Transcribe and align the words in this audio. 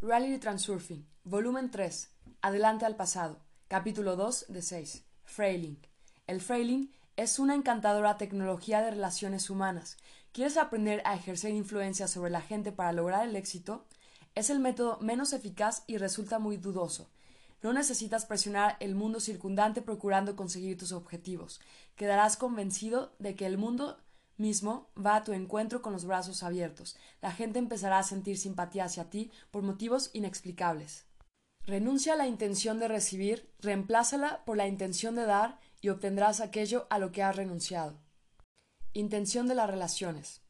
Reality 0.00 0.38
Transurfing, 0.38 1.04
volumen 1.24 1.72
3, 1.72 2.08
Adelante 2.40 2.86
al 2.86 2.94
pasado, 2.94 3.40
capítulo 3.66 4.14
2 4.14 4.44
de 4.46 4.62
6, 4.62 5.04
Frailing. 5.24 5.76
El 6.28 6.40
Frailing 6.40 6.92
es 7.16 7.40
una 7.40 7.56
encantadora 7.56 8.16
tecnología 8.16 8.80
de 8.80 8.92
relaciones 8.92 9.50
humanas. 9.50 9.96
¿Quieres 10.30 10.56
aprender 10.56 11.02
a 11.04 11.16
ejercer 11.16 11.50
influencia 11.50 12.06
sobre 12.06 12.30
la 12.30 12.40
gente 12.40 12.70
para 12.70 12.92
lograr 12.92 13.26
el 13.26 13.34
éxito? 13.34 13.86
Es 14.36 14.50
el 14.50 14.60
método 14.60 15.00
menos 15.00 15.32
eficaz 15.32 15.82
y 15.88 15.98
resulta 15.98 16.38
muy 16.38 16.58
dudoso. 16.58 17.10
No 17.60 17.72
necesitas 17.72 18.24
presionar 18.24 18.76
el 18.78 18.94
mundo 18.94 19.18
circundante 19.18 19.82
procurando 19.82 20.36
conseguir 20.36 20.78
tus 20.78 20.92
objetivos. 20.92 21.60
Quedarás 21.96 22.36
convencido 22.36 23.16
de 23.18 23.34
que 23.34 23.46
el 23.46 23.58
mundo 23.58 23.98
mismo 24.38 24.88
va 24.96 25.16
a 25.16 25.24
tu 25.24 25.32
encuentro 25.32 25.82
con 25.82 25.92
los 25.92 26.04
brazos 26.04 26.42
abiertos. 26.42 26.96
La 27.20 27.32
gente 27.32 27.58
empezará 27.58 27.98
a 27.98 28.02
sentir 28.02 28.38
simpatía 28.38 28.84
hacia 28.84 29.10
ti 29.10 29.30
por 29.50 29.62
motivos 29.62 30.10
inexplicables. 30.12 31.06
Renuncia 31.64 32.14
a 32.14 32.16
la 32.16 32.26
intención 32.26 32.78
de 32.78 32.88
recibir, 32.88 33.52
reemplázala 33.60 34.44
por 34.46 34.56
la 34.56 34.66
intención 34.66 35.14
de 35.14 35.26
dar 35.26 35.60
y 35.80 35.90
obtendrás 35.90 36.40
aquello 36.40 36.86
a 36.88 36.98
lo 36.98 37.12
que 37.12 37.22
has 37.22 37.36
renunciado. 37.36 37.98
Intención 38.94 39.46
de 39.48 39.54
las 39.54 39.68
relaciones. 39.68 40.40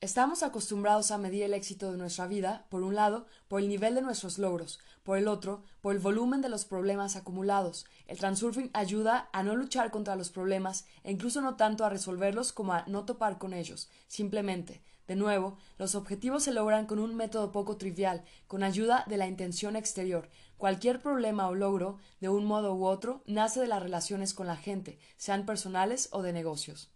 Estamos 0.00 0.44
acostumbrados 0.44 1.10
a 1.10 1.18
medir 1.18 1.42
el 1.42 1.54
éxito 1.54 1.90
de 1.90 1.98
nuestra 1.98 2.28
vida, 2.28 2.66
por 2.68 2.84
un 2.84 2.94
lado, 2.94 3.26
por 3.48 3.60
el 3.60 3.68
nivel 3.68 3.96
de 3.96 4.00
nuestros 4.00 4.38
logros, 4.38 4.78
por 5.02 5.18
el 5.18 5.26
otro, 5.26 5.64
por 5.80 5.92
el 5.92 5.98
volumen 5.98 6.40
de 6.40 6.48
los 6.48 6.64
problemas 6.64 7.16
acumulados. 7.16 7.84
El 8.06 8.16
transurfing 8.16 8.70
ayuda 8.74 9.28
a 9.32 9.42
no 9.42 9.56
luchar 9.56 9.90
contra 9.90 10.14
los 10.14 10.30
problemas 10.30 10.86
e 11.02 11.10
incluso 11.10 11.40
no 11.40 11.56
tanto 11.56 11.84
a 11.84 11.88
resolverlos 11.88 12.52
como 12.52 12.74
a 12.74 12.84
no 12.86 13.06
topar 13.06 13.38
con 13.38 13.52
ellos. 13.52 13.90
Simplemente, 14.06 14.82
de 15.08 15.16
nuevo, 15.16 15.58
los 15.78 15.96
objetivos 15.96 16.44
se 16.44 16.52
logran 16.52 16.86
con 16.86 17.00
un 17.00 17.16
método 17.16 17.50
poco 17.50 17.76
trivial, 17.76 18.22
con 18.46 18.62
ayuda 18.62 19.04
de 19.08 19.16
la 19.16 19.26
intención 19.26 19.74
exterior. 19.74 20.28
Cualquier 20.58 21.02
problema 21.02 21.48
o 21.48 21.56
logro, 21.56 21.98
de 22.20 22.28
un 22.28 22.44
modo 22.44 22.72
u 22.76 22.84
otro, 22.84 23.24
nace 23.26 23.58
de 23.58 23.66
las 23.66 23.82
relaciones 23.82 24.32
con 24.32 24.46
la 24.46 24.56
gente, 24.56 25.00
sean 25.16 25.44
personales 25.44 26.08
o 26.12 26.22
de 26.22 26.32
negocios. 26.32 26.88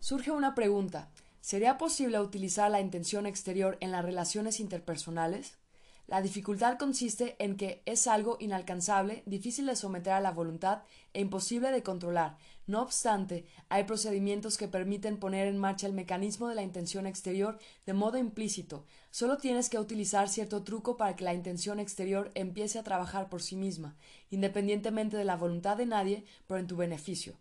Surge 0.00 0.32
una 0.32 0.56
pregunta 0.56 1.12
¿Sería 1.44 1.76
posible 1.76 2.18
utilizar 2.20 2.70
la 2.70 2.80
intención 2.80 3.26
exterior 3.26 3.76
en 3.80 3.92
las 3.92 4.02
relaciones 4.02 4.60
interpersonales? 4.60 5.58
La 6.06 6.22
dificultad 6.22 6.78
consiste 6.78 7.36
en 7.38 7.58
que 7.58 7.82
es 7.84 8.06
algo 8.06 8.38
inalcanzable, 8.40 9.22
difícil 9.26 9.66
de 9.66 9.76
someter 9.76 10.14
a 10.14 10.22
la 10.22 10.30
voluntad 10.30 10.84
e 11.12 11.20
imposible 11.20 11.70
de 11.70 11.82
controlar. 11.82 12.38
No 12.66 12.80
obstante, 12.80 13.44
hay 13.68 13.84
procedimientos 13.84 14.56
que 14.56 14.68
permiten 14.68 15.18
poner 15.18 15.46
en 15.46 15.58
marcha 15.58 15.86
el 15.86 15.92
mecanismo 15.92 16.48
de 16.48 16.54
la 16.54 16.62
intención 16.62 17.06
exterior 17.06 17.58
de 17.84 17.92
modo 17.92 18.16
implícito. 18.16 18.86
Solo 19.10 19.36
tienes 19.36 19.68
que 19.68 19.78
utilizar 19.78 20.30
cierto 20.30 20.62
truco 20.62 20.96
para 20.96 21.14
que 21.14 21.24
la 21.24 21.34
intención 21.34 21.78
exterior 21.78 22.30
empiece 22.34 22.78
a 22.78 22.84
trabajar 22.84 23.28
por 23.28 23.42
sí 23.42 23.54
misma, 23.54 23.98
independientemente 24.30 25.18
de 25.18 25.26
la 25.26 25.36
voluntad 25.36 25.76
de 25.76 25.84
nadie, 25.84 26.24
pero 26.46 26.58
en 26.58 26.68
tu 26.68 26.76
beneficio. 26.76 27.36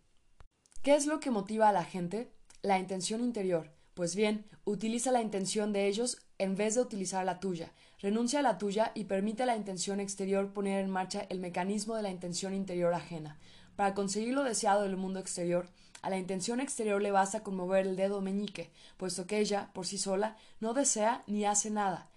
¿Qué 0.82 0.94
es 0.94 1.06
lo 1.06 1.22
que 1.22 1.32
motiva 1.32 1.70
a 1.70 1.72
la 1.72 1.86
gente? 1.86 2.34
La 2.62 2.80
intención 2.80 3.22
interior. 3.22 3.72
Pues 3.94 4.16
bien, 4.16 4.46
utiliza 4.66 5.12
la 5.12 5.22
intención 5.22 5.72
de 5.72 5.88
ellos 5.88 6.18
en 6.40 6.56
vez 6.56 6.76
de 6.76 6.82
utilizar 6.82 7.26
la 7.26 7.40
tuya. 7.40 7.74
Renuncia 8.00 8.40
a 8.40 8.44
la 8.44 8.58
tuya 8.58 8.92
y 8.96 9.04
permite 9.04 9.44
a 9.44 9.46
la 9.46 9.56
intención 9.56 10.00
exterior 10.00 10.52
poner 10.52 10.84
en 10.84 10.90
marcha 10.90 11.26
el 11.30 11.40
mecanismo 11.40 11.96
de 11.96 12.02
la 12.02 12.10
intención 12.10 12.54
interior 12.54 12.94
ajena. 12.94 13.38
Para 13.76 13.94
conseguir 13.94 14.34
lo 14.34 14.44
deseado 14.44 14.84
del 14.84 14.98
mundo 14.98 15.20
exterior, 15.20 15.68
a 16.02 16.10
la 16.10 16.18
intención 16.18 16.60
exterior 16.60 17.02
le 17.02 17.12
basta 17.12 17.44
con 17.44 17.56
mover 17.56 17.86
el 17.86 17.96
dedo 17.96 18.20
meñique, 18.22 18.72
puesto 18.98 19.28
que 19.28 19.40
ella, 19.40 19.70
por 19.74 19.86
sí 19.86 19.98
sola, 19.98 20.38
no 20.60 20.74
desea 20.74 21.24
ni 21.28 21.46
hace 21.46 21.70
nada 21.70 22.10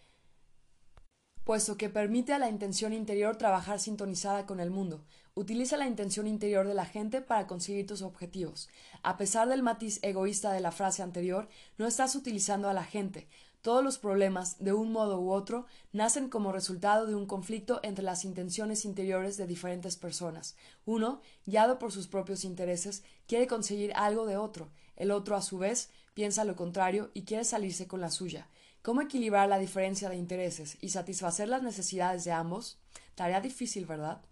puesto 1.46 1.76
que 1.76 1.88
permite 1.88 2.32
a 2.32 2.40
la 2.40 2.50
intención 2.50 2.92
interior 2.92 3.36
trabajar 3.36 3.78
sintonizada 3.78 4.46
con 4.46 4.58
el 4.58 4.72
mundo. 4.72 5.04
Utiliza 5.38 5.76
la 5.76 5.86
intención 5.86 6.26
interior 6.26 6.66
de 6.66 6.72
la 6.72 6.86
gente 6.86 7.20
para 7.20 7.46
conseguir 7.46 7.86
tus 7.86 8.00
objetivos. 8.00 8.70
A 9.02 9.18
pesar 9.18 9.50
del 9.50 9.62
matiz 9.62 9.98
egoísta 10.00 10.50
de 10.50 10.60
la 10.60 10.72
frase 10.72 11.02
anterior, 11.02 11.50
no 11.76 11.86
estás 11.86 12.14
utilizando 12.14 12.70
a 12.70 12.72
la 12.72 12.84
gente. 12.84 13.28
Todos 13.60 13.84
los 13.84 13.98
problemas, 13.98 14.56
de 14.64 14.72
un 14.72 14.92
modo 14.92 15.20
u 15.20 15.30
otro, 15.30 15.66
nacen 15.92 16.30
como 16.30 16.52
resultado 16.52 17.06
de 17.06 17.14
un 17.14 17.26
conflicto 17.26 17.80
entre 17.82 18.02
las 18.02 18.24
intenciones 18.24 18.86
interiores 18.86 19.36
de 19.36 19.46
diferentes 19.46 19.96
personas. 19.96 20.56
Uno, 20.86 21.20
guiado 21.44 21.78
por 21.78 21.92
sus 21.92 22.08
propios 22.08 22.42
intereses, 22.42 23.04
quiere 23.26 23.46
conseguir 23.46 23.92
algo 23.94 24.24
de 24.24 24.38
otro. 24.38 24.70
El 24.96 25.10
otro, 25.10 25.36
a 25.36 25.42
su 25.42 25.58
vez, 25.58 25.90
piensa 26.14 26.44
lo 26.44 26.56
contrario 26.56 27.10
y 27.12 27.24
quiere 27.24 27.44
salirse 27.44 27.86
con 27.86 28.00
la 28.00 28.10
suya. 28.10 28.48
¿Cómo 28.80 29.02
equilibrar 29.02 29.50
la 29.50 29.58
diferencia 29.58 30.08
de 30.08 30.16
intereses 30.16 30.78
y 30.80 30.88
satisfacer 30.88 31.50
las 31.50 31.62
necesidades 31.62 32.24
de 32.24 32.32
ambos? 32.32 32.78
Tarea 33.14 33.42
difícil, 33.42 33.84
¿verdad? 33.84 34.22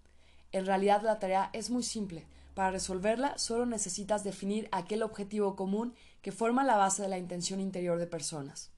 En 0.55 0.67
realidad 0.67 1.03
la 1.03 1.19
tarea 1.19 1.51
es 1.53 1.69
muy 1.69 1.83
simple. 1.83 2.29
Para 2.55 2.71
resolverla 2.71 3.37
solo 3.39 3.67
necesitas 3.67 4.23
definir 4.23 4.69
aquel 4.71 5.03
objetivo 5.03 5.57
común 5.57 5.95
que 6.23 6.31
forma 6.31 6.63
la 6.63 6.77
base 6.77 7.03
de 7.03 7.09
la 7.09 7.19
intención 7.19 7.59
interior 7.59 7.99
de 7.99 8.07
personas. 8.07 8.71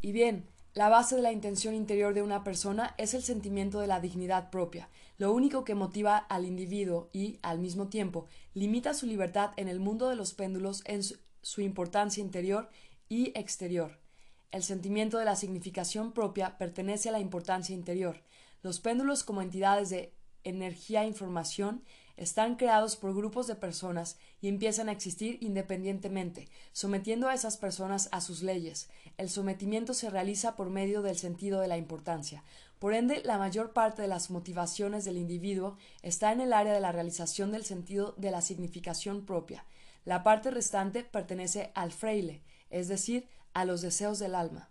Y 0.00 0.10
bien, 0.10 0.48
la 0.74 0.88
base 0.88 1.14
de 1.14 1.22
la 1.22 1.30
intención 1.30 1.74
interior 1.74 2.12
de 2.12 2.22
una 2.22 2.42
persona 2.42 2.96
es 2.98 3.14
el 3.14 3.22
sentimiento 3.22 3.78
de 3.78 3.86
la 3.86 4.00
dignidad 4.00 4.50
propia, 4.50 4.88
lo 5.16 5.32
único 5.32 5.62
que 5.62 5.76
motiva 5.76 6.18
al 6.18 6.44
individuo 6.44 7.08
y, 7.12 7.38
al 7.40 7.60
mismo 7.60 7.86
tiempo, 7.86 8.26
limita 8.52 8.92
su 8.92 9.06
libertad 9.06 9.52
en 9.56 9.68
el 9.68 9.78
mundo 9.78 10.08
de 10.08 10.16
los 10.16 10.34
péndulos 10.34 10.82
en 10.86 11.04
su, 11.04 11.60
importancia 11.60 12.20
interior 12.20 12.68
y 13.08 13.26
exterior. 13.38 14.00
El 14.50 14.64
sentimiento 14.64 15.18
de 15.18 15.24
la 15.24 15.36
significación 15.36 16.10
propia 16.10 16.58
pertenece 16.58 17.10
a 17.10 17.12
la 17.12 17.20
importancia 17.20 17.76
interior. 17.76 18.24
Los 18.62 18.80
péndulos 18.80 19.22
como 19.22 19.42
entidades 19.42 19.88
de 19.90 20.15
energía 20.48 21.02
e 21.02 21.08
información 21.08 21.82
están 22.16 22.56
creados 22.56 22.96
por 22.96 23.14
grupos 23.14 23.46
de 23.46 23.56
personas 23.56 24.16
y 24.40 24.48
empiezan 24.48 24.88
a 24.88 24.92
existir 24.92 25.38
independientemente, 25.42 26.48
sometiendo 26.72 27.28
a 27.28 27.34
esas 27.34 27.58
personas 27.58 28.08
a 28.12 28.20
sus 28.20 28.42
leyes. 28.42 28.88
El 29.18 29.28
sometimiento 29.28 29.92
se 29.92 30.08
realiza 30.08 30.56
por 30.56 30.70
medio 30.70 31.02
del 31.02 31.16
sentido 31.16 31.60
de 31.60 31.68
la 31.68 31.76
importancia. 31.76 32.42
Por 32.78 32.94
ende, 32.94 33.22
la 33.24 33.38
mayor 33.38 33.72
parte 33.72 34.02
de 34.02 34.08
las 34.08 34.30
motivaciones 34.30 35.04
del 35.04 35.16
individuo 35.16 35.76
está 36.02 36.32
en 36.32 36.40
el 36.40 36.52
área 36.52 36.72
de 36.72 36.80
la 36.80 36.92
realización 36.92 37.52
del 37.52 37.64
sentido 37.64 38.14
de 38.16 38.30
la 38.30 38.40
significación 38.40 39.24
propia. 39.24 39.64
La 40.04 40.22
parte 40.22 40.50
restante 40.50 41.02
pertenece 41.02 41.70
al 41.74 41.92
fraile, 41.92 42.42
es 42.70 42.88
decir, 42.88 43.28
a 43.54 43.64
los 43.64 43.80
deseos 43.82 44.18
del 44.18 44.34
alma. 44.34 44.70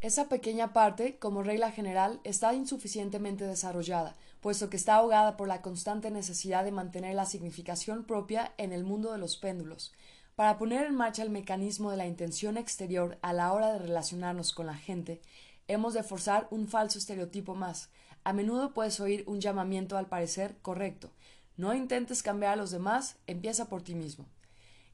Esa 0.00 0.28
pequeña 0.28 0.72
parte, 0.72 1.16
como 1.18 1.44
regla 1.44 1.70
general, 1.70 2.20
está 2.24 2.54
insuficientemente 2.54 3.46
desarrollada, 3.46 4.16
puesto 4.42 4.68
que 4.68 4.76
está 4.76 4.96
ahogada 4.96 5.36
por 5.36 5.46
la 5.46 5.62
constante 5.62 6.10
necesidad 6.10 6.64
de 6.64 6.72
mantener 6.72 7.14
la 7.14 7.26
significación 7.26 8.04
propia 8.04 8.52
en 8.58 8.72
el 8.72 8.82
mundo 8.82 9.12
de 9.12 9.18
los 9.18 9.36
péndulos. 9.36 9.92
Para 10.34 10.58
poner 10.58 10.84
en 10.84 10.96
marcha 10.96 11.22
el 11.22 11.30
mecanismo 11.30 11.92
de 11.92 11.96
la 11.96 12.06
intención 12.06 12.56
exterior 12.56 13.18
a 13.22 13.32
la 13.32 13.52
hora 13.52 13.72
de 13.72 13.78
relacionarnos 13.78 14.52
con 14.52 14.66
la 14.66 14.74
gente, 14.74 15.22
hemos 15.68 15.94
de 15.94 16.02
forzar 16.02 16.48
un 16.50 16.66
falso 16.66 16.98
estereotipo 16.98 17.54
más. 17.54 17.90
A 18.24 18.32
menudo 18.32 18.74
puedes 18.74 18.98
oír 18.98 19.22
un 19.28 19.40
llamamiento 19.40 19.96
al 19.96 20.08
parecer 20.08 20.56
correcto. 20.60 21.12
No 21.56 21.72
intentes 21.72 22.24
cambiar 22.24 22.54
a 22.54 22.56
los 22.56 22.72
demás, 22.72 23.18
empieza 23.28 23.68
por 23.68 23.82
ti 23.82 23.94
mismo. 23.94 24.26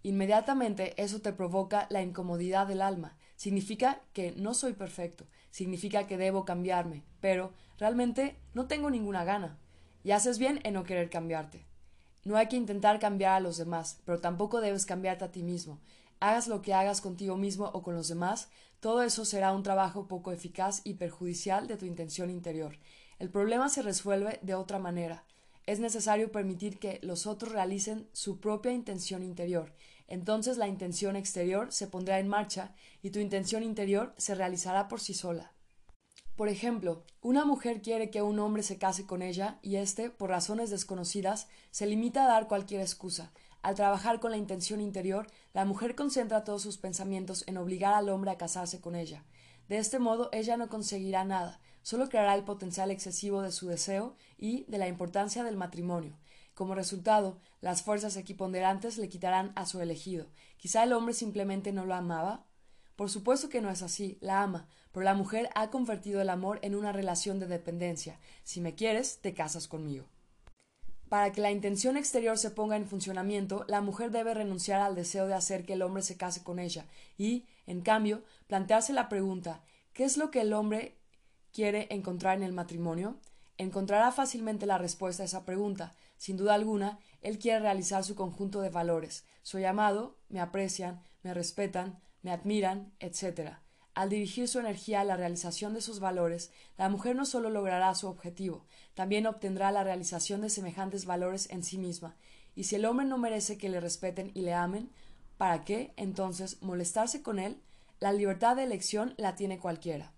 Inmediatamente 0.02 0.92
eso 1.02 1.22
te 1.22 1.32
provoca 1.32 1.86
la 1.88 2.02
incomodidad 2.02 2.66
del 2.66 2.82
alma. 2.82 3.16
Significa 3.36 4.02
que 4.12 4.32
no 4.32 4.52
soy 4.52 4.74
perfecto, 4.74 5.24
significa 5.50 6.06
que 6.06 6.18
debo 6.18 6.44
cambiarme, 6.44 7.02
pero 7.20 7.54
realmente 7.78 8.36
no 8.54 8.66
tengo 8.66 8.90
ninguna 8.90 9.24
gana. 9.24 9.58
Y 10.04 10.12
haces 10.12 10.38
bien 10.38 10.60
en 10.64 10.74
no 10.74 10.84
querer 10.84 11.10
cambiarte. 11.10 11.66
No 12.24 12.36
hay 12.36 12.48
que 12.48 12.56
intentar 12.56 12.98
cambiar 12.98 13.34
a 13.34 13.40
los 13.40 13.56
demás, 13.56 14.00
pero 14.04 14.20
tampoco 14.20 14.60
debes 14.60 14.86
cambiarte 14.86 15.24
a 15.24 15.32
ti 15.32 15.42
mismo. 15.42 15.80
Hagas 16.20 16.48
lo 16.48 16.62
que 16.62 16.74
hagas 16.74 17.00
contigo 17.00 17.36
mismo 17.36 17.70
o 17.72 17.82
con 17.82 17.94
los 17.94 18.08
demás, 18.08 18.48
todo 18.80 19.02
eso 19.02 19.24
será 19.24 19.52
un 19.52 19.62
trabajo 19.62 20.08
poco 20.08 20.32
eficaz 20.32 20.82
y 20.84 20.94
perjudicial 20.94 21.66
de 21.66 21.76
tu 21.76 21.86
intención 21.86 22.30
interior. 22.30 22.76
El 23.18 23.30
problema 23.30 23.68
se 23.68 23.82
resuelve 23.82 24.38
de 24.42 24.54
otra 24.54 24.78
manera 24.78 25.24
es 25.68 25.80
necesario 25.80 26.32
permitir 26.32 26.78
que 26.78 26.98
los 27.02 27.26
otros 27.26 27.52
realicen 27.52 28.08
su 28.14 28.40
propia 28.40 28.72
intención 28.72 29.22
interior. 29.22 29.74
Entonces 30.06 30.56
la 30.56 30.66
intención 30.66 31.14
exterior 31.14 31.70
se 31.70 31.86
pondrá 31.86 32.18
en 32.20 32.26
marcha 32.26 32.74
y 33.02 33.10
tu 33.10 33.18
intención 33.18 33.62
interior 33.62 34.14
se 34.16 34.34
realizará 34.34 34.88
por 34.88 34.98
sí 34.98 35.12
sola. 35.12 35.52
Por 36.38 36.48
ejemplo, 36.48 37.02
una 37.20 37.44
mujer 37.44 37.82
quiere 37.82 38.10
que 38.10 38.22
un 38.22 38.38
hombre 38.38 38.62
se 38.62 38.78
case 38.78 39.04
con 39.04 39.22
ella 39.22 39.58
y 39.60 39.74
éste, 39.74 40.08
por 40.08 40.30
razones 40.30 40.70
desconocidas, 40.70 41.48
se 41.72 41.84
limita 41.84 42.22
a 42.22 42.28
dar 42.28 42.46
cualquier 42.46 42.80
excusa. 42.80 43.32
Al 43.60 43.74
trabajar 43.74 44.20
con 44.20 44.30
la 44.30 44.36
intención 44.36 44.80
interior, 44.80 45.26
la 45.52 45.64
mujer 45.64 45.96
concentra 45.96 46.44
todos 46.44 46.62
sus 46.62 46.78
pensamientos 46.78 47.42
en 47.48 47.56
obligar 47.56 47.92
al 47.92 48.08
hombre 48.08 48.30
a 48.30 48.38
casarse 48.38 48.80
con 48.80 48.94
ella. 48.94 49.24
De 49.68 49.78
este 49.78 49.98
modo 49.98 50.28
ella 50.30 50.56
no 50.56 50.68
conseguirá 50.68 51.24
nada, 51.24 51.58
solo 51.82 52.08
creará 52.08 52.36
el 52.36 52.44
potencial 52.44 52.92
excesivo 52.92 53.42
de 53.42 53.50
su 53.50 53.66
deseo 53.66 54.14
y 54.36 54.62
de 54.68 54.78
la 54.78 54.86
importancia 54.86 55.42
del 55.42 55.56
matrimonio. 55.56 56.20
Como 56.54 56.76
resultado, 56.76 57.40
las 57.60 57.82
fuerzas 57.82 58.16
equiponderantes 58.16 58.96
le 58.96 59.08
quitarán 59.08 59.50
a 59.56 59.66
su 59.66 59.80
elegido. 59.80 60.28
Quizá 60.56 60.84
el 60.84 60.92
hombre 60.92 61.14
simplemente 61.14 61.72
no 61.72 61.84
lo 61.84 61.96
amaba. 61.96 62.46
Por 62.94 63.10
supuesto 63.10 63.48
que 63.48 63.60
no 63.60 63.70
es 63.70 63.82
así, 63.82 64.18
la 64.20 64.42
ama, 64.42 64.68
pero 64.98 65.04
la 65.04 65.14
mujer 65.14 65.48
ha 65.54 65.70
convertido 65.70 66.20
el 66.20 66.28
amor 66.28 66.58
en 66.60 66.74
una 66.74 66.90
relación 66.90 67.38
de 67.38 67.46
dependencia. 67.46 68.18
Si 68.42 68.60
me 68.60 68.74
quieres, 68.74 69.20
te 69.20 69.32
casas 69.32 69.68
conmigo. 69.68 70.06
Para 71.08 71.30
que 71.30 71.40
la 71.40 71.52
intención 71.52 71.96
exterior 71.96 72.36
se 72.36 72.50
ponga 72.50 72.74
en 72.74 72.84
funcionamiento, 72.84 73.64
la 73.68 73.80
mujer 73.80 74.10
debe 74.10 74.34
renunciar 74.34 74.80
al 74.80 74.96
deseo 74.96 75.28
de 75.28 75.34
hacer 75.34 75.64
que 75.64 75.74
el 75.74 75.82
hombre 75.82 76.02
se 76.02 76.16
case 76.16 76.42
con 76.42 76.58
ella 76.58 76.84
y, 77.16 77.46
en 77.68 77.80
cambio, 77.82 78.24
plantearse 78.48 78.92
la 78.92 79.08
pregunta 79.08 79.62
¿qué 79.92 80.02
es 80.02 80.16
lo 80.16 80.32
que 80.32 80.40
el 80.40 80.52
hombre 80.52 80.96
quiere 81.52 81.86
encontrar 81.90 82.36
en 82.36 82.42
el 82.42 82.52
matrimonio? 82.52 83.20
Encontrará 83.56 84.10
fácilmente 84.10 84.66
la 84.66 84.78
respuesta 84.78 85.22
a 85.22 85.26
esa 85.26 85.44
pregunta. 85.44 85.94
Sin 86.16 86.36
duda 86.36 86.54
alguna, 86.54 86.98
él 87.20 87.38
quiere 87.38 87.60
realizar 87.60 88.02
su 88.02 88.16
conjunto 88.16 88.62
de 88.62 88.70
valores. 88.70 89.24
Soy 89.44 89.64
amado, 89.64 90.18
me 90.28 90.40
aprecian, 90.40 91.04
me 91.22 91.34
respetan, 91.34 92.00
me 92.22 92.32
admiran, 92.32 92.92
etc. 92.98 93.58
Al 93.98 94.10
dirigir 94.10 94.46
su 94.46 94.60
energía 94.60 95.00
a 95.00 95.04
la 95.04 95.16
realización 95.16 95.74
de 95.74 95.80
sus 95.80 95.98
valores, 95.98 96.52
la 96.76 96.88
mujer 96.88 97.16
no 97.16 97.26
solo 97.26 97.50
logrará 97.50 97.92
su 97.96 98.06
objetivo, 98.06 98.64
también 98.94 99.26
obtendrá 99.26 99.72
la 99.72 99.82
realización 99.82 100.40
de 100.40 100.50
semejantes 100.50 101.04
valores 101.04 101.50
en 101.50 101.64
sí 101.64 101.78
misma. 101.78 102.14
Y 102.54 102.62
si 102.62 102.76
el 102.76 102.84
hombre 102.84 103.06
no 103.06 103.18
merece 103.18 103.58
que 103.58 103.68
le 103.68 103.80
respeten 103.80 104.30
y 104.34 104.42
le 104.42 104.54
amen, 104.54 104.92
¿para 105.36 105.64
qué, 105.64 105.94
entonces, 105.96 106.62
molestarse 106.62 107.22
con 107.22 107.40
él? 107.40 107.60
La 107.98 108.12
libertad 108.12 108.54
de 108.54 108.62
elección 108.62 109.14
la 109.16 109.34
tiene 109.34 109.58
cualquiera. 109.58 110.14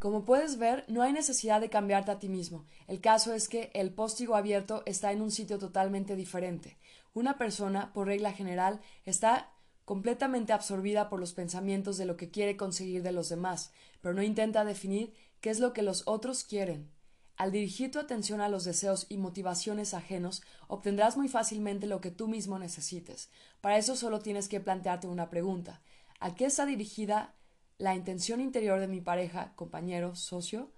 Como 0.00 0.24
puedes 0.24 0.58
ver, 0.58 0.84
no 0.88 1.02
hay 1.02 1.12
necesidad 1.12 1.60
de 1.60 1.70
cambiarte 1.70 2.10
a 2.10 2.18
ti 2.18 2.28
mismo. 2.28 2.66
El 2.88 3.00
caso 3.00 3.32
es 3.32 3.48
que 3.48 3.70
el 3.74 3.94
póstigo 3.94 4.34
abierto 4.34 4.82
está 4.86 5.12
en 5.12 5.22
un 5.22 5.30
sitio 5.30 5.60
totalmente 5.60 6.16
diferente. 6.16 6.78
Una 7.14 7.38
persona, 7.38 7.92
por 7.92 8.08
regla 8.08 8.32
general, 8.32 8.80
está 9.04 9.52
completamente 9.88 10.52
absorbida 10.52 11.08
por 11.08 11.18
los 11.18 11.32
pensamientos 11.32 11.96
de 11.96 12.04
lo 12.04 12.18
que 12.18 12.30
quiere 12.30 12.58
conseguir 12.58 13.02
de 13.02 13.10
los 13.10 13.30
demás, 13.30 13.72
pero 14.02 14.12
no 14.12 14.22
intenta 14.22 14.66
definir 14.66 15.14
qué 15.40 15.48
es 15.48 15.60
lo 15.60 15.72
que 15.72 15.80
los 15.80 16.02
otros 16.04 16.44
quieren. 16.44 16.90
Al 17.38 17.52
dirigir 17.52 17.90
tu 17.90 17.98
atención 17.98 18.42
a 18.42 18.50
los 18.50 18.64
deseos 18.64 19.06
y 19.08 19.16
motivaciones 19.16 19.94
ajenos, 19.94 20.42
obtendrás 20.66 21.16
muy 21.16 21.26
fácilmente 21.26 21.86
lo 21.86 22.02
que 22.02 22.10
tú 22.10 22.28
mismo 22.28 22.58
necesites. 22.58 23.30
Para 23.62 23.78
eso 23.78 23.96
solo 23.96 24.18
tienes 24.18 24.46
que 24.50 24.60
plantearte 24.60 25.06
una 25.06 25.30
pregunta. 25.30 25.80
¿A 26.20 26.34
qué 26.34 26.44
está 26.44 26.66
dirigida 26.66 27.34
la 27.78 27.94
intención 27.94 28.42
interior 28.42 28.80
de 28.80 28.88
mi 28.88 29.00
pareja, 29.00 29.54
compañero, 29.56 30.14
socio? 30.16 30.70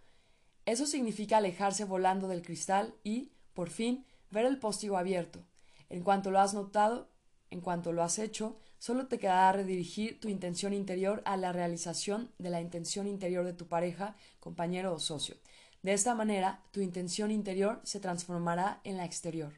Eso 0.67 0.87
significa 0.87 1.39
alejarse 1.39 1.85
volando 1.85 2.29
del 2.29 2.43
cristal 2.43 2.95
y, 3.03 3.33
por 3.55 3.71
fin, 3.71 4.07
ver 4.31 4.47
el 4.47 4.61
postigo 4.61 4.97
abierto. 4.97 5.45
En 5.89 6.05
cuanto 6.05 6.31
lo 6.31 6.39
has 6.39 6.55
notado, 6.55 7.11
en 7.51 7.61
cuanto 7.61 7.91
lo 7.91 8.05
has 8.05 8.21
hecho, 8.21 8.57
Solo 8.81 9.09
te 9.09 9.19
quedará 9.19 9.53
redirigir 9.53 10.19
tu 10.21 10.29
intención 10.29 10.73
interior 10.73 11.21
a 11.27 11.37
la 11.37 11.53
realización 11.53 12.33
de 12.39 12.49
la 12.49 12.63
intención 12.63 13.07
interior 13.07 13.45
de 13.45 13.53
tu 13.53 13.69
pareja, 13.69 14.17
compañero 14.41 14.95
o 14.95 14.99
socio. 14.99 15.37
De 15.83 15.93
esta 15.93 16.15
manera, 16.15 16.63
tu 16.71 16.81
intención 16.81 17.31
interior 17.31 17.83
se 17.85 18.01
transformará 18.01 18.81
en 18.85 18.97
la 18.97 19.05
exterior. 19.05 19.53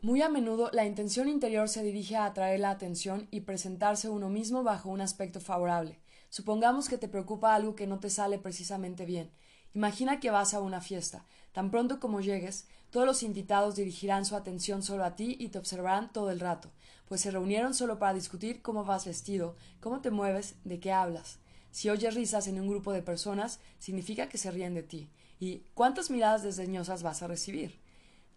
Muy 0.00 0.22
a 0.22 0.28
menudo 0.28 0.70
la 0.72 0.84
intención 0.84 1.28
interior 1.28 1.68
se 1.68 1.84
dirige 1.84 2.16
a 2.16 2.24
atraer 2.24 2.58
la 2.58 2.70
atención 2.70 3.28
y 3.30 3.42
presentarse 3.42 4.08
uno 4.08 4.28
mismo 4.28 4.64
bajo 4.64 4.88
un 4.88 5.02
aspecto 5.02 5.40
favorable. 5.40 6.00
Supongamos 6.28 6.88
que 6.88 6.98
te 6.98 7.06
preocupa 7.06 7.54
algo 7.54 7.76
que 7.76 7.86
no 7.86 8.00
te 8.00 8.10
sale 8.10 8.40
precisamente 8.40 9.06
bien. 9.06 9.30
Imagina 9.72 10.18
que 10.18 10.30
vas 10.30 10.52
a 10.52 10.60
una 10.60 10.80
fiesta. 10.80 11.24
Tan 11.52 11.70
pronto 11.70 12.00
como 12.00 12.20
llegues, 12.20 12.66
todos 12.90 13.06
los 13.06 13.22
invitados 13.22 13.76
dirigirán 13.76 14.24
su 14.24 14.34
atención 14.34 14.82
solo 14.82 15.04
a 15.04 15.14
ti 15.14 15.36
y 15.38 15.48
te 15.48 15.58
observarán 15.58 16.12
todo 16.12 16.30
el 16.30 16.40
rato, 16.40 16.72
pues 17.12 17.20
se 17.20 17.30
reunieron 17.30 17.74
solo 17.74 17.98
para 17.98 18.14
discutir 18.14 18.62
cómo 18.62 18.86
vas 18.86 19.04
vestido, 19.04 19.54
cómo 19.80 20.00
te 20.00 20.10
mueves, 20.10 20.54
de 20.64 20.80
qué 20.80 20.92
hablas. 20.92 21.40
Si 21.70 21.90
oyes 21.90 22.14
risas 22.14 22.46
en 22.46 22.58
un 22.58 22.66
grupo 22.66 22.90
de 22.90 23.02
personas, 23.02 23.60
significa 23.78 24.30
que 24.30 24.38
se 24.38 24.50
ríen 24.50 24.72
de 24.72 24.82
ti. 24.82 25.10
¿Y 25.38 25.58
cuántas 25.74 26.10
miradas 26.10 26.42
desdeñosas 26.42 27.02
vas 27.02 27.22
a 27.22 27.26
recibir? 27.26 27.78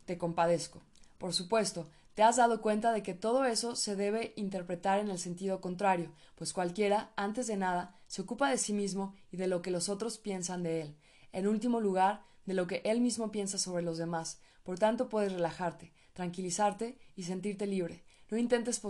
Te 0.03 0.17
compadezco. 0.17 0.81
Por 1.17 1.33
supuesto, 1.33 1.87
te 2.15 2.23
has 2.23 2.35
dado 2.35 2.59
cuenta 2.59 2.91
de 2.91 3.01
que 3.01 3.13
todo 3.13 3.45
eso 3.45 3.77
se 3.77 3.95
debe 3.95 4.33
interpretar 4.35 4.99
en 4.99 5.09
el 5.09 5.19
sentido 5.19 5.61
contrario, 5.61 6.11
pues 6.35 6.51
cualquiera, 6.51 7.13
antes 7.15 7.47
de 7.47 7.55
nada, 7.55 7.95
se 8.07 8.23
ocupa 8.23 8.49
de 8.49 8.57
sí 8.57 8.73
mismo 8.73 9.15
y 9.31 9.37
de 9.37 9.47
lo 9.47 9.61
que 9.61 9.71
los 9.71 9.87
otros 9.87 10.17
piensan 10.17 10.63
de 10.63 10.81
él. 10.81 10.97
En 11.31 11.47
último 11.47 11.79
lugar, 11.79 12.25
de 12.45 12.55
lo 12.55 12.67
que 12.67 12.81
él 12.83 12.99
mismo 12.99 13.31
piensa 13.31 13.57
sobre 13.57 13.83
los 13.83 13.97
demás. 13.97 14.41
Por 14.63 14.77
tanto, 14.77 15.07
puedes 15.07 15.31
relajarte, 15.31 15.93
tranquilizarte 16.11 16.99
y 17.15 17.23
sentirte 17.23 17.67
libre. 17.67 18.03
No 18.29 18.37
intentes 18.37 18.81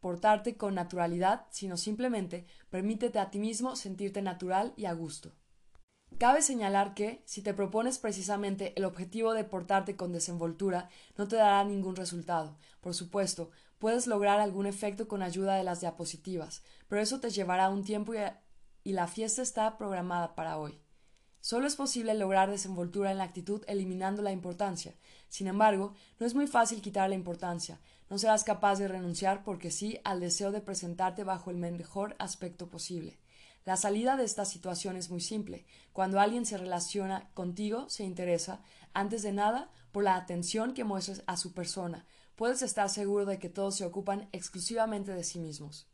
portarte 0.00 0.56
con 0.56 0.74
naturalidad, 0.74 1.46
sino 1.50 1.76
simplemente 1.76 2.46
permítete 2.70 3.18
a 3.18 3.30
ti 3.30 3.38
mismo 3.38 3.76
sentirte 3.76 4.22
natural 4.22 4.72
y 4.76 4.84
a 4.84 4.92
gusto. 4.92 5.32
Cabe 6.16 6.42
señalar 6.42 6.94
que, 6.94 7.22
si 7.26 7.42
te 7.42 7.54
propones 7.54 7.98
precisamente 7.98 8.72
el 8.76 8.84
objetivo 8.84 9.34
de 9.34 9.44
portarte 9.44 9.94
con 9.94 10.12
desenvoltura, 10.12 10.88
no 11.16 11.28
te 11.28 11.36
dará 11.36 11.62
ningún 11.64 11.96
resultado. 11.96 12.56
Por 12.80 12.94
supuesto, 12.94 13.50
puedes 13.78 14.06
lograr 14.06 14.40
algún 14.40 14.66
efecto 14.66 15.06
con 15.06 15.22
ayuda 15.22 15.54
de 15.54 15.64
las 15.64 15.80
diapositivas, 15.80 16.62
pero 16.88 17.02
eso 17.02 17.20
te 17.20 17.30
llevará 17.30 17.68
un 17.68 17.84
tiempo 17.84 18.14
y, 18.14 18.18
y 18.82 18.92
la 18.92 19.06
fiesta 19.06 19.42
está 19.42 19.76
programada 19.76 20.34
para 20.34 20.58
hoy. 20.58 20.80
Solo 21.40 21.68
es 21.68 21.76
posible 21.76 22.14
lograr 22.14 22.50
desenvoltura 22.50 23.12
en 23.12 23.18
la 23.18 23.24
actitud 23.24 23.62
eliminando 23.68 24.22
la 24.22 24.32
importancia. 24.32 24.94
Sin 25.28 25.46
embargo, 25.46 25.94
no 26.18 26.26
es 26.26 26.34
muy 26.34 26.48
fácil 26.48 26.82
quitar 26.82 27.08
la 27.08 27.14
importancia. 27.14 27.80
No 28.10 28.18
serás 28.18 28.44
capaz 28.44 28.78
de 28.78 28.88
renunciar 28.88 29.44
porque 29.44 29.70
sí 29.70 29.98
al 30.04 30.20
deseo 30.20 30.50
de 30.52 30.60
presentarte 30.60 31.24
bajo 31.24 31.50
el 31.50 31.56
mejor 31.56 32.16
aspecto 32.18 32.68
posible. 32.68 33.18
La 33.64 33.76
salida 33.76 34.16
de 34.16 34.24
esta 34.24 34.46
situación 34.46 34.96
es 34.96 35.10
muy 35.10 35.20
simple. 35.20 35.66
Cuando 35.92 36.20
alguien 36.20 36.46
se 36.46 36.56
relaciona 36.56 37.28
contigo, 37.34 37.88
se 37.90 38.04
interesa, 38.04 38.62
antes 38.94 39.22
de 39.22 39.32
nada, 39.32 39.70
por 39.92 40.04
la 40.04 40.16
atención 40.16 40.72
que 40.72 40.84
muestres 40.84 41.22
a 41.26 41.36
su 41.36 41.52
persona. 41.52 42.06
Puedes 42.34 42.62
estar 42.62 42.88
seguro 42.88 43.26
de 43.26 43.38
que 43.38 43.48
todos 43.48 43.76
se 43.76 43.84
ocupan 43.84 44.28
exclusivamente 44.32 45.12
de 45.12 45.24
sí 45.24 45.38
mismos. 45.38 45.86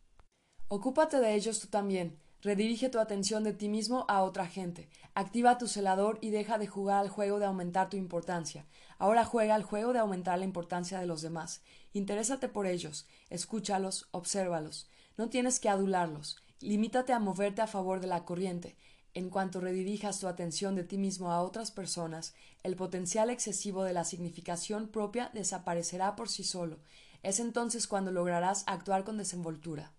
Ocúpate 0.68 1.18
de 1.18 1.34
ellos 1.34 1.58
tú 1.58 1.66
también. 1.68 2.18
Redirige 2.42 2.90
tu 2.90 2.98
atención 2.98 3.42
de 3.42 3.54
ti 3.54 3.68
mismo 3.68 4.04
a 4.06 4.22
otra 4.22 4.46
gente. 4.46 4.88
Activa 5.16 5.58
tu 5.58 5.68
celador 5.68 6.18
y 6.20 6.30
deja 6.30 6.58
de 6.58 6.66
jugar 6.66 6.98
al 6.98 7.08
juego 7.08 7.38
de 7.38 7.46
aumentar 7.46 7.88
tu 7.88 7.96
importancia. 7.96 8.66
Ahora 8.98 9.24
juega 9.24 9.54
al 9.54 9.62
juego 9.62 9.92
de 9.92 10.00
aumentar 10.00 10.38
la 10.40 10.44
importancia 10.44 10.98
de 10.98 11.06
los 11.06 11.22
demás. 11.22 11.62
Interésate 11.92 12.48
por 12.48 12.66
ellos, 12.66 13.06
escúchalos, 13.30 14.08
obsérvalos. 14.10 14.88
No 15.16 15.28
tienes 15.28 15.60
que 15.60 15.68
adularlos. 15.68 16.38
Limítate 16.58 17.12
a 17.12 17.20
moverte 17.20 17.62
a 17.62 17.68
favor 17.68 18.00
de 18.00 18.08
la 18.08 18.24
corriente. 18.24 18.76
En 19.14 19.30
cuanto 19.30 19.60
redirijas 19.60 20.18
tu 20.18 20.26
atención 20.26 20.74
de 20.74 20.82
ti 20.82 20.98
mismo 20.98 21.30
a 21.30 21.42
otras 21.42 21.70
personas, 21.70 22.34
el 22.64 22.74
potencial 22.74 23.30
excesivo 23.30 23.84
de 23.84 23.92
la 23.92 24.02
significación 24.02 24.88
propia 24.88 25.30
desaparecerá 25.32 26.16
por 26.16 26.28
sí 26.28 26.42
solo. 26.42 26.80
Es 27.22 27.38
entonces 27.38 27.86
cuando 27.86 28.10
lograrás 28.10 28.64
actuar 28.66 29.04
con 29.04 29.16
desenvoltura. 29.16 29.92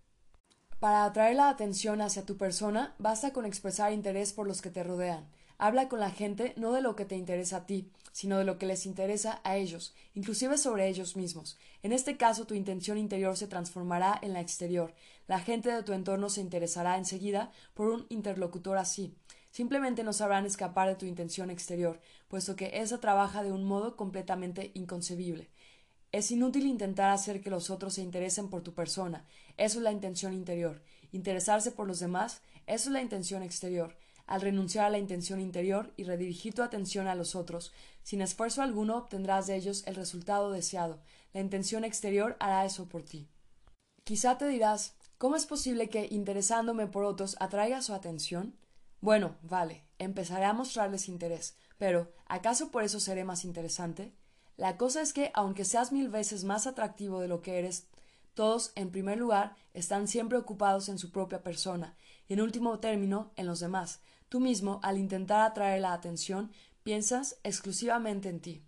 Para 0.80 1.06
atraer 1.06 1.38
la 1.38 1.50
atención 1.50 2.02
hacia 2.02 2.26
tu 2.26 2.38
persona, 2.38 2.94
basta 3.00 3.32
con 3.32 3.46
expresar 3.46 3.94
interés 3.94 4.34
por 4.34 4.46
los 4.46 4.62
que 4.62 4.70
te 4.70 4.84
rodean. 4.84 5.26
Habla 5.58 5.88
con 5.88 6.02
la 6.02 6.12
gente 6.12 6.54
no 6.58 6.74
de 6.74 6.82
lo 6.82 6.98
que 6.98 7.06
te 7.06 7.16
interesa 7.16 7.58
a 7.58 7.66
ti, 7.66 7.90
sino 8.12 8.38
de 8.38 8.44
lo 8.44 8.58
que 8.58 8.66
les 8.66 8.86
interesa 8.86 9.40
a 9.46 9.56
ellos, 9.56 9.94
inclusive 10.16 10.58
sobre 10.58 10.90
ellos 10.90 11.16
mismos. 11.16 11.58
En 11.82 11.94
este 11.94 12.18
caso, 12.18 12.46
tu 12.46 12.56
intención 12.56 12.98
interior 12.98 13.38
se 13.38 13.48
transformará 13.48 14.20
en 14.22 14.34
la 14.34 14.42
exterior. 14.42 14.94
La 15.28 15.40
gente 15.40 15.72
de 15.72 15.82
tu 15.82 15.94
entorno 15.94 16.30
se 16.30 16.42
interesará 16.42 16.98
enseguida 16.98 17.52
por 17.74 17.88
un 17.88 18.06
interlocutor 18.10 18.78
así. 18.78 19.16
Simplemente 19.52 20.04
no 20.04 20.12
sabrán 20.12 20.46
escapar 20.46 20.90
de 20.90 20.96
tu 20.96 21.06
intención 21.06 21.50
exterior, 21.50 22.02
puesto 22.28 22.58
que 22.58 22.82
esa 22.82 23.00
trabaja 23.00 23.42
de 23.42 23.54
un 23.54 23.64
modo 23.64 23.96
completamente 23.96 24.72
inconcebible. 24.74 25.50
Es 26.16 26.32
inútil 26.32 26.66
intentar 26.66 27.10
hacer 27.10 27.42
que 27.42 27.50
los 27.50 27.70
otros 27.70 27.96
se 27.96 28.02
interesen 28.02 28.48
por 28.48 28.62
tu 28.62 28.74
persona. 28.74 29.26
Eso 29.58 29.80
es 29.80 29.84
la 29.84 29.92
intención 29.92 30.34
interior. 30.34 30.82
Interesarse 31.12 31.72
por 31.72 31.88
los 31.88 32.00
demás, 32.00 32.42
eso 32.68 32.88
es 32.88 32.94
la 32.94 33.02
intención 33.02 33.44
exterior. 33.44 33.98
Al 34.26 34.40
renunciar 34.40 34.86
a 34.86 34.90
la 34.90 34.98
intención 34.98 35.42
interior 35.42 35.92
y 35.98 36.06
redirigir 36.06 36.54
tu 36.54 36.64
atención 36.64 37.10
a 37.10 37.16
los 37.16 37.36
otros, 37.36 37.74
sin 38.02 38.22
esfuerzo 38.22 38.62
alguno 38.62 38.96
obtendrás 38.96 39.48
de 39.48 39.58
ellos 39.58 39.84
el 39.88 39.96
resultado 39.96 40.52
deseado. 40.52 41.02
La 41.34 41.42
intención 41.42 41.84
exterior 41.84 42.38
hará 42.40 42.64
eso 42.64 42.88
por 42.88 43.04
ti. 43.04 43.28
Quizá 44.06 44.38
te 44.38 44.48
dirás, 44.48 44.96
¿cómo 45.18 45.36
es 45.36 45.46
posible 45.46 45.90
que 45.90 46.08
interesándome 46.10 46.88
por 46.88 47.04
otros 47.04 47.36
atraiga 47.42 47.82
su 47.82 47.94
atención? 47.94 48.56
Bueno, 49.02 49.36
vale, 49.42 49.84
empezaré 50.00 50.46
a 50.46 50.54
mostrarles 50.54 51.10
interés, 51.10 51.58
pero 51.78 52.14
¿acaso 52.26 52.72
por 52.72 52.86
eso 52.86 53.02
seré 53.02 53.26
más 53.26 53.44
interesante? 53.44 54.14
La 54.58 54.78
cosa 54.78 55.02
es 55.02 55.12
que, 55.12 55.32
aunque 55.34 55.66
seas 55.66 55.92
mil 55.92 56.10
veces 56.10 56.44
más 56.44 56.66
atractivo 56.68 57.20
de 57.20 57.28
lo 57.28 57.42
que 57.42 57.60
eres, 57.60 57.88
todos, 58.34 58.72
en 58.76 58.92
primer 58.92 59.18
lugar, 59.18 59.56
están 59.74 60.08
siempre 60.08 60.38
ocupados 60.38 60.90
en 60.90 60.98
su 60.98 61.12
propia 61.12 61.42
persona, 61.44 61.96
y 62.28 62.34
en 62.34 62.42
último 62.42 62.80
término, 62.80 63.32
en 63.36 63.48
los 63.48 63.60
demás. 63.60 64.02
Tú 64.30 64.40
mismo, 64.40 64.80
al 64.84 64.98
intentar 64.98 65.42
atraer 65.42 65.82
la 65.82 65.94
atención, 65.94 66.52
piensas 66.84 67.38
exclusivamente 67.44 68.30
en 68.30 68.40
ti. 68.40 68.64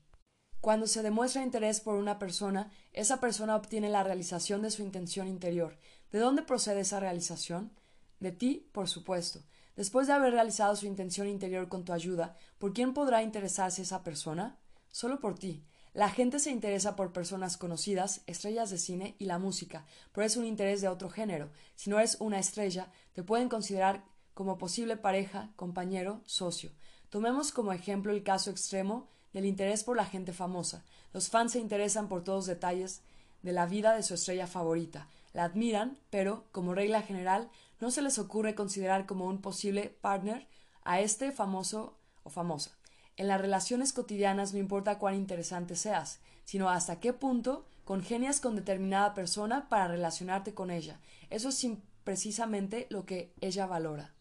Cuando 0.62 0.88
se 0.88 1.03
demuestra 1.03 1.44
interés 1.44 1.82
por 1.82 1.96
una 1.96 2.17
persona, 2.17 2.72
esa 2.94 3.20
persona 3.20 3.56
obtiene 3.56 3.89
la 3.89 4.03
realización 4.03 4.62
de 4.62 4.72
su 4.72 4.82
intención 4.82 5.27
interior. 5.27 5.77
¿De 6.12 6.20
dónde 6.20 6.41
procede 6.41 6.82
esa 6.82 7.00
realización? 7.00 7.72
De 8.20 8.32
ti, 8.32 8.67
por 8.72 8.88
supuesto. 8.88 9.41
Después 9.75 10.08
de 10.08 10.13
haber 10.13 10.34
realizado 10.34 10.75
su 10.75 10.88
intención 10.88 11.27
interior 11.27 11.70
con 11.70 11.86
tu 11.86 11.94
ayuda, 11.94 12.36
¿por 12.58 12.74
quién 12.74 12.94
podrá 12.94 13.22
interesarse 13.22 13.84
esa 13.84 14.03
persona? 14.03 14.58
Solo 14.89 15.20
por 15.20 15.38
ti. 15.38 15.63
La 15.98 16.10
gente 16.12 16.38
se 16.38 16.51
interesa 16.51 16.96
por 16.96 17.12
personas 17.12 17.58
conocidas, 17.58 18.22
estrellas 18.27 18.70
de 18.70 18.77
cine 18.77 19.16
y 19.18 19.25
la 19.25 19.39
música, 19.39 19.84
pero 20.12 20.27
es 20.27 20.38
un 20.38 20.46
interés 20.46 20.80
de 20.80 20.89
otro 20.89 21.10
género. 21.10 21.50
Si 21.74 21.89
no 21.89 21.98
eres 21.98 22.18
una 22.20 22.38
estrella, 22.38 22.92
te 23.13 23.24
pueden 23.24 23.50
considerar 23.50 24.04
como 24.36 24.60
posible 24.60 24.96
pareja, 24.96 25.50
compañero, 25.56 26.22
socio. 26.27 26.70
Tomemos 27.10 27.51
como 27.51 27.74
ejemplo 27.74 28.12
el 28.12 28.22
caso 28.22 28.51
extremo 28.51 29.08
del 29.34 29.46
interés 29.46 29.84
por 29.84 29.98
la 29.98 30.06
gente 30.06 30.34
famosa. 30.34 30.86
Los 31.13 31.30
fans 31.30 31.54
se 31.54 31.60
interesan 31.60 32.08
por 32.08 32.24
todos 32.24 32.42
los 32.42 32.46
detalles 32.46 33.01
de 33.42 33.54
la 33.54 33.66
vida 33.66 33.96
de 33.96 34.04
su 34.04 34.13
estrella 34.13 34.46
favorita. 34.46 35.08
La 35.34 35.46
admiran, 35.46 35.98
pero, 36.12 36.44
como 36.51 36.75
regla 36.75 37.01
general, 37.01 37.50
no 37.80 37.89
se 37.89 38.04
les 38.04 38.20
ocurre 38.20 38.54
considerar 38.54 39.08
como 39.08 39.25
un 39.25 39.42
posible 39.42 39.98
partner 40.00 40.48
a 40.84 41.01
este 41.01 41.32
famoso 41.32 41.98
o 42.22 42.30
famosa. 42.30 42.76
En 43.18 43.28
las 43.28 43.42
relaciones 43.42 43.94
cotidianas 43.94 44.54
no 44.54 44.60
importa 44.60 45.00
cuán 45.00 45.16
interesante 45.16 45.76
seas, 45.76 46.20
sino 46.46 46.70
hasta 46.70 47.00
qué 47.00 47.14
punto 47.14 47.66
congenias 47.84 48.40
con 48.40 48.56
determinada 48.56 49.14
persona 49.14 49.68
para 49.70 49.88
relacionarte 49.88 50.54
con 50.54 50.70
ella. 50.70 51.00
Eso 51.30 51.50
es 51.50 51.68
precisamente 52.04 52.88
lo 52.90 53.06
que 53.06 53.34
ella 53.42 53.66
valora. 53.66 54.14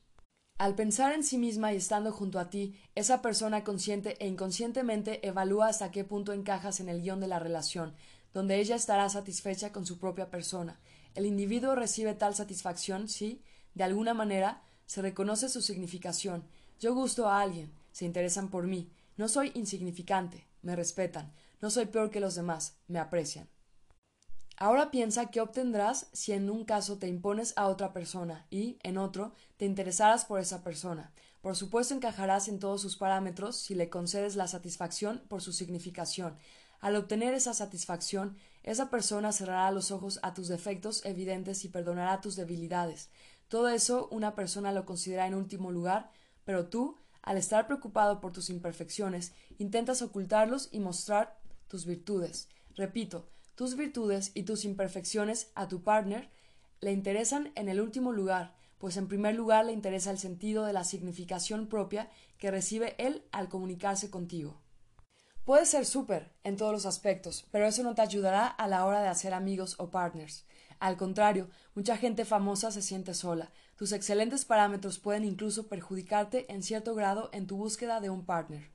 Al 0.58 0.74
pensar 0.74 1.12
en 1.12 1.22
sí 1.22 1.36
misma 1.36 1.74
y 1.74 1.76
estando 1.76 2.10
junto 2.10 2.38
a 2.38 2.48
ti, 2.48 2.74
esa 2.94 3.20
persona 3.20 3.62
consciente 3.62 4.16
e 4.24 4.26
inconscientemente 4.26 5.26
evalúa 5.26 5.68
hasta 5.68 5.90
qué 5.90 6.02
punto 6.02 6.32
encajas 6.32 6.80
en 6.80 6.88
el 6.88 7.02
guion 7.02 7.20
de 7.20 7.28
la 7.28 7.38
relación, 7.38 7.94
donde 8.32 8.58
ella 8.58 8.76
estará 8.76 9.08
satisfecha 9.10 9.70
con 9.70 9.84
su 9.84 9.98
propia 9.98 10.30
persona. 10.30 10.80
El 11.14 11.26
individuo 11.26 11.74
recibe 11.74 12.14
tal 12.14 12.34
satisfacción 12.34 13.08
si, 13.08 13.42
de 13.74 13.84
alguna 13.84 14.14
manera, 14.14 14.62
se 14.86 15.02
reconoce 15.02 15.50
su 15.50 15.60
significación. 15.60 16.44
Yo 16.80 16.94
gusto 16.94 17.28
a 17.28 17.42
alguien, 17.42 17.70
se 17.96 18.04
interesan 18.04 18.50
por 18.50 18.66
mí, 18.66 18.92
no 19.16 19.26
soy 19.26 19.52
insignificante, 19.54 20.46
me 20.60 20.76
respetan, 20.76 21.32
no 21.62 21.70
soy 21.70 21.86
peor 21.86 22.10
que 22.10 22.20
los 22.20 22.34
demás, 22.34 22.76
me 22.88 22.98
aprecian. 22.98 23.48
Ahora 24.58 24.90
piensa 24.90 25.30
qué 25.30 25.40
obtendrás 25.40 26.08
si 26.12 26.32
en 26.32 26.50
un 26.50 26.66
caso 26.66 26.98
te 26.98 27.08
impones 27.08 27.54
a 27.56 27.68
otra 27.68 27.94
persona 27.94 28.46
y, 28.50 28.78
en 28.82 28.98
otro, 28.98 29.32
te 29.56 29.64
interesaras 29.64 30.26
por 30.26 30.40
esa 30.40 30.62
persona. 30.62 31.10
Por 31.40 31.56
supuesto 31.56 31.94
encajarás 31.94 32.48
en 32.48 32.58
todos 32.58 32.82
sus 32.82 32.98
parámetros 32.98 33.56
si 33.56 33.74
le 33.74 33.88
concedes 33.88 34.36
la 34.36 34.46
satisfacción 34.46 35.22
por 35.28 35.40
su 35.40 35.54
significación. 35.54 36.36
Al 36.80 36.96
obtener 36.96 37.32
esa 37.32 37.54
satisfacción, 37.54 38.36
esa 38.62 38.90
persona 38.90 39.32
cerrará 39.32 39.70
los 39.70 39.90
ojos 39.90 40.20
a 40.22 40.34
tus 40.34 40.48
defectos 40.48 41.02
evidentes 41.06 41.64
y 41.64 41.70
perdonará 41.70 42.20
tus 42.20 42.36
debilidades. 42.36 43.08
Todo 43.48 43.70
eso 43.70 44.06
una 44.10 44.34
persona 44.34 44.70
lo 44.72 44.84
considera 44.84 45.26
en 45.26 45.34
último 45.34 45.70
lugar, 45.70 46.10
pero 46.44 46.66
tú, 46.68 46.98
al 47.26 47.36
estar 47.36 47.66
preocupado 47.66 48.20
por 48.20 48.32
tus 48.32 48.48
imperfecciones, 48.48 49.34
intentas 49.58 50.00
ocultarlos 50.00 50.70
y 50.72 50.80
mostrar 50.80 51.38
tus 51.68 51.84
virtudes. 51.84 52.48
Repito, 52.74 53.28
tus 53.56 53.76
virtudes 53.76 54.30
y 54.32 54.44
tus 54.44 54.64
imperfecciones 54.64 55.50
a 55.54 55.68
tu 55.68 55.82
partner 55.82 56.30
le 56.80 56.92
interesan 56.92 57.52
en 57.56 57.68
el 57.68 57.80
último 57.80 58.12
lugar, 58.12 58.54
pues 58.78 58.96
en 58.96 59.08
primer 59.08 59.34
lugar 59.34 59.66
le 59.66 59.72
interesa 59.72 60.10
el 60.10 60.18
sentido 60.18 60.64
de 60.64 60.72
la 60.72 60.84
significación 60.84 61.66
propia 61.66 62.08
que 62.38 62.50
recibe 62.50 62.94
él 62.98 63.24
al 63.32 63.48
comunicarse 63.48 64.08
contigo. 64.08 64.62
Puedes 65.44 65.68
ser 65.68 65.84
súper 65.84 66.32
en 66.44 66.56
todos 66.56 66.72
los 66.72 66.86
aspectos, 66.86 67.46
pero 67.50 67.66
eso 67.66 67.82
no 67.82 67.94
te 67.94 68.02
ayudará 68.02 68.46
a 68.46 68.68
la 68.68 68.84
hora 68.84 69.00
de 69.02 69.08
hacer 69.08 69.34
amigos 69.34 69.74
o 69.78 69.90
partners. 69.90 70.44
Al 70.78 70.96
contrario, 70.96 71.48
mucha 71.74 71.96
gente 71.96 72.24
famosa 72.24 72.70
se 72.70 72.82
siente 72.82 73.14
sola. 73.14 73.50
Tus 73.76 73.92
excelentes 73.92 74.46
parámetros 74.46 74.98
pueden 74.98 75.22
incluso 75.24 75.68
perjudicarte 75.68 76.50
en 76.50 76.62
cierto 76.62 76.94
grado 76.94 77.28
en 77.32 77.46
tu 77.46 77.58
búsqueda 77.58 78.00
de 78.00 78.08
un 78.08 78.24
partner. 78.24 78.70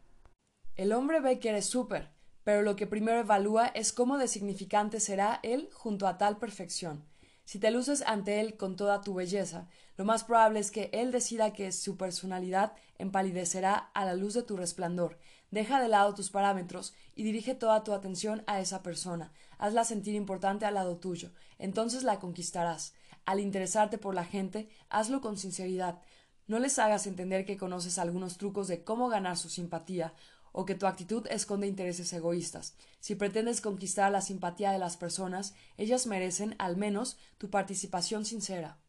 El 0.75 0.93
hombre 0.93 1.19
ve 1.19 1.39
que 1.39 1.49
eres 1.49 1.65
súper, 1.65 2.11
pero 2.43 2.61
lo 2.61 2.75
que 2.75 2.85
primero 2.85 3.19
evalúa 3.19 3.67
es 3.67 3.93
cómo 3.93 4.19
de 4.19 4.27
significante 4.27 4.99
será 4.99 5.39
él 5.41 5.69
junto 5.73 6.07
a 6.07 6.19
tal 6.19 6.37
perfección. 6.37 7.03
Si 7.45 7.57
te 7.57 7.71
luces 7.71 8.03
ante 8.05 8.39
él 8.39 8.57
con 8.57 8.75
toda 8.75 9.01
tu 9.01 9.15
belleza, 9.15 9.67
lo 9.97 10.05
más 10.05 10.23
probable 10.23 10.59
es 10.59 10.69
que 10.69 10.91
él 10.93 11.11
decida 11.11 11.51
que 11.51 11.71
su 11.71 11.97
personalidad 11.97 12.73
empalidecerá 12.99 13.75
a 13.75 14.05
la 14.05 14.13
luz 14.13 14.35
de 14.35 14.43
tu 14.43 14.55
resplandor. 14.55 15.17
Deja 15.49 15.81
de 15.81 15.89
lado 15.89 16.13
tus 16.13 16.29
parámetros 16.29 16.93
y 17.15 17.23
dirige 17.23 17.55
toda 17.55 17.83
tu 17.83 17.93
atención 17.93 18.43
a 18.45 18.61
esa 18.61 18.83
persona. 18.83 19.33
Hazla 19.57 19.83
sentir 19.83 20.13
importante 20.13 20.65
al 20.65 20.75
lado 20.75 20.97
tuyo. 20.97 21.31
Entonces 21.57 22.03
la 22.03 22.19
conquistarás. 22.19 22.93
Al 23.25 23.39
interesarte 23.39 23.97
por 23.97 24.15
la 24.15 24.25
gente, 24.25 24.69
hazlo 24.89 25.21
con 25.21 25.37
sinceridad. 25.37 26.01
No 26.47 26.59
les 26.59 26.79
hagas 26.79 27.07
entender 27.07 27.45
que 27.45 27.57
conoces 27.57 27.97
algunos 27.97 28.37
trucos 28.37 28.67
de 28.67 28.83
cómo 28.83 29.09
ganar 29.09 29.37
su 29.37 29.49
simpatía 29.49 30.13
o 30.51 30.65
que 30.65 30.75
tu 30.75 30.85
actitud 30.85 31.25
esconde 31.27 31.67
intereses 31.67 32.11
egoístas. 32.13 32.75
Si 32.99 33.15
pretendes 33.15 33.61
conquistar 33.61 34.11
la 34.11 34.21
simpatía 34.21 34.71
de 34.71 34.79
las 34.79 34.97
personas, 34.97 35.53
ellas 35.77 36.07
merecen, 36.07 36.55
al 36.59 36.77
menos, 36.77 37.17
tu 37.37 37.49
participación 37.49 38.25
sincera. 38.25 38.79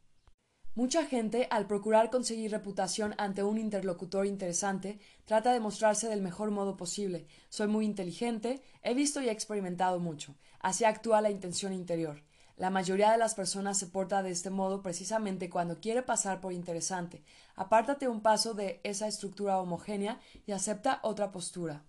Mucha 0.74 1.04
gente, 1.04 1.48
al 1.50 1.66
procurar 1.66 2.08
conseguir 2.08 2.50
reputación 2.50 3.14
ante 3.18 3.42
un 3.42 3.58
interlocutor 3.58 4.26
interesante, 4.26 4.98
trata 5.26 5.52
de 5.52 5.60
mostrarse 5.60 6.08
del 6.08 6.22
mejor 6.22 6.50
modo 6.50 6.78
posible. 6.78 7.26
Soy 7.50 7.68
muy 7.68 7.84
inteligente, 7.84 8.62
he 8.82 8.94
visto 8.94 9.20
y 9.20 9.28
he 9.28 9.32
experimentado 9.32 10.00
mucho. 10.00 10.34
Así 10.60 10.84
actúa 10.84 11.20
la 11.20 11.30
intención 11.30 11.74
interior. 11.74 12.22
La 12.56 12.70
mayoría 12.70 13.12
de 13.12 13.18
las 13.18 13.34
personas 13.34 13.78
se 13.78 13.86
porta 13.86 14.22
de 14.22 14.30
este 14.30 14.50
modo 14.50 14.82
precisamente 14.82 15.48
cuando 15.48 15.80
quiere 15.80 16.02
pasar 16.02 16.40
por 16.40 16.52
interesante. 16.52 17.24
Apártate 17.56 18.08
un 18.08 18.20
paso 18.20 18.54
de 18.54 18.80
esa 18.84 19.08
estructura 19.08 19.58
homogénea 19.58 20.20
y 20.46 20.52
acepta 20.52 21.00
otra 21.02 21.32
postura. 21.32 21.84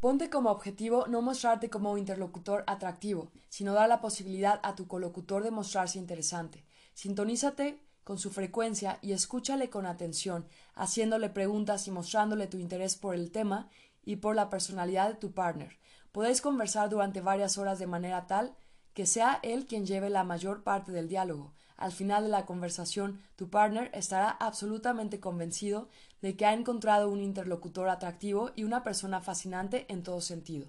Ponte 0.00 0.28
como 0.28 0.50
objetivo 0.50 1.06
no 1.06 1.22
mostrarte 1.22 1.70
como 1.70 1.92
un 1.92 1.98
interlocutor 1.98 2.64
atractivo, 2.66 3.32
sino 3.48 3.72
dar 3.72 3.88
la 3.88 4.00
posibilidad 4.00 4.60
a 4.62 4.74
tu 4.74 4.86
colocutor 4.86 5.42
de 5.42 5.50
mostrarse 5.50 5.98
interesante. 5.98 6.66
Sintonízate 6.92 7.80
con 8.04 8.18
su 8.18 8.30
frecuencia 8.30 8.98
y 9.00 9.12
escúchale 9.12 9.70
con 9.70 9.86
atención, 9.86 10.46
haciéndole 10.74 11.30
preguntas 11.30 11.88
y 11.88 11.90
mostrándole 11.90 12.48
tu 12.48 12.58
interés 12.58 12.96
por 12.96 13.14
el 13.14 13.30
tema 13.30 13.70
y 14.04 14.16
por 14.16 14.34
la 14.34 14.50
personalidad 14.50 15.08
de 15.08 15.14
tu 15.14 15.32
partner. 15.32 15.78
Podéis 16.12 16.42
conversar 16.42 16.90
durante 16.90 17.22
varias 17.22 17.56
horas 17.56 17.78
de 17.78 17.86
manera 17.86 18.26
tal 18.26 18.54
que 18.94 19.06
sea 19.06 19.40
él 19.42 19.66
quien 19.66 19.84
lleve 19.84 20.08
la 20.08 20.24
mayor 20.24 20.62
parte 20.62 20.92
del 20.92 21.08
diálogo. 21.08 21.52
Al 21.76 21.92
final 21.92 22.22
de 22.22 22.30
la 22.30 22.46
conversación, 22.46 23.20
tu 23.36 23.50
partner 23.50 23.90
estará 23.92 24.30
absolutamente 24.30 25.20
convencido 25.20 25.88
de 26.22 26.36
que 26.36 26.46
ha 26.46 26.54
encontrado 26.54 27.10
un 27.10 27.20
interlocutor 27.20 27.88
atractivo 27.88 28.52
y 28.54 28.62
una 28.62 28.82
persona 28.82 29.20
fascinante 29.20 29.84
en 29.88 30.02
todo 30.02 30.20
sentido. 30.20 30.68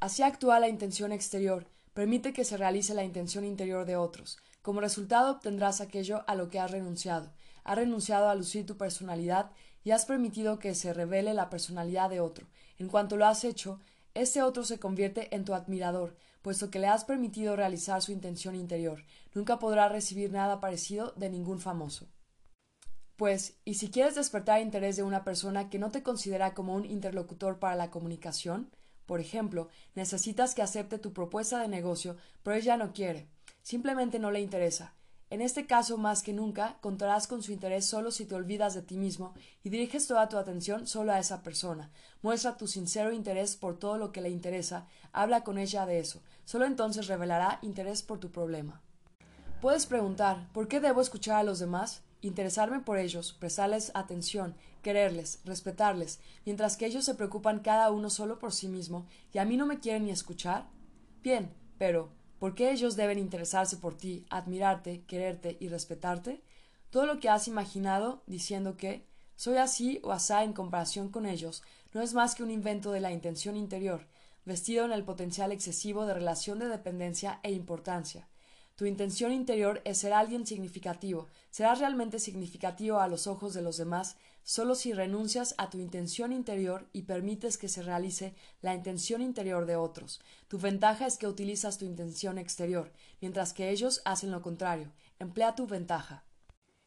Así 0.00 0.22
actúa 0.22 0.60
la 0.60 0.68
intención 0.68 1.12
exterior, 1.12 1.66
permite 1.94 2.32
que 2.32 2.44
se 2.44 2.56
realice 2.56 2.94
la 2.94 3.04
intención 3.04 3.44
interior 3.44 3.86
de 3.86 3.96
otros. 3.96 4.38
Como 4.60 4.80
resultado 4.80 5.32
obtendrás 5.32 5.80
aquello 5.80 6.24
a 6.26 6.34
lo 6.34 6.50
que 6.50 6.58
has 6.58 6.70
renunciado. 6.70 7.32
Has 7.64 7.76
renunciado 7.76 8.28
a 8.28 8.34
lucir 8.34 8.66
tu 8.66 8.76
personalidad 8.76 9.52
y 9.84 9.92
has 9.92 10.04
permitido 10.04 10.58
que 10.58 10.74
se 10.74 10.92
revele 10.92 11.34
la 11.34 11.48
personalidad 11.48 12.10
de 12.10 12.20
otro. 12.20 12.46
En 12.78 12.88
cuanto 12.88 13.16
lo 13.16 13.26
has 13.26 13.44
hecho, 13.44 13.80
este 14.14 14.42
otro 14.42 14.64
se 14.64 14.78
convierte 14.78 15.34
en 15.34 15.44
tu 15.44 15.54
admirador, 15.54 16.16
puesto 16.48 16.70
que 16.70 16.78
le 16.78 16.86
has 16.86 17.04
permitido 17.04 17.56
realizar 17.56 18.00
su 18.00 18.10
intención 18.10 18.54
interior. 18.54 19.04
Nunca 19.34 19.58
podrá 19.58 19.90
recibir 19.90 20.32
nada 20.32 20.60
parecido 20.60 21.12
de 21.14 21.28
ningún 21.28 21.60
famoso. 21.60 22.08
Pues, 23.16 23.58
¿y 23.66 23.74
si 23.74 23.90
quieres 23.90 24.14
despertar 24.14 24.62
interés 24.62 24.96
de 24.96 25.02
una 25.02 25.24
persona 25.24 25.68
que 25.68 25.78
no 25.78 25.90
te 25.90 26.02
considera 26.02 26.54
como 26.54 26.74
un 26.74 26.86
interlocutor 26.86 27.58
para 27.58 27.76
la 27.76 27.90
comunicación? 27.90 28.70
Por 29.04 29.20
ejemplo, 29.20 29.68
necesitas 29.94 30.54
que 30.54 30.62
acepte 30.62 30.98
tu 30.98 31.12
propuesta 31.12 31.60
de 31.60 31.68
negocio, 31.68 32.16
pero 32.42 32.56
ella 32.56 32.78
no 32.78 32.94
quiere. 32.94 33.28
Simplemente 33.60 34.18
no 34.18 34.30
le 34.30 34.40
interesa. 34.40 34.94
En 35.30 35.42
este 35.42 35.66
caso, 35.66 35.98
más 35.98 36.22
que 36.22 36.32
nunca, 36.32 36.78
contarás 36.80 37.26
con 37.26 37.42
su 37.42 37.52
interés 37.52 37.84
solo 37.84 38.10
si 38.10 38.24
te 38.24 38.34
olvidas 38.34 38.72
de 38.74 38.80
ti 38.80 38.96
mismo 38.96 39.34
y 39.62 39.68
diriges 39.68 40.06
toda 40.06 40.28
tu 40.28 40.38
atención 40.38 40.86
solo 40.86 41.12
a 41.12 41.18
esa 41.18 41.42
persona. 41.42 41.90
Muestra 42.22 42.56
tu 42.56 42.66
sincero 42.66 43.12
interés 43.12 43.56
por 43.56 43.78
todo 43.78 43.98
lo 43.98 44.10
que 44.10 44.22
le 44.22 44.30
interesa, 44.30 44.86
habla 45.12 45.44
con 45.44 45.58
ella 45.58 45.84
de 45.84 45.98
eso. 45.98 46.22
Solo 46.46 46.64
entonces 46.64 47.08
revelará 47.08 47.58
interés 47.60 48.02
por 48.02 48.18
tu 48.18 48.30
problema. 48.30 48.80
Puedes 49.60 49.84
preguntar 49.84 50.48
¿por 50.54 50.66
qué 50.66 50.80
debo 50.80 51.02
escuchar 51.02 51.36
a 51.36 51.42
los 51.42 51.58
demás? 51.58 52.02
Interesarme 52.22 52.80
por 52.80 52.96
ellos, 52.96 53.34
prestarles 53.34 53.92
atención, 53.94 54.54
quererles, 54.82 55.40
respetarles, 55.44 56.20
mientras 56.46 56.76
que 56.76 56.86
ellos 56.86 57.04
se 57.04 57.14
preocupan 57.14 57.60
cada 57.60 57.90
uno 57.90 58.08
solo 58.08 58.38
por 58.38 58.52
sí 58.52 58.68
mismo 58.68 59.06
y 59.34 59.38
a 59.38 59.44
mí 59.44 59.58
no 59.58 59.66
me 59.66 59.78
quieren 59.78 60.04
ni 60.04 60.10
escuchar? 60.10 60.66
Bien, 61.22 61.52
pero 61.76 62.17
¿Por 62.38 62.54
qué 62.54 62.70
ellos 62.70 62.94
deben 62.94 63.18
interesarse 63.18 63.76
por 63.76 63.96
ti, 63.96 64.24
admirarte, 64.30 65.02
quererte 65.06 65.56
y 65.60 65.68
respetarte? 65.68 66.40
Todo 66.90 67.06
lo 67.06 67.18
que 67.18 67.28
has 67.28 67.48
imaginado 67.48 68.22
diciendo 68.26 68.76
que 68.76 69.04
soy 69.34 69.56
así 69.56 70.00
o 70.02 70.12
asá 70.12 70.44
en 70.44 70.52
comparación 70.52 71.10
con 71.10 71.26
ellos 71.26 71.62
no 71.92 72.00
es 72.00 72.14
más 72.14 72.34
que 72.34 72.42
un 72.42 72.50
invento 72.50 72.92
de 72.92 73.00
la 73.00 73.12
intención 73.12 73.56
interior, 73.56 74.06
vestido 74.44 74.84
en 74.84 74.92
el 74.92 75.04
potencial 75.04 75.52
excesivo 75.52 76.06
de 76.06 76.14
relación 76.14 76.58
de 76.58 76.68
dependencia 76.68 77.40
e 77.42 77.52
importancia. 77.52 78.28
Tu 78.76 78.86
intención 78.86 79.32
interior 79.32 79.82
es 79.84 79.98
ser 79.98 80.12
alguien 80.12 80.46
significativo. 80.46 81.26
Serás 81.50 81.80
realmente 81.80 82.20
significativo 82.20 83.00
a 83.00 83.08
los 83.08 83.26
ojos 83.26 83.52
de 83.52 83.62
los 83.62 83.76
demás 83.76 84.16
solo 84.48 84.74
si 84.74 84.94
renuncias 84.94 85.54
a 85.58 85.68
tu 85.68 85.76
intención 85.76 86.32
interior 86.32 86.88
y 86.94 87.02
permites 87.02 87.58
que 87.58 87.68
se 87.68 87.82
realice 87.82 88.34
la 88.62 88.74
intención 88.74 89.20
interior 89.20 89.66
de 89.66 89.76
otros. 89.76 90.22
Tu 90.48 90.58
ventaja 90.58 91.06
es 91.06 91.18
que 91.18 91.26
utilizas 91.26 91.76
tu 91.76 91.84
intención 91.84 92.38
exterior, 92.38 92.90
mientras 93.20 93.52
que 93.52 93.68
ellos 93.68 94.00
hacen 94.06 94.30
lo 94.30 94.40
contrario. 94.40 94.90
Emplea 95.18 95.54
tu 95.54 95.66
ventaja. 95.66 96.24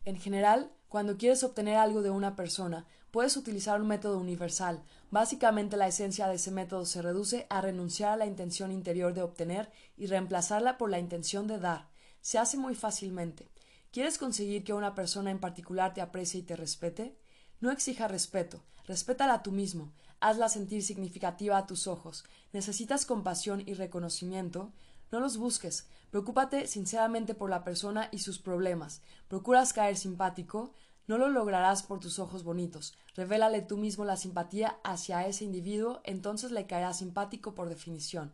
En 0.05 0.19
general, 0.19 0.71
cuando 0.89 1.17
quieres 1.17 1.43
obtener 1.43 1.77
algo 1.77 2.01
de 2.01 2.09
una 2.09 2.35
persona, 2.35 2.87
puedes 3.11 3.37
utilizar 3.37 3.79
un 3.79 3.89
método 3.89 4.17
universal. 4.17 4.81
Básicamente 5.11 5.77
la 5.77 5.87
esencia 5.87 6.27
de 6.27 6.37
ese 6.37 6.49
método 6.49 6.85
se 6.85 7.03
reduce 7.03 7.45
a 7.51 7.61
renunciar 7.61 8.13
a 8.13 8.17
la 8.17 8.25
intención 8.25 8.71
interior 8.71 9.13
de 9.13 9.21
obtener 9.21 9.69
y 9.97 10.07
reemplazarla 10.07 10.79
por 10.79 10.89
la 10.89 10.97
intención 10.97 11.45
de 11.45 11.59
dar. 11.59 11.89
Se 12.21 12.39
hace 12.39 12.57
muy 12.57 12.73
fácilmente. 12.73 13.51
¿Quieres 13.91 14.17
conseguir 14.17 14.63
que 14.63 14.73
una 14.73 14.95
persona 14.95 15.29
en 15.29 15.39
particular 15.39 15.93
te 15.93 16.01
aprecie 16.01 16.39
y 16.39 16.43
te 16.43 16.55
respete? 16.55 17.20
No 17.61 17.71
exija 17.71 18.07
respeto, 18.07 18.59
respétala 18.85 19.43
tú 19.43 19.51
mismo, 19.51 19.91
hazla 20.19 20.49
sentir 20.49 20.83
significativa 20.83 21.57
a 21.57 21.67
tus 21.67 21.85
ojos. 21.85 22.23
¿Necesitas 22.53 23.05
compasión 23.05 23.61
y 23.65 23.75
reconocimiento? 23.75 24.71
No 25.11 25.19
los 25.19 25.37
busques. 25.37 25.87
Preocúpate 26.09 26.65
sinceramente 26.65 27.35
por 27.35 27.51
la 27.51 27.63
persona 27.63 28.09
y 28.11 28.19
sus 28.19 28.39
problemas. 28.39 29.01
¿Procuras 29.27 29.73
caer 29.73 29.95
simpático? 29.95 30.73
No 31.07 31.19
lo 31.19 31.29
lograrás 31.29 31.83
por 31.83 31.99
tus 31.99 32.17
ojos 32.17 32.43
bonitos. 32.43 32.95
Revélale 33.15 33.61
tú 33.61 33.77
mismo 33.77 34.05
la 34.05 34.17
simpatía 34.17 34.79
hacia 34.83 35.27
ese 35.27 35.43
individuo, 35.45 36.01
entonces 36.03 36.51
le 36.51 36.65
caerá 36.65 36.93
simpático 36.93 37.53
por 37.53 37.69
definición. 37.69 38.33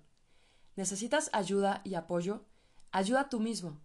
¿Necesitas 0.76 1.30
ayuda 1.34 1.82
y 1.84 1.96
apoyo? 1.96 2.46
Ayuda 2.92 3.30
tú 3.30 3.40
mismo. 3.40 3.78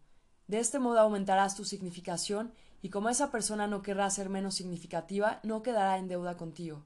De 0.46 0.58
este 0.58 0.78
modo 0.78 1.00
aumentarás 1.00 1.56
tu 1.56 1.64
significación 1.64 2.52
y 2.82 2.90
como 2.90 3.08
esa 3.08 3.30
persona 3.30 3.68
no 3.68 3.80
querrá 3.80 4.10
ser 4.10 4.28
menos 4.28 4.56
significativa, 4.56 5.40
no 5.44 5.62
quedará 5.62 5.98
en 5.98 6.08
deuda 6.08 6.36
contigo. 6.36 6.84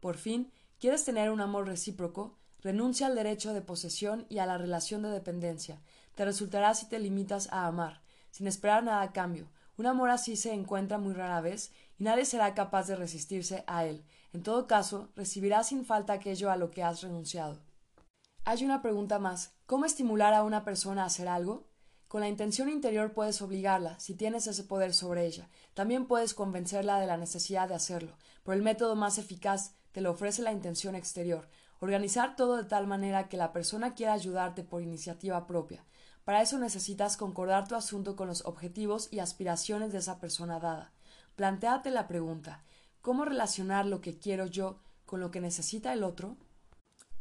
Por 0.00 0.16
fin, 0.16 0.52
¿quieres 0.80 1.04
tener 1.04 1.30
un 1.30 1.40
amor 1.40 1.66
recíproco? 1.66 2.36
Renuncia 2.60 3.06
al 3.06 3.14
derecho 3.14 3.54
de 3.54 3.62
posesión 3.62 4.26
y 4.28 4.38
a 4.38 4.46
la 4.46 4.58
relación 4.58 5.02
de 5.02 5.10
dependencia. 5.10 5.80
Te 6.16 6.24
resultará 6.24 6.74
si 6.74 6.88
te 6.88 6.98
limitas 6.98 7.48
a 7.52 7.66
amar, 7.66 8.02
sin 8.32 8.48
esperar 8.48 8.82
nada 8.82 9.02
a 9.02 9.12
cambio. 9.12 9.48
Un 9.76 9.86
amor 9.86 10.10
así 10.10 10.36
se 10.36 10.52
encuentra 10.52 10.98
muy 10.98 11.14
rara 11.14 11.40
vez 11.40 11.70
y 11.98 12.02
nadie 12.02 12.24
será 12.24 12.52
capaz 12.54 12.88
de 12.88 12.96
resistirse 12.96 13.62
a 13.68 13.86
él. 13.86 14.04
En 14.32 14.42
todo 14.42 14.66
caso, 14.66 15.08
recibirás 15.14 15.68
sin 15.68 15.84
falta 15.84 16.14
aquello 16.14 16.50
a 16.50 16.56
lo 16.56 16.72
que 16.72 16.82
has 16.82 17.00
renunciado. 17.00 17.60
Hay 18.44 18.64
una 18.64 18.82
pregunta 18.82 19.20
más. 19.20 19.52
¿Cómo 19.66 19.84
estimular 19.84 20.34
a 20.34 20.42
una 20.42 20.64
persona 20.64 21.04
a 21.04 21.06
hacer 21.06 21.28
algo? 21.28 21.67
Con 22.08 22.22
la 22.22 22.28
intención 22.28 22.70
interior 22.70 23.12
puedes 23.12 23.42
obligarla, 23.42 24.00
si 24.00 24.14
tienes 24.14 24.46
ese 24.46 24.64
poder 24.64 24.94
sobre 24.94 25.26
ella. 25.26 25.48
También 25.74 26.06
puedes 26.06 26.32
convencerla 26.32 26.98
de 26.98 27.06
la 27.06 27.18
necesidad 27.18 27.68
de 27.68 27.74
hacerlo. 27.74 28.16
Por 28.42 28.54
el 28.54 28.62
método 28.62 28.96
más 28.96 29.18
eficaz 29.18 29.74
te 29.92 30.00
lo 30.00 30.10
ofrece 30.10 30.42
la 30.42 30.52
intención 30.52 30.94
exterior. 30.94 31.48
Organizar 31.80 32.34
todo 32.34 32.56
de 32.56 32.64
tal 32.64 32.86
manera 32.86 33.28
que 33.28 33.36
la 33.36 33.52
persona 33.52 33.94
quiera 33.94 34.14
ayudarte 34.14 34.64
por 34.64 34.82
iniciativa 34.82 35.46
propia. 35.46 35.84
Para 36.24 36.42
eso 36.42 36.58
necesitas 36.58 37.16
concordar 37.16 37.68
tu 37.68 37.74
asunto 37.74 38.16
con 38.16 38.26
los 38.26 38.44
objetivos 38.46 39.08
y 39.12 39.18
aspiraciones 39.18 39.92
de 39.92 39.98
esa 39.98 40.18
persona 40.18 40.58
dada. 40.58 40.92
Plantéate 41.36 41.90
la 41.90 42.08
pregunta 42.08 42.64
¿Cómo 43.00 43.24
relacionar 43.24 43.86
lo 43.86 44.00
que 44.00 44.18
quiero 44.18 44.46
yo 44.46 44.80
con 45.06 45.20
lo 45.20 45.30
que 45.30 45.40
necesita 45.40 45.92
el 45.92 46.02
otro? 46.02 46.36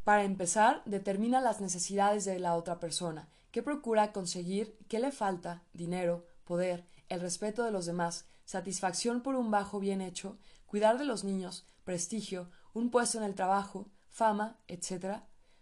Para 0.04 0.24
empezar, 0.24 0.82
determina 0.86 1.40
las 1.40 1.62
necesidades 1.62 2.26
de 2.26 2.40
la 2.40 2.56
otra 2.56 2.80
persona, 2.80 3.30
qué 3.58 3.64
procura 3.64 4.12
conseguir, 4.12 4.78
qué 4.88 5.00
le 5.00 5.12
falta, 5.12 5.64
dinero, 5.74 6.28
poder, 6.44 6.86
el 7.10 7.20
respeto 7.20 7.64
de 7.64 7.72
los 7.72 7.88
demás, 7.88 8.26
satisfacción 8.46 9.22
por 9.22 9.34
un 9.34 9.50
bajo 9.50 9.80
bien 9.80 10.00
hecho, 10.00 10.38
cuidar 10.68 11.00
de 11.00 11.06
los 11.06 11.24
niños, 11.24 11.66
prestigio, 11.84 12.52
un 12.76 12.92
puesto 12.92 13.18
en 13.18 13.24
el 13.24 13.34
trabajo, 13.34 13.90
fama, 14.10 14.60
etc. 14.68 15.22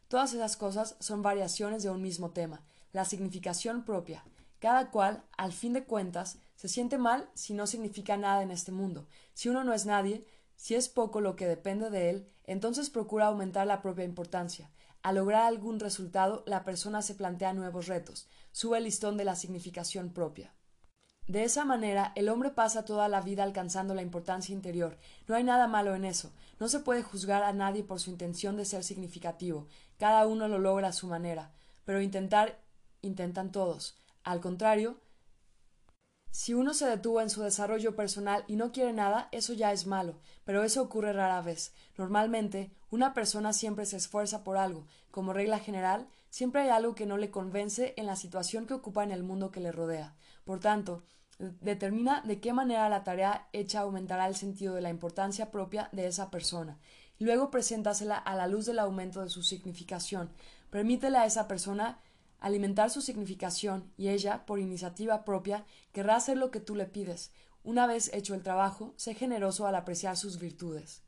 Todas 0.09 0.33
esas 0.33 0.57
cosas 0.57 0.97
son 0.99 1.21
variaciones 1.21 1.83
de 1.83 1.89
un 1.89 2.01
mismo 2.01 2.31
tema, 2.31 2.65
la 2.91 3.05
significación 3.05 3.85
propia. 3.85 4.25
Cada 4.59 4.91
cual, 4.91 5.23
al 5.37 5.53
fin 5.53 5.71
de 5.71 5.85
cuentas, 5.85 6.39
se 6.57 6.67
siente 6.67 6.97
mal 6.97 7.29
si 7.33 7.53
no 7.53 7.65
significa 7.65 8.17
nada 8.17 8.43
en 8.43 8.51
este 8.51 8.73
mundo. 8.73 9.07
Si 9.33 9.47
uno 9.47 9.63
no 9.63 9.71
es 9.71 9.85
nadie, 9.85 10.27
si 10.57 10.75
es 10.75 10.89
poco 10.89 11.21
lo 11.21 11.37
que 11.37 11.47
depende 11.47 11.89
de 11.89 12.09
él, 12.09 12.29
entonces 12.43 12.89
procura 12.89 13.27
aumentar 13.27 13.65
la 13.65 13.81
propia 13.81 14.03
importancia. 14.03 14.69
Al 15.05 15.17
lograr 15.17 15.43
algún 15.43 15.79
resultado, 15.79 16.41
la 16.47 16.63
persona 16.63 17.03
se 17.03 17.13
plantea 17.13 17.53
nuevos 17.53 17.85
retos, 17.85 18.27
sube 18.51 18.79
el 18.79 18.85
listón 18.85 19.17
de 19.17 19.23
la 19.23 19.35
significación 19.35 20.09
propia. 20.09 20.51
De 21.27 21.43
esa 21.43 21.63
manera, 21.63 22.11
el 22.15 22.27
hombre 22.27 22.49
pasa 22.49 22.85
toda 22.85 23.07
la 23.07 23.21
vida 23.21 23.43
alcanzando 23.43 23.93
la 23.93 24.01
importancia 24.01 24.51
interior. 24.51 24.97
No 25.27 25.35
hay 25.35 25.43
nada 25.43 25.67
malo 25.67 25.93
en 25.93 26.05
eso. 26.05 26.31
No 26.59 26.67
se 26.69 26.79
puede 26.79 27.03
juzgar 27.03 27.43
a 27.43 27.53
nadie 27.53 27.83
por 27.83 27.99
su 27.99 28.09
intención 28.09 28.57
de 28.57 28.65
ser 28.65 28.83
significativo. 28.83 29.67
Cada 29.99 30.25
uno 30.25 30.47
lo 30.47 30.57
logra 30.57 30.87
a 30.87 30.91
su 30.91 31.05
manera. 31.05 31.51
Pero 31.83 32.01
intentar, 32.01 32.59
intentan 33.03 33.51
todos. 33.51 33.99
Al 34.23 34.41
contrario, 34.41 34.97
si 36.35 36.53
uno 36.53 36.73
se 36.73 36.85
detuvo 36.85 37.21
en 37.21 37.29
su 37.29 37.43
desarrollo 37.43 37.95
personal 37.95 38.43
y 38.47 38.57
no 38.57 38.73
quiere 38.73 38.91
nada, 38.91 39.29
eso 39.31 39.53
ya 39.53 39.71
es 39.71 39.87
malo, 39.87 40.19
pero 40.43 40.65
eso 40.65 40.81
ocurre 40.81 41.13
rara 41.13 41.41
vez. 41.41 41.73
Normalmente, 41.97 42.71
una 42.95 43.13
persona 43.13 43.53
siempre 43.53 43.85
se 43.85 43.97
esfuerza 43.97 44.43
por 44.43 44.57
algo. 44.57 44.87
Como 45.11 45.33
regla 45.33 45.59
general, 45.59 46.07
siempre 46.29 46.61
hay 46.61 46.69
algo 46.69 46.95
que 46.95 47.05
no 47.05 47.17
le 47.17 47.29
convence 47.29 47.93
en 47.97 48.07
la 48.07 48.15
situación 48.15 48.65
que 48.65 48.73
ocupa 48.73 49.03
en 49.03 49.11
el 49.11 49.23
mundo 49.23 49.51
que 49.51 49.59
le 49.59 49.71
rodea. 49.71 50.15
Por 50.45 50.59
tanto, 50.59 51.03
determina 51.37 52.21
de 52.21 52.39
qué 52.39 52.53
manera 52.53 52.89
la 52.89 53.03
tarea 53.03 53.49
hecha 53.53 53.81
aumentará 53.81 54.27
el 54.27 54.35
sentido 54.35 54.73
de 54.75 54.81
la 54.81 54.89
importancia 54.89 55.51
propia 55.51 55.89
de 55.91 56.07
esa 56.07 56.31
persona. 56.31 56.79
Luego 57.19 57.51
preséntasela 57.51 58.17
a 58.17 58.35
la 58.35 58.47
luz 58.47 58.65
del 58.65 58.79
aumento 58.79 59.21
de 59.21 59.29
su 59.29 59.43
significación. 59.43 60.31
Permítele 60.69 61.17
a 61.17 61.25
esa 61.25 61.47
persona 61.47 61.99
alimentar 62.39 62.89
su 62.89 63.01
significación 63.01 63.91
y 63.97 64.09
ella, 64.09 64.45
por 64.45 64.59
iniciativa 64.59 65.25
propia, 65.25 65.65
querrá 65.91 66.15
hacer 66.15 66.37
lo 66.37 66.51
que 66.51 66.59
tú 66.59 66.75
le 66.75 66.85
pides. 66.85 67.31
Una 67.63 67.87
vez 67.87 68.11
hecho 68.13 68.35
el 68.35 68.43
trabajo, 68.43 68.93
sé 68.95 69.15
generoso 69.15 69.65
al 69.65 69.75
apreciar 69.75 70.17
sus 70.17 70.39
virtudes. 70.39 71.01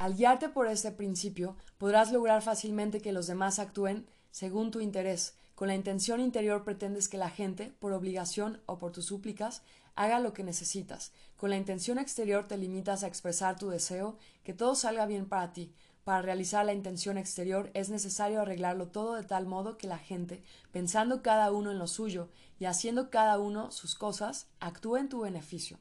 Al 0.00 0.16
guiarte 0.16 0.48
por 0.48 0.66
este 0.66 0.92
principio, 0.92 1.56
podrás 1.76 2.10
lograr 2.10 2.40
fácilmente 2.40 3.02
que 3.02 3.12
los 3.12 3.26
demás 3.26 3.58
actúen 3.58 4.06
según 4.30 4.70
tu 4.70 4.80
interés. 4.80 5.34
Con 5.54 5.68
la 5.68 5.74
intención 5.74 6.20
interior 6.20 6.64
pretendes 6.64 7.06
que 7.06 7.18
la 7.18 7.28
gente, 7.28 7.74
por 7.80 7.92
obligación 7.92 8.62
o 8.64 8.78
por 8.78 8.92
tus 8.92 9.04
súplicas, 9.04 9.60
haga 9.96 10.18
lo 10.18 10.32
que 10.32 10.42
necesitas. 10.42 11.12
Con 11.36 11.50
la 11.50 11.58
intención 11.58 11.98
exterior 11.98 12.48
te 12.48 12.56
limitas 12.56 13.02
a 13.02 13.08
expresar 13.08 13.58
tu 13.58 13.68
deseo 13.68 14.16
que 14.42 14.54
todo 14.54 14.74
salga 14.74 15.04
bien 15.04 15.28
para 15.28 15.52
ti, 15.52 15.74
para 16.02 16.22
realizar 16.22 16.64
la 16.64 16.72
intención 16.72 17.18
exterior 17.18 17.70
es 17.74 17.90
necesario 17.90 18.40
arreglarlo 18.40 18.88
todo 18.88 19.16
de 19.16 19.24
tal 19.24 19.44
modo 19.44 19.76
que 19.76 19.86
la 19.86 19.98
gente, 19.98 20.42
pensando 20.72 21.20
cada 21.20 21.52
uno 21.52 21.72
en 21.72 21.78
lo 21.78 21.86
suyo 21.86 22.30
y 22.58 22.64
haciendo 22.64 23.10
cada 23.10 23.38
uno 23.38 23.70
sus 23.70 23.96
cosas, 23.96 24.46
actúe 24.60 24.96
en 24.96 25.10
tu 25.10 25.20
beneficio. 25.20 25.78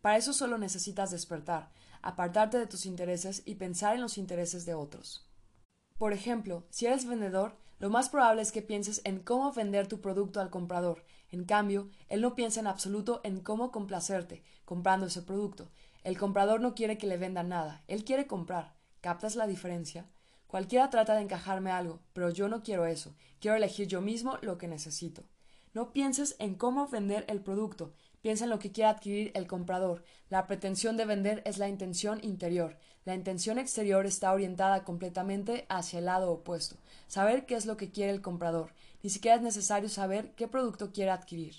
Para 0.00 0.16
eso 0.16 0.32
solo 0.32 0.58
necesitas 0.58 1.12
despertar, 1.12 1.70
apartarte 2.02 2.58
de 2.58 2.66
tus 2.66 2.86
intereses 2.86 3.42
y 3.44 3.56
pensar 3.56 3.94
en 3.94 4.00
los 4.00 4.18
intereses 4.18 4.66
de 4.66 4.74
otros. 4.74 5.28
Por 5.98 6.12
ejemplo, 6.12 6.66
si 6.70 6.86
eres 6.86 7.06
vendedor, 7.06 7.56
lo 7.78 7.90
más 7.90 8.08
probable 8.08 8.42
es 8.42 8.52
que 8.52 8.62
pienses 8.62 9.00
en 9.04 9.20
cómo 9.20 9.52
vender 9.52 9.86
tu 9.86 10.00
producto 10.00 10.40
al 10.40 10.50
comprador. 10.50 11.04
En 11.30 11.44
cambio, 11.44 11.88
él 12.08 12.20
no 12.20 12.34
piensa 12.34 12.60
en 12.60 12.66
absoluto 12.66 13.20
en 13.24 13.40
cómo 13.40 13.70
complacerte 13.70 14.42
comprando 14.70 15.06
ese 15.06 15.22
producto. 15.22 15.68
El 16.04 16.16
comprador 16.16 16.60
no 16.60 16.76
quiere 16.76 16.96
que 16.96 17.08
le 17.08 17.16
vendan 17.16 17.48
nada, 17.48 17.82
él 17.88 18.04
quiere 18.04 18.28
comprar. 18.28 18.76
¿Captas 19.00 19.34
la 19.34 19.48
diferencia? 19.48 20.08
Cualquiera 20.46 20.90
trata 20.90 21.16
de 21.16 21.22
encajarme 21.22 21.72
algo, 21.72 21.98
pero 22.12 22.30
yo 22.30 22.48
no 22.48 22.62
quiero 22.62 22.86
eso. 22.86 23.16
Quiero 23.40 23.56
elegir 23.56 23.88
yo 23.88 24.00
mismo 24.00 24.38
lo 24.42 24.58
que 24.58 24.68
necesito. 24.68 25.24
No 25.74 25.92
pienses 25.92 26.36
en 26.38 26.54
cómo 26.54 26.86
vender 26.86 27.24
el 27.26 27.40
producto, 27.40 27.94
piensa 28.20 28.44
en 28.44 28.50
lo 28.50 28.58
que 28.58 28.72
quiere 28.72 28.90
adquirir 28.90 29.32
el 29.34 29.46
comprador. 29.46 30.04
La 30.28 30.46
pretensión 30.46 30.96
de 30.96 31.04
vender 31.04 31.42
es 31.44 31.58
la 31.58 31.68
intención 31.68 32.18
interior. 32.22 32.78
La 33.04 33.14
intención 33.14 33.58
exterior 33.58 34.06
está 34.06 34.32
orientada 34.32 34.84
completamente 34.84 35.66
hacia 35.68 35.98
el 35.98 36.06
lado 36.06 36.30
opuesto. 36.30 36.76
Saber 37.06 37.46
qué 37.46 37.54
es 37.54 37.66
lo 37.66 37.76
que 37.76 37.90
quiere 37.90 38.12
el 38.12 38.22
comprador. 38.22 38.72
Ni 39.02 39.10
siquiera 39.10 39.36
es 39.36 39.42
necesario 39.42 39.88
saber 39.88 40.34
qué 40.34 40.48
producto 40.48 40.92
quiere 40.92 41.10
adquirir. 41.10 41.54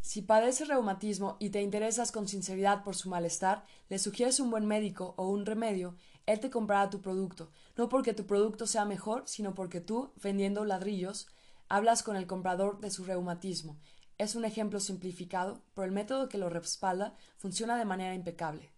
Si 0.00 0.20
padeces 0.20 0.66
reumatismo 0.66 1.36
y 1.38 1.50
te 1.50 1.62
interesas 1.62 2.10
con 2.10 2.26
sinceridad 2.26 2.82
por 2.82 2.96
su 2.96 3.08
malestar, 3.08 3.64
le 3.88 4.00
sugieres 4.00 4.40
un 4.40 4.50
buen 4.50 4.66
médico 4.66 5.14
o 5.16 5.28
un 5.28 5.46
remedio, 5.46 5.94
él 6.26 6.40
te 6.40 6.50
comprará 6.50 6.90
tu 6.90 7.00
producto, 7.00 7.50
no 7.76 7.88
porque 7.88 8.12
tu 8.12 8.26
producto 8.26 8.66
sea 8.66 8.84
mejor, 8.84 9.22
sino 9.26 9.54
porque 9.54 9.80
tú, 9.80 10.12
vendiendo 10.20 10.64
ladrillos, 10.64 11.28
hablas 11.68 12.02
con 12.02 12.16
el 12.16 12.26
comprador 12.26 12.80
de 12.80 12.90
su 12.90 13.04
reumatismo. 13.04 13.78
Es 14.18 14.34
un 14.34 14.44
ejemplo 14.44 14.80
simplificado, 14.80 15.62
pero 15.74 15.84
el 15.84 15.92
método 15.92 16.28
que 16.28 16.38
lo 16.38 16.48
respalda 16.48 17.14
funciona 17.36 17.76
de 17.76 17.84
manera 17.84 18.14
impecable. 18.14 18.70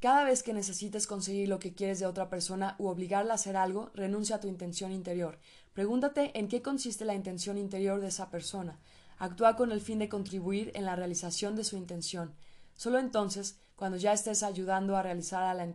Cada 0.00 0.24
vez 0.24 0.42
que 0.42 0.52
necesites 0.52 1.06
conseguir 1.06 1.48
lo 1.48 1.58
que 1.58 1.74
quieres 1.74 1.98
de 1.98 2.06
otra 2.06 2.28
persona 2.28 2.76
u 2.78 2.86
obligarla 2.86 3.32
a 3.32 3.36
hacer 3.36 3.56
algo, 3.56 3.90
renuncia 3.94 4.36
a 4.36 4.40
tu 4.40 4.48
intención 4.48 4.92
interior. 4.92 5.38
Pregúntate 5.72 6.38
en 6.38 6.48
qué 6.48 6.62
consiste 6.62 7.04
la 7.04 7.14
intención 7.14 7.58
interior 7.58 8.00
de 8.00 8.08
esa 8.08 8.30
persona. 8.30 8.78
actúa 9.18 9.56
con 9.56 9.72
el 9.72 9.80
fin 9.80 9.98
de 9.98 10.10
contribuir 10.10 10.70
en 10.74 10.84
la 10.84 10.94
realización 10.94 11.56
de 11.56 11.64
su 11.64 11.76
intención. 11.76 12.34
Solo 12.74 12.98
entonces, 12.98 13.58
cuando 13.74 13.96
ya 13.96 14.12
estés 14.12 14.42
ayudando 14.42 14.96
a 14.96 15.02
realizar 15.02 15.56
la 15.56 15.66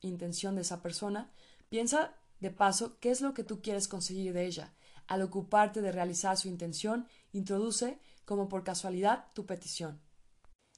intención 0.00 0.56
de 0.56 0.62
esa 0.62 0.82
persona, 0.82 1.30
piensa 1.68 2.14
de 2.40 2.50
paso 2.50 2.98
qué 2.98 3.10
es 3.10 3.20
lo 3.20 3.34
que 3.34 3.44
tú 3.44 3.62
quieres 3.62 3.86
conseguir 3.86 4.32
de 4.32 4.46
ella. 4.46 4.74
Al 5.06 5.22
ocuparte 5.22 5.80
de 5.80 5.92
realizar 5.92 6.36
su 6.36 6.48
intención, 6.48 7.06
introduce, 7.32 7.98
como 8.28 8.50
por 8.50 8.62
casualidad, 8.62 9.24
tu 9.32 9.46
petición. 9.46 10.02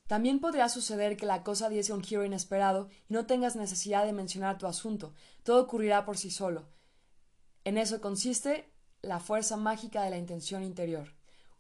También 0.06 0.38
podría 0.38 0.68
suceder 0.68 1.16
que 1.16 1.26
la 1.26 1.42
cosa 1.42 1.68
diese 1.68 1.92
un 1.92 2.04
giro 2.04 2.24
inesperado 2.24 2.88
y 3.08 3.12
no 3.12 3.26
tengas 3.26 3.56
necesidad 3.56 4.04
de 4.04 4.12
mencionar 4.12 4.56
tu 4.56 4.68
asunto. 4.68 5.14
Todo 5.42 5.60
ocurrirá 5.60 6.04
por 6.04 6.16
sí 6.16 6.30
solo. 6.30 6.68
En 7.64 7.76
eso 7.76 8.00
consiste 8.00 8.72
la 9.02 9.18
fuerza 9.18 9.56
mágica 9.56 10.04
de 10.04 10.10
la 10.10 10.16
intención 10.16 10.62
interior. 10.62 11.08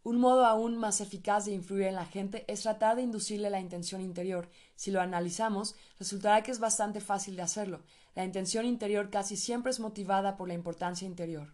Un 0.04 0.20
modo 0.20 0.46
aún 0.46 0.76
más 0.76 1.00
eficaz 1.00 1.46
de 1.46 1.54
influir 1.54 1.88
en 1.88 1.96
la 1.96 2.06
gente 2.06 2.44
es 2.46 2.62
tratar 2.62 2.94
de 2.94 3.02
inducirle 3.02 3.50
la 3.50 3.58
intención 3.58 4.00
interior. 4.00 4.48
Si 4.76 4.92
lo 4.92 5.00
analizamos, 5.00 5.74
resultará 5.98 6.44
que 6.44 6.52
es 6.52 6.60
bastante 6.60 7.00
fácil 7.00 7.34
de 7.34 7.42
hacerlo. 7.42 7.82
La 8.14 8.24
intención 8.24 8.64
interior 8.64 9.10
casi 9.10 9.36
siempre 9.36 9.70
es 9.70 9.80
motivada 9.80 10.36
por 10.36 10.46
la 10.46 10.54
importancia 10.54 11.04
interior. 11.04 11.52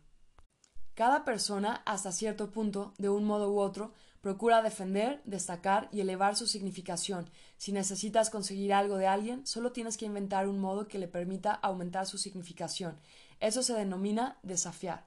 Cada 0.95 1.27
persona, 1.27 1.83
hasta 1.85 2.11
cierto 2.11 2.51
punto, 2.51 2.95
de 2.97 3.11
un 3.11 3.25
modo 3.25 3.53
u 3.53 3.59
otro, 3.59 3.93
procura 4.21 4.63
defender, 4.63 5.23
destacar 5.25 5.89
y 5.93 6.01
elevar 6.01 6.37
su 6.37 6.47
significación. 6.47 7.31
Si 7.57 7.73
necesitas 7.73 8.31
conseguir 8.31 8.73
algo 8.73 8.97
de 8.97 9.07
alguien, 9.07 9.47
solo 9.47 9.73
tienes 9.73 9.97
que 9.97 10.07
inventar 10.07 10.49
un 10.49 10.59
modo 10.59 10.89
que 10.89 10.99
le 10.99 11.09
permita 11.09 11.53
aumentar 11.53 12.07
su 12.07 12.19
significación. 12.19 12.99
Eso 13.41 13.63
se 13.63 13.75
denomina 13.75 14.39
desafiar. 14.43 15.07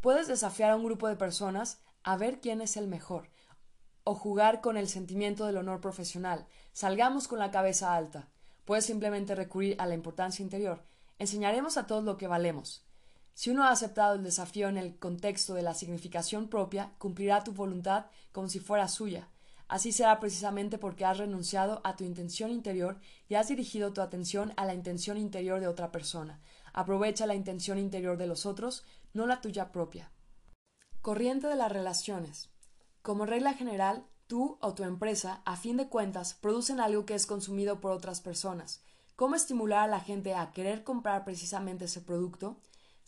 Puedes 0.00 0.28
desafiar 0.28 0.70
a 0.70 0.76
un 0.76 0.84
grupo 0.84 1.08
de 1.08 1.16
personas 1.16 1.82
a 2.02 2.16
ver 2.16 2.40
quién 2.40 2.60
es 2.60 2.76
el 2.76 2.88
mejor, 2.88 3.30
o 4.04 4.14
jugar 4.14 4.60
con 4.60 4.76
el 4.76 4.88
sentimiento 4.88 5.46
del 5.46 5.58
honor 5.58 5.80
profesional. 5.80 6.46
Salgamos 6.72 7.28
con 7.28 7.38
la 7.38 7.50
cabeza 7.50 7.94
alta. 7.94 8.28
Puedes 8.64 8.86
simplemente 8.86 9.34
recurrir 9.34 9.76
a 9.78 9.86
la 9.86 9.94
importancia 9.94 10.42
interior. 10.42 10.84
Enseñaremos 11.18 11.76
a 11.76 11.86
todos 11.86 12.04
lo 12.04 12.16
que 12.16 12.28
valemos. 12.28 12.86
Si 13.34 13.50
uno 13.50 13.64
ha 13.64 13.70
aceptado 13.70 14.14
el 14.14 14.22
desafío 14.22 14.68
en 14.68 14.76
el 14.76 14.98
contexto 14.98 15.54
de 15.54 15.62
la 15.62 15.74
significación 15.74 16.48
propia, 16.48 16.92
cumplirá 16.98 17.42
tu 17.42 17.52
voluntad 17.52 18.06
como 18.32 18.48
si 18.48 18.60
fuera 18.60 18.88
suya. 18.88 19.28
Así 19.70 19.92
será 19.92 20.18
precisamente 20.18 20.78
porque 20.78 21.04
has 21.04 21.18
renunciado 21.18 21.80
a 21.84 21.94
tu 21.94 22.02
intención 22.02 22.50
interior 22.50 22.98
y 23.28 23.36
has 23.36 23.46
dirigido 23.46 23.92
tu 23.92 24.00
atención 24.00 24.52
a 24.56 24.64
la 24.64 24.74
intención 24.74 25.16
interior 25.16 25.60
de 25.60 25.68
otra 25.68 25.92
persona. 25.92 26.40
Aprovecha 26.72 27.24
la 27.26 27.36
intención 27.36 27.78
interior 27.78 28.16
de 28.16 28.26
los 28.26 28.46
otros, 28.46 28.84
no 29.12 29.26
la 29.26 29.40
tuya 29.40 29.70
propia. 29.70 30.10
Corriente 31.02 31.46
de 31.46 31.54
las 31.54 31.70
relaciones. 31.70 32.50
Como 33.00 33.26
regla 33.26 33.54
general, 33.54 34.04
tú 34.26 34.58
o 34.60 34.74
tu 34.74 34.82
empresa, 34.82 35.40
a 35.44 35.56
fin 35.56 35.76
de 35.76 35.88
cuentas, 35.88 36.34
producen 36.34 36.80
algo 36.80 37.06
que 37.06 37.14
es 37.14 37.26
consumido 37.26 37.80
por 37.80 37.92
otras 37.92 38.20
personas. 38.20 38.82
¿Cómo 39.16 39.36
estimular 39.36 39.80
a 39.80 39.86
la 39.86 40.00
gente 40.00 40.34
a 40.34 40.50
querer 40.50 40.82
comprar 40.82 41.24
precisamente 41.24 41.84
ese 41.84 42.00
producto? 42.00 42.60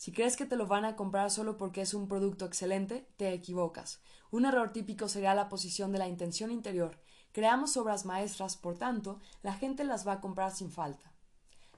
Si 0.02 0.10
crees 0.10 0.36
que 0.36 0.46
te 0.46 0.56
lo 0.56 0.66
van 0.66 0.84
a 0.84 0.96
comprar 0.96 1.30
solo 1.30 1.56
porque 1.56 1.80
es 1.80 1.94
un 1.94 2.08
producto 2.08 2.44
excelente, 2.44 3.06
te 3.16 3.32
equivocas. 3.32 4.00
Un 4.32 4.46
error 4.46 4.72
típico 4.72 5.06
sería 5.06 5.32
la 5.32 5.48
posición 5.48 5.92
de 5.92 5.98
la 5.98 6.08
intención 6.08 6.50
interior. 6.50 6.98
Creamos 7.30 7.76
obras 7.76 8.04
maestras, 8.04 8.56
por 8.56 8.76
tanto, 8.76 9.20
la 9.44 9.54
gente 9.54 9.84
las 9.84 10.04
va 10.04 10.14
a 10.14 10.20
comprar 10.20 10.50
sin 10.50 10.72
falta. 10.72 11.12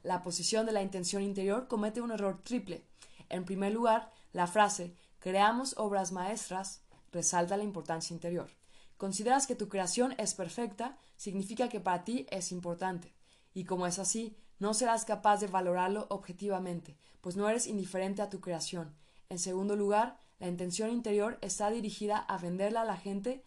La 0.03 0.23
posición 0.23 0.65
de 0.65 0.73
la 0.73 0.81
intención 0.81 1.23
interior 1.23 1.69
comete 1.69 2.01
un 2.01 2.13
error 2.13 2.41
triple. 2.43 2.87
En 3.29 3.45
primer 3.45 3.75
lugar, 3.75 4.11
la 4.33 4.47
frase 4.47 4.95
creamos 5.19 5.75
obras 5.77 6.11
maestras 6.11 6.81
resalta 7.13 7.59
la 7.59 7.65
importancia 7.65 8.15
interior. 8.15 8.49
Consideras 8.97 9.47
que 9.47 9.55
tu 9.55 9.69
creación 9.69 10.15
es 10.17 10.33
perfecta, 10.33 10.97
significa 11.19 11.69
que 11.69 11.81
para 11.81 12.05
ti 12.05 12.27
es 12.31 12.53
importante. 12.53 13.13
Y 13.53 13.65
como 13.65 13.87
es 13.87 13.99
así, 13.99 14.35
no 14.59 14.73
serás 14.73 15.05
capaz 15.05 15.41
de 15.41 15.47
valorarlo 15.49 16.07
objetivamente, 16.09 16.97
pues 17.25 17.37
no 17.37 17.49
eres 17.49 17.67
indiferente 17.67 18.21
a 18.21 18.29
tu 18.29 18.39
creación. 18.43 18.95
En 19.31 19.39
segundo 19.39 19.77
lugar, 19.77 20.19
la 20.39 20.47
intención 20.47 20.91
interior 20.91 21.39
está 21.41 21.71
dirigida 21.71 22.19
a 22.19 22.37
venderla 22.37 22.83
a 22.83 22.85
la 22.85 22.99
gente 22.99 23.43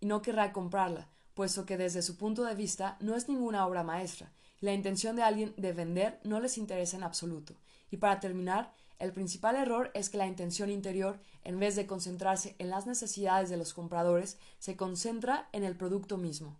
y 0.00 0.06
no 0.06 0.20
querrá 0.20 0.52
comprarla, 0.52 1.08
puesto 1.34 1.64
que 1.64 1.76
desde 1.76 2.02
su 2.02 2.16
punto 2.16 2.42
de 2.42 2.56
vista 2.56 2.96
no 2.98 3.14
es 3.14 3.28
ninguna 3.28 3.68
obra 3.68 3.84
maestra, 3.84 4.32
la 4.58 4.72
intención 4.72 5.14
de 5.14 5.22
alguien 5.22 5.54
de 5.56 5.72
vender 5.72 6.18
no 6.24 6.40
les 6.40 6.58
interesa 6.58 6.96
en 6.96 7.04
absoluto. 7.04 7.54
Y 7.92 7.98
para 7.98 8.18
terminar, 8.18 8.74
el 8.98 9.12
principal 9.12 9.54
error 9.54 9.92
es 9.94 10.10
que 10.10 10.18
la 10.18 10.26
intención 10.26 10.68
interior, 10.68 11.20
en 11.44 11.60
vez 11.60 11.76
de 11.76 11.86
concentrarse 11.86 12.56
en 12.58 12.68
las 12.68 12.88
necesidades 12.88 13.48
de 13.48 13.58
los 13.58 13.74
compradores, 13.74 14.38
se 14.58 14.76
concentra 14.76 15.48
en 15.52 15.62
el 15.62 15.76
producto 15.76 16.18
mismo. 16.18 16.58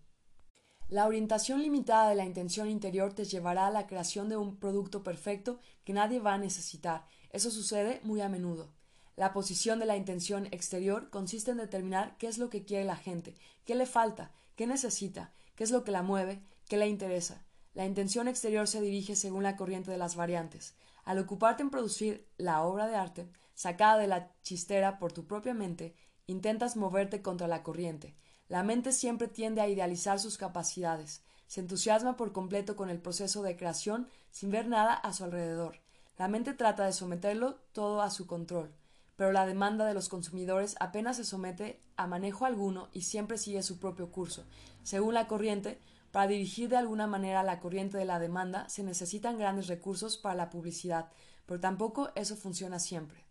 La 0.92 1.06
orientación 1.06 1.62
limitada 1.62 2.10
de 2.10 2.14
la 2.14 2.26
intención 2.26 2.68
interior 2.68 3.14
te 3.14 3.24
llevará 3.24 3.68
a 3.68 3.70
la 3.70 3.86
creación 3.86 4.28
de 4.28 4.36
un 4.36 4.56
producto 4.56 5.02
perfecto 5.02 5.58
que 5.84 5.94
nadie 5.94 6.20
va 6.20 6.34
a 6.34 6.38
necesitar. 6.38 7.06
Eso 7.30 7.50
sucede 7.50 8.02
muy 8.02 8.20
a 8.20 8.28
menudo. 8.28 8.74
La 9.16 9.32
posición 9.32 9.78
de 9.78 9.86
la 9.86 9.96
intención 9.96 10.48
exterior 10.50 11.08
consiste 11.08 11.50
en 11.50 11.56
determinar 11.56 12.18
qué 12.18 12.26
es 12.26 12.36
lo 12.36 12.50
que 12.50 12.66
quiere 12.66 12.84
la 12.84 12.96
gente, 12.96 13.34
qué 13.64 13.74
le 13.74 13.86
falta, 13.86 14.32
qué 14.54 14.66
necesita, 14.66 15.32
qué 15.54 15.64
es 15.64 15.70
lo 15.70 15.82
que 15.82 15.92
la 15.92 16.02
mueve, 16.02 16.42
qué 16.68 16.76
le 16.76 16.88
interesa. 16.88 17.42
La 17.72 17.86
intención 17.86 18.28
exterior 18.28 18.68
se 18.68 18.82
dirige 18.82 19.16
según 19.16 19.44
la 19.44 19.56
corriente 19.56 19.90
de 19.90 19.96
las 19.96 20.14
variantes. 20.14 20.74
Al 21.04 21.18
ocuparte 21.18 21.62
en 21.62 21.70
producir 21.70 22.28
la 22.36 22.64
obra 22.64 22.86
de 22.86 22.96
arte, 22.96 23.30
sacada 23.54 23.96
de 23.96 24.08
la 24.08 24.30
chistera 24.42 24.98
por 24.98 25.14
tu 25.14 25.26
propia 25.26 25.54
mente, 25.54 25.94
intentas 26.26 26.76
moverte 26.76 27.22
contra 27.22 27.48
la 27.48 27.62
corriente. 27.62 28.14
La 28.48 28.62
mente 28.62 28.92
siempre 28.92 29.28
tiende 29.28 29.60
a 29.60 29.68
idealizar 29.68 30.18
sus 30.18 30.36
capacidades, 30.36 31.22
se 31.46 31.60
entusiasma 31.60 32.16
por 32.16 32.32
completo 32.32 32.76
con 32.76 32.88
el 32.88 32.98
proceso 32.98 33.42
de 33.42 33.56
creación 33.56 34.08
sin 34.30 34.50
ver 34.50 34.68
nada 34.68 34.94
a 34.94 35.12
su 35.12 35.24
alrededor. 35.24 35.80
La 36.16 36.28
mente 36.28 36.54
trata 36.54 36.84
de 36.84 36.92
someterlo 36.92 37.56
todo 37.72 38.00
a 38.00 38.10
su 38.10 38.26
control, 38.26 38.74
pero 39.16 39.32
la 39.32 39.44
demanda 39.44 39.84
de 39.84 39.94
los 39.94 40.08
consumidores 40.08 40.76
apenas 40.80 41.18
se 41.18 41.24
somete 41.24 41.82
a 41.96 42.06
manejo 42.06 42.46
alguno 42.46 42.88
y 42.92 43.02
siempre 43.02 43.36
sigue 43.38 43.62
su 43.62 43.78
propio 43.78 44.10
curso. 44.10 44.44
Según 44.82 45.14
la 45.14 45.28
corriente, 45.28 45.78
para 46.10 46.26
dirigir 46.26 46.68
de 46.68 46.76
alguna 46.76 47.06
manera 47.06 47.42
la 47.42 47.60
corriente 47.60 47.98
de 47.98 48.04
la 48.04 48.18
demanda 48.18 48.68
se 48.68 48.82
necesitan 48.82 49.38
grandes 49.38 49.66
recursos 49.66 50.16
para 50.16 50.34
la 50.34 50.50
publicidad, 50.50 51.10
pero 51.46 51.60
tampoco 51.60 52.12
eso 52.14 52.36
funciona 52.36 52.78
siempre. 52.78 53.26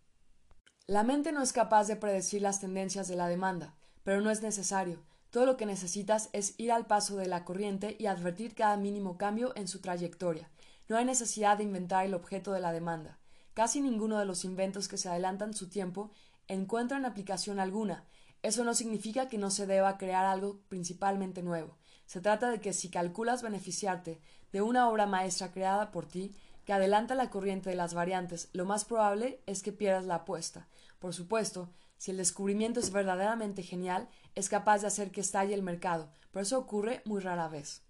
La 0.86 1.04
mente 1.04 1.32
no 1.32 1.42
es 1.42 1.52
capaz 1.52 1.86
de 1.86 1.96
predecir 1.96 2.42
las 2.42 2.60
tendencias 2.60 3.08
de 3.08 3.16
la 3.16 3.28
demanda, 3.28 3.74
pero 4.04 4.20
no 4.20 4.30
es 4.30 4.42
necesario. 4.42 5.02
Todo 5.30 5.46
lo 5.46 5.56
que 5.56 5.66
necesitas 5.66 6.28
es 6.32 6.54
ir 6.58 6.72
al 6.72 6.86
paso 6.86 7.16
de 7.16 7.26
la 7.26 7.44
corriente 7.44 7.96
y 7.98 8.06
advertir 8.06 8.54
cada 8.54 8.76
mínimo 8.76 9.16
cambio 9.16 9.52
en 9.56 9.66
su 9.66 9.80
trayectoria. 9.80 10.50
No 10.88 10.96
hay 10.96 11.04
necesidad 11.04 11.56
de 11.56 11.64
inventar 11.64 12.04
el 12.04 12.14
objeto 12.14 12.52
de 12.52 12.60
la 12.60 12.72
demanda. 12.72 13.18
Casi 13.54 13.80
ninguno 13.80 14.18
de 14.18 14.26
los 14.26 14.44
inventos 14.44 14.88
que 14.88 14.98
se 14.98 15.08
adelantan 15.08 15.54
su 15.54 15.68
tiempo 15.68 16.10
encuentran 16.48 17.04
aplicación 17.04 17.60
alguna. 17.60 18.04
Eso 18.42 18.64
no 18.64 18.74
significa 18.74 19.28
que 19.28 19.38
no 19.38 19.50
se 19.50 19.66
deba 19.66 19.98
crear 19.98 20.24
algo 20.24 20.60
principalmente 20.68 21.42
nuevo. 21.42 21.78
Se 22.06 22.20
trata 22.20 22.50
de 22.50 22.60
que 22.60 22.72
si 22.72 22.90
calculas 22.90 23.42
beneficiarte 23.42 24.20
de 24.52 24.62
una 24.62 24.88
obra 24.88 25.06
maestra 25.06 25.52
creada 25.52 25.90
por 25.92 26.06
ti, 26.06 26.34
que 26.64 26.72
adelanta 26.72 27.14
la 27.14 27.30
corriente 27.30 27.70
de 27.70 27.76
las 27.76 27.94
variantes, 27.94 28.48
lo 28.52 28.64
más 28.64 28.84
probable 28.84 29.40
es 29.46 29.62
que 29.62 29.72
pierdas 29.72 30.04
la 30.04 30.16
apuesta. 30.16 30.68
Por 30.98 31.14
supuesto, 31.14 31.70
si 32.02 32.10
el 32.10 32.16
descubrimiento 32.16 32.80
es 32.80 32.90
verdaderamente 32.90 33.62
genial, 33.62 34.08
es 34.34 34.48
capaz 34.48 34.80
de 34.80 34.88
hacer 34.88 35.12
que 35.12 35.20
estalle 35.20 35.54
el 35.54 35.62
mercado, 35.62 36.10
pero 36.32 36.42
eso 36.42 36.58
ocurre 36.58 37.00
muy 37.04 37.20
rara 37.20 37.46
vez. 37.46 37.84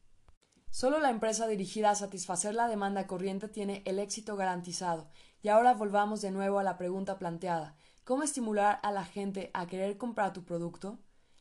Solo 0.68 1.00
la 1.00 1.08
empresa 1.08 1.46
dirigida 1.46 1.88
a 1.88 1.94
satisfacer 1.94 2.54
la 2.54 2.68
demanda 2.68 3.06
corriente 3.06 3.48
tiene 3.48 3.80
el 3.86 3.98
éxito 3.98 4.36
garantizado. 4.36 5.08
Y 5.40 5.48
ahora 5.48 5.72
volvamos 5.72 6.20
de 6.20 6.30
nuevo 6.30 6.58
a 6.58 6.62
la 6.62 6.76
pregunta 6.76 7.18
planteada 7.18 7.74
¿Cómo 8.04 8.22
estimular 8.22 8.80
a 8.82 8.92
la 8.92 9.06
gente 9.06 9.50
a 9.54 9.66
querer 9.66 9.96
comprar 9.96 10.34
tu 10.34 10.44
producto? 10.44 10.98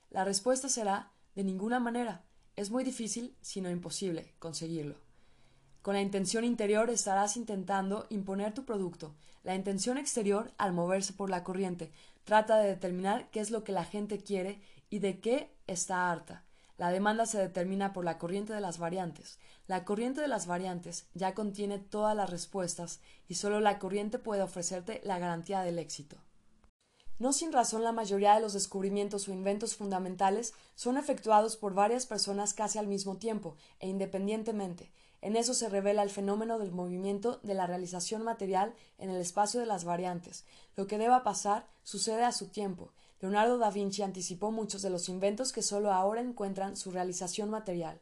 La 0.09 0.23
respuesta 0.23 0.69
será 0.69 1.11
de 1.35 1.43
ninguna 1.43 1.81
manera. 1.81 2.23
Es 2.55 2.71
muy 2.71 2.85
difícil, 2.85 3.35
si 3.41 3.59
no 3.59 3.69
imposible, 3.69 4.33
conseguirlo. 4.39 4.95
Con 5.81 5.95
la 5.95 6.01
intención 6.01 6.45
interior 6.45 6.89
estarás 6.89 7.35
intentando 7.37 8.05
imponer 8.09 8.53
tu 8.53 8.63
producto. 8.63 9.15
La 9.43 9.55
intención 9.55 9.97
exterior, 9.97 10.53
al 10.59 10.73
moverse 10.73 11.11
por 11.13 11.31
la 11.31 11.43
corriente, 11.43 11.91
trata 12.31 12.59
de 12.59 12.69
determinar 12.69 13.29
qué 13.29 13.41
es 13.41 13.51
lo 13.51 13.65
que 13.65 13.73
la 13.73 13.83
gente 13.83 14.23
quiere 14.23 14.61
y 14.89 14.99
de 14.99 15.19
qué 15.19 15.53
está 15.67 16.09
harta. 16.09 16.45
La 16.77 16.89
demanda 16.89 17.25
se 17.25 17.37
determina 17.37 17.91
por 17.91 18.05
la 18.05 18.17
corriente 18.17 18.53
de 18.53 18.61
las 18.61 18.77
variantes. 18.77 19.37
La 19.67 19.83
corriente 19.83 20.21
de 20.21 20.29
las 20.29 20.47
variantes 20.47 21.09
ya 21.13 21.33
contiene 21.33 21.77
todas 21.77 22.15
las 22.15 22.29
respuestas 22.29 23.01
y 23.27 23.33
solo 23.33 23.59
la 23.59 23.79
corriente 23.79 24.17
puede 24.17 24.43
ofrecerte 24.43 25.01
la 25.03 25.19
garantía 25.19 25.59
del 25.59 25.77
éxito. 25.77 26.15
No 27.19 27.33
sin 27.33 27.51
razón 27.51 27.83
la 27.83 27.91
mayoría 27.91 28.35
de 28.35 28.39
los 28.39 28.53
descubrimientos 28.53 29.27
o 29.27 29.33
inventos 29.33 29.75
fundamentales 29.75 30.53
son 30.75 30.95
efectuados 30.95 31.57
por 31.57 31.73
varias 31.73 32.05
personas 32.05 32.53
casi 32.53 32.79
al 32.79 32.87
mismo 32.87 33.17
tiempo 33.17 33.57
e 33.81 33.89
independientemente. 33.89 34.93
En 35.21 35.35
eso 35.35 35.53
se 35.53 35.69
revela 35.69 36.01
el 36.01 36.09
fenómeno 36.09 36.57
del 36.57 36.71
movimiento 36.71 37.39
de 37.43 37.53
la 37.53 37.67
realización 37.67 38.23
material 38.23 38.73
en 38.97 39.11
el 39.11 39.21
espacio 39.21 39.59
de 39.59 39.67
las 39.67 39.83
variantes. 39.83 40.45
Lo 40.75 40.87
que 40.87 40.97
deba 40.97 41.23
pasar 41.23 41.67
sucede 41.83 42.23
a 42.23 42.31
su 42.31 42.47
tiempo. 42.47 42.91
Leonardo 43.19 43.59
da 43.59 43.69
Vinci 43.69 44.01
anticipó 44.01 44.51
muchos 44.51 44.81
de 44.81 44.89
los 44.89 45.07
inventos 45.09 45.51
que 45.53 45.61
solo 45.61 45.93
ahora 45.93 46.21
encuentran 46.21 46.75
su 46.75 46.89
realización 46.89 47.51
material. 47.51 48.01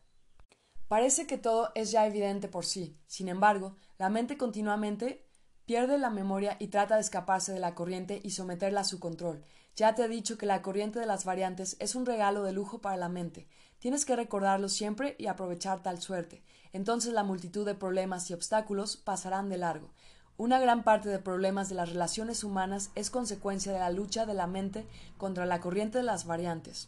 Parece 0.87 1.27
que 1.27 1.37
todo 1.37 1.71
es 1.75 1.91
ya 1.91 2.07
evidente 2.07 2.47
por 2.47 2.65
sí. 2.65 2.97
Sin 3.05 3.27
embargo, 3.27 3.75
la 3.97 4.09
mente 4.09 4.37
continuamente 4.37 5.25
pierde 5.65 5.99
la 5.99 6.09
memoria 6.09 6.55
y 6.57 6.69
trata 6.69 6.95
de 6.95 7.01
escaparse 7.01 7.51
de 7.51 7.59
la 7.59 7.75
corriente 7.75 8.19
y 8.23 8.31
someterla 8.31 8.81
a 8.81 8.85
su 8.85 8.99
control. 8.99 9.43
Ya 9.75 9.93
te 9.93 10.03
he 10.03 10.07
dicho 10.07 10.37
que 10.37 10.47
la 10.47 10.61
corriente 10.61 10.99
de 10.99 11.05
las 11.05 11.25
variantes 11.25 11.75
es 11.79 11.93
un 11.93 12.05
regalo 12.05 12.43
de 12.43 12.53
lujo 12.53 12.81
para 12.81 12.97
la 12.97 13.07
mente. 13.07 13.47
Tienes 13.77 14.03
que 14.03 14.15
recordarlo 14.15 14.67
siempre 14.67 15.15
y 15.19 15.27
aprovechar 15.27 15.83
tal 15.83 16.01
suerte. 16.01 16.43
Entonces 16.73 17.13
la 17.13 17.23
multitud 17.23 17.65
de 17.65 17.75
problemas 17.75 18.29
y 18.29 18.33
obstáculos 18.33 18.97
pasarán 18.97 19.49
de 19.49 19.57
largo. 19.57 19.89
Una 20.37 20.59
gran 20.59 20.83
parte 20.83 21.09
de 21.09 21.19
problemas 21.19 21.67
de 21.67 21.75
las 21.75 21.89
relaciones 21.89 22.43
humanas 22.43 22.91
es 22.95 23.09
consecuencia 23.09 23.73
de 23.73 23.79
la 23.79 23.89
lucha 23.89 24.25
de 24.25 24.33
la 24.33 24.47
mente 24.47 24.87
contra 25.17 25.45
la 25.45 25.59
corriente 25.59 25.97
de 25.97 26.05
las 26.05 26.25
variantes. 26.25 26.87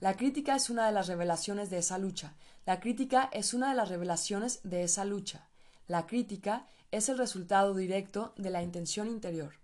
La 0.00 0.16
crítica 0.16 0.56
es 0.56 0.70
una 0.70 0.86
de 0.86 0.92
las 0.92 1.06
revelaciones 1.06 1.68
de 1.70 1.78
esa 1.78 1.98
lucha. 1.98 2.34
La 2.64 2.80
crítica 2.80 3.28
es 3.32 3.54
una 3.54 3.70
de 3.70 3.76
las 3.76 3.88
revelaciones 3.88 4.60
de 4.62 4.82
esa 4.82 5.04
lucha. 5.04 5.46
La 5.88 6.06
crítica 6.06 6.66
es 6.90 7.08
el 7.08 7.18
resultado 7.18 7.74
directo 7.74 8.32
de 8.36 8.50
la 8.50 8.62
intención 8.62 9.08
interior. 9.08 9.54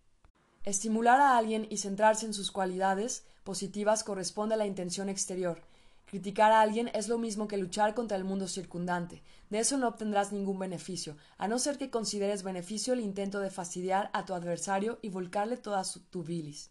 Estimular 0.64 1.20
a 1.20 1.36
alguien 1.36 1.66
y 1.70 1.78
centrarse 1.78 2.26
en 2.26 2.34
sus 2.34 2.52
cualidades 2.52 3.24
positivas 3.44 4.04
corresponde 4.04 4.54
a 4.54 4.58
la 4.58 4.66
intención 4.66 5.08
exterior. 5.08 5.62
Criticar 6.12 6.52
a 6.52 6.60
alguien 6.60 6.90
es 6.92 7.08
lo 7.08 7.16
mismo 7.16 7.48
que 7.48 7.56
luchar 7.56 7.94
contra 7.94 8.18
el 8.18 8.24
mundo 8.24 8.46
circundante. 8.46 9.22
De 9.48 9.60
eso 9.60 9.78
no 9.78 9.88
obtendrás 9.88 10.30
ningún 10.30 10.58
beneficio, 10.58 11.16
a 11.38 11.48
no 11.48 11.58
ser 11.58 11.78
que 11.78 11.88
consideres 11.88 12.42
beneficio 12.42 12.92
el 12.92 13.00
intento 13.00 13.40
de 13.40 13.48
fastidiar 13.48 14.10
a 14.12 14.26
tu 14.26 14.34
adversario 14.34 14.98
y 15.00 15.08
volcarle 15.08 15.56
toda 15.56 15.84
su, 15.84 16.00
tu 16.00 16.22
bilis. 16.22 16.70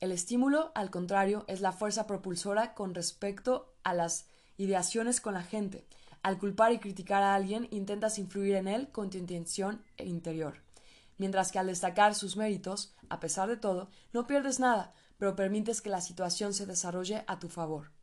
El 0.00 0.10
estímulo, 0.10 0.72
al 0.74 0.90
contrario, 0.90 1.44
es 1.48 1.60
la 1.60 1.72
fuerza 1.72 2.06
propulsora 2.06 2.72
con 2.72 2.94
respecto 2.94 3.74
a 3.84 3.92
las 3.92 4.24
ideaciones 4.56 5.20
con 5.20 5.34
la 5.34 5.42
gente. 5.42 5.84
Al 6.22 6.38
culpar 6.38 6.72
y 6.72 6.78
criticar 6.78 7.22
a 7.22 7.34
alguien, 7.34 7.68
intentas 7.70 8.18
influir 8.18 8.54
en 8.54 8.68
él 8.68 8.88
con 8.88 9.10
tu 9.10 9.18
intención 9.18 9.84
interior. 9.98 10.62
Mientras 11.18 11.52
que 11.52 11.58
al 11.58 11.66
destacar 11.66 12.14
sus 12.14 12.38
méritos, 12.38 12.94
a 13.10 13.20
pesar 13.20 13.50
de 13.50 13.58
todo, 13.58 13.90
no 14.14 14.26
pierdes 14.26 14.60
nada, 14.60 14.94
pero 15.18 15.36
permites 15.36 15.82
que 15.82 15.90
la 15.90 16.00
situación 16.00 16.54
se 16.54 16.64
desarrolle 16.64 17.22
a 17.26 17.38
tu 17.38 17.50
favor. 17.50 17.95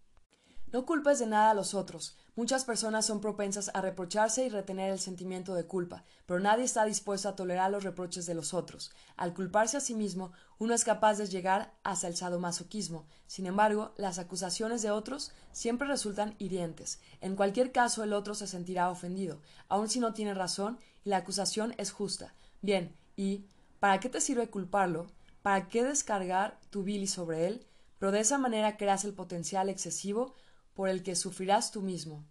No 0.73 0.87
culpes 0.87 1.19
de 1.19 1.27
nada 1.27 1.51
a 1.51 1.53
los 1.53 1.75
otros. 1.75 2.17
Muchas 2.35 2.65
personas 2.65 3.05
son 3.05 3.21
propensas 3.21 3.69
a 3.75 3.81
reprocharse 3.81 4.43
y 4.43 4.49
retener 4.49 4.91
el 4.91 4.97
sentimiento 4.97 5.53
de 5.53 5.67
culpa, 5.67 6.03
pero 6.25 6.39
nadie 6.39 6.63
está 6.63 6.83
dispuesto 6.83 7.29
a 7.29 7.35
tolerar 7.35 7.69
los 7.69 7.83
reproches 7.83 8.25
de 8.25 8.33
los 8.33 8.55
otros. 8.55 8.91
Al 9.15 9.35
culparse 9.35 9.77
a 9.77 9.81
sí 9.81 9.93
mismo, 9.93 10.31
uno 10.57 10.73
es 10.73 10.83
capaz 10.83 11.19
de 11.19 11.27
llegar 11.27 11.71
hasta 11.83 12.07
el 12.07 12.15
sadomasoquismo. 12.15 13.05
Sin 13.27 13.45
embargo, 13.45 13.93
las 13.97 14.17
acusaciones 14.17 14.81
de 14.81 14.89
otros 14.89 15.31
siempre 15.51 15.87
resultan 15.87 16.33
hirientes. 16.39 16.99
En 17.21 17.35
cualquier 17.35 17.71
caso, 17.71 18.03
el 18.03 18.11
otro 18.11 18.33
se 18.33 18.47
sentirá 18.47 18.89
ofendido, 18.89 19.41
aun 19.69 19.89
si 19.89 19.99
no 19.99 20.15
tiene 20.15 20.33
razón 20.33 20.79
y 21.05 21.09
la 21.09 21.17
acusación 21.17 21.75
es 21.77 21.91
justa. 21.91 22.33
Bien, 22.63 22.95
¿y 23.15 23.45
para 23.79 23.99
qué 23.99 24.09
te 24.09 24.21
sirve 24.21 24.49
culparlo? 24.49 25.05
¿Para 25.43 25.67
qué 25.69 25.83
descargar 25.83 26.59
tu 26.71 26.81
bilis 26.81 27.11
sobre 27.11 27.45
él? 27.45 27.67
Pero 27.99 28.11
de 28.11 28.21
esa 28.21 28.39
manera 28.39 28.75
creas 28.75 29.05
el 29.05 29.13
potencial 29.13 29.69
excesivo 29.69 30.33
por 30.73 30.89
el 30.89 31.03
que 31.03 31.15
sufrirás 31.15 31.71
tú 31.71 31.81
mismo. 31.81 32.25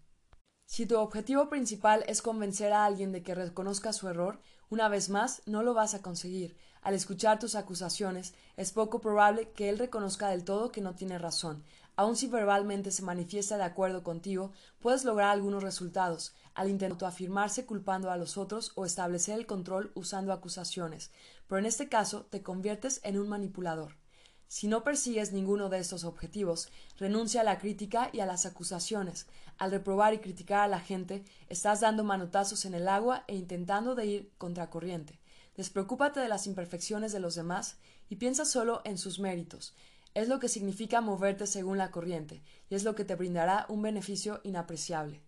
Si 0.66 0.86
tu 0.86 0.98
objetivo 0.98 1.48
principal 1.48 2.04
es 2.06 2.22
convencer 2.22 2.72
a 2.72 2.84
alguien 2.84 3.12
de 3.12 3.22
que 3.22 3.34
reconozca 3.34 3.92
su 3.92 4.08
error, 4.08 4.40
una 4.70 4.88
vez 4.88 5.10
más 5.10 5.42
no 5.44 5.62
lo 5.62 5.74
vas 5.74 5.94
a 5.94 6.00
conseguir. 6.00 6.56
Al 6.80 6.94
escuchar 6.94 7.38
tus 7.38 7.54
acusaciones, 7.54 8.34
es 8.56 8.72
poco 8.72 9.00
probable 9.00 9.50
que 9.50 9.68
él 9.68 9.78
reconozca 9.78 10.28
del 10.28 10.44
todo 10.44 10.72
que 10.72 10.80
no 10.80 10.94
tiene 10.94 11.18
razón. 11.18 11.62
Aun 11.94 12.16
si 12.16 12.26
verbalmente 12.26 12.90
se 12.90 13.02
manifiesta 13.02 13.58
de 13.58 13.64
acuerdo 13.64 14.02
contigo, 14.02 14.52
puedes 14.80 15.04
lograr 15.04 15.28
algunos 15.28 15.62
resultados 15.62 16.34
al 16.54 16.70
intentar 16.70 17.08
afirmarse 17.08 17.66
culpando 17.66 18.10
a 18.10 18.16
los 18.16 18.38
otros 18.38 18.72
o 18.74 18.86
establecer 18.86 19.38
el 19.38 19.46
control 19.46 19.92
usando 19.94 20.32
acusaciones, 20.32 21.10
pero 21.46 21.58
en 21.58 21.66
este 21.66 21.90
caso 21.90 22.24
te 22.30 22.42
conviertes 22.42 23.00
en 23.04 23.18
un 23.18 23.28
manipulador. 23.28 24.01
Si 24.54 24.68
no 24.68 24.84
persigues 24.84 25.32
ninguno 25.32 25.70
de 25.70 25.78
estos 25.78 26.04
objetivos, 26.04 26.68
renuncia 26.98 27.40
a 27.40 27.44
la 27.44 27.58
crítica 27.58 28.10
y 28.12 28.20
a 28.20 28.26
las 28.26 28.44
acusaciones. 28.44 29.26
Al 29.56 29.70
reprobar 29.70 30.12
y 30.12 30.18
criticar 30.18 30.60
a 30.60 30.68
la 30.68 30.78
gente, 30.78 31.24
estás 31.48 31.80
dando 31.80 32.04
manotazos 32.04 32.66
en 32.66 32.74
el 32.74 32.86
agua 32.86 33.24
e 33.28 33.34
intentando 33.34 33.94
de 33.94 34.04
ir 34.04 34.32
contracorriente. 34.36 35.18
Despreocúpate 35.56 36.20
de 36.20 36.28
las 36.28 36.46
imperfecciones 36.46 37.12
de 37.12 37.20
los 37.20 37.34
demás 37.34 37.78
y 38.10 38.16
piensa 38.16 38.44
solo 38.44 38.82
en 38.84 38.98
sus 38.98 39.18
méritos. 39.20 39.74
Es 40.12 40.28
lo 40.28 40.38
que 40.38 40.50
significa 40.50 41.00
moverte 41.00 41.46
según 41.46 41.78
la 41.78 41.90
corriente, 41.90 42.42
y 42.68 42.74
es 42.74 42.84
lo 42.84 42.94
que 42.94 43.06
te 43.06 43.14
brindará 43.14 43.64
un 43.70 43.80
beneficio 43.80 44.42
inapreciable. 44.44 45.22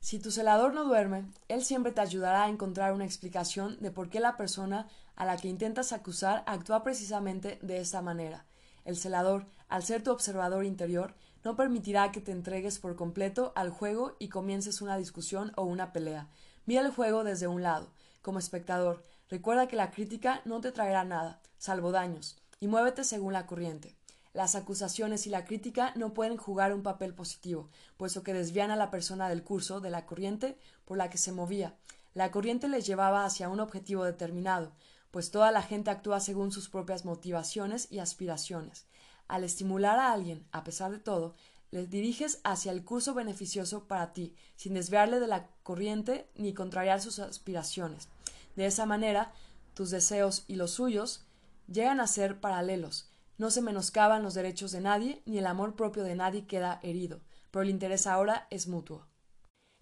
Si 0.00 0.18
tu 0.18 0.30
celador 0.30 0.72
no 0.72 0.84
duerme, 0.84 1.26
él 1.48 1.62
siempre 1.62 1.92
te 1.92 2.00
ayudará 2.00 2.44
a 2.44 2.48
encontrar 2.48 2.94
una 2.94 3.04
explicación 3.04 3.76
de 3.80 3.90
por 3.90 4.08
qué 4.08 4.20
la 4.20 4.38
persona 4.38 4.88
a 5.16 5.24
la 5.24 5.36
que 5.36 5.48
intentas 5.48 5.92
acusar 5.92 6.44
actúa 6.46 6.82
precisamente 6.82 7.58
de 7.62 7.80
esta 7.80 8.02
manera. 8.02 8.46
El 8.84 8.96
celador, 8.96 9.46
al 9.68 9.82
ser 9.82 10.02
tu 10.02 10.12
observador 10.12 10.64
interior, 10.64 11.14
no 11.42 11.56
permitirá 11.56 12.12
que 12.12 12.20
te 12.20 12.32
entregues 12.32 12.78
por 12.78 12.96
completo 12.96 13.52
al 13.56 13.70
juego 13.70 14.16
y 14.18 14.28
comiences 14.28 14.80
una 14.80 14.96
discusión 14.96 15.52
o 15.56 15.64
una 15.64 15.92
pelea. 15.92 16.28
Mira 16.66 16.82
el 16.82 16.92
juego 16.92 17.24
desde 17.24 17.48
un 17.48 17.62
lado. 17.62 17.88
Como 18.22 18.38
espectador, 18.38 19.04
recuerda 19.28 19.68
que 19.68 19.76
la 19.76 19.90
crítica 19.90 20.42
no 20.44 20.60
te 20.60 20.72
traerá 20.72 21.04
nada, 21.04 21.40
salvo 21.58 21.92
daños, 21.92 22.36
y 22.60 22.68
muévete 22.68 23.04
según 23.04 23.32
la 23.32 23.46
corriente. 23.46 23.96
Las 24.32 24.54
acusaciones 24.54 25.26
y 25.26 25.30
la 25.30 25.44
crítica 25.44 25.92
no 25.96 26.12
pueden 26.12 26.36
jugar 26.36 26.74
un 26.74 26.82
papel 26.82 27.14
positivo, 27.14 27.70
puesto 27.96 28.22
que 28.22 28.34
desvían 28.34 28.70
a 28.70 28.76
la 28.76 28.90
persona 28.90 29.28
del 29.28 29.42
curso, 29.42 29.80
de 29.80 29.90
la 29.90 30.04
corriente 30.04 30.58
por 30.84 30.98
la 30.98 31.08
que 31.08 31.16
se 31.16 31.32
movía. 31.32 31.74
La 32.12 32.30
corriente 32.30 32.68
les 32.68 32.86
llevaba 32.86 33.24
hacia 33.24 33.48
un 33.48 33.60
objetivo 33.60 34.04
determinado, 34.04 34.72
pues 35.10 35.30
toda 35.30 35.50
la 35.50 35.62
gente 35.62 35.90
actúa 35.90 36.20
según 36.20 36.52
sus 36.52 36.68
propias 36.68 37.04
motivaciones 37.04 37.90
y 37.90 37.98
aspiraciones. 37.98 38.86
Al 39.28 39.44
estimular 39.44 39.98
a 39.98 40.12
alguien, 40.12 40.46
a 40.52 40.64
pesar 40.64 40.90
de 40.90 40.98
todo, 40.98 41.34
le 41.70 41.86
diriges 41.86 42.40
hacia 42.44 42.72
el 42.72 42.84
curso 42.84 43.14
beneficioso 43.14 43.88
para 43.88 44.12
ti, 44.12 44.34
sin 44.56 44.74
desviarle 44.74 45.20
de 45.20 45.26
la 45.26 45.48
corriente 45.62 46.30
ni 46.34 46.54
contrariar 46.54 47.00
sus 47.00 47.18
aspiraciones. 47.18 48.08
De 48.54 48.66
esa 48.66 48.86
manera, 48.86 49.32
tus 49.74 49.90
deseos 49.90 50.44
y 50.46 50.56
los 50.56 50.72
suyos 50.72 51.26
llegan 51.66 52.00
a 52.00 52.06
ser 52.06 52.40
paralelos, 52.40 53.10
no 53.38 53.50
se 53.50 53.60
menoscaban 53.60 54.22
los 54.22 54.34
derechos 54.34 54.72
de 54.72 54.80
nadie, 54.80 55.22
ni 55.26 55.38
el 55.38 55.46
amor 55.46 55.76
propio 55.76 56.04
de 56.04 56.14
nadie 56.14 56.46
queda 56.46 56.80
herido, 56.82 57.20
pero 57.50 57.62
el 57.62 57.70
interés 57.70 58.06
ahora 58.06 58.46
es 58.50 58.66
mutuo. 58.66 59.06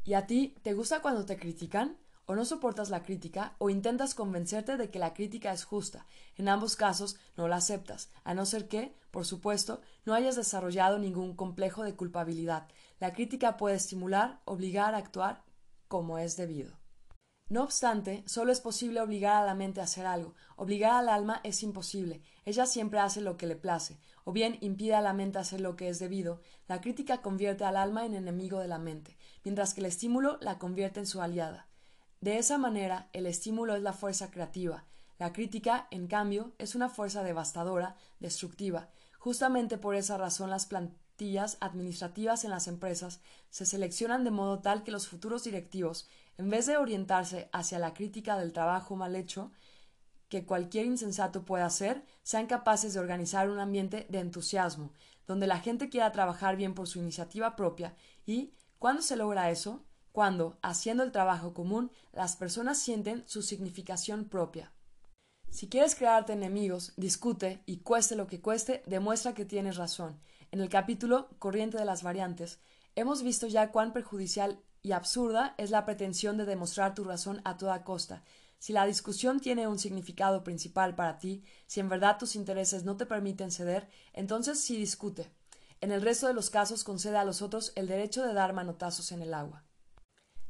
¿Y 0.04 0.14
a 0.14 0.26
ti 0.26 0.56
te 0.62 0.74
gusta 0.74 1.00
cuando 1.00 1.24
te 1.24 1.38
critican? 1.38 1.96
¿O 2.26 2.34
no 2.34 2.46
soportas 2.46 2.88
la 2.88 3.02
crítica 3.02 3.54
o 3.58 3.68
intentas 3.68 4.14
convencerte 4.14 4.78
de 4.78 4.88
que 4.88 4.98
la 4.98 5.12
crítica 5.12 5.52
es 5.52 5.64
justa? 5.64 6.06
En 6.36 6.48
ambos 6.48 6.74
casos 6.74 7.16
no 7.36 7.48
la 7.48 7.56
aceptas, 7.56 8.08
a 8.24 8.32
no 8.32 8.46
ser 8.46 8.66
que, 8.66 8.94
por 9.10 9.26
supuesto, 9.26 9.82
no 10.06 10.14
hayas 10.14 10.34
desarrollado 10.34 10.98
ningún 10.98 11.36
complejo 11.36 11.84
de 11.84 11.96
culpabilidad. 11.96 12.66
La 12.98 13.12
crítica 13.12 13.58
puede 13.58 13.76
estimular, 13.76 14.40
obligar 14.46 14.94
a 14.94 14.98
actuar 14.98 15.44
como 15.86 16.18
es 16.18 16.36
debido. 16.36 16.72
No 17.50 17.62
obstante, 17.62 18.24
solo 18.26 18.52
es 18.52 18.60
posible 18.62 19.02
obligar 19.02 19.36
a 19.36 19.44
la 19.44 19.54
mente 19.54 19.82
a 19.82 19.84
hacer 19.84 20.06
algo. 20.06 20.34
Obligar 20.56 20.92
al 20.92 21.10
alma 21.10 21.40
es 21.44 21.62
imposible. 21.62 22.22
Ella 22.46 22.64
siempre 22.64 23.00
hace 23.00 23.20
lo 23.20 23.36
que 23.36 23.46
le 23.46 23.54
place, 23.54 24.00
o 24.24 24.32
bien 24.32 24.56
impide 24.62 24.94
a 24.94 25.02
la 25.02 25.12
mente 25.12 25.38
hacer 25.38 25.60
lo 25.60 25.76
que 25.76 25.90
es 25.90 25.98
debido. 25.98 26.40
La 26.68 26.80
crítica 26.80 27.20
convierte 27.20 27.64
al 27.64 27.76
alma 27.76 28.06
en 28.06 28.14
enemigo 28.14 28.60
de 28.60 28.68
la 28.68 28.78
mente, 28.78 29.18
mientras 29.44 29.74
que 29.74 29.80
el 29.80 29.86
estímulo 29.86 30.38
la 30.40 30.58
convierte 30.58 31.00
en 31.00 31.06
su 31.06 31.20
aliada. 31.20 31.68
De 32.24 32.38
esa 32.38 32.56
manera, 32.56 33.10
el 33.12 33.26
estímulo 33.26 33.76
es 33.76 33.82
la 33.82 33.92
fuerza 33.92 34.30
creativa. 34.30 34.86
La 35.18 35.34
crítica, 35.34 35.88
en 35.90 36.06
cambio, 36.06 36.54
es 36.56 36.74
una 36.74 36.88
fuerza 36.88 37.22
devastadora, 37.22 37.96
destructiva. 38.18 38.88
Justamente 39.18 39.76
por 39.76 39.94
esa 39.94 40.16
razón 40.16 40.48
las 40.48 40.64
plantillas 40.64 41.58
administrativas 41.60 42.44
en 42.44 42.50
las 42.50 42.66
empresas 42.66 43.20
se 43.50 43.66
seleccionan 43.66 44.24
de 44.24 44.30
modo 44.30 44.60
tal 44.60 44.84
que 44.84 44.90
los 44.90 45.06
futuros 45.06 45.44
directivos 45.44 46.08
en 46.38 46.48
vez 46.48 46.64
de 46.64 46.78
orientarse 46.78 47.50
hacia 47.52 47.78
la 47.78 47.92
crítica 47.92 48.38
del 48.38 48.54
trabajo 48.54 48.96
mal 48.96 49.16
hecho, 49.16 49.52
que 50.30 50.46
cualquier 50.46 50.86
insensato 50.86 51.44
pueda 51.44 51.66
hacer, 51.66 52.06
sean 52.22 52.46
capaces 52.46 52.94
de 52.94 53.00
organizar 53.00 53.50
un 53.50 53.58
ambiente 53.58 54.06
de 54.08 54.20
entusiasmo, 54.20 54.94
donde 55.26 55.46
la 55.46 55.60
gente 55.60 55.90
quiera 55.90 56.10
trabajar 56.10 56.56
bien 56.56 56.72
por 56.72 56.88
su 56.88 57.00
iniciativa 57.00 57.54
propia 57.54 57.94
y, 58.24 58.54
¿cuándo 58.78 59.02
se 59.02 59.16
logra 59.16 59.50
eso? 59.50 59.84
Cuando, 60.14 60.58
haciendo 60.62 61.02
el 61.02 61.10
trabajo 61.10 61.54
común, 61.54 61.90
las 62.12 62.36
personas 62.36 62.78
sienten 62.78 63.24
su 63.26 63.42
significación 63.42 64.26
propia. 64.26 64.70
Si 65.50 65.68
quieres 65.68 65.96
crearte 65.96 66.34
enemigos, 66.34 66.92
discute 66.96 67.64
y 67.66 67.78
cueste 67.78 68.14
lo 68.14 68.28
que 68.28 68.40
cueste, 68.40 68.84
demuestra 68.86 69.34
que 69.34 69.44
tienes 69.44 69.76
razón. 69.76 70.20
En 70.52 70.60
el 70.60 70.68
capítulo 70.68 71.30
Corriente 71.40 71.78
de 71.78 71.84
las 71.84 72.04
Variantes, 72.04 72.60
hemos 72.94 73.24
visto 73.24 73.48
ya 73.48 73.72
cuán 73.72 73.92
perjudicial 73.92 74.62
y 74.82 74.92
absurda 74.92 75.56
es 75.58 75.70
la 75.70 75.84
pretensión 75.84 76.36
de 76.36 76.44
demostrar 76.44 76.94
tu 76.94 77.02
razón 77.02 77.40
a 77.44 77.56
toda 77.56 77.82
costa. 77.82 78.22
Si 78.60 78.72
la 78.72 78.86
discusión 78.86 79.40
tiene 79.40 79.66
un 79.66 79.80
significado 79.80 80.44
principal 80.44 80.94
para 80.94 81.18
ti, 81.18 81.42
si 81.66 81.80
en 81.80 81.88
verdad 81.88 82.18
tus 82.18 82.36
intereses 82.36 82.84
no 82.84 82.96
te 82.96 83.04
permiten 83.04 83.50
ceder, 83.50 83.88
entonces 84.12 84.60
sí 84.60 84.76
discute. 84.76 85.32
En 85.80 85.90
el 85.90 86.02
resto 86.02 86.28
de 86.28 86.34
los 86.34 86.50
casos 86.50 86.84
concede 86.84 87.16
a 87.16 87.24
los 87.24 87.42
otros 87.42 87.72
el 87.74 87.88
derecho 87.88 88.22
de 88.22 88.32
dar 88.32 88.52
manotazos 88.52 89.10
en 89.10 89.20
el 89.20 89.34
agua. 89.34 89.63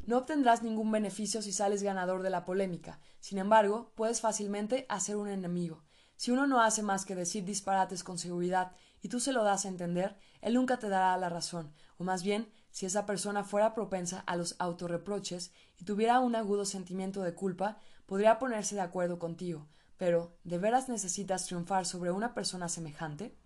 No 0.07 0.19
obtendrás 0.19 0.63
ningún 0.63 0.91
beneficio 0.93 1.41
si 1.41 1.53
sales 1.53 1.83
ganador 1.83 2.23
de 2.23 2.31
la 2.31 2.45
polémica. 2.45 3.01
Sin 3.21 3.39
embargo, 3.39 3.93
puedes 3.95 4.21
fácilmente 4.21 4.85
hacer 4.91 5.17
un 5.17 5.29
enemigo. 5.29 5.83
Si 6.17 6.31
uno 6.31 6.47
no 6.47 6.63
hace 6.63 6.83
más 6.83 7.05
que 7.05 7.15
decir 7.15 7.45
disparates 7.45 8.05
con 8.05 8.19
seguridad 8.19 8.73
y 9.01 9.09
tú 9.09 9.19
se 9.19 9.33
lo 9.33 9.43
das 9.45 9.65
a 9.65 9.69
entender, 9.69 10.17
él 10.43 10.55
nunca 10.55 10.79
te 10.79 10.89
dará 10.89 11.17
la 11.17 11.29
razón, 11.29 11.73
o 11.97 12.05
más 12.05 12.23
bien, 12.23 12.53
si 12.71 12.87
esa 12.87 13.07
persona 13.07 13.45
fuera 13.45 13.73
propensa 13.73 14.21
a 14.27 14.37
los 14.37 14.57
autorreproches 14.59 15.53
y 15.79 15.85
tuviera 15.85 16.21
un 16.21 16.35
agudo 16.35 16.65
sentimiento 16.65 17.23
de 17.23 17.35
culpa, 17.35 17.79
podría 18.07 18.39
ponerse 18.39 18.75
de 18.75 18.83
acuerdo 18.83 19.19
contigo. 19.19 19.69
Pero, 19.97 20.37
¿de 20.45 20.59
veras 20.59 20.89
necesitas 20.89 21.47
triunfar 21.47 21.87
sobre 21.87 22.11
una 22.11 22.35
persona 22.35 22.69
semejante? 22.69 23.37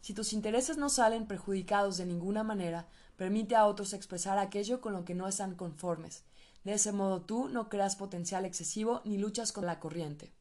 Si 0.00 0.14
tus 0.14 0.32
intereses 0.32 0.78
no 0.78 0.88
salen 0.88 1.26
perjudicados 1.26 1.96
de 1.96 2.06
ninguna 2.06 2.44
manera, 2.44 2.86
permite 3.16 3.56
a 3.56 3.66
otros 3.66 3.92
expresar 3.92 4.38
aquello 4.38 4.80
con 4.80 4.92
lo 4.92 5.04
que 5.04 5.14
no 5.14 5.26
están 5.26 5.54
conformes. 5.54 6.24
De 6.64 6.74
ese 6.74 6.92
modo 6.92 7.22
tú 7.22 7.48
no 7.48 7.68
creas 7.68 7.96
potencial 7.96 8.44
excesivo 8.44 9.00
ni 9.04 9.18
luchas 9.18 9.52
con 9.52 9.66
la 9.66 9.80
corriente. 9.80 10.32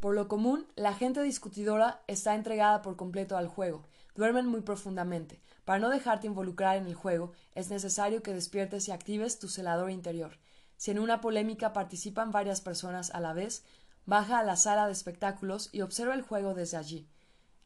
Por 0.00 0.14
lo 0.14 0.28
común, 0.28 0.66
la 0.76 0.92
gente 0.92 1.22
discutidora 1.22 2.02
está 2.08 2.34
entregada 2.34 2.82
por 2.82 2.96
completo 2.96 3.36
al 3.36 3.48
juego, 3.48 3.84
duermen 4.14 4.46
muy 4.46 4.60
profundamente. 4.60 5.40
Para 5.64 5.78
no 5.78 5.88
dejarte 5.88 6.26
involucrar 6.26 6.76
en 6.76 6.86
el 6.86 6.94
juego, 6.94 7.32
es 7.54 7.70
necesario 7.70 8.22
que 8.22 8.34
despiertes 8.34 8.88
y 8.88 8.92
actives 8.92 9.38
tu 9.38 9.48
celador 9.48 9.90
interior. 9.90 10.38
Si 10.76 10.90
en 10.90 10.98
una 10.98 11.20
polémica 11.20 11.72
participan 11.72 12.32
varias 12.32 12.60
personas 12.60 13.10
a 13.14 13.20
la 13.20 13.32
vez, 13.32 13.64
baja 14.04 14.38
a 14.38 14.44
la 14.44 14.56
sala 14.56 14.86
de 14.86 14.92
espectáculos 14.92 15.70
y 15.72 15.80
observa 15.80 16.14
el 16.14 16.22
juego 16.22 16.54
desde 16.54 16.76
allí. 16.76 17.08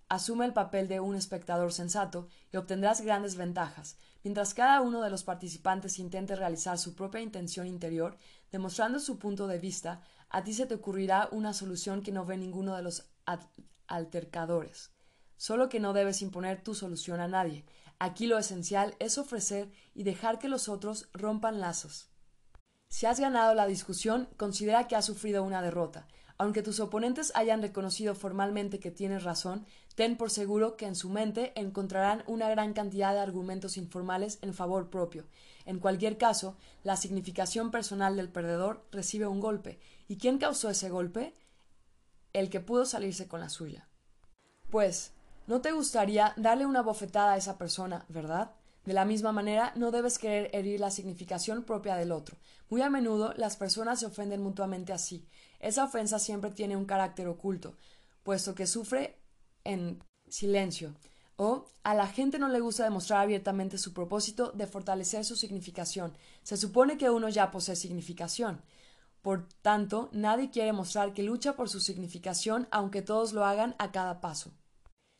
Asume 0.08 0.46
el 0.46 0.54
papel 0.54 0.88
de 0.88 1.00
un 1.00 1.16
espectador 1.16 1.72
sensato 1.72 2.28
y 2.50 2.56
obtendrás 2.56 3.02
grandes 3.02 3.36
ventajas, 3.36 3.98
mientras 4.24 4.54
cada 4.54 4.80
uno 4.80 5.02
de 5.02 5.10
los 5.10 5.22
participantes 5.22 5.98
intente 5.98 6.34
realizar 6.34 6.78
su 6.78 6.94
propia 6.94 7.20
intención 7.20 7.66
interior, 7.66 8.16
demostrando 8.50 9.00
su 9.00 9.18
punto 9.18 9.46
de 9.46 9.58
vista, 9.58 10.02
a 10.30 10.44
ti 10.44 10.54
se 10.54 10.66
te 10.66 10.74
ocurrirá 10.74 11.28
una 11.30 11.52
solución 11.52 12.02
que 12.02 12.12
no 12.12 12.24
ve 12.24 12.38
ninguno 12.38 12.74
de 12.74 12.82
los 12.82 13.10
altercadores. 13.86 14.90
Solo 15.36 15.68
que 15.68 15.78
no 15.78 15.92
debes 15.92 16.22
imponer 16.22 16.62
tu 16.62 16.74
solución 16.74 17.20
a 17.20 17.28
nadie. 17.28 17.64
Aquí 17.98 18.26
lo 18.26 18.38
esencial 18.38 18.94
es 18.98 19.18
ofrecer 19.18 19.70
y 19.94 20.04
dejar 20.04 20.38
que 20.38 20.48
los 20.48 20.68
otros 20.68 21.08
rompan 21.12 21.60
lazos. 21.60 22.08
Si 22.88 23.06
has 23.06 23.20
ganado 23.20 23.54
la 23.54 23.66
discusión, 23.66 24.28
considera 24.36 24.88
que 24.88 24.96
has 24.96 25.04
sufrido 25.04 25.42
una 25.42 25.60
derrota. 25.60 26.08
Aunque 26.40 26.62
tus 26.62 26.78
oponentes 26.78 27.32
hayan 27.34 27.62
reconocido 27.62 28.14
formalmente 28.14 28.78
que 28.78 28.92
tienes 28.92 29.24
razón, 29.24 29.66
ten 29.96 30.16
por 30.16 30.30
seguro 30.30 30.76
que 30.76 30.86
en 30.86 30.94
su 30.94 31.10
mente 31.10 31.52
encontrarán 31.56 32.22
una 32.28 32.48
gran 32.48 32.74
cantidad 32.74 33.12
de 33.12 33.18
argumentos 33.18 33.76
informales 33.76 34.38
en 34.40 34.54
favor 34.54 34.88
propio. 34.88 35.26
En 35.66 35.80
cualquier 35.80 36.16
caso, 36.16 36.56
la 36.84 36.96
significación 36.96 37.72
personal 37.72 38.16
del 38.16 38.28
perdedor 38.28 38.86
recibe 38.92 39.26
un 39.26 39.40
golpe. 39.40 39.80
¿Y 40.06 40.16
quién 40.16 40.38
causó 40.38 40.70
ese 40.70 40.90
golpe? 40.90 41.34
El 42.32 42.50
que 42.50 42.60
pudo 42.60 42.86
salirse 42.86 43.26
con 43.26 43.40
la 43.40 43.48
suya. 43.48 43.88
Pues, 44.70 45.12
¿no 45.48 45.60
te 45.60 45.72
gustaría 45.72 46.34
darle 46.36 46.66
una 46.66 46.82
bofetada 46.82 47.32
a 47.32 47.36
esa 47.36 47.58
persona, 47.58 48.06
verdad? 48.08 48.52
De 48.84 48.94
la 48.94 49.04
misma 49.04 49.32
manera, 49.32 49.72
no 49.74 49.90
debes 49.90 50.18
querer 50.18 50.50
herir 50.54 50.78
la 50.78 50.90
significación 50.90 51.64
propia 51.64 51.96
del 51.96 52.12
otro. 52.12 52.38
Muy 52.70 52.80
a 52.80 52.88
menudo 52.88 53.34
las 53.36 53.56
personas 53.56 54.00
se 54.00 54.06
ofenden 54.06 54.42
mutuamente 54.42 54.92
así. 54.92 55.26
Esa 55.58 55.84
ofensa 55.84 56.18
siempre 56.18 56.50
tiene 56.50 56.76
un 56.76 56.84
carácter 56.84 57.28
oculto, 57.28 57.76
puesto 58.22 58.54
que 58.54 58.66
sufre 58.66 59.18
en 59.64 60.02
silencio. 60.28 60.94
O 61.36 61.66
a 61.84 61.94
la 61.94 62.06
gente 62.08 62.38
no 62.38 62.48
le 62.48 62.60
gusta 62.60 62.84
demostrar 62.84 63.20
abiertamente 63.20 63.78
su 63.78 63.92
propósito 63.92 64.50
de 64.52 64.66
fortalecer 64.66 65.24
su 65.24 65.36
significación. 65.36 66.16
Se 66.42 66.56
supone 66.56 66.98
que 66.98 67.10
uno 67.10 67.28
ya 67.28 67.50
posee 67.50 67.76
significación. 67.76 68.60
Por 69.22 69.48
tanto, 69.62 70.08
nadie 70.12 70.50
quiere 70.50 70.72
mostrar 70.72 71.12
que 71.12 71.22
lucha 71.22 71.54
por 71.54 71.68
su 71.68 71.80
significación, 71.80 72.66
aunque 72.70 73.02
todos 73.02 73.32
lo 73.32 73.44
hagan 73.44 73.76
a 73.78 73.92
cada 73.92 74.20
paso. 74.20 74.52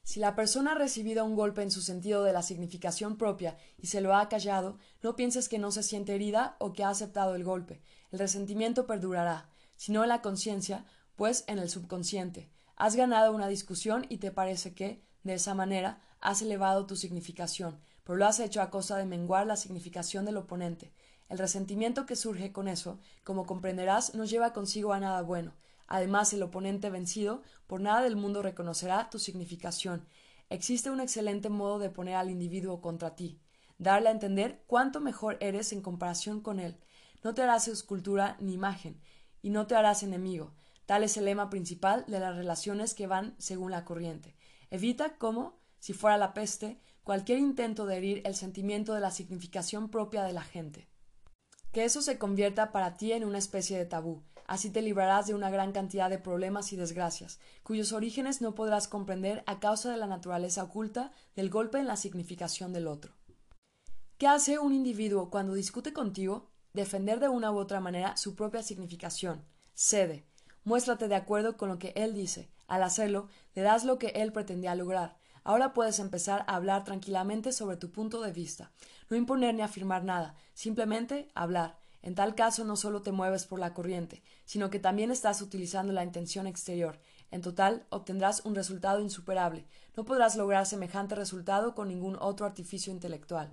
Si 0.02 0.20
la 0.20 0.34
persona 0.34 0.72
ha 0.72 0.74
recibido 0.74 1.24
un 1.24 1.36
golpe 1.36 1.62
en 1.62 1.70
su 1.70 1.82
sentido 1.82 2.24
de 2.24 2.32
la 2.32 2.42
significación 2.42 3.16
propia 3.16 3.58
y 3.76 3.88
se 3.88 4.00
lo 4.00 4.16
ha 4.16 4.28
callado, 4.28 4.78
no 5.02 5.16
pienses 5.16 5.48
que 5.48 5.58
no 5.58 5.70
se 5.70 5.82
siente 5.82 6.14
herida 6.14 6.56
o 6.60 6.72
que 6.72 6.82
ha 6.82 6.88
aceptado 6.88 7.34
el 7.34 7.44
golpe. 7.44 7.82
El 8.10 8.18
resentimiento 8.18 8.86
perdurará 8.86 9.50
sino 9.78 10.02
en 10.02 10.10
la 10.10 10.20
conciencia, 10.20 10.84
pues 11.16 11.44
en 11.46 11.58
el 11.58 11.70
subconsciente. 11.70 12.50
Has 12.76 12.96
ganado 12.96 13.32
una 13.32 13.48
discusión 13.48 14.04
y 14.10 14.18
te 14.18 14.30
parece 14.30 14.74
que, 14.74 15.02
de 15.22 15.34
esa 15.34 15.54
manera, 15.54 16.02
has 16.20 16.42
elevado 16.42 16.84
tu 16.84 16.96
significación, 16.96 17.80
pero 18.04 18.16
lo 18.16 18.26
has 18.26 18.40
hecho 18.40 18.60
a 18.60 18.70
costa 18.70 18.96
de 18.96 19.06
menguar 19.06 19.46
la 19.46 19.56
significación 19.56 20.26
del 20.26 20.36
oponente. 20.36 20.92
El 21.28 21.38
resentimiento 21.38 22.06
que 22.06 22.16
surge 22.16 22.52
con 22.52 22.68
eso, 22.68 22.98
como 23.22 23.46
comprenderás, 23.46 24.14
no 24.14 24.24
lleva 24.24 24.52
consigo 24.52 24.92
a 24.92 25.00
nada 25.00 25.22
bueno. 25.22 25.54
Además, 25.86 26.32
el 26.32 26.42
oponente 26.42 26.90
vencido 26.90 27.42
por 27.66 27.80
nada 27.80 28.02
del 28.02 28.16
mundo 28.16 28.42
reconocerá 28.42 29.08
tu 29.10 29.18
significación. 29.18 30.06
Existe 30.50 30.90
un 30.90 31.00
excelente 31.00 31.50
modo 31.50 31.78
de 31.78 31.90
poner 31.90 32.16
al 32.16 32.30
individuo 32.30 32.80
contra 32.80 33.14
ti, 33.14 33.40
darle 33.78 34.08
a 34.08 34.12
entender 34.12 34.64
cuánto 34.66 35.00
mejor 35.00 35.36
eres 35.40 35.72
en 35.72 35.82
comparación 35.82 36.40
con 36.40 36.58
él. 36.58 36.78
No 37.22 37.34
te 37.34 37.42
harás 37.42 37.68
escultura 37.68 38.36
ni 38.40 38.54
imagen, 38.54 39.00
y 39.42 39.50
no 39.50 39.66
te 39.66 39.74
harás 39.74 40.02
enemigo. 40.02 40.54
Tal 40.86 41.04
es 41.04 41.16
el 41.16 41.26
lema 41.26 41.50
principal 41.50 42.04
de 42.08 42.20
las 42.20 42.36
relaciones 42.36 42.94
que 42.94 43.06
van 43.06 43.34
según 43.38 43.70
la 43.70 43.84
corriente. 43.84 44.34
Evita 44.70 45.16
como, 45.18 45.58
si 45.78 45.92
fuera 45.92 46.16
la 46.16 46.34
peste, 46.34 46.80
cualquier 47.04 47.38
intento 47.38 47.86
de 47.86 47.96
herir 47.96 48.22
el 48.24 48.34
sentimiento 48.34 48.94
de 48.94 49.00
la 49.00 49.10
significación 49.10 49.90
propia 49.90 50.24
de 50.24 50.32
la 50.32 50.42
gente. 50.42 50.88
Que 51.72 51.84
eso 51.84 52.02
se 52.02 52.18
convierta 52.18 52.72
para 52.72 52.96
ti 52.96 53.12
en 53.12 53.24
una 53.24 53.38
especie 53.38 53.76
de 53.76 53.84
tabú. 53.84 54.22
Así 54.46 54.70
te 54.70 54.80
librarás 54.80 55.26
de 55.26 55.34
una 55.34 55.50
gran 55.50 55.72
cantidad 55.72 56.08
de 56.08 56.18
problemas 56.18 56.72
y 56.72 56.76
desgracias, 56.76 57.38
cuyos 57.62 57.92
orígenes 57.92 58.40
no 58.40 58.54
podrás 58.54 58.88
comprender 58.88 59.44
a 59.46 59.60
causa 59.60 59.90
de 59.90 59.98
la 59.98 60.06
naturaleza 60.06 60.64
oculta 60.64 61.12
del 61.36 61.50
golpe 61.50 61.78
en 61.78 61.86
la 61.86 61.96
significación 61.96 62.72
del 62.72 62.88
otro. 62.88 63.12
¿Qué 64.16 64.26
hace 64.26 64.58
un 64.58 64.72
individuo 64.72 65.28
cuando 65.28 65.52
discute 65.52 65.92
contigo? 65.92 66.50
Defender 66.78 67.20
de 67.20 67.28
una 67.28 67.50
u 67.50 67.58
otra 67.58 67.80
manera 67.80 68.16
su 68.16 68.34
propia 68.34 68.62
significación. 68.62 69.44
Cede. 69.74 70.24
Muéstrate 70.64 71.08
de 71.08 71.14
acuerdo 71.14 71.56
con 71.56 71.68
lo 71.68 71.78
que 71.78 71.92
él 71.96 72.14
dice. 72.14 72.50
Al 72.66 72.82
hacerlo, 72.82 73.28
le 73.54 73.62
das 73.62 73.84
lo 73.84 73.98
que 73.98 74.08
él 74.08 74.32
pretendía 74.32 74.74
lograr. 74.74 75.16
Ahora 75.44 75.72
puedes 75.72 75.98
empezar 75.98 76.44
a 76.46 76.56
hablar 76.56 76.84
tranquilamente 76.84 77.52
sobre 77.52 77.76
tu 77.76 77.90
punto 77.90 78.20
de 78.20 78.32
vista. 78.32 78.70
No 79.08 79.16
imponer 79.16 79.54
ni 79.54 79.62
afirmar 79.62 80.04
nada, 80.04 80.34
simplemente 80.52 81.30
hablar. 81.34 81.78
En 82.02 82.14
tal 82.14 82.34
caso 82.34 82.64
no 82.64 82.76
solo 82.76 83.02
te 83.02 83.12
mueves 83.12 83.46
por 83.46 83.58
la 83.58 83.74
corriente, 83.74 84.22
sino 84.44 84.70
que 84.70 84.78
también 84.78 85.10
estás 85.10 85.42
utilizando 85.42 85.92
la 85.92 86.04
intención 86.04 86.46
exterior. 86.46 87.00
En 87.30 87.40
total, 87.40 87.86
obtendrás 87.90 88.44
un 88.44 88.54
resultado 88.54 89.00
insuperable. 89.00 89.66
No 89.96 90.04
podrás 90.04 90.36
lograr 90.36 90.66
semejante 90.66 91.14
resultado 91.14 91.74
con 91.74 91.88
ningún 91.88 92.16
otro 92.20 92.46
artificio 92.46 92.92
intelectual. 92.92 93.50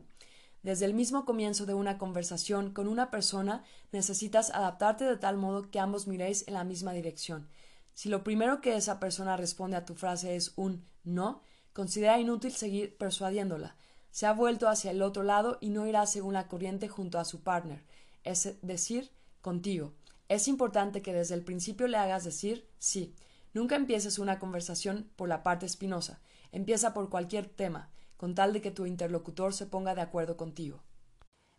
Desde 0.66 0.86
el 0.86 0.96
mismo 0.96 1.26
comienzo 1.26 1.68
de 1.68 1.76
una 1.76 2.00
conversación 2.00 2.74
con 2.74 2.88
una 2.88 3.12
persona 3.12 3.64
necesitas 3.92 4.50
adaptarte 4.50 5.06
de 5.06 5.16
tal 5.16 5.38
modo 5.38 5.70
que 5.70 5.80
ambos 5.80 6.08
miréis 6.08 6.44
en 6.48 6.56
la 6.56 6.64
misma 6.64 6.92
dirección. 6.92 7.48
Si 7.94 8.10
lo 8.10 8.24
primero 8.24 8.62
que 8.62 8.76
esa 8.76 9.00
persona 9.00 9.38
responde 9.38 9.78
a 9.78 9.86
tu 9.86 9.94
frase 9.94 10.36
es 10.36 10.54
un 10.56 10.84
no, 11.04 11.44
considera 11.72 12.20
inútil 12.20 12.52
seguir 12.52 12.98
persuadiéndola. 12.98 13.76
Se 14.10 14.26
ha 14.26 14.34
vuelto 14.34 14.68
hacia 14.68 14.90
el 14.90 15.04
otro 15.04 15.22
lado 15.22 15.60
y 15.62 15.70
no 15.70 15.86
irá 15.86 16.08
según 16.08 16.34
la 16.34 16.48
corriente 16.48 16.88
junto 16.88 17.20
a 17.20 17.26
su 17.26 17.44
partner, 17.44 17.84
es 18.24 18.58
decir, 18.64 19.12
contigo. 19.42 19.94
Es 20.30 20.48
importante 20.48 21.04
que 21.04 21.14
desde 21.14 21.36
el 21.36 21.44
principio 21.44 21.88
le 21.88 21.98
hagas 21.98 22.24
decir 22.24 22.68
sí. 22.80 23.14
Nunca 23.54 23.76
empieces 23.76 24.18
una 24.18 24.40
conversación 24.40 25.12
por 25.16 25.30
la 25.30 25.44
parte 25.44 25.68
espinosa. 25.68 26.22
Empieza 26.52 26.96
por 26.96 27.12
cualquier 27.12 27.46
tema 27.46 27.92
con 28.18 28.36
tal 28.36 28.54
de 28.54 28.62
que 28.62 28.72
tu 28.72 28.86
interlocutor 28.86 29.54
se 29.54 29.66
ponga 29.66 29.96
de 29.96 30.02
acuerdo 30.02 30.38
contigo. 30.38 30.82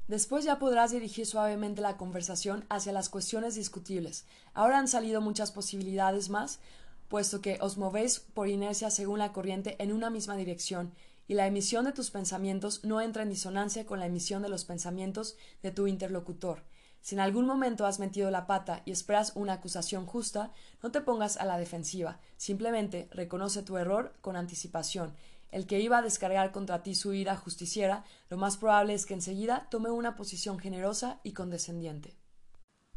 Después 0.08 0.44
ya 0.44 0.58
podrás 0.58 0.92
dirigir 0.92 1.26
suavemente 1.26 1.82
la 1.82 1.96
conversación 1.96 2.64
hacia 2.68 2.92
las 2.92 3.08
cuestiones 3.08 3.56
discutibles. 3.56 4.24
Ahora 4.54 4.78
han 4.78 4.86
salido 4.86 5.20
muchas 5.20 5.50
posibilidades 5.50 6.28
más, 6.28 6.60
puesto 7.08 7.40
que 7.40 7.58
os 7.60 7.76
movéis 7.76 8.20
por 8.20 8.48
inercia 8.48 8.90
según 8.90 9.18
la 9.18 9.32
corriente 9.32 9.74
en 9.82 9.92
una 9.92 10.10
misma 10.10 10.36
dirección, 10.36 10.92
y 11.28 11.34
la 11.34 11.48
emisión 11.48 11.84
de 11.84 11.92
tus 11.92 12.12
pensamientos 12.12 12.84
no 12.84 13.00
entra 13.00 13.24
en 13.24 13.30
disonancia 13.30 13.84
con 13.84 13.98
la 13.98 14.06
emisión 14.06 14.42
de 14.42 14.48
los 14.48 14.64
pensamientos 14.64 15.36
de 15.60 15.72
tu 15.72 15.88
interlocutor. 15.88 16.62
Si 17.00 17.16
en 17.16 17.20
algún 17.20 17.46
momento 17.46 17.84
has 17.84 17.98
metido 17.98 18.30
la 18.30 18.46
pata 18.46 18.82
y 18.84 18.92
esperas 18.92 19.32
una 19.34 19.54
acusación 19.54 20.06
justa, 20.06 20.52
no 20.82 20.92
te 20.92 21.00
pongas 21.00 21.36
a 21.36 21.44
la 21.44 21.58
defensiva, 21.58 22.20
simplemente 22.36 23.08
reconoce 23.10 23.62
tu 23.62 23.76
error 23.76 24.14
con 24.20 24.36
anticipación 24.36 25.14
el 25.50 25.66
que 25.66 25.80
iba 25.80 25.98
a 25.98 26.02
descargar 26.02 26.52
contra 26.52 26.82
ti 26.82 26.94
su 26.94 27.14
ira 27.14 27.36
justiciera, 27.36 28.04
lo 28.28 28.36
más 28.36 28.56
probable 28.56 28.94
es 28.94 29.06
que 29.06 29.14
enseguida 29.14 29.68
tome 29.70 29.90
una 29.90 30.16
posición 30.16 30.58
generosa 30.58 31.20
y 31.22 31.32
condescendiente. 31.32 32.16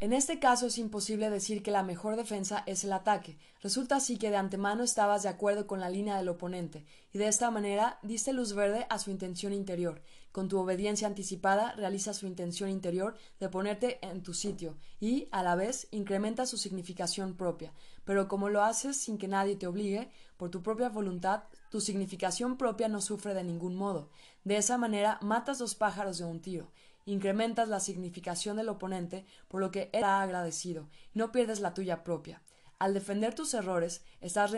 En 0.01 0.13
este 0.13 0.39
caso 0.39 0.67
es 0.67 0.77
imposible 0.77 1.29
decir 1.29 1.61
que 1.61 1.71
la 1.71 1.83
mejor 1.83 2.15
defensa 2.15 2.63
es 2.65 2.85
el 2.85 2.93
ataque. 2.93 3.37
Resulta 3.61 3.97
así 3.97 4.17
que 4.17 4.29
de 4.29 4.37
antemano 4.37 4.81
estabas 4.81 5.23
de 5.23 5.29
acuerdo 5.29 5.67
con 5.67 5.81
la 5.81 5.89
línea 5.89 6.15
del 6.15 6.29
oponente, 6.29 6.85
y 7.11 7.17
de 7.17 7.27
esta 7.27 7.51
manera 7.51 7.99
diste 8.01 8.31
luz 8.31 8.53
verde 8.53 8.87
a 8.89 8.97
su 8.97 9.11
intención 9.11 9.51
interior. 9.51 10.01
Con 10.32 10.47
tu 10.47 10.59
obediencia 10.59 11.07
anticipada 11.07 11.73
realiza 11.73 12.13
su 12.13 12.27
intención 12.27 12.69
interior 12.69 13.15
de 13.39 13.49
ponerte 13.49 13.99
en 14.05 14.21
tu 14.21 14.34
sitio 14.34 14.77
y, 14.99 15.27
a 15.32 15.41
la 15.41 15.55
vez, 15.55 15.88
incrementa 15.91 16.45
su 16.45 16.57
significación 16.57 17.36
propia. 17.36 17.73
Pero 18.05 18.27
como 18.27 18.49
lo 18.49 18.63
haces 18.63 18.97
sin 18.97 19.17
que 19.17 19.27
nadie 19.27 19.55
te 19.55 19.67
obligue, 19.67 20.11
por 20.38 20.49
tu 20.49 20.61
propia 20.61 20.89
voluntad, 20.89 21.43
tu 21.69 21.82
significación 21.82 22.57
propia 22.57 22.88
no 22.88 23.01
sufre 23.01 23.34
de 23.34 23.43
ningún 23.43 23.75
modo. 23.75 24.09
De 24.43 24.57
esa 24.57 24.77
manera 24.77 25.19
matas 25.21 25.59
dos 25.59 25.75
pájaros 25.75 26.17
de 26.17 26.25
un 26.25 26.41
tiro 26.41 26.71
incrementas 27.05 27.69
la 27.69 27.80
significación 27.80 28.57
del 28.57 28.69
oponente 28.69 29.25
por 29.47 29.61
lo 29.61 29.71
que 29.71 29.89
él 29.93 30.03
ha 30.03 30.21
agradecido 30.21 30.89
y 31.13 31.17
no 31.17 31.32
pierdes 31.32 31.59
la 31.59 31.73
tuya 31.73 32.03
propia. 32.03 32.41
Al 32.77 32.93
defender 32.93 33.34
tus 33.34 33.53
errores, 33.53 34.03
estás 34.21 34.51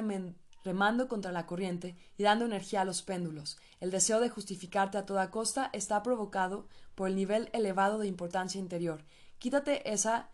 remando 0.63 1.07
contra 1.07 1.31
la 1.31 1.45
corriente 1.45 1.95
y 2.17 2.23
dando 2.23 2.45
energía 2.45 2.81
a 2.81 2.85
los 2.85 3.01
péndulos. 3.01 3.57
El 3.79 3.91
deseo 3.91 4.19
de 4.19 4.29
justificarte 4.29 4.97
a 4.97 5.05
toda 5.05 5.31
costa 5.31 5.69
está 5.73 6.03
provocado 6.03 6.67
por 6.95 7.07
el 7.07 7.15
nivel 7.15 7.49
elevado 7.53 7.97
de 7.99 8.07
importancia 8.07 8.59
interior. 8.59 9.03
Quítate 9.39 9.91
esa 9.91 10.29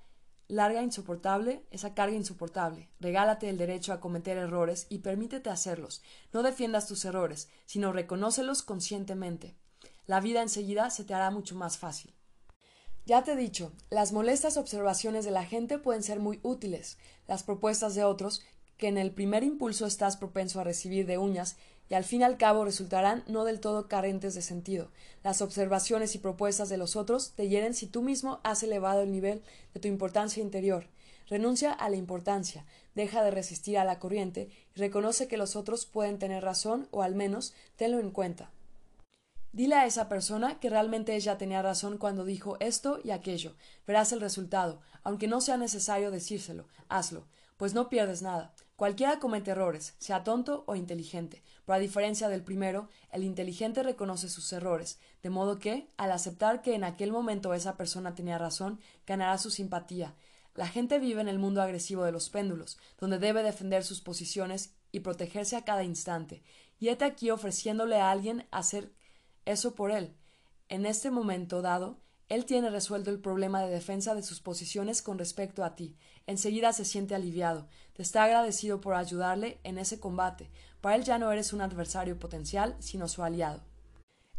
larga 0.48 0.82
insoportable, 0.82 1.64
esa 1.72 1.94
carga 1.94 2.16
insoportable. 2.16 2.90
Regálate 3.00 3.50
el 3.50 3.58
derecho 3.58 3.94
a 3.94 4.00
cometer 4.00 4.38
errores 4.38 4.88
y 4.90 5.00
permítete 5.00 5.50
hacerlos. 5.50 6.02
No 6.34 6.44
defiendas 6.44 6.88
tus 6.88 7.06
errores, 7.06 7.50
sino 7.66 7.92
reconócelos 7.92 8.64
conscientemente 8.64 9.56
la 10.08 10.22
vida 10.22 10.42
enseguida 10.42 10.90
se 10.90 11.04
te 11.04 11.14
hará 11.14 11.30
mucho 11.32 11.56
más 11.56 11.78
fácil. 11.78 12.14
Ya 13.06 13.24
te 13.24 13.34
he 13.34 13.36
dicho, 13.36 13.74
las 13.90 14.14
molestas 14.14 14.58
observaciones 14.58 15.26
de 15.26 15.32
la 15.32 15.44
gente 15.44 15.78
pueden 15.78 16.02
ser 16.02 16.20
muy 16.20 16.40
útiles, 16.44 16.98
las 17.28 17.44
propuestas 17.44 17.94
de 17.94 18.06
otros, 18.06 18.42
que 18.78 18.88
en 18.88 18.98
el 18.98 19.12
primer 19.12 19.44
impulso 19.44 19.86
estás 19.86 20.18
propenso 20.18 20.60
a 20.60 20.64
recibir 20.64 21.06
de 21.06 21.18
uñas, 21.18 21.58
y 21.90 21.94
al 21.94 22.04
fin 22.04 22.22
y 22.22 22.24
al 22.26 22.38
cabo 22.38 22.66
resultarán 22.66 23.24
no 23.28 23.46
del 23.46 23.60
todo 23.60 23.88
carentes 23.88 24.36
de 24.36 24.42
sentido. 24.42 24.92
Las 25.24 25.42
observaciones 25.42 26.16
y 26.16 26.20
propuestas 26.20 26.70
de 26.70 26.78
los 26.78 26.96
otros 26.96 27.32
te 27.32 27.48
hieren 27.48 27.74
si 27.74 27.88
tú 27.88 28.02
mismo 28.02 28.40
has 28.44 28.62
elevado 28.64 29.02
el 29.02 29.12
nivel 29.12 29.42
de 29.74 29.80
tu 29.80 29.88
importancia 29.88 30.44
interior. 30.44 30.88
Renuncia 31.28 31.72
a 31.74 31.90
la 31.90 31.98
importancia, 31.98 32.66
deja 32.96 33.24
de 33.24 33.32
resistir 33.32 33.78
a 33.78 33.86
la 33.86 34.00
corriente 34.00 34.50
y 34.76 34.80
reconoce 34.80 35.28
que 35.28 35.38
los 35.38 35.56
otros 35.56 35.86
pueden 35.86 36.20
tener 36.20 36.44
razón 36.44 36.88
o 36.92 37.04
al 37.04 37.16
menos 37.16 37.54
tenlo 37.76 38.00
en 38.00 38.12
cuenta. 38.12 38.52
Dile 39.52 39.76
a 39.76 39.86
esa 39.86 40.08
persona 40.08 40.60
que 40.60 40.70
realmente 40.70 41.16
ella 41.16 41.38
tenía 41.38 41.62
razón 41.62 41.98
cuando 41.98 42.26
dijo 42.26 42.58
esto 42.60 43.00
y 43.04 43.12
aquello. 43.12 43.56
Verás 43.88 44.12
el 44.12 44.22
resultado. 44.22 44.82
Aunque 45.04 45.28
no 45.28 45.42
sea 45.42 45.58
necesario 45.58 46.12
decírselo, 46.12 46.68
hazlo, 46.90 47.26
pues 47.58 47.74
no 47.74 47.90
pierdes 47.90 48.22
nada. 48.22 48.54
Cualquiera 48.78 49.18
comete 49.18 49.50
errores, 49.50 49.96
sea 49.98 50.24
tonto 50.24 50.64
o 50.68 50.76
inteligente, 50.76 51.42
pero 51.66 51.78
a 51.78 51.80
diferencia 51.80 52.30
del 52.30 52.44
primero, 52.44 52.90
el 53.12 53.24
inteligente 53.24 53.82
reconoce 53.82 54.30
sus 54.30 54.54
errores, 54.54 55.00
de 55.24 55.32
modo 55.32 55.58
que, 55.58 55.90
al 55.98 56.12
aceptar 56.12 56.62
que 56.62 56.76
en 56.76 56.84
aquel 56.84 57.12
momento 57.12 57.56
esa 57.56 57.76
persona 57.76 58.14
tenía 58.14 58.38
razón, 58.38 58.80
ganará 59.08 59.40
su 59.40 59.50
simpatía. 59.50 60.14
La 60.54 60.68
gente 60.68 61.00
vive 61.00 61.22
en 61.22 61.28
el 61.28 61.40
mundo 61.40 61.64
agresivo 61.64 62.04
de 62.04 62.12
los 62.12 62.30
péndulos, 62.30 62.78
donde 63.00 63.18
debe 63.18 63.42
defender 63.42 63.84
sus 63.84 64.00
posiciones 64.00 64.76
y 64.92 65.00
protegerse 65.00 65.56
a 65.56 65.66
cada 65.66 65.84
instante. 65.84 66.44
Y 66.80 66.90
hete 66.90 67.06
aquí 67.06 67.32
ofreciéndole 67.32 68.00
a 68.00 68.12
alguien 68.12 68.46
hacer 68.52 68.92
eso 69.46 69.74
por 69.74 69.90
él. 69.90 70.16
En 70.70 70.86
este 70.86 71.10
momento 71.10 71.64
dado, 71.64 71.98
él 72.30 72.44
tiene 72.44 72.70
resuelto 72.70 73.10
el 73.10 73.20
problema 73.20 73.62
de 73.62 73.70
defensa 73.70 74.14
de 74.14 74.22
sus 74.22 74.42
posiciones 74.42 75.02
con 75.02 75.18
respecto 75.18 75.64
a 75.64 75.76
ti. 75.76 75.96
Enseguida 76.26 76.74
se 76.74 76.84
siente 76.84 77.16
aliviado. 77.16 77.70
Te 77.98 78.04
está 78.04 78.26
agradecido 78.26 78.80
por 78.80 78.94
ayudarle 78.94 79.60
en 79.64 79.80
ese 79.80 80.00
combate. 80.00 80.52
Para 80.82 80.96
él 80.96 81.04
ya 81.04 81.18
no 81.18 81.32
eres 81.32 81.52
un 81.52 81.62
adversario 81.62 82.20
potencial, 82.20 82.76
sino 82.78 83.08
su 83.08 83.24
aliado. 83.24 83.64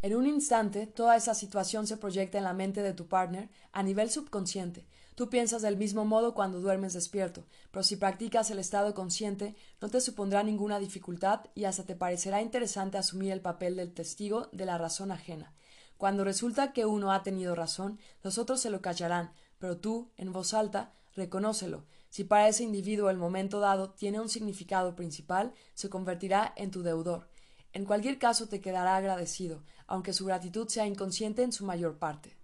En 0.00 0.14
un 0.14 0.28
instante, 0.28 0.86
toda 0.86 1.16
esa 1.16 1.34
situación 1.34 1.88
se 1.88 1.96
proyecta 1.96 2.38
en 2.38 2.44
la 2.44 2.52
mente 2.52 2.82
de 2.82 2.92
tu 2.92 3.09
partner 3.09 3.50
a 3.72 3.82
nivel 3.82 4.12
subconsciente. 4.12 4.86
Tú 5.16 5.28
piensas 5.28 5.61
del 5.61 5.76
mismo 5.76 6.04
modo 6.04 6.34
cuando 6.34 6.61
duermes 6.61 6.92
despierto, 6.92 7.46
pero 7.72 7.82
si 7.82 7.96
practicas 7.96 8.52
el 8.52 8.61
estado 8.61 8.94
consciente, 8.94 9.56
no 9.80 9.88
te 9.88 10.00
supondrá 10.00 10.44
ninguna 10.44 10.78
dificultad 10.78 11.40
y 11.56 11.64
hasta 11.64 11.82
te 11.82 11.96
parecerá 11.96 12.40
interesante 12.40 12.96
asumir 12.96 13.32
el 13.32 13.40
papel 13.40 13.74
del 13.74 13.92
testigo 13.92 14.48
de 14.52 14.66
la 14.66 14.78
razón 14.78 15.11
ajena. 15.11 15.52
Cuando 15.96 16.22
resulta 16.22 16.72
que 16.72 16.86
uno 16.86 17.11
ha 17.11 17.24
tenido 17.24 17.56
razón, 17.56 17.98
los 18.22 18.38
otros 18.38 18.61
se 18.61 18.70
lo 18.70 18.80
callarán, 18.80 19.32
pero 19.59 19.78
tú, 19.78 20.12
en 20.16 20.32
voz 20.32 20.54
alta, 20.54 20.92
reconócelo. 21.16 21.86
Si 22.11 22.24
para 22.24 22.48
ese 22.48 22.64
individuo 22.64 23.11
el 23.11 23.18
momento 23.18 23.61
dado 23.61 23.90
tiene 23.90 24.20
un 24.20 24.28
significado 24.28 24.96
principal, 24.96 25.52
se 25.74 25.90
convertirá 25.90 26.52
en 26.56 26.70
tu 26.70 26.82
deudor. 26.82 27.28
En 27.72 27.84
cualquier 27.84 28.18
caso 28.18 28.48
te 28.48 28.61
quedará 28.61 28.96
agradecido, 28.96 29.62
aunque 29.86 30.12
su 30.12 30.24
gratitud 30.24 30.68
sea 30.68 30.86
inconsciente 30.86 31.42
en 31.42 31.52
su 31.52 31.64
mayor 31.64 31.98
parte. 31.98 32.38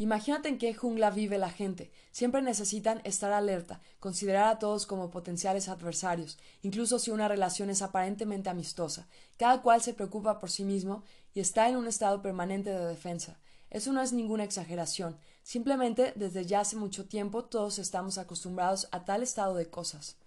Imagínate 0.00 0.48
en 0.48 0.58
qué 0.58 0.74
jungla 0.74 1.10
vive 1.10 1.38
la 1.38 1.50
gente. 1.50 1.90
Siempre 2.12 2.40
necesitan 2.40 3.00
estar 3.02 3.32
alerta, 3.32 3.80
considerar 3.98 4.46
a 4.46 4.58
todos 4.60 4.86
como 4.86 5.10
potenciales 5.10 5.68
adversarios, 5.68 6.38
incluso 6.62 7.00
si 7.00 7.10
una 7.10 7.26
relación 7.26 7.68
es 7.68 7.82
aparentemente 7.82 8.48
amistosa. 8.48 9.08
Cada 9.36 9.60
cual 9.60 9.82
se 9.82 9.94
preocupa 9.94 10.38
por 10.38 10.52
sí 10.52 10.62
mismo 10.62 11.02
y 11.34 11.40
está 11.40 11.68
en 11.68 11.76
un 11.76 11.88
estado 11.88 12.22
permanente 12.22 12.70
de 12.70 12.86
defensa. 12.86 13.40
Eso 13.70 13.92
no 13.92 14.00
es 14.00 14.12
ninguna 14.12 14.44
exageración. 14.44 15.18
Simplemente 15.48 16.12
desde 16.14 16.44
ya 16.44 16.60
hace 16.60 16.76
mucho 16.76 17.06
tiempo 17.06 17.42
todos 17.42 17.78
estamos 17.78 18.18
acostumbrados 18.18 18.86
a 18.92 19.06
tal 19.06 19.22
estado 19.22 19.54
de 19.54 19.70
cosas. 19.70 20.18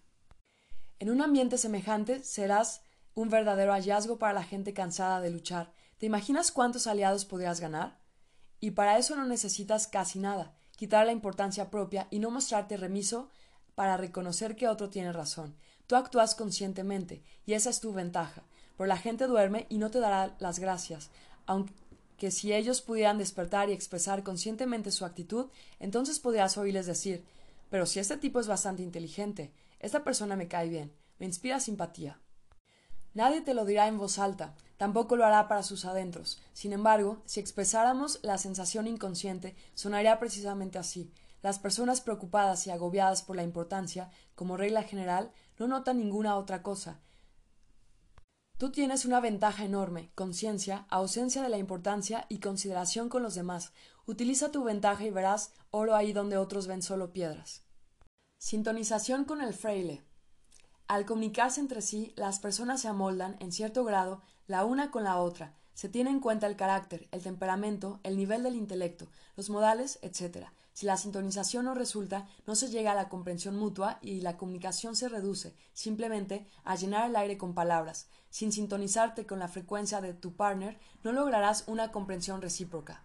En 0.98 1.12
un 1.12 1.22
ambiente 1.22 1.60
semejante 1.60 2.24
serás 2.24 2.82
un 3.14 3.30
verdadero 3.30 3.72
hallazgo 3.72 4.18
para 4.18 4.34
la 4.34 4.42
gente 4.42 4.74
cansada 4.74 5.22
de 5.22 5.30
luchar. 5.30 5.74
¿Te 6.00 6.08
imaginas 6.08 6.52
cuántos 6.52 6.88
aliados 6.88 7.26
podrías 7.26 7.60
ganar? 7.60 8.00
Y 8.60 8.72
para 8.72 8.98
eso 8.98 9.16
no 9.16 9.26
necesitas 9.26 9.86
casi 9.86 10.18
nada, 10.18 10.58
quitar 10.76 11.06
la 11.06 11.12
importancia 11.12 11.70
propia 11.70 12.08
y 12.10 12.18
no 12.18 12.32
mostrarte 12.32 12.76
remiso 12.76 13.30
para 13.76 13.98
reconocer 13.98 14.56
que 14.56 14.68
otro 14.68 14.90
tiene 14.90 15.14
razón. 15.14 15.56
Tú 15.86 15.98
actúas 15.98 16.34
conscientemente, 16.34 17.22
y 17.46 17.54
esa 17.54 17.70
es 17.70 17.80
tu 17.80 17.94
ventaja. 17.94 18.42
Pero 18.76 18.88
la 18.88 18.98
gente 18.98 19.28
duerme 19.28 19.68
y 19.70 19.78
no 19.78 19.92
te 19.92 20.00
dará 20.00 20.36
las 20.40 20.58
gracias, 20.58 21.12
si 22.30 22.54
ellos 22.54 22.82
pudieran 22.82 23.18
despertar 23.18 23.70
y 23.70 23.74
expresar 23.74 24.22
conscientemente 24.22 24.92
su 24.92 25.06
actitud, 25.06 25.48
entonces 25.80 26.20
podrías 26.20 26.58
oírles 26.58 26.86
decir 26.86 27.24
Pero 27.72 27.88
si 27.88 28.00
este 28.00 28.18
tipo 28.18 28.40
es 28.40 28.48
bastante 28.48 28.84
inteligente, 28.84 29.52
esta 29.80 30.04
persona 30.04 30.36
me 30.36 30.48
cae 30.48 30.70
bien, 30.70 30.92
me 31.18 31.26
inspira 31.26 31.60
simpatía. 31.60 32.20
Nadie 33.14 33.42
te 33.42 33.54
lo 33.54 33.66
dirá 33.66 33.88
en 33.88 33.98
voz 33.98 34.20
alta, 34.20 34.54
tampoco 34.78 35.16
lo 35.16 35.26
hará 35.26 35.48
para 35.48 35.64
sus 35.64 35.86
adentros. 35.86 36.40
Sin 36.54 36.74
embargo, 36.74 37.22
si 37.26 37.40
expresáramos 37.40 38.20
la 38.22 38.38
sensación 38.38 38.88
inconsciente, 38.88 39.56
sonaría 39.74 40.20
precisamente 40.20 40.78
así. 40.78 41.12
Las 41.42 41.58
personas 41.58 42.02
preocupadas 42.02 42.68
y 42.68 42.72
agobiadas 42.72 43.24
por 43.24 43.36
la 43.36 43.44
importancia, 43.44 44.12
como 44.36 44.58
regla 44.58 44.84
general, 44.84 45.32
no 45.58 45.68
notan 45.68 45.98
ninguna 45.98 46.38
otra 46.38 46.62
cosa. 46.62 47.00
Tú 48.62 48.70
tienes 48.70 49.06
una 49.06 49.20
ventaja 49.20 49.66
enorme, 49.66 50.12
conciencia, 50.14 50.86
ausencia 50.90 51.42
de 51.42 51.50
la 51.50 51.58
importancia 51.58 52.28
y 52.30 52.38
consideración 52.38 53.10
con 53.10 53.24
los 53.24 53.34
demás. 53.34 53.74
Utiliza 54.06 54.52
tu 54.52 54.64
ventaja 54.64 55.04
y 55.04 55.10
verás 55.10 55.52
oro 55.72 55.96
ahí 55.96 56.14
donde 56.14 56.38
otros 56.38 56.68
ven 56.68 56.84
solo 56.84 57.12
piedras. 57.12 57.64
Sintonización 58.38 59.26
con 59.26 59.42
el 59.42 59.56
fraile. 59.56 60.04
Al 60.88 61.08
comunicarse 61.08 61.60
entre 61.60 61.82
sí, 61.82 62.14
las 62.16 62.40
personas 62.40 62.82
se 62.82 62.88
amoldan, 62.88 63.36
en 63.40 63.52
cierto 63.52 63.84
grado, 63.84 64.22
la 64.46 64.64
una 64.64 64.92
con 64.92 65.06
la 65.06 65.18
otra. 65.18 65.56
Se 65.74 65.90
tiene 65.90 66.12
en 66.12 66.20
cuenta 66.20 66.46
el 66.46 66.56
carácter, 66.56 67.08
el 67.10 67.24
temperamento, 67.24 68.00
el 68.04 68.16
nivel 68.16 68.44
del 68.44 68.54
intelecto, 68.54 69.10
los 69.36 69.50
modales, 69.50 69.98
etc. 70.04 70.50
Si 70.82 70.88
la 70.88 70.98
sintonización 70.98 71.66
no 71.66 71.76
resulta, 71.76 72.28
no 72.48 72.56
se 72.56 72.68
llega 72.72 72.94
a 72.94 72.96
la 72.96 73.08
comprensión 73.08 73.56
mutua 73.56 74.00
y 74.02 74.22
la 74.22 74.36
comunicación 74.36 74.96
se 74.96 75.10
reduce 75.10 75.54
simplemente 75.74 76.48
a 76.64 76.76
llenar 76.76 77.08
el 77.08 77.16
aire 77.16 77.38
con 77.38 77.54
palabras. 77.54 78.08
Sin 78.32 78.52
sintonizarte 78.52 79.28
con 79.28 79.38
la 79.38 79.48
frecuencia 79.48 80.02
de 80.02 80.16
tu 80.16 80.36
partner, 80.36 80.80
no 81.04 81.12
lograrás 81.12 81.66
una 81.68 81.92
comprensión 81.92 82.42
recíproca. 82.42 83.04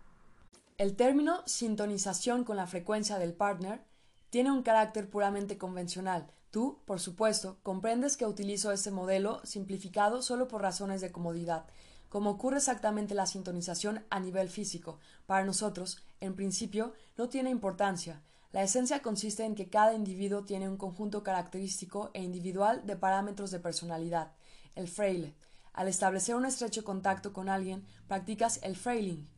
El 0.79 0.97
término 0.97 1.43
sintonización 1.45 2.45
con 2.45 2.57
la 2.57 2.67
frecuencia 2.67 3.19
del 3.19 3.35
partner 3.35 3.85
tiene 4.31 4.51
un 4.51 4.63
carácter 4.63 5.11
puramente 5.11 5.59
convencional, 5.59 6.33
Tú, 6.51 6.79
por 6.87 7.01
supuesto, 7.01 7.59
comprendes 7.63 8.17
que 8.17 8.25
utilizo 8.25 8.73
ese 8.73 8.91
modelo 8.91 9.43
simplificado 9.45 10.23
solo 10.23 10.49
por 10.49 10.63
razones 10.63 11.03
de 11.03 11.13
comodidad. 11.13 11.67
Como 12.09 12.31
ocurre 12.31 12.57
exactamente 12.57 13.15
la 13.15 13.27
sintonización 13.27 14.07
a 14.09 14.21
nivel 14.21 14.49
físico, 14.49 14.99
para 15.27 15.45
nosotros, 15.45 15.99
en 16.21 16.35
principio, 16.35 16.93
no 17.17 17.29
tiene 17.29 17.51
importancia. 17.51 18.23
La 18.53 18.63
esencia 18.63 19.03
consiste 19.03 19.45
en 19.45 19.55
que 19.55 19.69
cada 19.69 19.95
individuo 19.95 20.45
tiene 20.45 20.69
un 20.69 20.77
conjunto 20.77 21.23
característico 21.23 22.11
e 22.15 22.23
individual 22.23 22.87
de 22.87 22.97
parámetros 22.97 23.51
de 23.51 23.61
personalidad, 23.61 24.33
el 24.75 24.89
fraile. 24.89 25.35
Al 25.73 25.89
establecer 25.89 26.35
un 26.35 26.47
estrecho 26.47 26.85
contacto 26.85 27.33
con 27.33 27.49
alguien, 27.49 27.85
practicas 28.09 28.61
el 28.63 28.77
frailing, 28.77 29.29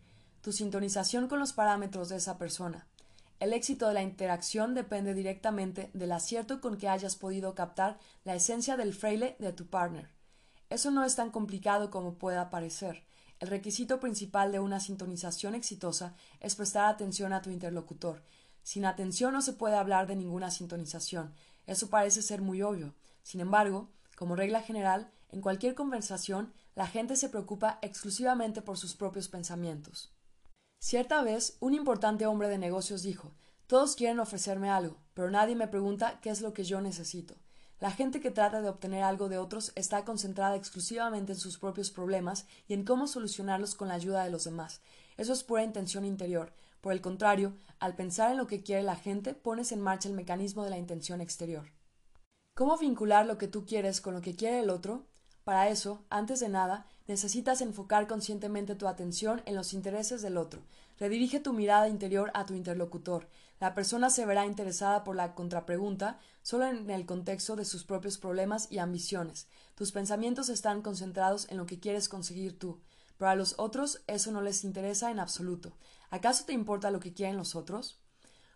tu 0.40 0.52
sintonización 0.52 1.26
con 1.26 1.40
los 1.40 1.52
parámetros 1.52 2.08
de 2.08 2.16
esa 2.16 2.38
persona. 2.38 2.86
El 3.40 3.52
éxito 3.52 3.88
de 3.88 3.94
la 3.94 4.02
interacción 4.02 4.74
depende 4.74 5.14
directamente 5.14 5.90
del 5.94 6.12
acierto 6.12 6.60
con 6.60 6.76
que 6.76 6.88
hayas 6.88 7.16
podido 7.16 7.54
captar 7.54 7.98
la 8.24 8.34
esencia 8.34 8.76
del 8.76 8.94
fraile 8.94 9.36
de 9.38 9.52
tu 9.52 9.66
partner. 9.66 10.10
Eso 10.70 10.90
no 10.90 11.04
es 11.04 11.16
tan 11.16 11.30
complicado 11.30 11.90
como 11.90 12.18
pueda 12.18 12.50
parecer. 12.50 13.07
El 13.40 13.48
requisito 13.48 14.00
principal 14.00 14.50
de 14.50 14.58
una 14.58 14.80
sintonización 14.80 15.54
exitosa 15.54 16.16
es 16.40 16.56
prestar 16.56 16.86
atención 16.86 17.32
a 17.32 17.40
tu 17.40 17.50
interlocutor. 17.50 18.22
Sin 18.64 18.84
atención 18.84 19.32
no 19.32 19.42
se 19.42 19.52
puede 19.52 19.76
hablar 19.76 20.06
de 20.06 20.16
ninguna 20.16 20.50
sintonización. 20.50 21.32
Eso 21.66 21.88
parece 21.88 22.22
ser 22.22 22.42
muy 22.42 22.62
obvio. 22.62 22.94
Sin 23.22 23.40
embargo, 23.40 23.88
como 24.16 24.34
regla 24.34 24.60
general, 24.62 25.10
en 25.30 25.40
cualquier 25.40 25.74
conversación, 25.74 26.52
la 26.74 26.86
gente 26.86 27.14
se 27.14 27.28
preocupa 27.28 27.78
exclusivamente 27.82 28.60
por 28.60 28.76
sus 28.76 28.94
propios 28.94 29.28
pensamientos. 29.28 30.12
Cierta 30.80 31.22
vez, 31.22 31.56
un 31.60 31.74
importante 31.74 32.26
hombre 32.26 32.48
de 32.48 32.58
negocios 32.58 33.02
dijo 33.02 33.34
Todos 33.66 33.94
quieren 33.94 34.20
ofrecerme 34.20 34.70
algo, 34.70 34.96
pero 35.14 35.30
nadie 35.30 35.54
me 35.54 35.68
pregunta 35.68 36.18
qué 36.20 36.30
es 36.30 36.40
lo 36.40 36.52
que 36.54 36.64
yo 36.64 36.80
necesito. 36.80 37.36
La 37.80 37.92
gente 37.92 38.20
que 38.20 38.32
trata 38.32 38.60
de 38.60 38.68
obtener 38.68 39.04
algo 39.04 39.28
de 39.28 39.38
otros 39.38 39.72
está 39.76 40.04
concentrada 40.04 40.56
exclusivamente 40.56 41.32
en 41.32 41.38
sus 41.38 41.58
propios 41.58 41.92
problemas 41.92 42.46
y 42.66 42.74
en 42.74 42.84
cómo 42.84 43.06
solucionarlos 43.06 43.76
con 43.76 43.88
la 43.88 43.94
ayuda 43.94 44.24
de 44.24 44.30
los 44.30 44.44
demás. 44.44 44.80
Eso 45.16 45.32
es 45.32 45.44
pura 45.44 45.62
intención 45.62 46.04
interior. 46.04 46.52
Por 46.80 46.92
el 46.92 47.00
contrario, 47.00 47.54
al 47.78 47.94
pensar 47.94 48.32
en 48.32 48.36
lo 48.36 48.48
que 48.48 48.62
quiere 48.62 48.82
la 48.82 48.96
gente, 48.96 49.34
pones 49.34 49.70
en 49.70 49.80
marcha 49.80 50.08
el 50.08 50.14
mecanismo 50.14 50.64
de 50.64 50.70
la 50.70 50.78
intención 50.78 51.20
exterior. 51.20 51.66
¿Cómo 52.54 52.76
vincular 52.76 53.26
lo 53.26 53.38
que 53.38 53.46
tú 53.46 53.64
quieres 53.64 54.00
con 54.00 54.14
lo 54.14 54.20
que 54.20 54.34
quiere 54.34 54.58
el 54.58 54.70
otro? 54.70 55.06
Para 55.44 55.68
eso, 55.68 56.04
antes 56.10 56.40
de 56.40 56.48
nada, 56.48 56.86
necesitas 57.06 57.60
enfocar 57.60 58.06
conscientemente 58.06 58.74
tu 58.74 58.88
atención 58.88 59.40
en 59.46 59.54
los 59.54 59.72
intereses 59.72 60.20
del 60.20 60.36
otro. 60.36 60.60
Redirige 60.98 61.38
tu 61.38 61.52
mirada 61.52 61.88
interior 61.88 62.32
a 62.34 62.44
tu 62.44 62.54
interlocutor. 62.54 63.28
La 63.60 63.74
persona 63.74 64.08
se 64.08 64.24
verá 64.24 64.46
interesada 64.46 65.02
por 65.02 65.16
la 65.16 65.34
contrapregunta 65.34 66.18
solo 66.42 66.66
en 66.66 66.88
el 66.90 67.06
contexto 67.06 67.56
de 67.56 67.64
sus 67.64 67.84
propios 67.84 68.16
problemas 68.16 68.68
y 68.70 68.78
ambiciones. 68.78 69.48
Tus 69.74 69.90
pensamientos 69.90 70.48
están 70.48 70.80
concentrados 70.80 71.48
en 71.50 71.56
lo 71.56 71.66
que 71.66 71.80
quieres 71.80 72.08
conseguir 72.08 72.58
tú, 72.58 72.80
pero 73.16 73.30
a 73.30 73.34
los 73.34 73.54
otros 73.58 74.02
eso 74.06 74.30
no 74.30 74.42
les 74.42 74.62
interesa 74.62 75.10
en 75.10 75.18
absoluto. 75.18 75.76
¿Acaso 76.10 76.44
te 76.44 76.52
importa 76.52 76.90
lo 76.90 77.00
que 77.00 77.12
quieren 77.12 77.36
los 77.36 77.56
otros? 77.56 78.00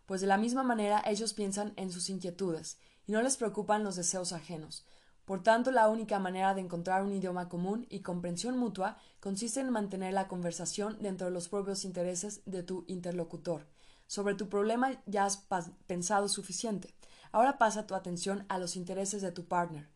Pues 0.07 0.21
de 0.21 0.29
la 0.29 0.39
misma 0.39 0.63
manera 0.63 1.03
ellos 1.05 1.35
piensan 1.35 1.73
en 1.77 1.91
sus 1.91 2.09
inquietudes, 2.09 2.79
y 3.07 3.13
no 3.13 3.23
les 3.23 3.37
preocupan 3.37 3.83
los 3.83 3.97
deseos 3.97 4.33
ajenos. 4.33 4.87
Por 5.25 5.43
tanto, 5.43 5.71
la 5.71 5.89
única 5.89 6.19
manera 6.19 6.55
de 6.55 6.61
encontrar 6.61 7.03
un 7.03 7.13
idioma 7.13 7.49
común 7.49 7.87
y 7.89 8.01
comprensión 8.01 8.57
mutua 8.57 8.99
consiste 9.21 9.61
en 9.61 9.71
mantener 9.71 10.15
la 10.15 10.29
conversación 10.29 10.99
dentro 11.01 11.27
de 11.27 11.33
los 11.33 11.49
propios 11.49 11.85
intereses 11.85 12.43
de 12.45 12.63
tu 12.63 12.85
interlocutor. 12.89 13.67
Sobre 14.13 14.35
tu 14.35 14.51
problema 14.51 15.01
ya 15.07 15.25
has 15.25 15.39
pensado 15.87 16.29
suficiente. 16.29 16.93
Ahora 17.31 17.57
pasa 17.57 17.87
tu 17.87 17.95
atención 17.95 18.45
a 18.51 18.59
los 18.59 18.77
intereses 18.77 19.23
de 19.23 19.33
tu 19.33 19.47
partner. 19.47 19.89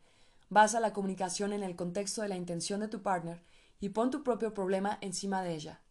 Basa 0.49 0.81
la 0.81 0.95
comunicación 0.95 1.53
en 1.53 1.63
el 1.63 1.77
contexto 1.77 2.23
de 2.23 2.31
la 2.31 2.37
intención 2.37 2.81
de 2.81 2.89
tu 2.89 3.03
partner 3.03 3.43
y 3.79 3.91
pon 3.91 4.11
tu 4.11 4.23
propio 4.23 4.55
problema 4.55 4.97
encima 5.03 5.43
de 5.43 5.55
ella. 5.55 5.83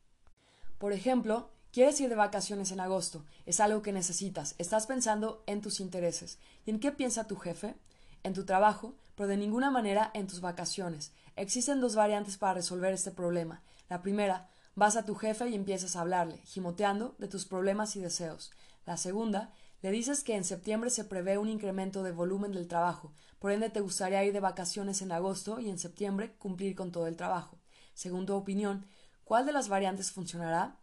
Por 0.80 0.92
ejemplo, 0.92 1.52
Quieres 1.72 2.00
ir 2.00 2.08
de 2.08 2.16
vacaciones 2.16 2.72
en 2.72 2.80
agosto, 2.80 3.26
es 3.46 3.60
algo 3.60 3.82
que 3.82 3.92
necesitas, 3.92 4.56
estás 4.60 4.88
pensando 4.88 5.44
en 5.46 5.60
tus 5.60 5.82
intereses. 5.82 6.40
¿Y 6.66 6.70
en 6.72 6.80
qué 6.80 6.94
piensa 6.94 7.28
tu 7.28 7.36
jefe? 7.36 7.76
En 8.24 8.32
tu 8.32 8.46
trabajo, 8.46 8.96
pero 9.16 9.28
de 9.28 9.36
ninguna 9.36 9.72
manera 9.72 10.10
en 10.14 10.26
tus 10.26 10.40
vacaciones. 10.40 11.12
Existen 11.36 11.82
dos 11.82 11.96
variantes 11.96 12.38
para 12.38 12.54
resolver 12.54 12.94
este 12.94 13.12
problema. 13.12 13.62
La 13.90 14.02
primera, 14.02 14.48
vas 14.76 14.98
a 14.98 15.06
tu 15.06 15.16
jefe 15.16 15.50
y 15.50 15.56
empiezas 15.56 15.96
a 15.96 16.02
hablarle, 16.02 16.38
gimoteando, 16.46 17.16
de 17.18 17.28
tus 17.28 17.46
problemas 17.46 17.96
y 17.96 18.02
deseos. 18.02 18.52
La 18.86 18.98
segunda, 18.98 19.54
le 19.82 19.92
dices 19.92 20.24
que 20.24 20.36
en 20.36 20.44
septiembre 20.44 20.90
se 20.90 21.06
prevé 21.06 21.38
un 21.38 21.50
incremento 21.50 22.04
de 22.04 22.12
volumen 22.12 22.52
del 22.52 22.68
trabajo, 22.68 23.14
por 23.40 23.52
ende 23.52 23.70
te 23.70 23.82
gustaría 23.82 24.24
ir 24.24 24.34
de 24.34 24.40
vacaciones 24.40 25.02
en 25.02 25.12
agosto 25.12 25.60
y 25.60 25.70
en 25.70 25.78
septiembre 25.78 26.34
cumplir 26.40 26.76
con 26.76 26.92
todo 26.92 27.08
el 27.08 27.16
trabajo. 27.16 27.60
Según 27.94 28.26
tu 28.26 28.34
opinión, 28.34 28.86
¿cuál 29.24 29.46
de 29.46 29.52
las 29.52 29.70
variantes 29.70 30.12
funcionará? 30.12 30.78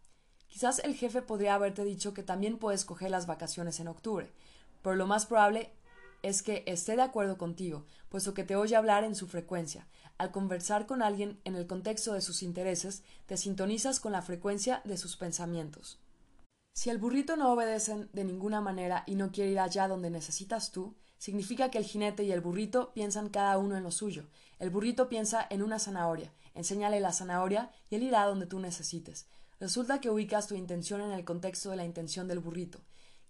Quizás 0.47 0.79
el 0.79 0.95
jefe 0.95 1.21
podría 1.21 1.55
haberte 1.55 1.83
dicho 1.83 2.13
que 2.13 2.23
también 2.23 2.57
puedes 2.57 2.85
coger 2.85 3.11
las 3.11 3.27
vacaciones 3.27 3.79
en 3.79 3.87
octubre, 3.87 4.31
pero 4.81 4.95
lo 4.95 5.07
más 5.07 5.25
probable 5.25 5.71
es 6.21 6.41
que 6.41 6.63
esté 6.65 6.95
de 6.95 7.01
acuerdo 7.01 7.37
contigo, 7.37 7.85
puesto 8.09 8.33
que 8.33 8.43
te 8.43 8.55
oye 8.55 8.75
hablar 8.75 9.03
en 9.03 9.15
su 9.15 9.27
frecuencia. 9.27 9.87
Al 10.17 10.31
conversar 10.31 10.85
con 10.85 11.01
alguien 11.01 11.39
en 11.43 11.55
el 11.55 11.67
contexto 11.67 12.13
de 12.13 12.21
sus 12.21 12.43
intereses, 12.43 13.03
te 13.25 13.37
sintonizas 13.37 13.99
con 13.99 14.11
la 14.11 14.21
frecuencia 14.21 14.81
de 14.85 14.97
sus 14.97 15.17
pensamientos. 15.17 15.99
Si 16.75 16.89
el 16.89 16.97
burrito 16.97 17.35
no 17.35 17.51
obedecen 17.51 18.09
de 18.13 18.23
ninguna 18.23 18.59
manera 18.59 19.03
y 19.05 19.15
no 19.15 19.31
quiere 19.31 19.51
ir 19.51 19.59
allá 19.59 19.87
donde 19.87 20.09
necesitas 20.09 20.71
tú, 20.71 20.95
significa 21.17 21.69
que 21.69 21.77
el 21.77 21.85
jinete 21.85 22.23
y 22.23 22.31
el 22.31 22.41
burrito 22.41 22.93
piensan 22.93 23.29
cada 23.29 23.57
uno 23.57 23.77
en 23.77 23.83
lo 23.83 23.91
suyo. 23.91 24.25
El 24.59 24.71
burrito 24.71 25.07
piensa 25.07 25.45
en 25.49 25.61
una 25.61 25.77
zanahoria, 25.77 26.33
enséñale 26.55 26.99
la 26.99 27.13
zanahoria 27.13 27.71
y 27.89 27.95
él 27.95 28.03
irá 28.03 28.25
donde 28.25 28.47
tú 28.47 28.59
necesites. 28.59 29.27
Resulta 29.59 30.01
que 30.01 30.09
ubicas 30.09 30.47
tu 30.47 30.55
intención 30.55 30.99
en 31.01 31.11
el 31.11 31.25
contexto 31.25 31.69
de 31.69 31.77
la 31.77 31.85
intención 31.85 32.27
del 32.27 32.39
burrito. 32.39 32.81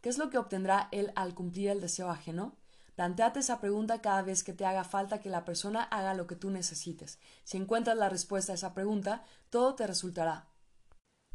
¿Qué 0.02 0.10
es 0.10 0.18
lo 0.18 0.30
que 0.30 0.38
obtendrá 0.38 0.90
él 0.92 1.12
al 1.16 1.34
cumplir 1.34 1.70
el 1.70 1.82
deseo 1.82 2.10
ajeno? 2.10 2.56
Planteate 2.96 3.40
esa 3.40 3.60
pregunta 3.60 4.02
cada 4.02 4.22
vez 4.22 4.44
que 4.44 4.54
te 4.54 4.66
haga 4.66 4.84
falta 4.84 5.20
que 5.20 5.30
la 5.30 5.46
persona 5.46 5.84
haga 5.84 6.14
lo 6.14 6.28
que 6.28 6.36
tú 6.36 6.52
necesites. 6.52 7.20
Si 7.44 7.58
encuentras 7.58 7.98
la 7.98 8.10
respuesta 8.10 8.52
a 8.52 8.56
esa 8.56 8.74
pregunta, 8.74 9.24
todo 9.50 9.74
te 9.74 9.88
resultará. 9.88 10.48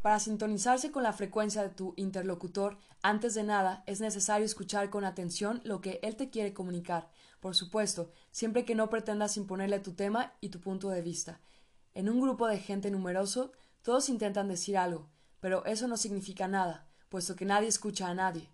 Para 0.01 0.19
sintonizarse 0.19 0.91
con 0.91 1.03
la 1.03 1.11
frecuencia 1.11 1.61
de 1.61 1.69
tu 1.69 1.93
interlocutor, 1.97 2.77
antes 3.01 3.33
de 3.33 3.43
nada, 3.43 3.83
es 3.85 3.99
necesario 3.99 4.45
escuchar 4.45 4.89
con 4.89 5.03
atención 5.03 5.59
lo 5.65 5.81
que 5.81 5.99
él 6.01 6.15
te 6.15 6.29
quiere 6.29 6.53
comunicar, 6.53 7.09
por 7.41 7.53
supuesto, 7.53 8.11
siempre 8.31 8.63
que 8.63 8.75
no 8.75 8.89
pretendas 8.89 9.35
imponerle 9.35 9.79
tu 9.81 9.93
tema 9.93 10.33
y 10.39 10.49
tu 10.49 10.61
punto 10.61 10.89
de 10.89 11.01
vista. 11.01 11.41
En 11.93 12.09
un 12.09 12.21
grupo 12.21 12.47
de 12.47 12.59
gente 12.59 12.91
numeroso, 12.91 13.51
todos 13.81 14.07
intentan 14.07 14.47
decir 14.47 14.77
algo, 14.77 15.09
pero 15.41 15.65
eso 15.65 15.89
no 15.89 15.97
significa 15.97 16.47
nada, 16.47 16.87
puesto 17.09 17.35
que 17.35 17.43
nadie 17.43 17.67
escucha 17.67 18.07
a 18.07 18.13
nadie. 18.13 18.49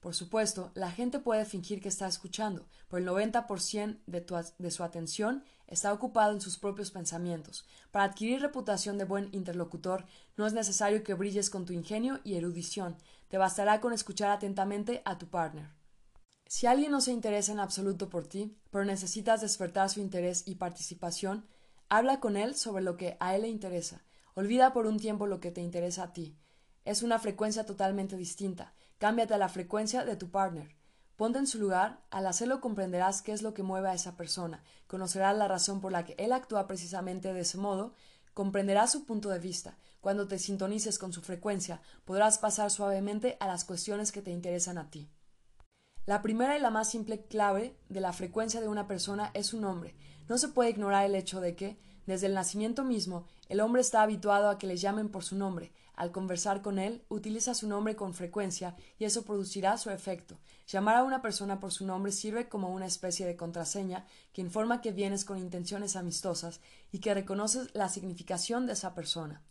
Por 0.00 0.14
supuesto, 0.14 0.70
la 0.74 0.90
gente 0.90 1.18
puede 1.18 1.44
fingir 1.44 1.80
que 1.80 1.88
está 1.88 2.06
escuchando, 2.06 2.68
pero 2.88 2.98
el 2.98 3.32
90% 3.32 3.98
de, 4.06 4.24
de 4.58 4.70
su 4.70 4.84
atención 4.84 5.42
está 5.66 5.92
ocupado 5.92 6.32
en 6.32 6.40
sus 6.40 6.58
propios 6.58 6.90
pensamientos. 6.90 7.66
Para 7.90 8.04
adquirir 8.04 8.40
reputación 8.40 8.96
de 8.98 9.04
buen 9.04 9.28
interlocutor, 9.32 10.06
no 10.36 10.46
es 10.46 10.52
necesario 10.52 11.02
que 11.02 11.14
brilles 11.14 11.50
con 11.50 11.66
tu 11.66 11.72
ingenio 11.72 12.20
y 12.24 12.36
erudición, 12.36 12.96
te 13.28 13.38
bastará 13.38 13.80
con 13.80 13.92
escuchar 13.92 14.30
atentamente 14.30 15.02
a 15.04 15.18
tu 15.18 15.28
partner. 15.28 15.70
Si 16.46 16.66
alguien 16.66 16.92
no 16.92 17.00
se 17.00 17.12
interesa 17.12 17.52
en 17.52 17.60
absoluto 17.60 18.08
por 18.08 18.26
ti, 18.26 18.56
pero 18.70 18.84
necesitas 18.84 19.40
despertar 19.40 19.90
su 19.90 20.00
interés 20.00 20.44
y 20.46 20.54
participación, 20.54 21.46
habla 21.88 22.20
con 22.20 22.36
él 22.36 22.54
sobre 22.54 22.82
lo 22.82 22.96
que 22.96 23.16
a 23.20 23.34
él 23.34 23.42
le 23.42 23.48
interesa, 23.48 24.02
Olvida 24.38 24.72
por 24.72 24.86
un 24.86 25.00
tiempo 25.00 25.26
lo 25.26 25.40
que 25.40 25.50
te 25.50 25.60
interesa 25.60 26.04
a 26.04 26.12
ti. 26.12 26.38
Es 26.84 27.02
una 27.02 27.18
frecuencia 27.18 27.66
totalmente 27.66 28.16
distinta. 28.16 28.72
Cámbiate 28.98 29.34
a 29.34 29.38
la 29.38 29.48
frecuencia 29.48 30.04
de 30.04 30.16
tu 30.16 30.30
partner. 30.30 30.74
Ponte 31.16 31.38
en 31.38 31.46
su 31.46 31.58
lugar, 31.58 32.00
al 32.10 32.26
hacerlo 32.26 32.60
comprenderás 32.60 33.22
qué 33.22 33.32
es 33.32 33.42
lo 33.42 33.54
que 33.54 33.62
mueve 33.62 33.88
a 33.88 33.94
esa 33.94 34.16
persona, 34.16 34.62
conocerás 34.86 35.36
la 35.36 35.48
razón 35.48 35.80
por 35.80 35.90
la 35.90 36.04
que 36.04 36.14
él 36.18 36.32
actúa 36.32 36.66
precisamente 36.66 37.32
de 37.32 37.40
ese 37.40 37.58
modo, 37.58 37.94
comprenderás 38.34 38.92
su 38.92 39.04
punto 39.04 39.28
de 39.28 39.38
vista. 39.38 39.78
Cuando 40.00 40.28
te 40.28 40.38
sintonices 40.38 40.98
con 40.98 41.12
su 41.12 41.22
frecuencia, 41.22 41.80
podrás 42.04 42.38
pasar 42.38 42.70
suavemente 42.70 43.36
a 43.40 43.48
las 43.48 43.64
cuestiones 43.64 44.12
que 44.12 44.22
te 44.22 44.30
interesan 44.30 44.78
a 44.78 44.90
ti. 44.90 45.10
La 46.06 46.22
primera 46.22 46.56
y 46.56 46.60
la 46.60 46.70
más 46.70 46.88
simple 46.88 47.26
clave 47.26 47.76
de 47.88 48.00
la 48.00 48.12
frecuencia 48.12 48.60
de 48.60 48.68
una 48.68 48.86
persona 48.86 49.30
es 49.34 49.48
su 49.48 49.60
nombre. 49.60 49.96
No 50.28 50.38
se 50.38 50.48
puede 50.48 50.70
ignorar 50.70 51.04
el 51.04 51.14
hecho 51.14 51.40
de 51.40 51.54
que, 51.54 51.78
desde 52.06 52.26
el 52.26 52.34
nacimiento 52.34 52.84
mismo, 52.84 53.26
el 53.48 53.60
hombre 53.60 53.82
está 53.82 54.02
habituado 54.02 54.48
a 54.48 54.58
que 54.58 54.66
le 54.66 54.76
llamen 54.76 55.08
por 55.08 55.24
su 55.24 55.36
nombre. 55.36 55.72
Al 55.98 56.12
conversar 56.12 56.62
con 56.62 56.78
él, 56.78 57.02
utiliza 57.08 57.54
su 57.54 57.66
nombre 57.66 57.96
con 57.96 58.14
frecuencia 58.14 58.76
y 59.00 59.04
eso 59.04 59.24
producirá 59.24 59.76
su 59.78 59.90
efecto. 59.90 60.38
Llamar 60.68 60.94
a 60.94 61.02
una 61.02 61.20
persona 61.20 61.58
por 61.58 61.72
su 61.72 61.84
nombre 61.84 62.12
sirve 62.12 62.48
como 62.48 62.68
una 62.68 62.86
especie 62.86 63.26
de 63.26 63.34
contraseña 63.34 64.06
que 64.32 64.40
informa 64.40 64.80
que 64.80 64.92
vienes 64.92 65.24
con 65.24 65.38
intenciones 65.38 65.96
amistosas 65.96 66.60
y 66.92 67.00
que 67.00 67.14
reconoces 67.14 67.74
la 67.74 67.88
significación 67.88 68.64
de 68.66 68.74
esa 68.74 68.94
persona. 68.94 69.42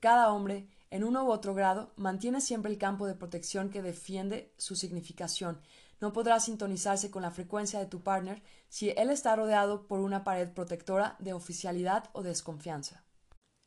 Cada 0.00 0.32
hombre, 0.32 0.66
en 0.90 1.04
uno 1.04 1.22
u 1.24 1.30
otro 1.30 1.54
grado, 1.54 1.92
mantiene 1.94 2.40
siempre 2.40 2.72
el 2.72 2.78
campo 2.78 3.06
de 3.06 3.14
protección 3.14 3.70
que 3.70 3.80
defiende 3.80 4.52
su 4.56 4.74
significación, 4.74 5.60
no 6.00 6.12
podrá 6.12 6.40
sintonizarse 6.40 7.12
con 7.12 7.22
la 7.22 7.30
frecuencia 7.30 7.78
de 7.78 7.86
tu 7.86 8.02
partner 8.02 8.42
si 8.68 8.90
él 8.90 9.08
está 9.08 9.36
rodeado 9.36 9.86
por 9.86 10.00
una 10.00 10.24
pared 10.24 10.50
protectora 10.50 11.14
de 11.20 11.32
oficialidad 11.32 12.10
o 12.12 12.24
desconfianza. 12.24 13.04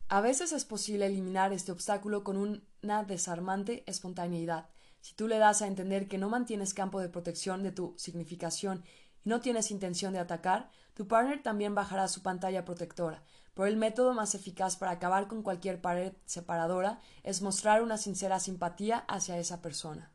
A 0.07 0.21
veces 0.21 0.51
es 0.51 0.65
posible 0.65 1.07
eliminar 1.07 1.51
este 1.51 1.71
obstáculo 1.71 2.23
con 2.23 2.37
una 2.37 3.03
desarmante 3.03 3.83
espontaneidad. 3.87 4.69
Si 5.01 5.15
tú 5.15 5.27
le 5.27 5.39
das 5.39 5.63
a 5.63 5.67
entender 5.67 6.07
que 6.07 6.19
no 6.19 6.29
mantienes 6.29 6.75
campo 6.75 6.99
de 6.99 7.09
protección 7.09 7.63
de 7.63 7.71
tu 7.71 7.95
significación 7.97 8.83
y 9.23 9.29
no 9.29 9.41
tienes 9.41 9.71
intención 9.71 10.13
de 10.13 10.19
atacar, 10.19 10.69
tu 10.93 11.07
partner 11.07 11.41
también 11.41 11.73
bajará 11.73 12.07
su 12.07 12.21
pantalla 12.21 12.65
protectora. 12.65 13.23
Pero 13.55 13.65
el 13.65 13.77
método 13.77 14.13
más 14.13 14.35
eficaz 14.35 14.77
para 14.77 14.91
acabar 14.91 15.27
con 15.27 15.41
cualquier 15.41 15.81
pared 15.81 16.13
separadora 16.25 16.99
es 17.23 17.41
mostrar 17.41 17.81
una 17.81 17.97
sincera 17.97 18.39
simpatía 18.39 18.99
hacia 19.07 19.39
esa 19.39 19.61
persona. 19.63 20.11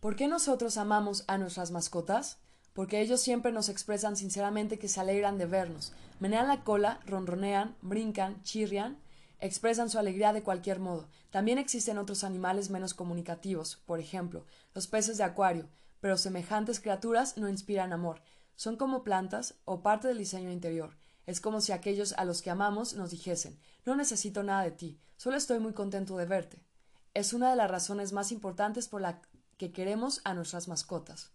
¿Por 0.00 0.16
qué 0.16 0.26
nosotros 0.26 0.78
amamos 0.78 1.22
a 1.28 1.38
nuestras 1.38 1.70
mascotas? 1.70 2.38
Porque 2.72 3.00
ellos 3.00 3.20
siempre 3.20 3.52
nos 3.52 3.68
expresan 3.68 4.16
sinceramente 4.16 4.80
que 4.80 4.88
se 4.88 4.98
alegran 4.98 5.38
de 5.38 5.46
vernos, 5.46 5.92
menean 6.18 6.48
la 6.48 6.64
cola, 6.64 6.98
ronronean, 7.06 7.76
brincan, 7.82 8.42
chirrian, 8.42 8.98
expresan 9.42 9.90
su 9.90 9.98
alegría 9.98 10.32
de 10.32 10.44
cualquier 10.44 10.78
modo. 10.78 11.08
También 11.30 11.58
existen 11.58 11.98
otros 11.98 12.22
animales 12.22 12.70
menos 12.70 12.94
comunicativos, 12.94 13.76
por 13.84 13.98
ejemplo, 13.98 14.46
los 14.72 14.86
peces 14.86 15.18
de 15.18 15.24
acuario, 15.24 15.68
pero 16.00 16.16
semejantes 16.16 16.80
criaturas 16.80 17.36
no 17.36 17.48
inspiran 17.48 17.92
amor. 17.92 18.22
Son 18.54 18.76
como 18.76 19.02
plantas 19.02 19.56
o 19.64 19.82
parte 19.82 20.06
del 20.06 20.18
diseño 20.18 20.50
interior. 20.50 20.96
Es 21.26 21.40
como 21.40 21.60
si 21.60 21.72
aquellos 21.72 22.12
a 22.14 22.24
los 22.24 22.40
que 22.40 22.50
amamos 22.50 22.94
nos 22.94 23.10
dijesen 23.10 23.58
No 23.84 23.96
necesito 23.96 24.44
nada 24.44 24.62
de 24.62 24.70
ti, 24.70 25.00
solo 25.16 25.36
estoy 25.36 25.58
muy 25.58 25.72
contento 25.72 26.16
de 26.16 26.26
verte. 26.26 26.64
Es 27.12 27.32
una 27.32 27.50
de 27.50 27.56
las 27.56 27.70
razones 27.70 28.12
más 28.12 28.30
importantes 28.30 28.86
por 28.86 29.00
la 29.00 29.20
que 29.58 29.72
queremos 29.72 30.20
a 30.24 30.34
nuestras 30.34 30.68
mascotas. 30.68 31.32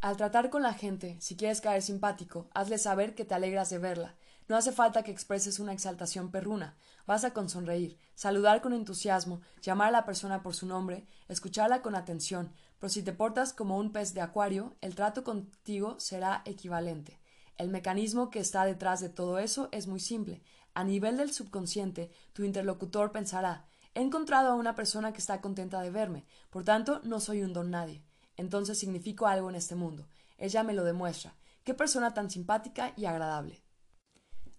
Al 0.00 0.16
tratar 0.16 0.48
con 0.48 0.62
la 0.62 0.72
gente, 0.72 1.16
si 1.20 1.36
quieres 1.36 1.60
caer 1.60 1.82
simpático, 1.82 2.48
hazle 2.54 2.78
saber 2.78 3.14
que 3.14 3.26
te 3.26 3.34
alegras 3.34 3.68
de 3.68 3.78
verla. 3.78 4.14
No 4.48 4.56
hace 4.56 4.72
falta 4.72 5.02
que 5.02 5.10
expreses 5.10 5.58
una 5.58 5.72
exaltación 5.72 6.30
perruna. 6.30 6.76
Basta 7.06 7.32
con 7.32 7.48
sonreír, 7.48 7.98
saludar 8.14 8.60
con 8.62 8.72
entusiasmo, 8.72 9.40
llamar 9.60 9.88
a 9.88 9.92
la 9.92 10.04
persona 10.04 10.42
por 10.42 10.54
su 10.54 10.66
nombre, 10.66 11.06
escucharla 11.28 11.82
con 11.82 11.94
atención, 11.94 12.52
pero 12.78 12.90
si 12.90 13.02
te 13.02 13.12
portas 13.12 13.52
como 13.52 13.78
un 13.78 13.92
pez 13.92 14.14
de 14.14 14.20
acuario, 14.20 14.76
el 14.80 14.94
trato 14.94 15.24
contigo 15.24 15.98
será 15.98 16.42
equivalente. 16.44 17.20
El 17.58 17.68
mecanismo 17.68 18.30
que 18.30 18.38
está 18.38 18.64
detrás 18.64 19.00
de 19.00 19.08
todo 19.08 19.38
eso 19.38 19.68
es 19.72 19.86
muy 19.86 20.00
simple. 20.00 20.42
A 20.74 20.84
nivel 20.84 21.16
del 21.16 21.32
subconsciente, 21.32 22.10
tu 22.32 22.44
interlocutor 22.44 23.12
pensará 23.12 23.66
He 23.94 24.02
encontrado 24.02 24.50
a 24.50 24.56
una 24.56 24.74
persona 24.74 25.12
que 25.14 25.20
está 25.20 25.40
contenta 25.40 25.80
de 25.80 25.90
verme, 25.90 26.26
por 26.50 26.64
tanto 26.64 27.00
no 27.02 27.18
soy 27.18 27.42
un 27.42 27.54
don 27.54 27.70
nadie. 27.70 28.04
Entonces 28.36 28.78
significo 28.78 29.26
algo 29.26 29.48
en 29.48 29.56
este 29.56 29.74
mundo. 29.74 30.06
Ella 30.36 30.62
me 30.62 30.74
lo 30.74 30.84
demuestra. 30.84 31.34
Qué 31.64 31.72
persona 31.72 32.12
tan 32.12 32.30
simpática 32.30 32.92
y 32.94 33.06
agradable. 33.06 33.65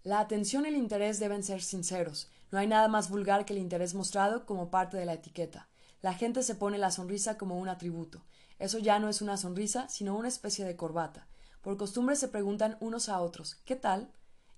La 0.07 0.21
atención 0.21 0.63
y 0.63 0.69
el 0.69 0.77
interés 0.77 1.19
deben 1.19 1.43
ser 1.43 1.61
sinceros. 1.61 2.29
No 2.49 2.59
hay 2.59 2.65
nada 2.65 2.87
más 2.87 3.09
vulgar 3.09 3.43
que 3.43 3.51
el 3.51 3.59
interés 3.59 3.93
mostrado 3.93 4.45
como 4.45 4.71
parte 4.71 4.95
de 4.95 5.03
la 5.03 5.15
etiqueta. 5.15 5.67
La 6.01 6.13
gente 6.13 6.43
se 6.43 6.55
pone 6.55 6.77
la 6.77 6.91
sonrisa 6.91 7.37
como 7.37 7.59
un 7.59 7.67
atributo. 7.67 8.23
Eso 8.57 8.77
ya 8.77 8.99
no 8.99 9.09
es 9.09 9.21
una 9.21 9.35
sonrisa, 9.35 9.89
sino 9.89 10.15
una 10.15 10.29
especie 10.29 10.63
de 10.63 10.77
corbata. 10.77 11.27
Por 11.61 11.75
costumbre 11.75 12.15
se 12.15 12.29
preguntan 12.29 12.77
unos 12.79 13.09
a 13.09 13.19
otros 13.19 13.55
¿qué 13.65 13.75
tal? 13.75 14.09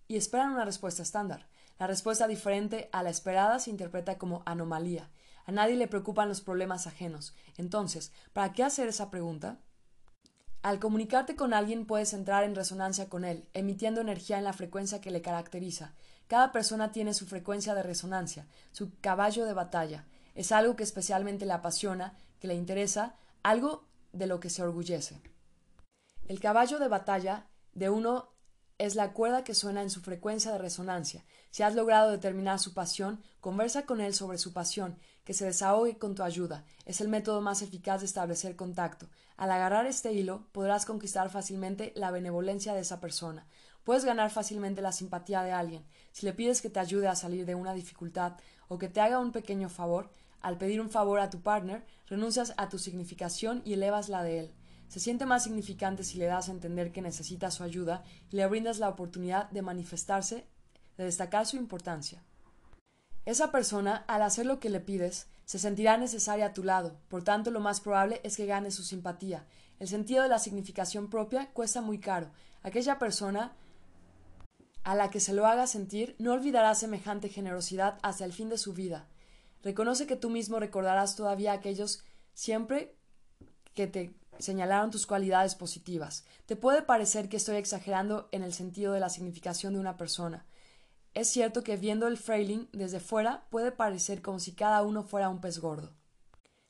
y 0.08 0.18
esperan 0.18 0.52
una 0.52 0.66
respuesta 0.66 1.02
estándar. 1.02 1.48
La 1.80 1.88
respuesta 1.88 2.28
diferente 2.28 2.88
a 2.92 3.02
la 3.02 3.10
esperada 3.10 3.58
se 3.58 3.72
interpreta 3.72 4.20
como 4.20 4.44
anomalía. 4.46 5.10
A 5.48 5.52
nadie 5.52 5.78
le 5.78 5.88
preocupan 5.88 6.30
los 6.30 6.42
problemas 6.42 6.86
ajenos. 6.86 7.34
Entonces, 7.58 8.12
¿para 8.34 8.54
qué 8.54 8.62
hacer 8.62 8.88
esa 8.88 9.10
pregunta? 9.10 9.58
Al 10.62 10.80
comunicarte 10.80 11.38
con 11.38 11.54
alguien 11.54 11.86
puedes 11.86 12.14
entrar 12.14 12.44
en 12.44 12.54
resonancia 12.54 13.08
con 13.08 13.24
él, 13.24 13.48
emitiendo 13.54 14.02
energía 14.02 14.38
en 14.38 14.44
la 14.44 14.52
frecuencia 14.52 15.00
que 15.00 15.12
le 15.12 15.22
caracteriza. 15.22 15.94
Cada 16.28 16.52
persona 16.52 16.92
tiene 16.92 17.14
su 17.14 17.26
frecuencia 17.26 17.74
de 17.74 17.84
resonancia, 17.84 18.46
su 18.74 18.92
caballo 19.00 19.46
de 19.46 19.54
batalla. 19.54 20.06
Es 20.36 20.52
algo 20.52 20.76
que 20.76 20.84
especialmente 20.84 21.46
le 21.46 21.54
apasiona, 21.54 22.18
que 22.42 22.48
le 22.48 22.56
interesa, 22.56 23.16
algo 23.42 23.86
de 24.12 24.28
lo 24.28 24.42
que 24.42 24.50
se 24.50 24.62
orgullece. 24.62 25.22
El 26.28 26.42
caballo 26.42 26.78
de 26.78 26.90
batalla 26.90 27.48
de 27.74 27.90
uno 27.90 28.30
es 28.78 28.96
la 28.96 29.14
cuerda 29.14 29.44
que 29.44 29.54
suena 29.54 29.82
en 29.82 29.90
su 29.90 30.02
frecuencia 30.02 30.52
de 30.52 30.58
resonancia. 30.58 31.26
Si 31.52 31.64
has 31.64 31.76
logrado 31.76 32.12
determinar 32.12 32.60
su 32.60 32.74
pasión, 32.74 33.22
conversa 33.42 33.86
con 33.86 34.00
él 34.00 34.14
sobre 34.14 34.38
su 34.38 34.54
pasión, 34.54 34.98
que 35.24 35.34
se 35.34 35.46
desahogue 35.46 35.98
con 35.98 36.16
tu 36.16 36.24
ayuda. 36.24 36.64
Es 36.86 37.02
el 37.02 37.10
método 37.10 37.42
más 37.42 37.62
eficaz 37.62 38.00
de 38.00 38.06
establecer 38.06 38.56
contacto. 38.56 39.10
Al 39.40 39.52
agarrar 39.52 39.86
este 39.86 40.12
hilo, 40.12 40.50
podrás 40.52 40.86
conquistar 40.86 41.30
fácilmente 41.30 41.94
la 41.96 42.12
benevolencia 42.12 42.74
de 42.74 42.82
esa 42.82 43.00
persona. 43.00 43.48
Puedes 43.86 44.04
ganar 44.04 44.32
fácilmente 44.32 44.82
la 44.82 44.92
simpatía 44.92 45.44
de 45.44 45.54
alguien. 45.54 45.86
Si 46.12 46.26
le 46.26 46.34
pides 46.34 46.62
que 46.62 46.70
te 46.70 46.82
ayude 46.82 47.08
a 47.08 47.16
salir 47.16 47.46
de 47.46 47.56
una 47.56 47.74
dificultad 47.74 48.34
o 48.68 48.78
que 48.78 48.90
te 48.90 49.00
haga 49.00 49.18
un 49.18 49.32
pequeño 49.32 49.70
favor, 49.70 50.12
al 50.42 50.58
pedir 50.58 50.82
un 50.82 50.90
favor 50.90 51.22
a 51.22 51.30
tu 51.30 51.40
partner, 51.40 51.86
renuncias 52.08 52.54
a 52.58 52.68
tu 52.68 52.78
significación 52.80 53.62
y 53.64 53.72
elevas 53.72 54.10
la 54.10 54.24
de 54.24 54.40
él. 54.42 54.54
Se 54.90 55.00
siente 55.00 55.26
más 55.26 55.46
significante 55.46 56.04
si 56.04 56.18
le 56.18 56.26
das 56.26 56.50
a 56.50 56.52
entender 56.52 56.92
que 56.92 57.02
necesita 57.02 57.50
su 57.50 57.64
ayuda 57.64 58.04
y 58.30 58.36
le 58.36 58.46
brindas 58.46 58.80
la 58.80 58.90
oportunidad 58.90 59.50
de 59.52 59.62
manifestarse, 59.62 60.48
de 60.98 61.06
destacar 61.06 61.46
su 61.46 61.56
importancia. 61.56 62.26
Esa 63.24 63.54
persona, 63.54 64.04
al 64.10 64.22
hacer 64.22 64.46
lo 64.46 64.60
que 64.60 64.70
le 64.70 64.82
pides, 64.82 65.28
se 65.50 65.58
sentirá 65.58 65.98
necesaria 65.98 66.46
a 66.46 66.54
tu 66.54 66.64
lado, 66.64 67.00
por 67.08 67.24
tanto 67.24 67.50
lo 67.50 67.60
más 67.60 67.82
probable 67.82 68.22
es 68.24 68.38
que 68.38 68.46
gane 68.46 68.70
su 68.70 68.84
simpatía. 68.84 69.48
El 69.80 69.88
sentido 69.88 70.22
de 70.22 70.30
la 70.30 70.38
significación 70.38 71.10
propia 71.10 71.50
cuesta 71.54 71.82
muy 71.82 71.98
caro. 72.00 72.30
Aquella 72.62 73.00
persona 73.00 73.56
a 74.84 74.94
la 74.94 75.10
que 75.10 75.20
se 75.20 75.34
lo 75.34 75.48
haga 75.48 75.66
sentir 75.66 76.16
no 76.20 76.34
olvidará 76.34 76.76
semejante 76.76 77.30
generosidad 77.30 77.98
hasta 78.04 78.26
el 78.26 78.32
fin 78.32 78.50
de 78.50 78.60
su 78.60 78.76
vida. 78.76 79.08
Reconoce 79.64 80.06
que 80.06 80.16
tú 80.16 80.30
mismo 80.30 80.60
recordarás 80.60 81.16
todavía 81.16 81.54
aquellos 81.54 82.04
siempre 82.36 82.96
que 83.74 83.88
te 83.88 84.14
señalaron 84.38 84.92
tus 84.92 85.08
cualidades 85.08 85.56
positivas. 85.56 86.26
Te 86.46 86.58
puede 86.58 86.84
parecer 86.84 87.28
que 87.28 87.38
estoy 87.38 87.56
exagerando 87.56 88.30
en 88.32 88.44
el 88.44 88.54
sentido 88.54 88.94
de 88.94 89.00
la 89.00 89.10
significación 89.10 89.74
de 89.74 89.80
una 89.80 89.98
persona. 89.98 90.46
Es 91.14 91.30
cierto 91.30 91.64
que 91.64 91.78
viendo 91.78 92.08
el 92.08 92.18
frailing 92.18 92.70
desde 92.72 93.00
fuera 93.00 93.46
puede 93.50 93.72
parecer 93.72 94.22
como 94.22 94.40
si 94.40 94.54
cada 94.54 94.84
uno 94.84 95.04
fuera 95.04 95.30
un 95.30 95.42
pez 95.42 95.60
gordo. 95.60 95.94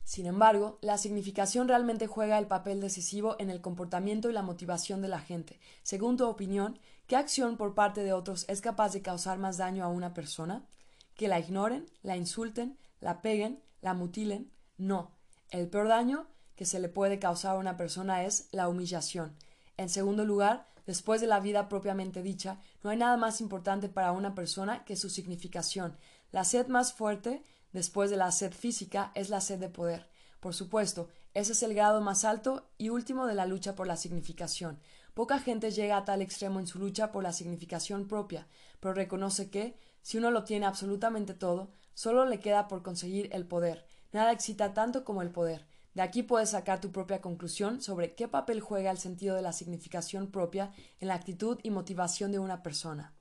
Sin 0.03 0.25
embargo, 0.25 0.79
la 0.81 0.97
significación 0.97 1.67
realmente 1.67 2.07
juega 2.07 2.39
el 2.39 2.47
papel 2.47 2.81
decisivo 2.81 3.35
en 3.37 3.51
el 3.51 3.61
comportamiento 3.61 4.27
y 4.27 4.33
la 4.33 4.41
motivación 4.41 5.03
de 5.03 5.07
la 5.07 5.19
gente. 5.19 5.59
Según 5.83 6.17
tu 6.17 6.25
opinión, 6.25 6.79
¿qué 7.05 7.15
acción 7.15 7.57
por 7.57 7.75
parte 7.75 8.01
de 8.01 8.13
otros 8.13 8.45
es 8.47 8.59
capaz 8.59 8.91
de 8.93 9.03
causar 9.03 9.37
más 9.37 9.57
daño 9.57 9.83
a 9.83 9.89
una 9.89 10.15
persona? 10.15 10.65
¿Que 11.13 11.27
la 11.27 11.39
ignoren, 11.39 11.85
la 12.01 12.17
insulten, 12.17 12.79
la 13.01 13.21
peguen, 13.21 13.61
la 13.81 13.93
mutilen? 13.93 14.51
No. 14.77 15.11
El 15.51 15.67
peor 15.67 15.87
daño 15.87 16.25
que 16.55 16.65
se 16.65 16.79
le 16.79 16.89
puede 16.89 17.19
causar 17.19 17.55
a 17.55 17.59
una 17.59 17.77
persona 17.77 18.23
es 18.23 18.47
la 18.51 18.67
humillación. 18.67 19.35
En 19.77 19.89
segundo 19.89 20.25
lugar, 20.25 20.67
después 20.89 21.21
de 21.21 21.27
la 21.27 21.39
vida 21.39 21.69
propiamente 21.69 22.23
dicha, 22.23 22.57
no 22.81 22.89
hay 22.89 22.97
nada 22.97 23.15
más 23.15 23.41
importante 23.41 23.89
para 23.89 24.11
una 24.11 24.33
persona 24.33 24.83
que 24.85 24.95
su 24.95 25.11
significación. 25.11 25.95
La 26.31 26.43
sed 26.43 26.65
más 26.65 26.93
fuerte, 26.93 27.43
después 27.73 28.09
de 28.09 28.17
la 28.17 28.31
sed 28.31 28.51
física, 28.51 29.11
es 29.13 29.29
la 29.29 29.39
sed 29.39 29.59
de 29.59 29.69
poder. 29.69 30.09
Por 30.39 30.55
supuesto, 30.55 31.07
ese 31.35 31.51
es 31.51 31.61
el 31.61 31.75
grado 31.75 32.01
más 32.01 32.25
alto 32.25 32.71
y 32.79 32.89
último 32.89 33.27
de 33.27 33.35
la 33.35 33.45
lucha 33.45 33.75
por 33.75 33.85
la 33.85 33.97
significación. 33.97 34.79
Poca 35.13 35.37
gente 35.37 35.69
llega 35.69 35.95
a 35.95 36.05
tal 36.05 36.23
extremo 36.23 36.59
en 36.59 36.65
su 36.65 36.79
lucha 36.79 37.11
por 37.11 37.21
la 37.21 37.33
significación 37.33 38.07
propia, 38.07 38.47
pero 38.79 38.95
reconoce 38.95 39.51
que, 39.51 39.77
si 40.01 40.17
uno 40.17 40.31
lo 40.31 40.43
tiene 40.43 40.65
absolutamente 40.65 41.35
todo, 41.35 41.69
solo 41.93 42.25
le 42.25 42.39
queda 42.39 42.67
por 42.67 42.81
conseguir 42.81 43.29
el 43.31 43.45
poder. 43.45 43.85
Nada 44.11 44.31
excita 44.31 44.73
tanto 44.73 45.05
como 45.05 45.21
el 45.21 45.29
poder. 45.29 45.67
De 45.93 46.01
aquí 46.01 46.23
puedes 46.23 46.51
sacar 46.51 46.79
tu 46.79 46.91
propia 46.91 47.21
conclusión 47.21 47.81
sobre 47.81 48.13
qué 48.15 48.27
papel 48.27 48.61
juega 48.61 48.91
el 48.91 48.97
sentido 48.97 49.35
de 49.35 49.41
la 49.41 49.53
significación 49.53 50.31
propia 50.31 50.71
en 50.99 51.07
la 51.07 51.15
actitud 51.15 51.59
y 51.63 51.71
motivación 51.71 52.31
de 52.31 52.39
una 52.39 52.61
persona. 52.61 53.13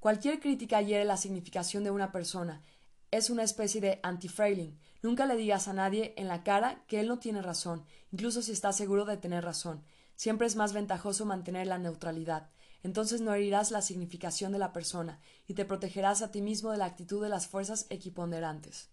Cualquier 0.00 0.40
crítica 0.40 0.80
hiere 0.80 1.04
la 1.04 1.16
significación 1.16 1.84
de 1.84 1.90
una 1.90 2.12
persona. 2.12 2.62
Es 3.10 3.30
una 3.30 3.42
especie 3.42 3.80
de 3.80 4.00
anti-frailing. 4.02 4.78
Nunca 5.02 5.26
le 5.26 5.36
digas 5.36 5.68
a 5.68 5.72
nadie 5.72 6.14
en 6.16 6.28
la 6.28 6.42
cara 6.42 6.84
que 6.86 7.00
él 7.00 7.08
no 7.08 7.18
tiene 7.18 7.42
razón, 7.42 7.84
incluso 8.12 8.42
si 8.42 8.52
está 8.52 8.72
seguro 8.72 9.04
de 9.04 9.16
tener 9.16 9.44
razón. 9.44 9.84
Siempre 10.14 10.46
es 10.46 10.56
más 10.56 10.72
ventajoso 10.72 11.26
mantener 11.26 11.66
la 11.66 11.78
neutralidad. 11.78 12.50
Entonces 12.82 13.20
no 13.20 13.34
herirás 13.34 13.70
la 13.70 13.82
significación 13.82 14.52
de 14.52 14.58
la 14.58 14.72
persona 14.72 15.20
y 15.46 15.54
te 15.54 15.64
protegerás 15.64 16.22
a 16.22 16.30
ti 16.30 16.42
mismo 16.42 16.70
de 16.70 16.78
la 16.78 16.86
actitud 16.86 17.22
de 17.22 17.28
las 17.28 17.46
fuerzas 17.46 17.86
equiponderantes. 17.90 18.90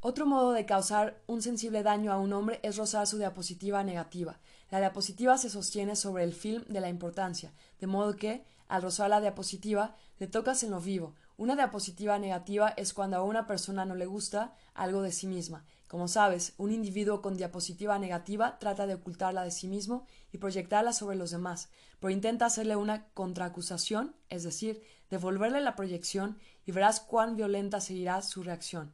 Otro 0.00 0.26
modo 0.26 0.52
de 0.52 0.66
causar 0.66 1.20
un 1.26 1.42
sensible 1.42 1.82
daño 1.82 2.12
a 2.12 2.18
un 2.18 2.32
hombre 2.32 2.60
es 2.62 2.76
rozar 2.76 3.06
su 3.06 3.18
diapositiva 3.18 3.82
negativa. 3.82 4.38
La 4.70 4.78
diapositiva 4.78 5.38
se 5.38 5.48
sostiene 5.48 5.96
sobre 5.96 6.22
el 6.22 6.34
film 6.34 6.64
de 6.68 6.80
la 6.80 6.88
importancia, 6.88 7.52
de 7.80 7.86
modo 7.86 8.14
que, 8.14 8.44
al 8.68 8.82
rozar 8.82 9.08
la 9.10 9.20
diapositiva, 9.20 9.96
le 10.18 10.26
tocas 10.26 10.62
en 10.62 10.70
lo 10.70 10.80
vivo. 10.80 11.14
Una 11.38 11.54
diapositiva 11.54 12.18
negativa 12.18 12.68
es 12.76 12.92
cuando 12.92 13.16
a 13.16 13.22
una 13.22 13.46
persona 13.46 13.84
no 13.84 13.94
le 13.94 14.06
gusta 14.06 14.54
algo 14.74 15.02
de 15.02 15.12
sí 15.12 15.26
misma. 15.26 15.64
Como 15.88 16.08
sabes, 16.08 16.52
un 16.58 16.72
individuo 16.72 17.22
con 17.22 17.36
diapositiva 17.36 17.98
negativa 17.98 18.58
trata 18.58 18.86
de 18.86 18.94
ocultarla 18.94 19.44
de 19.44 19.50
sí 19.50 19.68
mismo 19.68 20.06
y 20.32 20.38
proyectarla 20.38 20.92
sobre 20.92 21.16
los 21.16 21.30
demás, 21.30 21.68
pero 22.00 22.10
intenta 22.10 22.46
hacerle 22.46 22.76
una 22.76 23.06
contraacusación, 23.14 24.14
es 24.28 24.42
decir, 24.42 24.82
devolverle 25.10 25.60
la 25.60 25.76
proyección 25.76 26.38
y 26.66 26.72
verás 26.72 27.00
cuán 27.00 27.36
violenta 27.36 27.80
seguirá 27.80 28.20
su 28.22 28.42
reacción. 28.42 28.92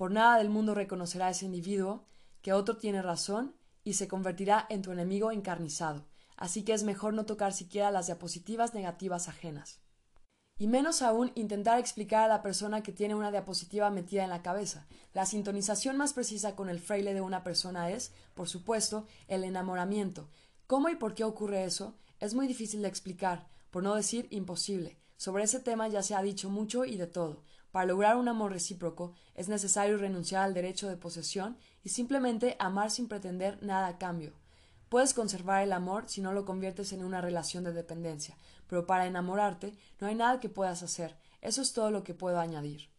Por 0.00 0.12
nada 0.12 0.38
del 0.38 0.48
mundo 0.48 0.74
reconocerá 0.74 1.28
ese 1.28 1.44
individuo 1.44 2.06
que 2.40 2.54
otro 2.54 2.78
tiene 2.78 3.02
razón 3.02 3.54
y 3.84 3.92
se 3.92 4.08
convertirá 4.08 4.64
en 4.70 4.80
tu 4.80 4.92
enemigo 4.92 5.30
encarnizado. 5.30 6.06
Así 6.38 6.62
que 6.62 6.72
es 6.72 6.84
mejor 6.84 7.12
no 7.12 7.26
tocar 7.26 7.52
siquiera 7.52 7.90
las 7.90 8.06
diapositivas 8.06 8.72
negativas 8.72 9.28
ajenas. 9.28 9.82
y 10.56 10.68
menos 10.68 11.02
aún 11.02 11.32
intentar 11.34 11.78
explicar 11.78 12.24
a 12.24 12.28
la 12.28 12.40
persona 12.40 12.82
que 12.82 12.92
tiene 12.92 13.14
una 13.14 13.30
diapositiva 13.30 13.90
metida 13.90 14.24
en 14.24 14.30
la 14.30 14.40
cabeza. 14.40 14.86
La 15.12 15.26
sintonización 15.26 15.98
más 15.98 16.14
precisa 16.14 16.56
con 16.56 16.70
el 16.70 16.80
fraile 16.80 17.12
de 17.12 17.20
una 17.20 17.44
persona 17.44 17.90
es, 17.90 18.14
por 18.32 18.48
supuesto, 18.48 19.06
el 19.28 19.44
enamoramiento. 19.44 20.30
¿Cómo 20.66 20.88
y 20.88 20.96
por 20.96 21.14
qué 21.14 21.24
ocurre 21.24 21.64
eso? 21.64 21.98
Es 22.20 22.32
muy 22.32 22.46
difícil 22.46 22.80
de 22.80 22.88
explicar, 22.88 23.48
por 23.70 23.82
no 23.82 23.94
decir 23.94 24.28
imposible. 24.30 24.96
Sobre 25.18 25.44
ese 25.44 25.60
tema 25.60 25.88
ya 25.88 26.02
se 26.02 26.14
ha 26.14 26.22
dicho 26.22 26.48
mucho 26.48 26.86
y 26.86 26.96
de 26.96 27.06
todo. 27.06 27.42
Para 27.70 27.86
lograr 27.86 28.16
un 28.16 28.28
amor 28.28 28.52
recíproco 28.52 29.12
es 29.34 29.48
necesario 29.48 29.96
renunciar 29.96 30.42
al 30.42 30.54
derecho 30.54 30.88
de 30.88 30.96
posesión 30.96 31.56
y 31.84 31.90
simplemente 31.90 32.56
amar 32.58 32.90
sin 32.90 33.08
pretender 33.08 33.62
nada 33.62 33.86
a 33.86 33.98
cambio. 33.98 34.32
Puedes 34.88 35.14
conservar 35.14 35.62
el 35.62 35.72
amor 35.72 36.08
si 36.08 36.20
no 36.20 36.32
lo 36.32 36.44
conviertes 36.44 36.92
en 36.92 37.04
una 37.04 37.20
relación 37.20 37.62
de 37.62 37.72
dependencia, 37.72 38.36
pero 38.66 38.86
para 38.86 39.06
enamorarte 39.06 39.72
no 40.00 40.08
hay 40.08 40.16
nada 40.16 40.40
que 40.40 40.48
puedas 40.48 40.82
hacer. 40.82 41.16
Eso 41.40 41.62
es 41.62 41.72
todo 41.72 41.92
lo 41.92 42.02
que 42.02 42.12
puedo 42.14 42.40
añadir. 42.40 42.90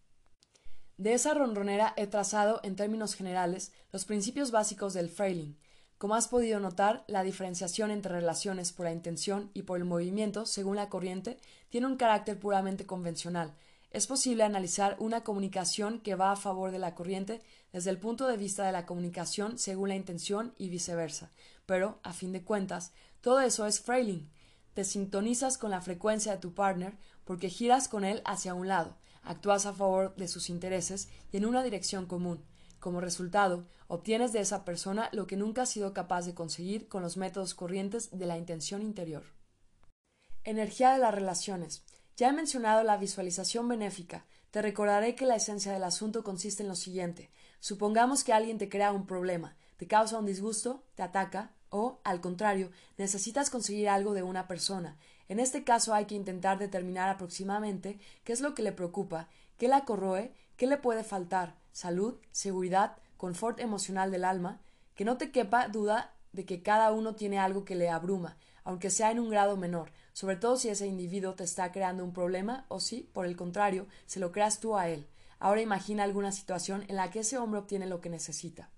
De 0.97 1.13
esa 1.13 1.33
ronronera 1.33 1.93
he 1.97 2.07
trazado, 2.07 2.61
en 2.63 2.75
términos 2.75 3.15
generales, 3.15 3.73
los 3.91 4.05
principios 4.05 4.51
básicos 4.51 4.93
del 4.93 5.09
frailing. 5.09 5.57
Como 5.97 6.15
has 6.15 6.27
podido 6.27 6.59
notar, 6.59 7.03
la 7.07 7.23
diferenciación 7.23 7.91
entre 7.91 8.13
relaciones 8.13 8.71
por 8.71 8.85
la 8.85 8.93
intención 8.93 9.51
y 9.53 9.63
por 9.63 9.77
el 9.77 9.85
movimiento, 9.85 10.45
según 10.45 10.77
la 10.77 10.89
corriente, 10.89 11.39
tiene 11.69 11.87
un 11.87 11.97
carácter 11.97 12.39
puramente 12.39 12.85
convencional. 12.85 13.53
Es 13.91 14.07
posible 14.07 14.43
analizar 14.43 14.95
una 14.99 15.21
comunicación 15.21 15.99
que 15.99 16.15
va 16.15 16.31
a 16.31 16.37
favor 16.37 16.71
de 16.71 16.79
la 16.79 16.95
corriente 16.95 17.41
desde 17.73 17.89
el 17.89 17.99
punto 17.99 18.25
de 18.25 18.37
vista 18.37 18.65
de 18.65 18.71
la 18.71 18.85
comunicación 18.85 19.57
según 19.57 19.89
la 19.89 19.95
intención 19.95 20.53
y 20.57 20.69
viceversa, 20.69 21.29
pero, 21.65 21.99
a 22.01 22.13
fin 22.13 22.31
de 22.31 22.43
cuentas, 22.43 22.93
todo 23.19 23.41
eso 23.41 23.65
es 23.65 23.81
frailing. 23.81 24.31
Te 24.73 24.85
sintonizas 24.85 25.57
con 25.57 25.71
la 25.71 25.81
frecuencia 25.81 26.31
de 26.31 26.37
tu 26.37 26.53
partner 26.53 26.97
porque 27.25 27.49
giras 27.49 27.89
con 27.89 28.05
él 28.05 28.21
hacia 28.23 28.53
un 28.53 28.69
lado, 28.69 28.95
actúas 29.23 29.65
a 29.65 29.73
favor 29.73 30.15
de 30.15 30.29
sus 30.29 30.49
intereses 30.49 31.09
y 31.33 31.37
en 31.37 31.45
una 31.45 31.61
dirección 31.61 32.05
común. 32.05 32.45
Como 32.79 33.01
resultado, 33.01 33.67
obtienes 33.87 34.31
de 34.31 34.39
esa 34.39 34.63
persona 34.63 35.09
lo 35.11 35.27
que 35.27 35.35
nunca 35.35 35.63
has 35.63 35.69
sido 35.69 35.93
capaz 35.93 36.25
de 36.25 36.33
conseguir 36.33 36.87
con 36.87 37.03
los 37.03 37.17
métodos 37.17 37.53
corrientes 37.53 38.09
de 38.17 38.25
la 38.25 38.37
intención 38.37 38.81
interior. 38.81 39.23
Energía 40.45 40.93
de 40.93 40.99
las 40.99 41.13
relaciones. 41.13 41.83
Ya 42.17 42.29
he 42.29 42.33
mencionado 42.33 42.83
la 42.83 42.97
visualización 42.97 43.67
benéfica. 43.67 44.25
Te 44.51 44.61
recordaré 44.61 45.15
que 45.15 45.25
la 45.25 45.35
esencia 45.35 45.71
del 45.71 45.83
asunto 45.83 46.23
consiste 46.23 46.63
en 46.63 46.69
lo 46.69 46.75
siguiente. 46.75 47.31
Supongamos 47.59 48.23
que 48.23 48.33
alguien 48.33 48.57
te 48.57 48.69
crea 48.69 48.91
un 48.91 49.05
problema, 49.05 49.55
te 49.77 49.87
causa 49.87 50.19
un 50.19 50.25
disgusto, 50.25 50.83
te 50.95 51.03
ataca, 51.03 51.51
o, 51.69 52.01
al 52.03 52.19
contrario, 52.19 52.69
necesitas 52.97 53.49
conseguir 53.49 53.89
algo 53.89 54.13
de 54.13 54.23
una 54.23 54.47
persona. 54.47 54.97
En 55.29 55.39
este 55.39 55.63
caso 55.63 55.93
hay 55.93 56.05
que 56.05 56.15
intentar 56.15 56.59
determinar 56.59 57.07
aproximadamente 57.07 57.99
qué 58.25 58.33
es 58.33 58.41
lo 58.41 58.53
que 58.53 58.61
le 58.61 58.73
preocupa, 58.73 59.29
qué 59.57 59.69
la 59.69 59.85
corroe, 59.85 60.33
qué 60.57 60.67
le 60.67 60.77
puede 60.77 61.05
faltar, 61.05 61.55
salud, 61.71 62.19
seguridad, 62.31 62.97
confort 63.15 63.59
emocional 63.59 64.11
del 64.11 64.25
alma, 64.25 64.59
que 64.95 65.05
no 65.05 65.17
te 65.17 65.31
quepa 65.31 65.69
duda 65.69 66.13
de 66.33 66.45
que 66.45 66.61
cada 66.61 66.91
uno 66.91 67.15
tiene 67.15 67.39
algo 67.39 67.63
que 67.63 67.75
le 67.75 67.89
abruma, 67.89 68.37
aunque 68.63 68.89
sea 68.89 69.11
en 69.11 69.19
un 69.19 69.29
grado 69.29 69.55
menor, 69.55 69.91
sobre 70.13 70.35
todo 70.35 70.57
si 70.57 70.69
ese 70.69 70.87
individuo 70.87 71.33
te 71.35 71.43
está 71.43 71.71
creando 71.71 72.03
un 72.03 72.13
problema 72.13 72.65
o 72.67 72.79
si, 72.79 73.01
por 73.13 73.25
el 73.25 73.35
contrario, 73.35 73.87
se 74.05 74.19
lo 74.19 74.31
creas 74.31 74.59
tú 74.59 74.77
a 74.77 74.89
él. 74.89 75.07
Ahora 75.39 75.61
imagina 75.61 76.03
alguna 76.03 76.31
situación 76.31 76.85
en 76.87 76.95
la 76.95 77.09
que 77.09 77.19
ese 77.19 77.37
hombre 77.37 77.59
obtiene 77.59 77.87
lo 77.87 78.01
que 78.01 78.09
necesita. 78.09 78.69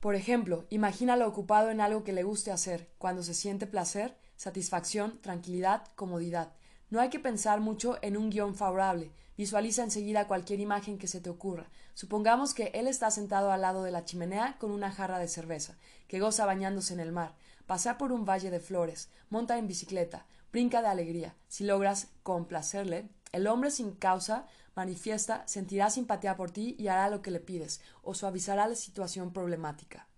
Por 0.00 0.14
ejemplo, 0.14 0.66
imagínalo 0.70 1.26
ocupado 1.26 1.70
en 1.70 1.80
algo 1.80 2.04
que 2.04 2.12
le 2.12 2.22
guste 2.22 2.52
hacer, 2.52 2.90
cuando 2.98 3.22
se 3.22 3.34
siente 3.34 3.66
placer, 3.66 4.16
satisfacción, 4.36 5.20
tranquilidad, 5.20 5.84
comodidad. 5.94 6.52
No 6.90 7.00
hay 7.00 7.08
que 7.08 7.18
pensar 7.18 7.60
mucho 7.60 7.98
en 8.02 8.16
un 8.16 8.30
guion 8.30 8.54
favorable. 8.54 9.10
Visualiza 9.36 9.82
enseguida 9.82 10.28
cualquier 10.28 10.60
imagen 10.60 10.98
que 10.98 11.08
se 11.08 11.20
te 11.20 11.30
ocurra. 11.30 11.68
Supongamos 11.94 12.54
que 12.54 12.70
él 12.74 12.86
está 12.86 13.10
sentado 13.10 13.50
al 13.50 13.62
lado 13.62 13.82
de 13.82 13.90
la 13.90 14.04
chimenea 14.04 14.56
con 14.58 14.70
una 14.70 14.90
jarra 14.90 15.18
de 15.18 15.28
cerveza, 15.28 15.76
que 16.08 16.20
goza 16.20 16.46
bañándose 16.46 16.94
en 16.94 17.00
el 17.00 17.12
mar, 17.12 17.34
pasa 17.66 17.98
por 17.98 18.12
un 18.12 18.24
valle 18.24 18.50
de 18.50 18.60
flores, 18.60 19.08
monta 19.28 19.58
en 19.58 19.66
bicicleta, 19.66 20.26
brinca 20.56 20.80
de 20.80 20.88
alegría. 20.88 21.36
Si 21.48 21.64
logras 21.64 22.08
complacerle, 22.22 23.10
el 23.32 23.46
hombre 23.46 23.70
sin 23.70 23.92
causa 23.92 24.46
manifiesta, 24.74 25.46
sentirá 25.46 25.90
simpatía 25.90 26.34
por 26.34 26.50
ti 26.50 26.74
y 26.78 26.88
hará 26.88 27.10
lo 27.10 27.20
que 27.20 27.30
le 27.30 27.40
pides, 27.40 27.82
o 28.02 28.14
suavizará 28.14 28.66
la 28.66 28.74
situación 28.74 29.34
problemática. 29.34 30.08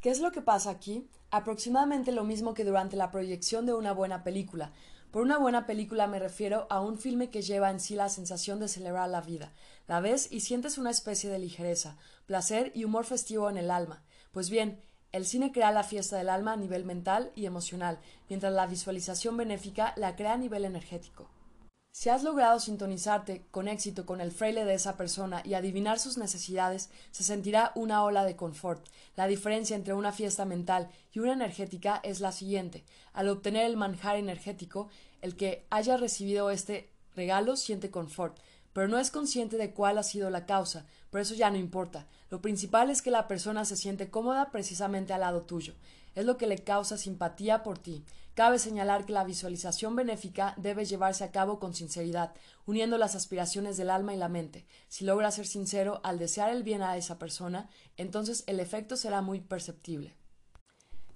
¿Qué 0.00 0.10
es 0.10 0.18
lo 0.18 0.32
que 0.32 0.42
pasa 0.42 0.70
aquí? 0.70 1.08
Aproximadamente 1.30 2.10
lo 2.10 2.24
mismo 2.24 2.52
que 2.52 2.64
durante 2.64 2.96
la 2.96 3.12
proyección 3.12 3.64
de 3.64 3.72
una 3.72 3.92
buena 3.92 4.24
película. 4.24 4.72
Por 5.12 5.22
una 5.22 5.38
buena 5.38 5.66
película 5.66 6.08
me 6.08 6.18
refiero 6.18 6.66
a 6.68 6.80
un 6.80 6.98
filme 6.98 7.30
que 7.30 7.42
lleva 7.42 7.70
en 7.70 7.78
sí 7.78 7.94
la 7.94 8.08
sensación 8.08 8.58
de 8.58 8.66
celebrar 8.66 9.08
la 9.08 9.20
vida. 9.20 9.52
La 9.86 10.00
ves 10.00 10.32
y 10.32 10.40
sientes 10.40 10.78
una 10.78 10.90
especie 10.90 11.30
de 11.30 11.38
ligereza, 11.38 11.96
placer 12.26 12.72
y 12.74 12.82
humor 12.82 13.04
festivo 13.04 13.48
en 13.48 13.56
el 13.56 13.70
alma. 13.70 14.02
Pues 14.32 14.50
bien, 14.50 14.80
el 15.12 15.26
cine 15.26 15.52
crea 15.52 15.72
la 15.72 15.82
fiesta 15.82 16.16
del 16.16 16.28
alma 16.28 16.52
a 16.52 16.56
nivel 16.56 16.84
mental 16.84 17.32
y 17.34 17.46
emocional, 17.46 17.98
mientras 18.28 18.52
la 18.52 18.66
visualización 18.66 19.36
benéfica 19.36 19.92
la 19.96 20.14
crea 20.16 20.34
a 20.34 20.38
nivel 20.38 20.64
energético. 20.64 21.28
Si 21.92 22.08
has 22.08 22.22
logrado 22.22 22.60
sintonizarte 22.60 23.44
con 23.50 23.66
éxito 23.66 24.06
con 24.06 24.20
el 24.20 24.30
fraile 24.30 24.64
de 24.64 24.74
esa 24.74 24.96
persona 24.96 25.42
y 25.44 25.54
adivinar 25.54 25.98
sus 25.98 26.18
necesidades, 26.18 26.88
se 27.10 27.24
sentirá 27.24 27.72
una 27.74 28.04
ola 28.04 28.24
de 28.24 28.36
confort. 28.36 28.86
La 29.16 29.26
diferencia 29.26 29.74
entre 29.74 29.94
una 29.94 30.12
fiesta 30.12 30.44
mental 30.44 30.88
y 31.12 31.18
una 31.18 31.32
energética 31.32 32.00
es 32.04 32.20
la 32.20 32.30
siguiente. 32.30 32.84
Al 33.12 33.28
obtener 33.28 33.66
el 33.66 33.76
manjar 33.76 34.14
energético, 34.14 34.88
el 35.20 35.34
que 35.34 35.66
haya 35.68 35.96
recibido 35.96 36.50
este 36.50 36.90
regalo 37.16 37.56
siente 37.56 37.90
confort, 37.90 38.38
pero 38.72 38.88
no 38.88 38.98
es 38.98 39.10
consciente 39.10 39.56
de 39.56 39.72
cuál 39.72 39.98
ha 39.98 40.02
sido 40.02 40.30
la 40.30 40.46
causa, 40.46 40.86
por 41.10 41.20
eso 41.20 41.34
ya 41.34 41.50
no 41.50 41.56
importa. 41.56 42.06
Lo 42.30 42.40
principal 42.40 42.90
es 42.90 43.02
que 43.02 43.10
la 43.10 43.26
persona 43.28 43.64
se 43.64 43.76
siente 43.76 44.10
cómoda 44.10 44.50
precisamente 44.50 45.12
al 45.12 45.20
lado 45.20 45.42
tuyo. 45.42 45.74
Es 46.14 46.24
lo 46.24 46.36
que 46.36 46.46
le 46.46 46.58
causa 46.58 46.96
simpatía 46.96 47.62
por 47.62 47.78
ti. 47.78 48.04
Cabe 48.34 48.58
señalar 48.58 49.04
que 49.04 49.12
la 49.12 49.24
visualización 49.24 49.96
benéfica 49.96 50.54
debe 50.56 50.84
llevarse 50.84 51.24
a 51.24 51.32
cabo 51.32 51.58
con 51.58 51.74
sinceridad, 51.74 52.32
uniendo 52.64 52.96
las 52.96 53.14
aspiraciones 53.14 53.76
del 53.76 53.90
alma 53.90 54.14
y 54.14 54.16
la 54.16 54.28
mente. 54.28 54.66
Si 54.88 55.04
logra 55.04 55.30
ser 55.30 55.46
sincero 55.46 56.00
al 56.04 56.18
desear 56.18 56.50
el 56.50 56.62
bien 56.62 56.82
a 56.82 56.96
esa 56.96 57.18
persona, 57.18 57.68
entonces 57.96 58.44
el 58.46 58.60
efecto 58.60 58.96
será 58.96 59.20
muy 59.20 59.40
perceptible. 59.40 60.14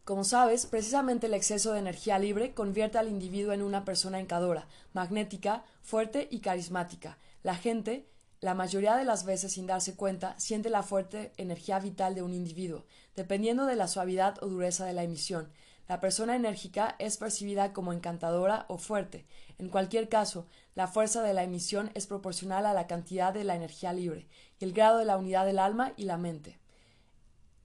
Como 0.05 0.25
sabes, 0.25 0.67
precisamente 0.67 1.29
el 1.29 1.35
exceso 1.35 1.73
de 1.73 1.79
energía 1.79 2.19
libre 2.19 2.53
convierte 2.53 2.99
al 2.99 3.09
individuo 3.09 3.55
en 3.55 3.63
una 3.63 3.87
persona 3.87 4.21
encadora, 4.21 4.69
magnética, 4.93 5.65
fuerte 5.83 6.29
y 6.31 6.41
carismática. 6.41 7.17
La 7.45 7.55
gente, 7.55 8.09
la 8.41 8.55
mayoría 8.55 8.97
de 8.97 9.05
las 9.05 9.27
veces 9.27 9.53
sin 9.53 9.67
darse 9.67 9.95
cuenta, 9.97 10.35
siente 10.41 10.71
la 10.71 10.83
fuerte 10.83 11.35
energía 11.37 11.79
vital 11.79 12.15
de 12.15 12.23
un 12.23 12.33
individuo, 12.33 12.87
dependiendo 13.17 13.67
de 13.67 13.77
la 13.77 13.87
suavidad 13.87 14.43
o 14.43 14.47
dureza 14.47 14.87
de 14.87 14.95
la 14.95 15.03
emisión. 15.03 15.53
La 15.87 16.01
persona 16.01 16.37
enérgica 16.37 16.97
es 16.99 17.19
percibida 17.19 17.75
como 17.75 17.93
encantadora 17.93 18.65
o 18.69 18.79
fuerte. 18.79 19.27
En 19.59 19.69
cualquier 19.69 20.09
caso, 20.09 20.47
la 20.75 20.89
fuerza 20.89 21.23
de 21.23 21.35
la 21.35 21.43
emisión 21.43 21.91
es 21.93 22.07
proporcional 22.07 22.65
a 22.65 22.73
la 22.73 22.87
cantidad 22.87 23.35
de 23.35 23.45
la 23.45 23.57
energía 23.57 23.93
libre 23.93 24.27
y 24.59 24.65
el 24.65 24.73
grado 24.73 24.97
de 24.97 25.05
la 25.05 25.19
unidad 25.19 25.45
del 25.45 25.59
alma 25.59 25.93
y 25.99 26.05
la 26.05 26.17
mente. 26.17 26.59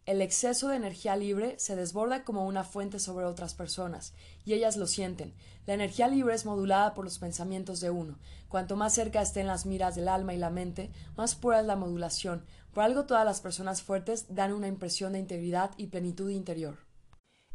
El 0.10 0.24
exceso 0.24 0.70
de 0.70 0.76
energía 0.76 1.16
libre 1.16 1.54
se 1.60 1.76
desborda 1.76 2.24
como 2.24 2.48
una 2.48 2.64
fuente 2.64 2.98
sobre 2.98 3.28
otras 3.28 3.54
personas, 3.54 4.16
y 4.44 4.54
ellas 4.54 4.76
lo 4.76 4.88
sienten. 4.88 5.36
La 5.68 5.76
energía 5.76 6.08
libre 6.08 6.34
es 6.34 6.48
modulada 6.48 6.96
por 6.96 7.06
los 7.06 7.20
pensamientos 7.20 7.80
de 7.80 7.92
uno. 7.92 8.18
Cuanto 8.48 8.76
más 8.76 8.96
cerca 8.96 9.22
estén 9.22 9.46
las 9.46 9.68
miras 9.68 9.94
del 9.94 10.08
alma 10.08 10.34
y 10.34 10.38
la 10.38 10.50
mente, 10.50 10.90
más 11.16 11.36
pura 11.36 11.60
es 11.60 11.68
la 11.68 11.76
modulación. 11.76 12.44
Por 12.74 12.86
algo 12.86 13.06
todas 13.06 13.24
las 13.24 13.40
personas 13.40 13.84
fuertes 13.84 14.26
dan 14.30 14.52
una 14.52 14.68
impresión 14.68 15.14
de 15.14 15.20
integridad 15.20 15.70
y 15.78 15.86
plenitud 15.86 16.32
interior. 16.32 16.80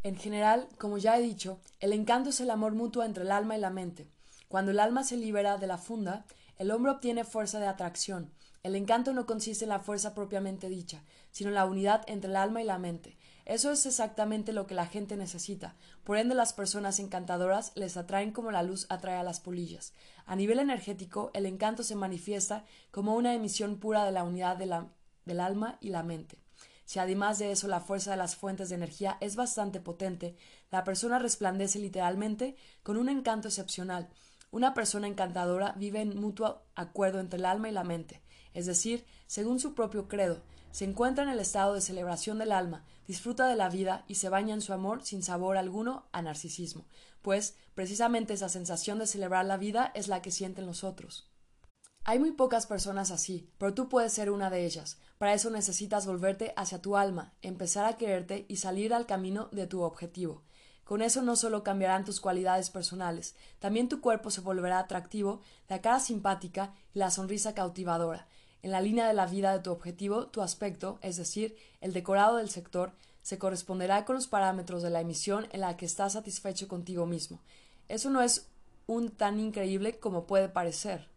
En 0.04 0.14
general, 0.14 0.68
como 0.78 0.98
ya 0.98 1.18
he 1.18 1.22
dicho, 1.22 1.58
el 1.80 1.92
encanto 1.92 2.30
es 2.30 2.38
el 2.40 2.50
amor 2.50 2.74
mutuo 2.76 3.02
entre 3.02 3.24
el 3.24 3.32
alma 3.32 3.56
y 3.56 3.60
la 3.60 3.70
mente. 3.70 4.06
Cuando 4.46 4.70
el 4.70 4.78
alma 4.78 5.02
se 5.02 5.16
libera 5.16 5.58
de 5.58 5.66
la 5.66 5.78
funda, 5.78 6.24
el 6.56 6.70
hombre 6.70 6.92
obtiene 6.92 7.24
fuerza 7.24 7.58
de 7.58 7.66
atracción. 7.66 8.30
El 8.64 8.76
encanto 8.76 9.12
no 9.12 9.26
consiste 9.26 9.66
en 9.66 9.68
la 9.68 9.78
fuerza 9.78 10.14
propiamente 10.14 10.70
dicha, 10.70 11.04
sino 11.30 11.50
en 11.50 11.54
la 11.54 11.66
unidad 11.66 12.02
entre 12.06 12.30
el 12.30 12.36
alma 12.36 12.62
y 12.62 12.64
la 12.64 12.78
mente. 12.78 13.18
Eso 13.44 13.70
es 13.70 13.84
exactamente 13.84 14.54
lo 14.54 14.66
que 14.66 14.74
la 14.74 14.86
gente 14.86 15.18
necesita. 15.18 15.76
Por 16.02 16.16
ende, 16.16 16.34
las 16.34 16.54
personas 16.54 16.98
encantadoras 16.98 17.72
les 17.74 17.98
atraen 17.98 18.32
como 18.32 18.50
la 18.50 18.62
luz 18.62 18.86
atrae 18.88 19.16
a 19.16 19.22
las 19.22 19.38
polillas. 19.38 19.92
A 20.24 20.34
nivel 20.34 20.60
energético, 20.60 21.30
el 21.34 21.44
encanto 21.44 21.82
se 21.82 21.94
manifiesta 21.94 22.64
como 22.90 23.16
una 23.16 23.34
emisión 23.34 23.78
pura 23.78 24.06
de 24.06 24.12
la 24.12 24.24
unidad 24.24 24.56
del 24.56 25.40
alma 25.40 25.76
y 25.82 25.90
la 25.90 26.02
mente. 26.02 26.38
Si 26.86 26.98
además 26.98 27.38
de 27.38 27.52
eso 27.52 27.68
la 27.68 27.80
fuerza 27.80 28.12
de 28.12 28.16
las 28.16 28.34
fuentes 28.34 28.70
de 28.70 28.76
energía 28.76 29.18
es 29.20 29.36
bastante 29.36 29.78
potente, 29.78 30.36
la 30.70 30.84
persona 30.84 31.18
resplandece 31.18 31.78
literalmente 31.78 32.56
con 32.82 32.96
un 32.96 33.10
encanto 33.10 33.48
excepcional. 33.48 34.08
Una 34.50 34.72
persona 34.72 35.06
encantadora 35.06 35.74
vive 35.76 36.00
en 36.00 36.18
mutuo 36.18 36.62
acuerdo 36.76 37.20
entre 37.20 37.40
el 37.40 37.44
alma 37.44 37.68
y 37.68 37.72
la 37.72 37.84
mente, 37.84 38.22
es 38.54 38.66
decir, 38.66 39.04
según 39.26 39.60
su 39.60 39.74
propio 39.74 40.08
credo. 40.08 40.40
se 40.70 40.84
encuentra 40.84 41.22
en 41.22 41.30
el 41.30 41.38
estado 41.38 41.74
de 41.74 41.80
celebración 41.80 42.38
del 42.38 42.50
alma, 42.50 42.84
disfruta 43.06 43.46
de 43.46 43.54
la 43.54 43.68
vida 43.68 44.04
y 44.08 44.16
se 44.16 44.28
baña 44.28 44.54
en 44.54 44.60
su 44.60 44.72
amor 44.72 45.04
sin 45.04 45.22
sabor 45.22 45.56
alguno 45.56 46.06
a 46.10 46.20
narcisismo, 46.20 46.86
pues 47.22 47.54
precisamente 47.74 48.34
esa 48.34 48.48
sensación 48.48 48.98
de 48.98 49.06
celebrar 49.06 49.44
la 49.44 49.56
vida 49.56 49.92
es 49.94 50.08
la 50.08 50.20
que 50.20 50.32
sienten 50.32 50.66
los 50.66 50.82
otros. 50.82 51.30
Hay 52.06 52.18
muy 52.18 52.32
pocas 52.32 52.66
personas 52.66 53.10
así, 53.10 53.48
pero 53.56 53.72
tú 53.72 53.88
puedes 53.88 54.12
ser 54.12 54.30
una 54.30 54.50
de 54.50 54.66
ellas. 54.66 54.98
Para 55.16 55.32
eso 55.32 55.48
necesitas 55.48 56.06
volverte 56.06 56.52
hacia 56.54 56.82
tu 56.82 56.96
alma, 56.98 57.32
empezar 57.40 57.86
a 57.86 57.96
quererte 57.96 58.44
y 58.46 58.56
salir 58.56 58.92
al 58.92 59.06
camino 59.06 59.48
de 59.52 59.66
tu 59.66 59.80
objetivo. 59.80 60.42
Con 60.84 61.00
eso 61.00 61.22
no 61.22 61.34
solo 61.34 61.62
cambiarán 61.62 62.04
tus 62.04 62.20
cualidades 62.20 62.68
personales, 62.68 63.36
también 63.58 63.88
tu 63.88 64.02
cuerpo 64.02 64.30
se 64.30 64.42
volverá 64.42 64.80
atractivo, 64.80 65.40
la 65.66 65.80
cara 65.80 65.98
simpática 65.98 66.74
y 66.92 66.98
la 66.98 67.10
sonrisa 67.10 67.54
cautivadora. 67.54 68.28
En 68.64 68.70
la 68.70 68.80
línea 68.80 69.06
de 69.06 69.12
la 69.12 69.26
vida 69.26 69.52
de 69.52 69.58
tu 69.58 69.70
objetivo, 69.70 70.28
tu 70.28 70.40
aspecto, 70.40 70.98
es 71.02 71.18
decir, 71.18 71.54
el 71.82 71.92
decorado 71.92 72.38
del 72.38 72.48
sector, 72.48 72.94
se 73.20 73.36
corresponderá 73.36 74.06
con 74.06 74.16
los 74.16 74.26
parámetros 74.26 74.82
de 74.82 74.88
la 74.88 75.02
emisión 75.02 75.46
en 75.52 75.60
la 75.60 75.76
que 75.76 75.84
estás 75.84 76.14
satisfecho 76.14 76.66
contigo 76.66 77.04
mismo. 77.04 77.42
Eso 77.88 78.08
no 78.08 78.22
es 78.22 78.46
un 78.86 79.10
tan 79.10 79.38
increíble 79.38 79.98
como 79.98 80.26
puede 80.26 80.48
parecer. 80.48 81.10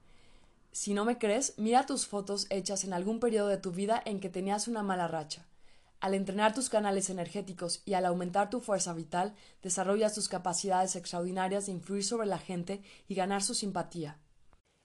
Si 0.74 0.94
no 0.94 1.06
me 1.06 1.18
crees, 1.18 1.54
mira 1.56 1.86
tus 1.86 2.06
fotos 2.06 2.48
hechas 2.50 2.84
en 2.84 2.92
algún 2.92 3.22
periodo 3.22 3.48
de 3.48 3.56
tu 3.56 3.72
vida 3.72 4.02
en 4.04 4.20
que 4.20 4.28
tenías 4.28 4.68
una 4.68 4.84
mala 4.84 5.08
racha. 5.08 5.46
Al 6.02 6.16
entrenar 6.16 6.54
tus 6.54 6.70
canales 6.70 7.10
energéticos 7.10 7.82
y 7.86 7.94
al 7.94 8.06
aumentar 8.06 8.50
tu 8.50 8.60
fuerza 8.60 8.92
vital, 8.92 9.34
desarrollas 9.64 10.14
tus 10.14 10.28
capacidades 10.28 10.98
extraordinarias 10.98 11.68
de 11.68 11.72
influir 11.72 12.04
sobre 12.04 12.28
la 12.28 12.40
gente 12.40 12.82
y 13.08 13.16
ganar 13.16 13.42
su 13.42 13.54
simpatía. 13.54 14.18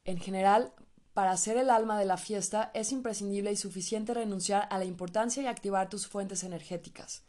En 0.05 0.19
general, 0.19 0.73
para 1.15 1.37
ser 1.37 1.59
el 1.59 1.69
alma 1.69 1.99
de 1.99 2.07
la 2.07 2.17
fiesta 2.17 2.71
es 2.73 2.91
imprescindible 2.91 3.53
y 3.53 3.57
suficiente 3.57 4.15
renunciar 4.15 4.67
a 4.71 4.79
la 4.79 4.87
importancia 4.87 5.43
y 5.43 5.47
activar 5.47 5.91
tus 5.91 6.07
fuentes 6.07 6.43
energéticas. 6.43 7.23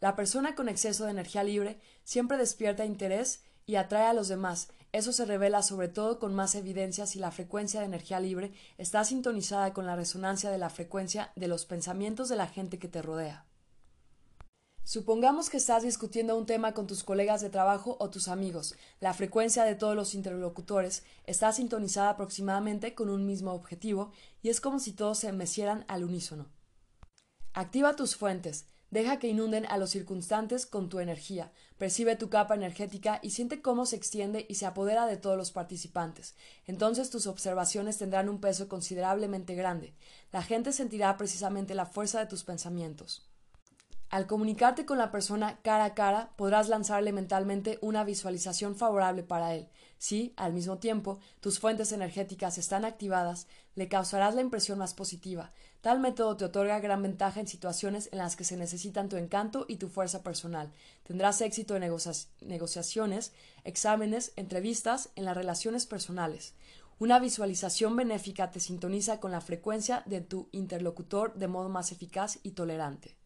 La 0.00 0.14
persona 0.14 0.54
con 0.54 0.68
exceso 0.68 1.04
de 1.04 1.12
energía 1.12 1.42
libre 1.42 1.80
siempre 2.04 2.36
despierta 2.36 2.84
interés 2.84 3.42
y 3.64 3.76
atrae 3.76 4.06
a 4.06 4.12
los 4.12 4.28
demás. 4.28 4.68
Eso 4.92 5.12
se 5.12 5.24
revela 5.24 5.62
sobre 5.62 5.88
todo 5.88 6.18
con 6.18 6.34
más 6.34 6.54
evidencia 6.54 7.06
si 7.06 7.18
la 7.18 7.30
frecuencia 7.30 7.80
de 7.80 7.86
energía 7.86 8.20
libre 8.20 8.52
está 8.76 9.02
sintonizada 9.04 9.72
con 9.72 9.86
la 9.86 9.96
resonancia 9.96 10.50
de 10.50 10.58
la 10.58 10.68
frecuencia 10.68 11.32
de 11.36 11.48
los 11.48 11.64
pensamientos 11.64 12.28
de 12.28 12.36
la 12.36 12.46
gente 12.46 12.78
que 12.78 12.88
te 12.88 13.00
rodea. 13.00 13.45
Supongamos 14.86 15.50
que 15.50 15.56
estás 15.56 15.82
discutiendo 15.82 16.38
un 16.38 16.46
tema 16.46 16.72
con 16.72 16.86
tus 16.86 17.02
colegas 17.02 17.40
de 17.40 17.50
trabajo 17.50 17.96
o 17.98 18.08
tus 18.08 18.28
amigos. 18.28 18.76
La 19.00 19.14
frecuencia 19.14 19.64
de 19.64 19.74
todos 19.74 19.96
los 19.96 20.14
interlocutores 20.14 21.02
está 21.24 21.50
sintonizada 21.50 22.10
aproximadamente 22.10 22.94
con 22.94 23.10
un 23.10 23.26
mismo 23.26 23.52
objetivo 23.52 24.12
y 24.44 24.48
es 24.48 24.60
como 24.60 24.78
si 24.78 24.92
todos 24.92 25.18
se 25.18 25.32
mecieran 25.32 25.84
al 25.88 26.04
unísono. 26.04 26.46
Activa 27.52 27.96
tus 27.96 28.14
fuentes, 28.14 28.66
Deja 28.88 29.18
que 29.18 29.26
inunden 29.26 29.66
a 29.66 29.78
los 29.78 29.90
circunstantes 29.90 30.64
con 30.64 30.88
tu 30.88 31.00
energía, 31.00 31.50
percibe 31.76 32.14
tu 32.14 32.30
capa 32.30 32.54
energética 32.54 33.18
y 33.20 33.30
siente 33.30 33.60
cómo 33.60 33.84
se 33.84 33.96
extiende 33.96 34.46
y 34.48 34.54
se 34.54 34.66
apodera 34.66 35.06
de 35.06 35.16
todos 35.16 35.36
los 35.36 35.50
participantes. 35.50 36.36
Entonces 36.66 37.10
tus 37.10 37.26
observaciones 37.26 37.98
tendrán 37.98 38.28
un 38.28 38.40
peso 38.40 38.68
considerablemente 38.68 39.56
grande. 39.56 39.96
La 40.30 40.42
gente 40.42 40.70
sentirá 40.70 41.16
precisamente 41.16 41.74
la 41.74 41.86
fuerza 41.86 42.20
de 42.20 42.26
tus 42.26 42.44
pensamientos. 42.44 43.28
Al 44.08 44.28
comunicarte 44.28 44.86
con 44.86 44.98
la 44.98 45.10
persona 45.10 45.58
cara 45.62 45.84
a 45.84 45.94
cara, 45.94 46.30
podrás 46.36 46.68
lanzarle 46.68 47.12
mentalmente 47.12 47.78
una 47.82 48.04
visualización 48.04 48.76
favorable 48.76 49.24
para 49.24 49.52
él. 49.54 49.68
Si, 49.98 50.32
al 50.36 50.52
mismo 50.52 50.78
tiempo, 50.78 51.18
tus 51.40 51.58
fuentes 51.58 51.90
energéticas 51.90 52.56
están 52.56 52.84
activadas, 52.84 53.48
le 53.74 53.88
causarás 53.88 54.36
la 54.36 54.42
impresión 54.42 54.78
más 54.78 54.94
positiva. 54.94 55.52
Tal 55.80 55.98
método 55.98 56.36
te 56.36 56.44
otorga 56.44 56.78
gran 56.78 57.02
ventaja 57.02 57.40
en 57.40 57.48
situaciones 57.48 58.08
en 58.12 58.18
las 58.18 58.36
que 58.36 58.44
se 58.44 58.56
necesitan 58.56 59.08
tu 59.08 59.16
encanto 59.16 59.66
y 59.68 59.76
tu 59.76 59.88
fuerza 59.88 60.22
personal. 60.22 60.72
Tendrás 61.02 61.40
éxito 61.40 61.74
en 61.74 61.90
negociaciones, 62.40 63.32
exámenes, 63.64 64.32
entrevistas, 64.36 65.10
en 65.16 65.24
las 65.24 65.36
relaciones 65.36 65.84
personales. 65.84 66.54
Una 67.00 67.18
visualización 67.18 67.96
benéfica 67.96 68.52
te 68.52 68.60
sintoniza 68.60 69.18
con 69.18 69.32
la 69.32 69.40
frecuencia 69.40 70.04
de 70.06 70.20
tu 70.20 70.48
interlocutor 70.52 71.34
de 71.34 71.48
modo 71.48 71.68
más 71.68 71.90
eficaz 71.90 72.38
y 72.44 72.52
tolerante. 72.52 73.16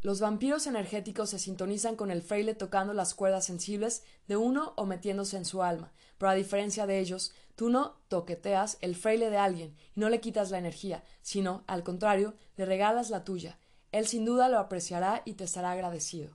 Los 0.00 0.20
vampiros 0.20 0.68
energéticos 0.68 1.30
se 1.30 1.40
sintonizan 1.40 1.96
con 1.96 2.12
el 2.12 2.22
fraile 2.22 2.54
tocando 2.54 2.92
las 2.92 3.14
cuerdas 3.14 3.46
sensibles 3.46 4.04
de 4.28 4.36
uno 4.36 4.72
o 4.76 4.86
metiéndose 4.86 5.36
en 5.36 5.44
su 5.44 5.62
alma, 5.62 5.92
pero 6.18 6.30
a 6.30 6.34
diferencia 6.34 6.86
de 6.86 7.00
ellos, 7.00 7.32
tú 7.56 7.68
no 7.68 7.96
toqueteas 8.06 8.78
el 8.80 8.94
fraile 8.94 9.28
de 9.28 9.38
alguien 9.38 9.76
y 9.96 10.00
no 10.00 10.08
le 10.08 10.20
quitas 10.20 10.52
la 10.52 10.58
energía, 10.58 11.02
sino, 11.20 11.64
al 11.66 11.82
contrario, 11.82 12.34
le 12.56 12.64
regalas 12.64 13.10
la 13.10 13.24
tuya. 13.24 13.58
Él 13.90 14.06
sin 14.06 14.24
duda 14.24 14.48
lo 14.48 14.60
apreciará 14.60 15.22
y 15.24 15.32
te 15.32 15.44
estará 15.44 15.72
agradecido. 15.72 16.30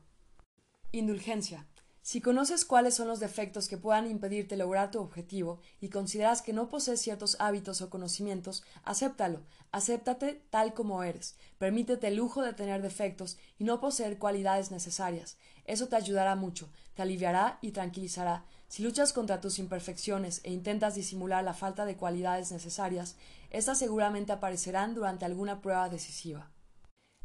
Indulgencia. 0.91 1.65
Si 2.05 2.19
conoces 2.19 2.65
cuáles 2.65 2.95
son 2.95 3.07
los 3.07 3.21
defectos 3.21 3.69
que 3.69 3.77
puedan 3.77 4.11
impedirte 4.11 4.57
lograr 4.57 4.91
tu 4.91 4.99
objetivo 4.99 5.61
y 5.79 5.87
consideras 5.87 6.41
que 6.41 6.51
no 6.51 6.67
posees 6.67 6.99
ciertos 6.99 7.37
hábitos 7.39 7.81
o 7.81 7.89
conocimientos, 7.89 8.61
acéptalo, 8.83 9.39
acéptate 9.71 10.43
tal 10.49 10.73
como 10.73 11.03
eres, 11.03 11.37
permítete 11.59 12.09
el 12.09 12.17
lujo 12.17 12.41
de 12.41 12.51
tener 12.51 12.81
defectos 12.81 13.37
y 13.57 13.63
no 13.63 13.79
poseer 13.79 14.17
cualidades 14.17 14.69
necesarias. 14.69 15.37
Eso 15.63 15.87
te 15.87 15.95
ayudará 15.95 16.35
mucho, 16.35 16.69
te 16.93 17.03
aliviará 17.03 17.57
y 17.61 17.71
tranquilizará. 17.71 18.43
Si 18.67 18.83
luchas 18.83 19.13
contra 19.13 19.39
tus 19.39 19.57
imperfecciones 19.57 20.41
e 20.43 20.51
intentas 20.51 20.95
disimular 20.95 21.41
la 21.41 21.53
falta 21.53 21.85
de 21.85 21.95
cualidades 21.95 22.51
necesarias, 22.51 23.15
éstas 23.49 23.79
seguramente 23.79 24.33
aparecerán 24.33 24.93
durante 24.93 25.23
alguna 25.23 25.61
prueba 25.61 25.87
decisiva. 25.87 26.52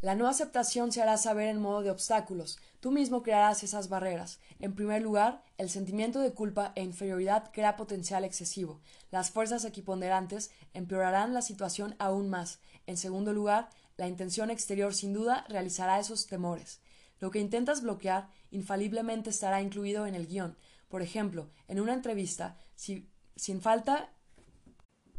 La 0.01 0.15
no 0.15 0.29
aceptación 0.29 0.93
se 0.93 1.03
hará 1.03 1.17
saber 1.17 1.49
en 1.49 1.61
modo 1.61 1.83
de 1.83 1.91
obstáculos. 1.91 2.59
Tú 2.79 2.93
mismo 2.93 3.25
crearás 3.25 3.65
esas 3.65 3.89
barreras. 3.89 4.39
En 4.61 4.77
primer 4.77 5.03
lugar, 5.03 5.43
el 5.57 5.71
sentimiento 5.71 6.21
de 6.21 6.33
culpa 6.33 6.73
e 6.77 6.85
inferioridad 6.85 7.51
crea 7.53 7.75
potencial 7.75 8.25
excesivo. 8.25 8.81
Las 9.11 9.33
fuerzas 9.33 9.65
equiponderantes 9.65 10.53
empeorarán 10.73 11.35
la 11.35 11.43
situación 11.43 11.97
aún 11.99 12.31
más. 12.31 12.61
En 12.87 12.97
segundo 12.97 13.33
lugar, 13.33 13.71
la 13.97 14.07
intención 14.07 14.51
exterior 14.51 14.95
sin 14.95 15.13
duda 15.13 15.45
realizará 15.49 15.99
esos 15.99 16.29
temores. 16.29 16.81
Lo 17.19 17.33
que 17.33 17.41
intentas 17.41 17.83
bloquear 17.83 18.29
infaliblemente 18.53 19.31
estará 19.31 19.61
incluido 19.61 20.07
en 20.07 20.15
el 20.15 20.29
guion. 20.29 20.57
Por 20.89 21.03
ejemplo, 21.03 21.51
en 21.67 21.81
una 21.81 21.93
entrevista, 21.93 22.57
si 22.77 23.11
sin 23.35 23.61
falta 23.61 24.13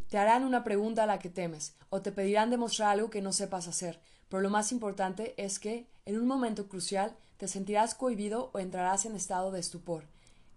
te 0.08 0.18
harán 0.18 0.46
una 0.46 0.64
pregunta 0.64 1.04
a 1.04 1.06
la 1.06 1.20
que 1.20 1.30
temes, 1.30 1.76
o 1.90 2.02
te 2.02 2.14
pedirán 2.14 2.50
demostrar 2.50 2.92
algo 2.92 3.10
que 3.10 3.22
no 3.22 3.34
sepas 3.34 3.68
hacer. 3.68 4.02
Pero 4.30 4.42
lo 4.42 4.50
más 4.50 4.72
importante 4.72 5.34
es 5.38 5.60
que, 5.60 5.88
en 6.06 6.18
un 6.18 6.28
momento 6.28 6.68
crucial, 6.68 7.18
te 7.38 7.48
sentirás 7.48 7.96
cohibido 7.96 8.52
o 8.54 8.60
entrarás 8.60 9.06
en 9.06 9.16
estado 9.16 9.52
de 9.52 9.60
estupor. 9.60 10.06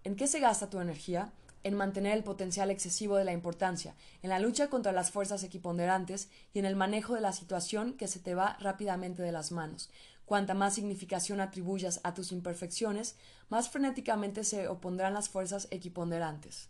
¿En 0.05 0.17
qué 0.17 0.27
se 0.27 0.41
gasta 0.41 0.69
tu 0.69 0.81
energía? 0.81 1.33
En 1.65 1.75
mantener 1.75 2.17
el 2.17 2.25
potencial 2.25 2.71
excesivo 2.71 3.17
de 3.17 3.25
la 3.25 3.33
importancia, 3.33 3.95
en 4.23 4.31
la 4.31 4.41
lucha 4.41 4.69
contra 4.69 4.91
las 4.93 5.13
fuerzas 5.13 5.45
equiponderantes 5.45 6.29
y 6.53 6.59
en 6.59 6.65
el 6.65 6.75
manejo 6.75 7.15
de 7.15 7.21
la 7.21 7.33
situación 7.33 7.95
que 7.95 8.09
se 8.09 8.19
te 8.19 8.35
va 8.35 8.57
rápidamente 8.61 9.23
de 9.23 9.33
las 9.33 9.53
manos. 9.53 9.91
Cuanta 10.25 10.55
más 10.55 10.75
significación 10.75 11.41
atribuyas 11.41 12.01
a 12.03 12.15
tus 12.15 12.33
imperfecciones, 12.33 13.17
más 13.49 13.69
frenéticamente 13.71 14.45
se 14.45 14.67
opondrán 14.67 15.15
las 15.15 15.29
fuerzas 15.29 15.69
equiponderantes. 15.71 16.69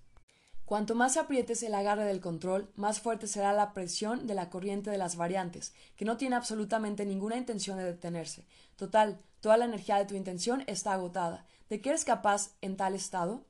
Cuanto 0.72 0.94
más 0.94 1.18
aprietes 1.18 1.62
el 1.62 1.74
agarre 1.74 2.06
del 2.06 2.22
control, 2.22 2.72
más 2.76 2.98
fuerte 2.98 3.26
será 3.26 3.52
la 3.52 3.74
presión 3.74 4.26
de 4.26 4.32
la 4.32 4.48
corriente 4.48 4.90
de 4.90 4.96
las 4.96 5.16
variantes, 5.16 5.74
que 5.96 6.06
no 6.06 6.16
tiene 6.16 6.34
absolutamente 6.34 7.04
ninguna 7.04 7.36
intención 7.36 7.76
de 7.76 7.84
detenerse. 7.84 8.46
Total, 8.76 9.20
toda 9.42 9.58
la 9.58 9.66
energía 9.66 9.98
de 9.98 10.06
tu 10.06 10.14
intención 10.14 10.64
está 10.66 10.94
agotada. 10.94 11.44
¿De 11.68 11.82
qué 11.82 11.90
eres 11.90 12.06
capaz 12.06 12.52
en 12.62 12.78
tal 12.78 12.94
estado? 12.94 13.44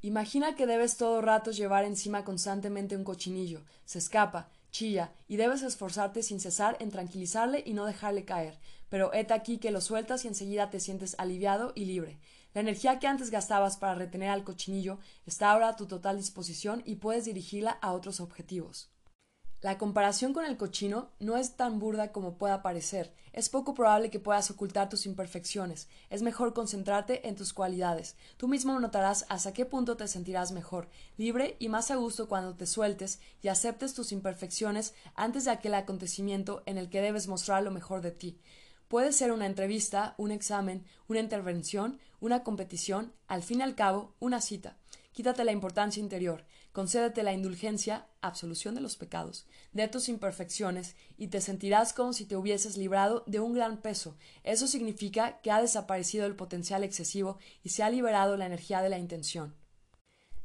Imagina 0.00 0.54
que 0.54 0.68
debes 0.68 0.96
todo 0.96 1.20
rato 1.22 1.50
llevar 1.50 1.84
encima 1.84 2.24
constantemente 2.24 2.94
un 2.94 3.02
cochinillo. 3.02 3.64
Se 3.84 3.98
escapa, 3.98 4.48
chilla, 4.70 5.12
y 5.26 5.38
debes 5.38 5.62
esforzarte 5.62 6.22
sin 6.22 6.38
cesar 6.38 6.76
en 6.78 6.92
tranquilizarle 6.92 7.64
y 7.66 7.72
no 7.72 7.84
dejarle 7.84 8.24
caer. 8.24 8.60
Pero 8.88 9.12
hete 9.12 9.34
aquí 9.34 9.58
que 9.58 9.72
lo 9.72 9.80
sueltas 9.80 10.24
y 10.24 10.28
enseguida 10.28 10.70
te 10.70 10.78
sientes 10.78 11.16
aliviado 11.18 11.72
y 11.74 11.86
libre. 11.86 12.20
La 12.54 12.60
energía 12.60 12.98
que 12.98 13.06
antes 13.06 13.30
gastabas 13.30 13.76
para 13.76 13.94
retener 13.94 14.30
al 14.30 14.44
cochinillo 14.44 14.98
está 15.26 15.50
ahora 15.50 15.68
a 15.68 15.76
tu 15.76 15.86
total 15.86 16.16
disposición 16.16 16.82
y 16.84 16.96
puedes 16.96 17.24
dirigirla 17.24 17.70
a 17.70 17.92
otros 17.92 18.20
objetivos. 18.20 18.90
La 19.60 19.76
comparación 19.76 20.32
con 20.32 20.44
el 20.44 20.56
cochino 20.56 21.10
no 21.18 21.36
es 21.36 21.56
tan 21.56 21.80
burda 21.80 22.12
como 22.12 22.38
pueda 22.38 22.62
parecer. 22.62 23.12
Es 23.32 23.48
poco 23.48 23.74
probable 23.74 24.08
que 24.08 24.20
puedas 24.20 24.52
ocultar 24.52 24.88
tus 24.88 25.04
imperfecciones. 25.04 25.88
Es 26.10 26.22
mejor 26.22 26.54
concentrarte 26.54 27.26
en 27.26 27.34
tus 27.34 27.52
cualidades. 27.52 28.14
Tú 28.36 28.46
mismo 28.46 28.78
notarás 28.78 29.26
hasta 29.28 29.52
qué 29.52 29.66
punto 29.66 29.96
te 29.96 30.06
sentirás 30.06 30.52
mejor, 30.52 30.88
libre 31.16 31.56
y 31.58 31.68
más 31.68 31.90
a 31.90 31.96
gusto 31.96 32.28
cuando 32.28 32.54
te 32.54 32.66
sueltes 32.66 33.18
y 33.42 33.48
aceptes 33.48 33.94
tus 33.94 34.12
imperfecciones 34.12 34.94
antes 35.16 35.44
de 35.44 35.50
aquel 35.50 35.74
acontecimiento 35.74 36.62
en 36.64 36.78
el 36.78 36.88
que 36.88 37.00
debes 37.00 37.26
mostrar 37.26 37.64
lo 37.64 37.72
mejor 37.72 38.00
de 38.00 38.12
ti. 38.12 38.40
Puede 38.88 39.12
ser 39.12 39.32
una 39.32 39.44
entrevista, 39.44 40.14
un 40.16 40.30
examen, 40.30 40.84
una 41.08 41.20
intervención, 41.20 41.98
una 42.20 42.42
competición, 42.42 43.12
al 43.26 43.42
fin 43.42 43.60
y 43.60 43.62
al 43.62 43.74
cabo, 43.74 44.14
una 44.18 44.40
cita. 44.40 44.78
Quítate 45.12 45.44
la 45.44 45.52
importancia 45.52 46.00
interior, 46.00 46.46
concédete 46.72 47.22
la 47.22 47.34
indulgencia, 47.34 48.06
absolución 48.22 48.74
de 48.74 48.80
los 48.80 48.96
pecados, 48.96 49.46
de 49.72 49.88
tus 49.88 50.08
imperfecciones, 50.08 50.96
y 51.18 51.26
te 51.26 51.42
sentirás 51.42 51.92
como 51.92 52.14
si 52.14 52.24
te 52.24 52.36
hubieses 52.36 52.78
librado 52.78 53.24
de 53.26 53.40
un 53.40 53.52
gran 53.52 53.76
peso. 53.78 54.16
Eso 54.42 54.66
significa 54.66 55.40
que 55.42 55.50
ha 55.50 55.60
desaparecido 55.60 56.24
el 56.24 56.36
potencial 56.36 56.82
excesivo 56.82 57.38
y 57.62 57.70
se 57.70 57.82
ha 57.82 57.90
liberado 57.90 58.38
la 58.38 58.46
energía 58.46 58.80
de 58.80 58.88
la 58.88 58.98
intención. 58.98 59.54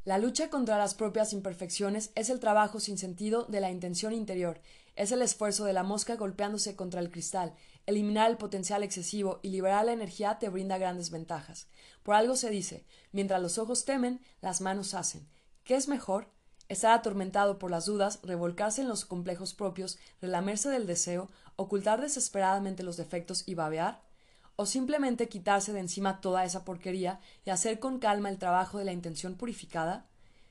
La 0.06 0.18
lucha 0.18 0.50
contra 0.50 0.78
las 0.78 0.96
propias 0.96 1.32
imperfecciones 1.32 2.12
es 2.16 2.30
el 2.30 2.42
trabajo 2.42 2.82
sin 2.82 2.98
sentido 2.98 3.46
de 3.46 3.62
la 3.62 3.72
intención 3.72 4.12
interior, 4.12 4.60
es 4.96 5.12
el 5.12 5.22
esfuerzo 5.22 5.66
de 5.66 5.74
la 5.74 5.84
mosca 5.84 6.16
golpeándose 6.16 6.76
contra 6.76 7.02
el 7.02 7.12
cristal. 7.12 7.56
Eliminar 7.86 8.30
el 8.30 8.38
potencial 8.38 8.84
excesivo 8.84 9.40
y 9.42 9.50
liberar 9.50 9.86
la 9.86 9.94
energía 9.94 10.40
te 10.40 10.50
brinda 10.50 10.78
grandes 10.78 11.10
ventajas. 11.10 11.68
Por 12.04 12.16
algo 12.16 12.36
se 12.36 12.50
dice, 12.50 12.86
mientras 13.12 13.42
los 13.42 13.58
ojos 13.58 13.86
temen, 13.86 14.22
las 14.42 14.62
manos 14.62 14.94
hacen. 14.94 15.28
¿Qué 15.64 15.76
es 15.76 15.88
mejor? 15.88 16.30
Estar 16.70 16.94
atormentado 16.94 17.60
por 17.60 17.72
las 17.72 17.86
dudas, 17.86 18.20
revolcarse 18.24 18.82
en 18.82 18.88
los 18.88 19.06
complejos 19.06 19.54
propios, 19.54 19.98
relamerse 20.22 20.70
del 20.70 20.88
deseo, 20.88 21.30
ocultar 21.56 22.02
desesperadamente 22.02 22.84
los 22.84 22.98
defectos 22.98 23.44
y 23.48 23.56
babear, 23.56 24.02
o 24.56 24.66
simplemente 24.66 25.30
quitarse 25.30 25.74
de 25.74 25.80
encima 25.80 26.22
toda 26.22 26.46
esa 26.46 26.64
porquería 26.64 27.20
y 27.46 27.50
hacer 27.50 27.80
con 27.80 28.00
calma 28.00 28.30
el 28.30 28.38
trabajo 28.38 28.78
de 28.78 28.86
la 28.86 28.94
intención 28.94 29.36
purificada? 29.36 30.06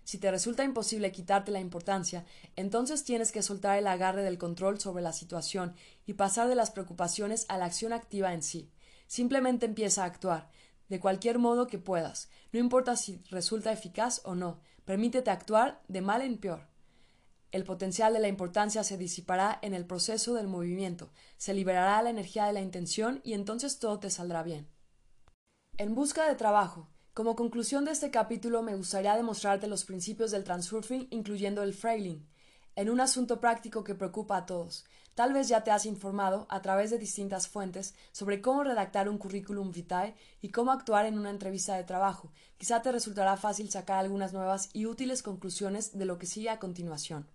Si 0.04 0.18
te 0.18 0.30
resulta 0.30 0.64
imposible 0.64 1.12
quitarte 1.12 1.52
la 1.52 1.60
importancia, 1.60 2.24
entonces 2.56 3.04
tienes 3.04 3.30
que 3.32 3.42
soltar 3.42 3.78
el 3.78 3.86
agarre 3.86 4.22
del 4.22 4.38
control 4.38 4.80
sobre 4.80 5.02
la 5.02 5.12
situación 5.12 5.74
y 6.06 6.14
pasar 6.14 6.48
de 6.48 6.54
las 6.54 6.70
preocupaciones 6.70 7.46
a 7.48 7.56
la 7.58 7.66
acción 7.66 7.92
activa 7.92 8.34
en 8.34 8.42
sí. 8.42 8.70
Simplemente 9.06 9.66
empieza 9.66 10.02
a 10.02 10.06
actuar, 10.06 10.50
de 10.88 11.00
cualquier 11.00 11.38
modo 11.38 11.66
que 11.66 11.78
puedas, 11.78 12.28
no 12.52 12.58
importa 12.58 12.96
si 12.96 13.22
resulta 13.30 13.72
eficaz 13.72 14.20
o 14.24 14.34
no, 14.34 14.60
permítete 14.84 15.30
actuar 15.30 15.82
de 15.88 16.00
mal 16.00 16.22
en 16.22 16.38
peor. 16.38 16.68
El 17.52 17.64
potencial 17.64 18.14
de 18.14 18.18
la 18.18 18.28
importancia 18.28 18.82
se 18.82 18.96
disipará 18.96 19.58
en 19.62 19.74
el 19.74 19.86
proceso 19.86 20.34
del 20.34 20.48
movimiento, 20.48 21.12
se 21.36 21.54
liberará 21.54 22.02
la 22.02 22.10
energía 22.10 22.46
de 22.46 22.54
la 22.54 22.62
intención 22.62 23.20
y 23.24 23.34
entonces 23.34 23.78
todo 23.78 24.00
te 24.00 24.10
saldrá 24.10 24.42
bien. 24.42 24.68
En 25.78 25.94
busca 25.94 26.28
de 26.28 26.34
trabajo. 26.34 26.88
Como 27.14 27.36
conclusión 27.36 27.84
de 27.84 27.90
este 27.90 28.10
capítulo 28.10 28.62
me 28.62 28.74
gustaría 28.74 29.14
demostrarte 29.14 29.66
los 29.66 29.84
principios 29.84 30.30
del 30.30 30.44
transurfing 30.44 31.08
incluyendo 31.10 31.62
el 31.62 31.74
frailing, 31.74 32.26
en 32.74 32.88
un 32.88 33.00
asunto 33.00 33.38
práctico 33.38 33.84
que 33.84 33.94
preocupa 33.94 34.38
a 34.38 34.46
todos. 34.46 34.86
Tal 35.14 35.34
vez 35.34 35.46
ya 35.46 35.62
te 35.62 35.70
has 35.70 35.84
informado, 35.84 36.46
a 36.48 36.62
través 36.62 36.90
de 36.90 36.96
distintas 36.96 37.48
fuentes, 37.48 37.94
sobre 38.12 38.40
cómo 38.40 38.64
redactar 38.64 39.10
un 39.10 39.18
currículum 39.18 39.72
vitae 39.72 40.14
y 40.40 40.52
cómo 40.52 40.72
actuar 40.72 41.04
en 41.04 41.18
una 41.18 41.28
entrevista 41.28 41.76
de 41.76 41.84
trabajo. 41.84 42.32
Quizá 42.56 42.80
te 42.80 42.90
resultará 42.90 43.36
fácil 43.36 43.70
sacar 43.70 43.98
algunas 43.98 44.32
nuevas 44.32 44.70
y 44.72 44.86
útiles 44.86 45.22
conclusiones 45.22 45.98
de 45.98 46.06
lo 46.06 46.18
que 46.18 46.24
sigue 46.24 46.48
a 46.48 46.60
continuación. 46.60 47.26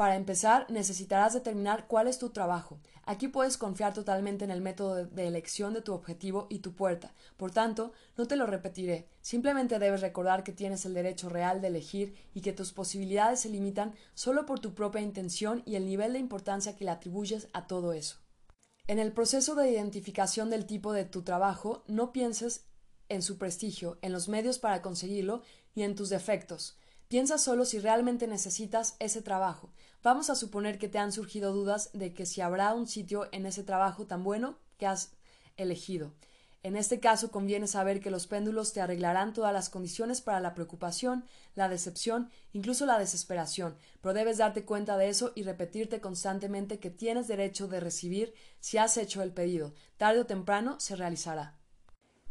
Para 0.00 0.16
empezar, 0.16 0.64
necesitarás 0.70 1.34
determinar 1.34 1.86
cuál 1.86 2.06
es 2.06 2.16
tu 2.16 2.30
trabajo. 2.30 2.80
Aquí 3.04 3.28
puedes 3.28 3.58
confiar 3.58 3.92
totalmente 3.92 4.46
en 4.46 4.50
el 4.50 4.62
método 4.62 5.04
de 5.04 5.26
elección 5.26 5.74
de 5.74 5.82
tu 5.82 5.92
objetivo 5.92 6.46
y 6.48 6.60
tu 6.60 6.72
puerta. 6.72 7.12
Por 7.36 7.50
tanto, 7.50 7.92
no 8.16 8.26
te 8.26 8.36
lo 8.36 8.46
repetiré. 8.46 9.08
Simplemente 9.20 9.78
debes 9.78 10.00
recordar 10.00 10.42
que 10.42 10.52
tienes 10.54 10.86
el 10.86 10.94
derecho 10.94 11.28
real 11.28 11.60
de 11.60 11.68
elegir 11.68 12.16
y 12.32 12.40
que 12.40 12.54
tus 12.54 12.72
posibilidades 12.72 13.40
se 13.40 13.50
limitan 13.50 13.94
solo 14.14 14.46
por 14.46 14.58
tu 14.58 14.72
propia 14.72 15.02
intención 15.02 15.62
y 15.66 15.74
el 15.74 15.84
nivel 15.84 16.14
de 16.14 16.18
importancia 16.18 16.74
que 16.76 16.86
le 16.86 16.92
atribuyes 16.92 17.48
a 17.52 17.66
todo 17.66 17.92
eso. 17.92 18.16
En 18.86 19.00
el 19.00 19.12
proceso 19.12 19.54
de 19.54 19.70
identificación 19.70 20.48
del 20.48 20.64
tipo 20.64 20.94
de 20.94 21.04
tu 21.04 21.24
trabajo, 21.24 21.84
no 21.88 22.10
pienses 22.10 22.64
en 23.10 23.20
su 23.20 23.36
prestigio, 23.36 23.98
en 24.00 24.12
los 24.12 24.30
medios 24.30 24.58
para 24.58 24.80
conseguirlo 24.80 25.42
ni 25.74 25.82
en 25.82 25.94
tus 25.94 26.08
defectos. 26.08 26.78
Piensa 27.10 27.38
solo 27.38 27.64
si 27.64 27.80
realmente 27.80 28.28
necesitas 28.28 28.94
ese 29.00 29.20
trabajo. 29.20 29.72
Vamos 30.02 30.30
a 30.30 30.34
suponer 30.34 30.78
que 30.78 30.88
te 30.88 30.98
han 30.98 31.12
surgido 31.12 31.52
dudas 31.52 31.90
de 31.92 32.14
que 32.14 32.24
si 32.24 32.40
habrá 32.40 32.72
un 32.72 32.86
sitio 32.86 33.28
en 33.32 33.44
ese 33.44 33.62
trabajo 33.62 34.06
tan 34.06 34.24
bueno 34.24 34.58
que 34.78 34.86
has 34.86 35.12
elegido. 35.58 36.14
En 36.62 36.74
este 36.76 37.00
caso 37.00 37.30
conviene 37.30 37.66
saber 37.66 38.00
que 38.00 38.10
los 38.10 38.26
péndulos 38.26 38.72
te 38.72 38.80
arreglarán 38.80 39.34
todas 39.34 39.52
las 39.52 39.68
condiciones 39.68 40.22
para 40.22 40.40
la 40.40 40.54
preocupación, 40.54 41.24
la 41.54 41.68
decepción, 41.68 42.30
incluso 42.54 42.86
la 42.86 42.98
desesperación, 42.98 43.76
pero 44.00 44.14
debes 44.14 44.38
darte 44.38 44.64
cuenta 44.64 44.96
de 44.96 45.10
eso 45.10 45.32
y 45.34 45.42
repetirte 45.42 46.00
constantemente 46.00 46.78
que 46.78 46.90
tienes 46.90 47.28
derecho 47.28 47.68
de 47.68 47.80
recibir 47.80 48.34
si 48.58 48.78
has 48.78 48.96
hecho 48.96 49.22
el 49.22 49.32
pedido. 49.32 49.74
Tarde 49.98 50.20
o 50.20 50.26
temprano 50.26 50.80
se 50.80 50.96
realizará. 50.96 51.59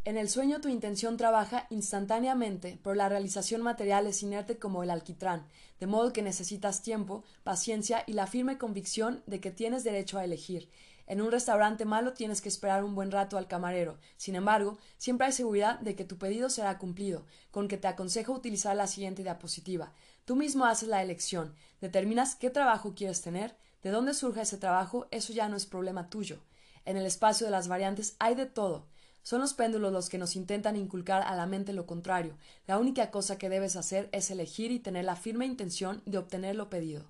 En 0.10 0.18
el 0.18 0.28
sueño 0.28 0.60
tu 0.60 0.70
intención 0.70 1.18
trabaja 1.18 1.68
instantáneamente, 1.70 2.80
pero 2.82 2.96
la 2.96 3.10
realización 3.10 3.62
material 3.62 4.08
es 4.08 4.24
inerte 4.24 4.58
como 4.58 4.82
el 4.82 4.90
alquitrán, 4.90 5.46
de 5.80 5.86
modo 5.86 6.14
que 6.14 6.24
necesitas 6.24 6.82
tiempo, 6.82 7.24
paciencia 7.44 8.04
y 8.08 8.14
la 8.14 8.26
firme 8.26 8.58
convicción 8.58 9.22
de 9.28 9.40
que 9.40 9.52
tienes 9.52 9.84
derecho 9.84 10.18
a 10.18 10.24
elegir. 10.24 10.68
En 11.06 11.22
un 11.22 11.32
restaurante 11.32 11.86
malo 11.86 12.14
tienes 12.14 12.42
que 12.42 12.50
esperar 12.50 12.84
un 12.84 12.96
buen 12.96 13.12
rato 13.12 13.38
al 13.38 13.46
camarero. 13.46 14.00
Sin 14.18 14.34
embargo, 14.34 14.80
siempre 14.98 15.28
hay 15.28 15.32
seguridad 15.32 15.78
de 15.78 15.96
que 15.96 16.06
tu 16.06 16.18
pedido 16.18 16.50
será 16.50 16.80
cumplido, 16.80 17.28
con 17.52 17.68
que 17.68 17.78
te 17.78 17.88
aconsejo 17.88 18.34
utilizar 18.34 18.76
la 18.76 18.88
siguiente 18.88 19.22
diapositiva. 19.22 19.94
Tú 20.26 20.36
mismo 20.36 20.66
haces 20.66 20.90
la 20.90 21.04
elección, 21.04 21.54
determinas 21.82 22.34
qué 22.34 22.50
trabajo 22.50 22.96
quieres 22.96 23.22
tener, 23.22 23.56
de 23.84 23.92
dónde 23.92 24.16
surge 24.16 24.42
ese 24.42 24.58
trabajo, 24.58 25.06
eso 25.12 25.34
ya 25.34 25.48
no 25.50 25.56
es 25.56 25.68
problema 25.68 26.10
tuyo. 26.10 26.40
En 26.84 26.98
el 26.98 27.06
espacio 27.06 27.46
de 27.46 27.52
las 27.52 27.68
variantes 27.68 28.16
hay 28.18 28.34
de 28.34 28.48
todo. 28.48 28.88
Son 29.24 29.42
los 29.42 29.54
péndulos 29.54 29.92
los 29.92 30.10
que 30.10 30.18
nos 30.18 30.36
intentan 30.36 30.76
inculcar 30.76 31.22
a 31.22 31.36
la 31.36 31.46
mente 31.46 31.74
lo 31.74 31.86
contrario. 31.86 32.38
La 32.68 32.78
única 32.78 33.12
cosa 33.12 33.38
que 33.38 33.50
debes 33.50 33.76
hacer 33.76 34.10
es 34.12 34.32
elegir 34.32 34.72
y 34.72 34.80
tener 34.80 35.06
la 35.06 35.16
firme 35.16 35.46
intención 35.46 36.02
de 36.06 36.18
obtener 36.18 36.56
lo 36.56 36.70
pedido. 36.70 37.06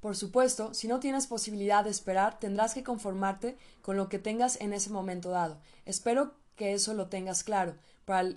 Por 0.00 0.16
supuesto, 0.16 0.74
si 0.74 0.86
no 0.86 1.00
tienes 1.00 1.26
posibilidad 1.26 1.82
de 1.82 1.88
esperar, 1.88 2.38
tendrás 2.38 2.74
que 2.74 2.84
conformarte 2.84 3.56
con 3.80 3.96
lo 3.96 4.10
que 4.10 4.18
tengas 4.18 4.60
en 4.60 4.74
ese 4.74 4.90
momento 4.90 5.30
dado. 5.30 5.60
Espero 5.86 6.34
que 6.56 6.74
eso 6.74 6.92
lo 6.92 7.06
tengas 7.08 7.42
claro. 7.42 7.76
Para 8.04 8.34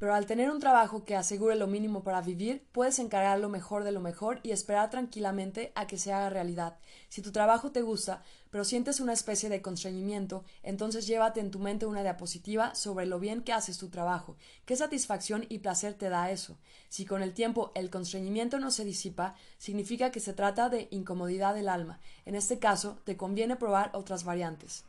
pero 0.00 0.14
al 0.14 0.24
tener 0.24 0.50
un 0.50 0.60
trabajo 0.60 1.04
que 1.04 1.14
asegure 1.14 1.56
lo 1.56 1.66
mínimo 1.66 2.02
para 2.02 2.22
vivir, 2.22 2.66
puedes 2.72 2.98
encargar 2.98 3.38
lo 3.38 3.50
mejor 3.50 3.84
de 3.84 3.92
lo 3.92 4.00
mejor 4.00 4.40
y 4.42 4.52
esperar 4.52 4.88
tranquilamente 4.88 5.72
a 5.74 5.86
que 5.86 5.98
se 5.98 6.10
haga 6.10 6.30
realidad. 6.30 6.78
Si 7.10 7.20
tu 7.20 7.32
trabajo 7.32 7.70
te 7.70 7.82
gusta, 7.82 8.22
pero 8.48 8.64
sientes 8.64 9.00
una 9.00 9.12
especie 9.12 9.50
de 9.50 9.60
constreñimiento, 9.60 10.42
entonces 10.62 11.06
llévate 11.06 11.40
en 11.40 11.50
tu 11.50 11.58
mente 11.58 11.84
una 11.84 12.00
diapositiva 12.00 12.74
sobre 12.74 13.04
lo 13.04 13.20
bien 13.20 13.42
que 13.42 13.52
haces 13.52 13.76
tu 13.76 13.90
trabajo, 13.90 14.38
qué 14.64 14.74
satisfacción 14.74 15.44
y 15.50 15.58
placer 15.58 15.92
te 15.92 16.08
da 16.08 16.30
eso. 16.30 16.56
Si 16.88 17.04
con 17.04 17.22
el 17.22 17.34
tiempo 17.34 17.70
el 17.74 17.90
constreñimiento 17.90 18.58
no 18.58 18.70
se 18.70 18.86
disipa, 18.86 19.34
significa 19.58 20.10
que 20.10 20.20
se 20.20 20.32
trata 20.32 20.70
de 20.70 20.88
incomodidad 20.90 21.54
del 21.54 21.68
alma. 21.68 22.00
En 22.24 22.36
este 22.36 22.58
caso, 22.58 22.98
te 23.04 23.18
conviene 23.18 23.56
probar 23.56 23.90
otras 23.92 24.24
variantes. 24.24 24.84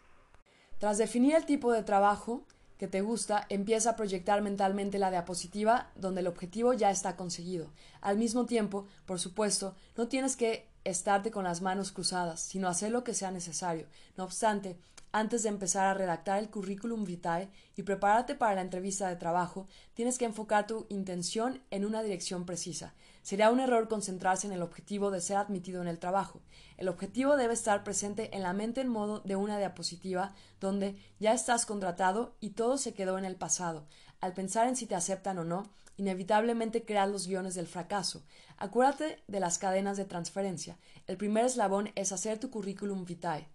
Tras 0.79 0.97
definir 0.97 1.35
el 1.35 1.45
tipo 1.45 1.73
de 1.73 1.83
trabajo, 1.83 2.45
que 2.81 2.87
te 2.87 3.01
gusta, 3.01 3.45
empieza 3.49 3.91
a 3.91 3.95
proyectar 3.95 4.41
mentalmente 4.41 4.97
la 4.97 5.11
diapositiva 5.11 5.91
donde 5.93 6.21
el 6.21 6.25
objetivo 6.25 6.73
ya 6.73 6.89
está 6.89 7.15
conseguido. 7.15 7.69
Al 8.01 8.17
mismo 8.17 8.47
tiempo, 8.47 8.87
por 9.05 9.19
supuesto, 9.19 9.75
no 9.95 10.07
tienes 10.07 10.35
que 10.35 10.67
estarte 10.83 11.29
con 11.29 11.43
las 11.43 11.61
manos 11.61 11.91
cruzadas, 11.91 12.39
sino 12.39 12.67
hacer 12.67 12.91
lo 12.91 13.03
que 13.03 13.13
sea 13.13 13.29
necesario. 13.29 13.85
No 14.17 14.23
obstante, 14.23 14.79
antes 15.11 15.43
de 15.43 15.49
empezar 15.49 15.85
a 15.85 15.93
redactar 15.93 16.39
el 16.39 16.49
currículum 16.49 17.05
vitae 17.05 17.51
y 17.75 17.83
prepararte 17.83 18.33
para 18.33 18.55
la 18.55 18.61
entrevista 18.61 19.09
de 19.09 19.15
trabajo, 19.15 19.67
tienes 19.93 20.17
que 20.17 20.25
enfocar 20.25 20.65
tu 20.65 20.87
intención 20.89 21.61
en 21.69 21.85
una 21.85 22.01
dirección 22.01 22.47
precisa. 22.47 22.95
Sería 23.21 23.51
un 23.51 23.59
error 23.59 23.87
concentrarse 23.87 24.47
en 24.47 24.53
el 24.53 24.61
objetivo 24.61 25.11
de 25.11 25.21
ser 25.21 25.37
admitido 25.37 25.81
en 25.81 25.87
el 25.87 25.99
trabajo. 25.99 26.41
El 26.77 26.89
objetivo 26.89 27.37
debe 27.37 27.53
estar 27.53 27.83
presente 27.83 28.35
en 28.35 28.43
la 28.43 28.53
mente 28.53 28.81
en 28.81 28.89
modo 28.89 29.19
de 29.19 29.35
una 29.35 29.57
diapositiva 29.57 30.33
donde 30.59 30.95
ya 31.19 31.33
estás 31.33 31.65
contratado 31.65 32.35
y 32.39 32.51
todo 32.51 32.77
se 32.77 32.93
quedó 32.93 33.17
en 33.17 33.25
el 33.25 33.35
pasado. 33.35 33.85
Al 34.19 34.33
pensar 34.33 34.67
en 34.67 34.75
si 34.75 34.85
te 34.85 34.95
aceptan 34.95 35.37
o 35.37 35.43
no, 35.43 35.69
inevitablemente 35.97 36.83
creas 36.83 37.09
los 37.09 37.27
guiones 37.27 37.55
del 37.55 37.67
fracaso. 37.67 38.23
Acuérdate 38.57 39.23
de 39.27 39.39
las 39.39 39.57
cadenas 39.57 39.97
de 39.97 40.05
transferencia. 40.05 40.77
El 41.07 41.17
primer 41.17 41.45
eslabón 41.45 41.91
es 41.95 42.11
hacer 42.11 42.39
tu 42.39 42.49
currículum 42.49 43.05
vitae 43.05 43.47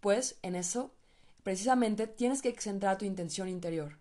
pues 0.00 0.38
en 0.42 0.54
eso 0.54 0.92
precisamente 1.42 2.06
tienes 2.06 2.42
que 2.42 2.52
centrar 2.58 2.98
tu 2.98 3.04
intención 3.04 3.48
interior. 3.48 3.98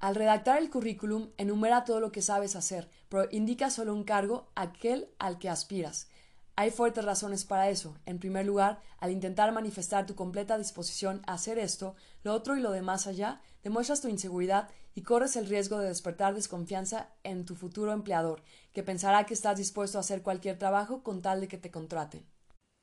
Al 0.00 0.14
redactar 0.14 0.58
el 0.58 0.70
currículum, 0.70 1.28
enumera 1.36 1.84
todo 1.84 2.00
lo 2.00 2.10
que 2.10 2.22
sabes 2.22 2.56
hacer, 2.56 2.88
pero 3.10 3.28
indica 3.30 3.68
solo 3.68 3.92
un 3.92 4.04
cargo, 4.04 4.48
aquel 4.54 5.10
al 5.18 5.38
que 5.38 5.50
aspiras. 5.50 6.08
Hay 6.56 6.70
fuertes 6.70 7.04
razones 7.04 7.44
para 7.44 7.68
eso. 7.68 7.94
En 8.06 8.18
primer 8.18 8.46
lugar, 8.46 8.80
al 8.98 9.10
intentar 9.10 9.52
manifestar 9.52 10.06
tu 10.06 10.14
completa 10.14 10.56
disposición 10.56 11.20
a 11.26 11.34
hacer 11.34 11.58
esto, 11.58 11.96
lo 12.22 12.32
otro 12.32 12.56
y 12.56 12.60
lo 12.60 12.70
de 12.70 12.80
más 12.80 13.06
allá, 13.06 13.42
demuestras 13.62 14.00
tu 14.00 14.08
inseguridad 14.08 14.70
y 14.94 15.02
corres 15.02 15.36
el 15.36 15.46
riesgo 15.46 15.78
de 15.78 15.88
despertar 15.88 16.34
desconfianza 16.34 17.10
en 17.22 17.44
tu 17.44 17.54
futuro 17.54 17.92
empleador, 17.92 18.42
que 18.72 18.82
pensará 18.82 19.26
que 19.26 19.34
estás 19.34 19.58
dispuesto 19.58 19.98
a 19.98 20.00
hacer 20.00 20.22
cualquier 20.22 20.58
trabajo 20.58 21.02
con 21.02 21.20
tal 21.20 21.42
de 21.42 21.48
que 21.48 21.58
te 21.58 21.70
contraten. 21.70 22.24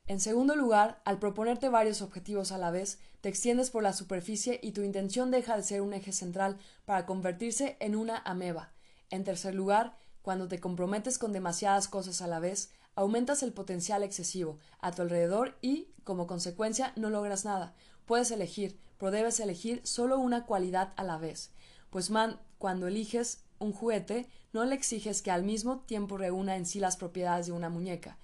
En 0.08 0.20
segundo 0.20 0.56
lugar, 0.56 1.02
al 1.04 1.18
proponerte 1.18 1.68
varios 1.68 2.00
objetivos 2.00 2.50
a 2.50 2.56
la 2.56 2.70
vez, 2.70 2.98
te 3.20 3.28
extiendes 3.28 3.68
por 3.68 3.82
la 3.82 3.92
superficie 3.92 4.58
y 4.62 4.72
tu 4.72 4.80
intención 4.80 5.30
deja 5.30 5.54
de 5.54 5.62
ser 5.62 5.82
un 5.82 5.92
eje 5.92 6.12
central 6.12 6.56
para 6.86 7.04
convertirse 7.04 7.76
en 7.78 7.94
una 7.94 8.16
ameba. 8.24 8.72
En 9.10 9.22
tercer 9.22 9.54
lugar, 9.54 9.98
cuando 10.22 10.48
te 10.48 10.60
comprometes 10.60 11.18
con 11.18 11.34
demasiadas 11.34 11.88
cosas 11.88 12.22
a 12.22 12.26
la 12.26 12.40
vez, 12.40 12.70
aumentas 12.94 13.42
el 13.42 13.52
potencial 13.52 14.02
excesivo 14.02 14.58
a 14.80 14.92
tu 14.92 15.02
alrededor 15.02 15.58
y, 15.60 15.88
como 16.04 16.26
consecuencia, 16.26 16.94
no 16.96 17.10
logras 17.10 17.44
nada. 17.44 17.74
Puedes 18.06 18.30
elegir, 18.30 18.80
pero 18.96 19.10
debes 19.10 19.40
elegir 19.40 19.82
solo 19.84 20.18
una 20.18 20.46
cualidad 20.46 20.94
a 20.96 21.04
la 21.04 21.18
vez. 21.18 21.50
Pues 21.90 22.08
man, 22.08 22.40
cuando 22.56 22.86
eliges 22.86 23.44
un 23.58 23.74
juguete, 23.74 24.26
no 24.54 24.64
le 24.64 24.74
exiges 24.74 25.20
que 25.20 25.30
al 25.30 25.42
mismo 25.42 25.80
tiempo 25.80 26.16
reúna 26.16 26.56
en 26.56 26.64
sí 26.64 26.80
las 26.80 26.96
propiedades 26.96 27.44
de 27.44 27.52
una 27.52 27.68
muñeca, 27.68 28.16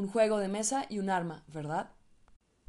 un 0.00 0.08
juego 0.08 0.38
de 0.38 0.48
mesa 0.48 0.86
y 0.88 0.98
un 0.98 1.10
arma, 1.10 1.44
¿verdad? 1.46 1.90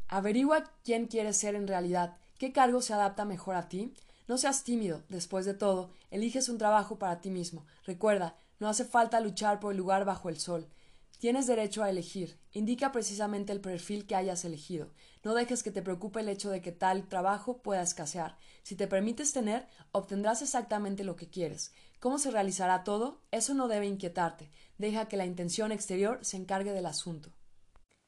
Averigua 0.09 0.65
quién 0.83 1.07
quieres 1.07 1.37
ser 1.37 1.55
en 1.55 1.67
realidad, 1.67 2.17
qué 2.37 2.51
cargo 2.51 2.81
se 2.81 2.93
adapta 2.93 3.23
mejor 3.23 3.55
a 3.55 3.69
ti. 3.69 3.93
No 4.27 4.37
seas 4.37 4.63
tímido, 4.63 5.03
después 5.07 5.45
de 5.45 5.53
todo, 5.53 5.91
eliges 6.09 6.49
un 6.49 6.57
trabajo 6.57 6.99
para 6.99 7.21
ti 7.21 7.29
mismo. 7.29 7.65
Recuerda, 7.85 8.35
no 8.59 8.67
hace 8.67 8.83
falta 8.83 9.21
luchar 9.21 9.59
por 9.59 9.71
el 9.71 9.77
lugar 9.77 10.03
bajo 10.03 10.27
el 10.27 10.39
sol. 10.39 10.67
Tienes 11.19 11.47
derecho 11.47 11.83
a 11.83 11.89
elegir. 11.89 12.37
Indica 12.51 12.91
precisamente 12.91 13.53
el 13.53 13.61
perfil 13.61 14.05
que 14.07 14.15
hayas 14.15 14.43
elegido. 14.43 14.89
No 15.23 15.35
dejes 15.35 15.61
que 15.61 15.71
te 15.71 15.83
preocupe 15.83 16.19
el 16.19 16.29
hecho 16.29 16.49
de 16.49 16.61
que 16.61 16.71
tal 16.71 17.07
trabajo 17.07 17.59
pueda 17.59 17.83
escasear. 17.83 18.37
Si 18.63 18.75
te 18.75 18.87
permites 18.87 19.31
tener, 19.31 19.67
obtendrás 19.91 20.41
exactamente 20.41 21.03
lo 21.03 21.15
que 21.15 21.29
quieres. 21.29 21.73
¿Cómo 21.99 22.17
se 22.17 22.31
realizará 22.31 22.83
todo? 22.83 23.21
Eso 23.29 23.53
no 23.53 23.67
debe 23.67 23.85
inquietarte. 23.85 24.49
Deja 24.81 25.07
que 25.07 25.15
la 25.15 25.27
intención 25.27 25.71
exterior 25.71 26.17
se 26.23 26.37
encargue 26.37 26.73
del 26.73 26.87
asunto. 26.87 27.29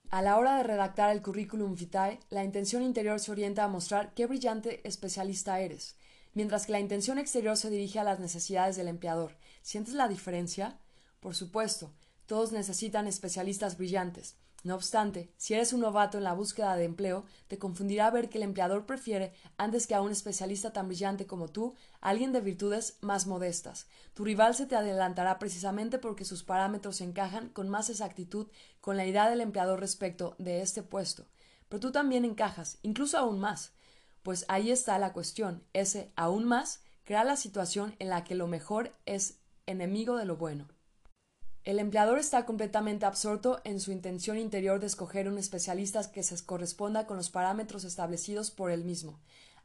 A 0.09 0.23
la 0.23 0.39
hora 0.39 0.57
de 0.57 0.63
redactar 0.63 1.11
el 1.11 1.21
currículum 1.21 1.75
vitae, 1.75 2.19
la 2.31 2.43
intención 2.43 2.81
interior 2.81 3.19
se 3.19 3.31
orienta 3.31 3.63
a 3.63 3.67
mostrar 3.67 4.15
qué 4.15 4.25
brillante 4.25 4.81
especialista 4.83 5.59
eres, 5.59 5.97
mientras 6.33 6.65
que 6.65 6.71
la 6.71 6.79
intención 6.79 7.19
exterior 7.19 7.57
se 7.57 7.69
dirige 7.69 7.99
a 7.99 8.03
las 8.03 8.19
necesidades 8.19 8.75
del 8.75 8.87
empleador. 8.87 9.37
¿Sientes 9.61 9.93
la 9.93 10.07
diferencia? 10.07 10.79
Por 11.19 11.35
supuesto, 11.35 11.93
todos 12.25 12.51
necesitan 12.51 13.05
especialistas 13.05 13.77
brillantes. 13.77 14.35
No 14.63 14.75
obstante, 14.75 15.29
si 15.35 15.53
eres 15.53 15.73
un 15.73 15.81
novato 15.81 16.17
en 16.17 16.23
la 16.23 16.33
búsqueda 16.33 16.77
de 16.77 16.85
empleo, 16.85 17.25
te 17.49 17.59
confundirá 17.59 18.09
ver 18.09 18.29
que 18.29 18.37
el 18.37 18.45
empleador 18.45 18.85
prefiere, 18.85 19.33
antes 19.57 19.87
que 19.87 19.95
a 19.95 20.01
un 20.01 20.09
especialista 20.09 20.71
tan 20.71 20.87
brillante 20.87 21.27
como 21.27 21.49
tú, 21.49 21.75
a 21.99 22.09
alguien 22.09 22.31
de 22.31 22.39
virtudes 22.39 22.97
más 23.01 23.27
modestas. 23.27 23.87
Tu 24.13 24.23
rival 24.23 24.55
se 24.55 24.65
te 24.65 24.77
adelantará 24.77 25.37
precisamente 25.37 25.99
porque 25.99 26.23
sus 26.23 26.43
parámetros 26.43 27.01
encajan 27.01 27.49
con 27.49 27.67
más 27.67 27.89
exactitud 27.89 28.47
con 28.79 28.95
la 28.95 29.05
idea 29.05 29.29
del 29.29 29.41
empleador 29.41 29.81
respecto 29.81 30.33
de 30.37 30.61
este 30.61 30.81
puesto. 30.81 31.25
Pero 31.67 31.81
tú 31.81 31.91
también 31.91 32.23
encajas, 32.23 32.77
incluso 32.83 33.17
aún 33.17 33.39
más. 33.39 33.73
Pues 34.21 34.45
ahí 34.47 34.71
está 34.71 34.97
la 34.97 35.11
cuestión. 35.11 35.61
Ese 35.73 36.13
aún 36.15 36.45
más 36.45 36.81
crea 37.03 37.25
la 37.25 37.35
situación 37.35 37.97
en 37.99 38.07
la 38.07 38.23
que 38.23 38.35
lo 38.35 38.47
mejor 38.47 38.93
es 39.05 39.39
enemigo 39.65 40.15
de 40.15 40.23
lo 40.23 40.37
bueno. 40.37 40.69
El 41.65 41.79
empleador 41.79 42.19
está 42.19 42.45
completamente 42.45 43.05
absorto 43.05 43.61
en 43.63 43.79
su 43.79 43.93
intención 43.93 44.37
interior 44.37 44.81
de 44.81 44.87
escoger 44.87 45.29
un 45.29 45.37
especialista 45.37 46.11
que 46.11 46.21
se 46.21 46.45
corresponda 46.45 47.07
con 47.07 47.15
los 47.15 47.29
parámetros 47.29 47.85
establecidos 47.85 48.51
por 48.51 48.69
él 48.69 48.83
mismo. 48.83 49.17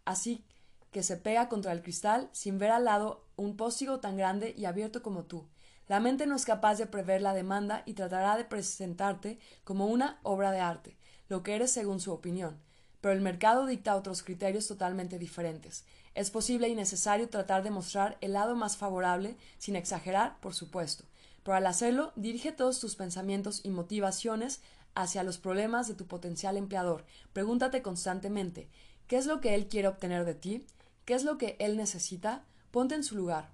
Así 0.04 0.44
que 0.92 1.02
se 1.02 1.16
pega 1.16 1.48
contra 1.48 1.72
el 1.72 1.82
cristal 1.82 2.30
sin 2.30 2.56
ver 2.60 2.70
al 2.70 2.84
lado 2.84 3.24
un 3.34 3.56
póstigo 3.56 3.98
tan 3.98 4.16
grande 4.16 4.54
y 4.56 4.66
abierto 4.66 5.02
como 5.02 5.24
tú. 5.24 5.48
La 5.88 5.98
mente 5.98 6.24
no 6.26 6.36
es 6.36 6.44
capaz 6.44 6.76
de 6.76 6.86
prever 6.86 7.20
la 7.20 7.34
demanda 7.34 7.82
y 7.84 7.94
tratará 7.94 8.36
de 8.36 8.44
presentarte 8.44 9.40
como 9.64 9.86
una 9.86 10.20
obra 10.22 10.52
de 10.52 10.60
arte, 10.60 10.96
lo 11.28 11.42
que 11.42 11.56
eres 11.56 11.72
según 11.72 11.98
su 11.98 12.12
opinión. 12.12 12.60
Pero 13.00 13.12
el 13.12 13.22
mercado 13.22 13.66
dicta 13.66 13.96
otros 13.96 14.22
criterios 14.22 14.68
totalmente 14.68 15.18
diferentes. 15.18 15.84
Es 16.14 16.30
posible 16.30 16.68
y 16.68 16.76
necesario 16.76 17.28
tratar 17.28 17.64
de 17.64 17.72
mostrar 17.72 18.18
el 18.20 18.34
lado 18.34 18.54
más 18.54 18.76
favorable, 18.76 19.36
sin 19.58 19.74
exagerar, 19.74 20.38
por 20.38 20.54
supuesto 20.54 21.07
pero 21.48 21.56
al 21.56 21.66
hacerlo, 21.66 22.12
dirige 22.14 22.52
todos 22.52 22.78
tus 22.78 22.94
pensamientos 22.94 23.62
y 23.64 23.70
motivaciones 23.70 24.60
hacia 24.94 25.22
los 25.22 25.38
problemas 25.38 25.88
de 25.88 25.94
tu 25.94 26.06
potencial 26.06 26.58
empleador. 26.58 27.06
Pregúntate 27.32 27.80
constantemente 27.80 28.68
¿qué 29.06 29.16
es 29.16 29.24
lo 29.24 29.40
que 29.40 29.54
él 29.54 29.66
quiere 29.66 29.88
obtener 29.88 30.26
de 30.26 30.34
ti? 30.34 30.66
¿Qué 31.06 31.14
es 31.14 31.24
lo 31.24 31.38
que 31.38 31.56
él 31.58 31.78
necesita? 31.78 32.44
Ponte 32.70 32.96
en 32.96 33.02
su 33.02 33.16
lugar. 33.16 33.48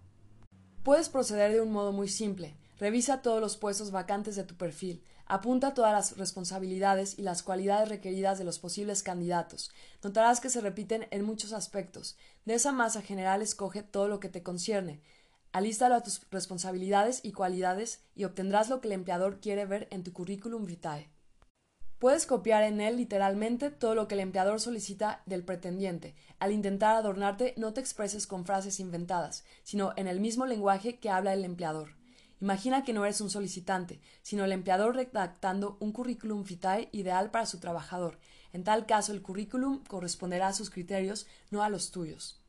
Puedes 0.83 1.09
proceder 1.09 1.53
de 1.53 1.61
un 1.61 1.71
modo 1.71 1.93
muy 1.93 2.09
simple. 2.09 2.57
Revisa 2.81 3.23
todos 3.23 3.41
los 3.41 3.57
puestos 3.57 3.93
vacantes 3.93 4.35
de 4.35 4.43
tu 4.43 4.57
perfil. 4.57 5.05
Apunta 5.27 5.73
todas 5.73 5.93
las 5.93 6.17
responsabilidades 6.19 7.17
y 7.17 7.23
las 7.23 7.45
cualidades 7.45 7.89
requeridas 7.89 8.39
de 8.39 8.45
los 8.45 8.59
posibles 8.59 9.05
candidatos. 9.05 9.71
Notarás 10.03 10.41
que 10.41 10.51
se 10.51 10.61
repiten 10.61 11.07
en 11.13 11.25
muchos 11.25 11.53
aspectos. 11.53 12.17
De 12.45 12.55
esa 12.55 12.73
masa 12.73 13.03
general 13.03 13.41
escoge 13.41 13.85
todo 13.85 14.09
lo 14.09 14.19
que 14.19 14.29
te 14.29 14.43
concierne. 14.43 15.01
Alístalo 15.55 15.95
a 15.95 16.03
tus 16.03 16.21
responsabilidades 16.33 17.21
y 17.23 17.31
cualidades 17.31 18.03
y 18.17 18.25
obtendrás 18.25 18.69
lo 18.69 18.81
que 18.81 18.89
el 18.89 18.93
empleador 18.93 19.39
quiere 19.39 19.67
ver 19.67 19.87
en 19.93 20.03
tu 20.03 20.13
currículum 20.13 20.67
vitae. 20.67 21.09
Puedes 22.01 22.27
copiar 22.27 22.65
en 22.65 22.81
él 22.81 22.97
literalmente 22.97 23.71
todo 23.71 23.95
lo 23.95 24.09
que 24.09 24.17
el 24.17 24.21
empleador 24.21 24.61
solicita 24.61 25.23
del 25.27 25.45
pretendiente. 25.45 26.17
Al 26.41 26.51
intentar 26.51 26.97
adornarte, 26.97 27.55
no 27.57 27.73
te 27.73 27.81
expreses 27.81 28.27
con 28.27 28.45
frases 28.45 28.81
inventadas, 28.81 29.45
sino 29.63 29.93
en 29.95 30.09
el 30.09 30.19
mismo 30.19 30.45
lenguaje 30.45 30.99
que 30.99 31.09
habla 31.09 31.33
el 31.33 31.45
empleador. 31.45 31.91
Imagina 32.41 32.83
que 32.83 32.93
no 32.93 33.05
eres 33.05 33.21
un 33.21 33.31
solicitante, 33.31 34.01
sino 34.23 34.45
el 34.45 34.51
empleador 34.51 34.97
redactando 34.97 35.77
un 35.79 35.93
currículum 35.93 36.43
vitae 36.43 36.89
ideal 36.91 37.31
para 37.31 37.47
su 37.47 37.61
trabajador. 37.61 38.19
En 38.53 38.65
tal 38.65 38.87
caso, 38.87 39.13
el 39.13 39.23
currículum 39.23 39.85
corresponderá 39.85 40.49
a 40.49 40.53
sus 40.53 40.71
criterios, 40.71 41.29
no 41.53 41.63
a 41.63 41.69
los 41.69 41.93
tuyos. 41.93 42.44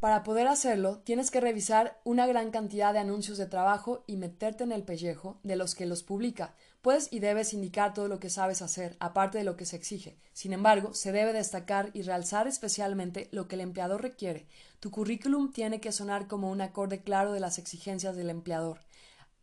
Para 0.00 0.22
poder 0.22 0.48
hacerlo, 0.48 1.00
tienes 1.00 1.30
que 1.30 1.42
revisar 1.42 2.00
una 2.04 2.26
gran 2.26 2.50
cantidad 2.50 2.94
de 2.94 3.00
anuncios 3.00 3.36
de 3.36 3.44
trabajo 3.44 4.02
y 4.06 4.16
meterte 4.16 4.64
en 4.64 4.72
el 4.72 4.82
pellejo 4.82 5.38
de 5.42 5.56
los 5.56 5.74
que 5.74 5.84
los 5.84 6.02
publica. 6.02 6.54
Puedes 6.80 7.12
y 7.12 7.18
debes 7.18 7.52
indicar 7.52 7.92
todo 7.92 8.08
lo 8.08 8.18
que 8.18 8.30
sabes 8.30 8.62
hacer, 8.62 8.96
aparte 8.98 9.36
de 9.36 9.44
lo 9.44 9.58
que 9.58 9.66
se 9.66 9.76
exige. 9.76 10.16
Sin 10.32 10.54
embargo, 10.54 10.94
se 10.94 11.12
debe 11.12 11.34
destacar 11.34 11.90
y 11.92 12.00
realzar 12.00 12.48
especialmente 12.48 13.28
lo 13.30 13.46
que 13.46 13.56
el 13.56 13.60
empleador 13.60 14.00
requiere. 14.00 14.46
Tu 14.80 14.90
currículum 14.90 15.52
tiene 15.52 15.82
que 15.82 15.92
sonar 15.92 16.28
como 16.28 16.50
un 16.50 16.62
acorde 16.62 17.02
claro 17.02 17.34
de 17.34 17.40
las 17.40 17.58
exigencias 17.58 18.16
del 18.16 18.30
empleador. 18.30 18.80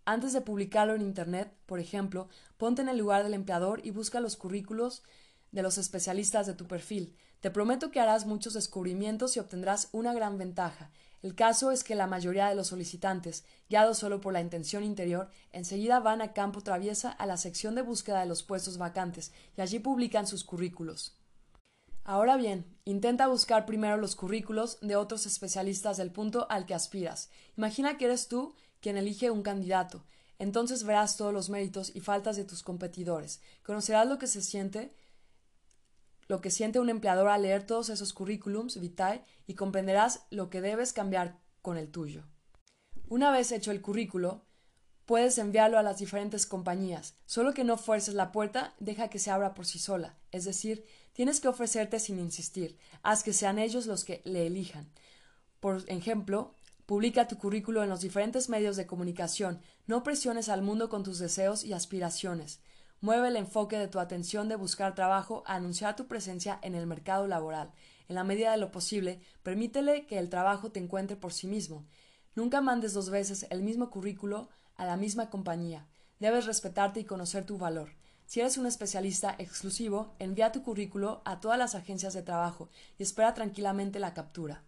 Antes 0.06 0.34
de 0.34 0.42
publicarlo 0.42 0.96
en 0.96 1.04
Internet, 1.04 1.54
por 1.68 1.80
ejemplo, 1.80 2.30
ponte 2.58 2.82
en 2.82 2.90
el 2.90 2.98
lugar 2.98 3.22
del 3.22 3.36
empleador 3.36 3.82
y 3.86 3.92
busca 3.92 4.20
los 4.22 4.38
currículos 4.38 5.04
de 5.52 5.62
los 5.62 5.78
especialistas 5.78 6.48
de 6.48 6.56
tu 6.56 6.66
perfil. 6.66 7.16
Te 7.48 7.52
prometo 7.52 7.92
que 7.92 8.02
harás 8.02 8.26
muchos 8.26 8.56
descubrimientos 8.56 9.38
y 9.38 9.40
obtendrás 9.40 9.88
una 9.94 10.14
gran 10.14 10.38
ventaja. 10.38 10.92
El 11.22 11.34
caso 11.34 11.72
es 11.72 11.86
que 11.86 11.96
la 11.96 12.06
mayoría 12.06 12.50
de 12.50 12.56
los 12.56 12.68
solicitantes, 12.68 13.46
guiados 13.70 14.00
solo 14.00 14.20
por 14.20 14.34
la 14.34 14.42
intención 14.42 14.84
interior, 14.84 15.30
enseguida 15.54 16.02
van 16.02 16.22
a 16.22 16.34
campo 16.34 16.60
traviesa 16.60 17.10
a 17.10 17.26
la 17.26 17.38
sección 17.38 17.74
de 17.74 17.84
búsqueda 17.84 18.20
de 18.20 18.26
los 18.26 18.44
puestos 18.44 18.78
vacantes 18.78 19.32
y 19.56 19.62
allí 19.62 19.80
publican 19.80 20.28
sus 20.28 20.44
currículos. 20.44 21.16
Ahora 22.04 22.36
bien, 22.36 22.66
intenta 22.84 23.28
buscar 23.28 23.66
primero 23.66 23.96
los 23.96 24.18
currículos 24.18 24.78
de 24.82 24.98
otros 24.98 25.26
especialistas 25.26 25.96
del 25.96 26.12
punto 26.12 26.48
al 26.50 26.66
que 26.66 26.74
aspiras. 26.74 27.30
Imagina 27.56 27.98
que 27.98 28.08
eres 28.08 28.28
tú 28.28 28.56
quien 28.82 28.98
elige 28.98 29.32
un 29.32 29.42
candidato. 29.42 30.04
Entonces 30.38 30.84
verás 30.84 31.16
todos 31.16 31.34
los 31.34 31.50
méritos 31.50 31.96
y 31.96 32.02
faltas 32.02 32.36
de 32.36 32.44
tus 32.44 32.62
competidores. 32.62 33.40
Conocerás 33.64 34.06
lo 34.06 34.18
que 34.18 34.28
se 34.28 34.42
siente 34.42 34.94
lo 36.28 36.42
que 36.42 36.52
siente 36.52 36.80
un 36.80 36.90
empleador 36.90 37.30
al 37.30 37.44
leer 37.44 37.66
todos 37.66 37.90
esos 37.90 38.14
currículums 38.14 38.80
vitae 38.80 39.24
y 39.46 39.56
comprenderás 39.56 40.26
lo 40.30 40.50
que 40.50 40.62
debes 40.62 40.94
cambiar 40.94 41.40
con 41.62 41.78
el 41.78 41.90
tuyo. 41.90 42.24
Una 43.10 43.32
vez 43.32 43.52
hecho 43.52 43.72
el 43.72 43.82
currículo, 43.82 44.44
puedes 45.06 45.38
enviarlo 45.38 45.80
a 45.80 45.84
las 45.84 46.00
diferentes 46.00 46.46
compañías, 46.46 47.16
solo 47.26 47.54
que 47.54 47.64
no 47.64 47.78
fuerces 47.78 48.14
la 48.14 48.34
puerta, 48.34 48.76
deja 48.80 49.08
que 49.08 49.20
se 49.20 49.32
abra 49.32 49.54
por 49.54 49.66
sí 49.66 49.80
sola, 49.80 50.18
es 50.34 50.44
decir, 50.44 50.86
tienes 51.14 51.40
que 51.40 51.48
ofrecerte 51.48 52.00
sin 52.00 52.20
insistir, 52.20 52.78
haz 53.04 53.24
que 53.24 53.32
sean 53.32 53.58
ellos 53.58 53.86
los 53.86 54.04
que 54.04 54.22
le 54.26 54.46
elijan. 54.46 54.92
Por 55.62 55.86
ejemplo, 55.88 56.54
publica 56.86 57.28
tu 57.28 57.38
currículo 57.38 57.84
en 57.84 57.90
los 57.90 58.02
diferentes 58.02 58.50
medios 58.50 58.76
de 58.76 58.86
comunicación, 58.86 59.62
no 59.86 60.04
presiones 60.04 60.50
al 60.50 60.62
mundo 60.62 60.90
con 60.90 61.04
tus 61.04 61.20
deseos 61.20 61.64
y 61.64 61.72
aspiraciones. 61.72 62.60
Mueve 63.00 63.28
el 63.28 63.36
enfoque 63.36 63.78
de 63.78 63.88
tu 63.88 64.00
atención 64.00 64.50
de 64.50 64.56
buscar 64.56 64.96
trabajo 64.96 65.44
a 65.46 65.54
anunciar 65.54 65.96
tu 65.96 66.08
presencia 66.08 66.58
en 66.64 66.74
el 66.74 66.88
mercado 66.88 67.28
laboral. 67.28 67.72
En 68.08 68.16
la 68.16 68.24
medida 68.24 68.52
de 68.52 68.58
lo 68.58 68.72
posible, 68.72 69.22
permítele 69.44 70.08
que 70.08 70.18
el 70.18 70.30
trabajo 70.30 70.72
te 70.72 70.80
encuentre 70.80 71.16
por 71.16 71.32
sí 71.32 71.46
mismo. 71.46 71.86
Nunca 72.34 72.60
mandes 72.60 72.94
dos 72.94 73.12
veces 73.12 73.46
el 73.52 73.62
mismo 73.62 73.92
currículo 73.92 74.50
a 74.78 74.86
la 74.88 74.98
misma 74.98 75.30
compañía. 75.30 75.86
Debes 76.20 76.48
respetarte 76.48 77.00
y 77.00 77.06
conocer 77.06 77.46
tu 77.46 77.60
valor. 77.60 77.92
Si 78.26 78.40
eres 78.40 78.58
un 78.58 78.66
especialista 78.66 79.36
exclusivo, 79.38 80.16
envía 80.18 80.52
tu 80.52 80.64
currículo 80.64 81.22
a 81.24 81.40
todas 81.40 81.60
las 81.60 81.76
agencias 81.76 82.14
de 82.14 82.24
trabajo 82.24 82.70
y 82.98 83.04
espera 83.04 83.36
tranquilamente 83.36 84.00
la 84.00 84.16
captura. 84.16 84.64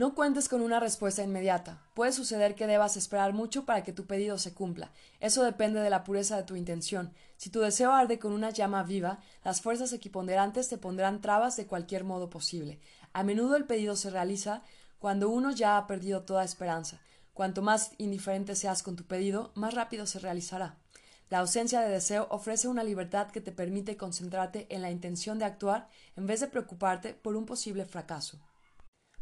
No 0.00 0.14
cuentes 0.14 0.48
con 0.48 0.62
una 0.62 0.80
respuesta 0.80 1.22
inmediata. 1.22 1.82
Puede 1.92 2.12
suceder 2.12 2.54
que 2.54 2.66
debas 2.66 2.96
esperar 2.96 3.34
mucho 3.34 3.66
para 3.66 3.84
que 3.84 3.92
tu 3.92 4.06
pedido 4.06 4.38
se 4.38 4.54
cumpla. 4.54 4.92
Eso 5.20 5.44
depende 5.44 5.80
de 5.80 5.90
la 5.90 6.04
pureza 6.04 6.38
de 6.38 6.42
tu 6.44 6.56
intención. 6.56 7.12
Si 7.36 7.50
tu 7.50 7.60
deseo 7.60 7.92
arde 7.92 8.18
con 8.18 8.32
una 8.32 8.48
llama 8.48 8.82
viva, 8.82 9.18
las 9.44 9.60
fuerzas 9.60 9.92
equiponderantes 9.92 10.70
te 10.70 10.78
pondrán 10.78 11.20
trabas 11.20 11.58
de 11.58 11.66
cualquier 11.66 12.04
modo 12.04 12.30
posible. 12.30 12.80
A 13.12 13.24
menudo 13.24 13.56
el 13.56 13.66
pedido 13.66 13.94
se 13.94 14.08
realiza 14.08 14.62
cuando 14.98 15.28
uno 15.28 15.50
ya 15.50 15.76
ha 15.76 15.86
perdido 15.86 16.22
toda 16.22 16.44
esperanza. 16.44 17.02
Cuanto 17.34 17.60
más 17.60 17.92
indiferente 17.98 18.56
seas 18.56 18.82
con 18.82 18.96
tu 18.96 19.04
pedido, 19.04 19.52
más 19.54 19.74
rápido 19.74 20.06
se 20.06 20.18
realizará. 20.18 20.78
La 21.28 21.40
ausencia 21.40 21.82
de 21.82 21.90
deseo 21.90 22.26
ofrece 22.30 22.68
una 22.68 22.84
libertad 22.84 23.30
que 23.30 23.42
te 23.42 23.52
permite 23.52 23.98
concentrarte 23.98 24.66
en 24.70 24.80
la 24.80 24.90
intención 24.90 25.38
de 25.38 25.44
actuar 25.44 25.90
en 26.16 26.26
vez 26.26 26.40
de 26.40 26.46
preocuparte 26.46 27.12
por 27.12 27.36
un 27.36 27.44
posible 27.44 27.84
fracaso. 27.84 28.40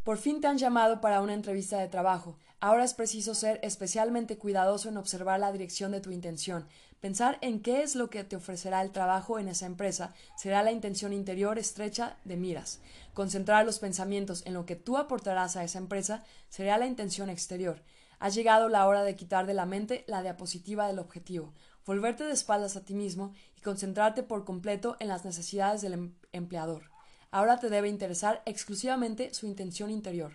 Por 0.09 0.17
fin 0.17 0.41
te 0.41 0.47
han 0.47 0.57
llamado 0.57 1.03
para 1.03 1.21
una 1.21 1.35
entrevista 1.35 1.79
de 1.79 1.87
trabajo. 1.87 2.39
Ahora 2.61 2.83
es 2.83 2.95
preciso 2.95 3.35
ser 3.35 3.61
especialmente 3.63 4.39
cuidadoso 4.39 4.89
en 4.89 4.97
observar 4.97 5.39
la 5.39 5.53
dirección 5.53 5.93
de 5.93 6.01
tu 6.01 6.13
intención. 6.13 6.67
Pensar 6.99 7.37
en 7.43 7.61
qué 7.61 7.83
es 7.83 7.95
lo 7.95 8.09
que 8.09 8.25
te 8.25 8.35
ofrecerá 8.35 8.81
el 8.81 8.91
trabajo 8.91 9.39
en 9.39 9.49
esa 9.49 9.67
empresa 9.67 10.15
será 10.35 10.63
la 10.63 10.73
intención 10.73 11.13
interior 11.13 11.59
estrecha 11.59 12.17
de 12.25 12.39
miras. 12.39 12.81
Concentrar 13.13 13.67
los 13.67 13.81
pensamientos 13.81 14.47
en 14.47 14.55
lo 14.55 14.65
que 14.65 14.77
tú 14.77 14.97
aportarás 14.97 15.57
a 15.57 15.65
esa 15.65 15.77
empresa 15.77 16.25
será 16.49 16.79
la 16.79 16.87
intención 16.87 17.29
exterior. 17.29 17.83
Ha 18.19 18.31
llegado 18.31 18.71
la 18.71 18.87
hora 18.87 19.03
de 19.03 19.15
quitar 19.15 19.47
de 19.47 19.53
la 19.53 19.67
mente 19.67 20.05
la 20.07 20.23
diapositiva 20.23 20.87
del 20.87 21.01
objetivo, 21.01 21.53
volverte 21.85 22.25
de 22.25 22.33
espaldas 22.33 22.77
a 22.77 22.85
ti 22.87 22.95
mismo 22.95 23.35
y 23.59 23.61
concentrarte 23.61 24.23
por 24.23 24.47
completo 24.47 24.97
en 25.01 25.09
las 25.09 25.27
necesidades 25.27 25.83
del 25.83 25.93
em-, 25.93 26.15
empleador. 26.33 26.98
Ahora 27.31 27.59
te 27.59 27.69
debe 27.69 27.89
interesar 27.89 28.43
exclusivamente 28.47 29.35
su 29.35 29.47
intención 29.47 29.91
interior. 29.91 30.33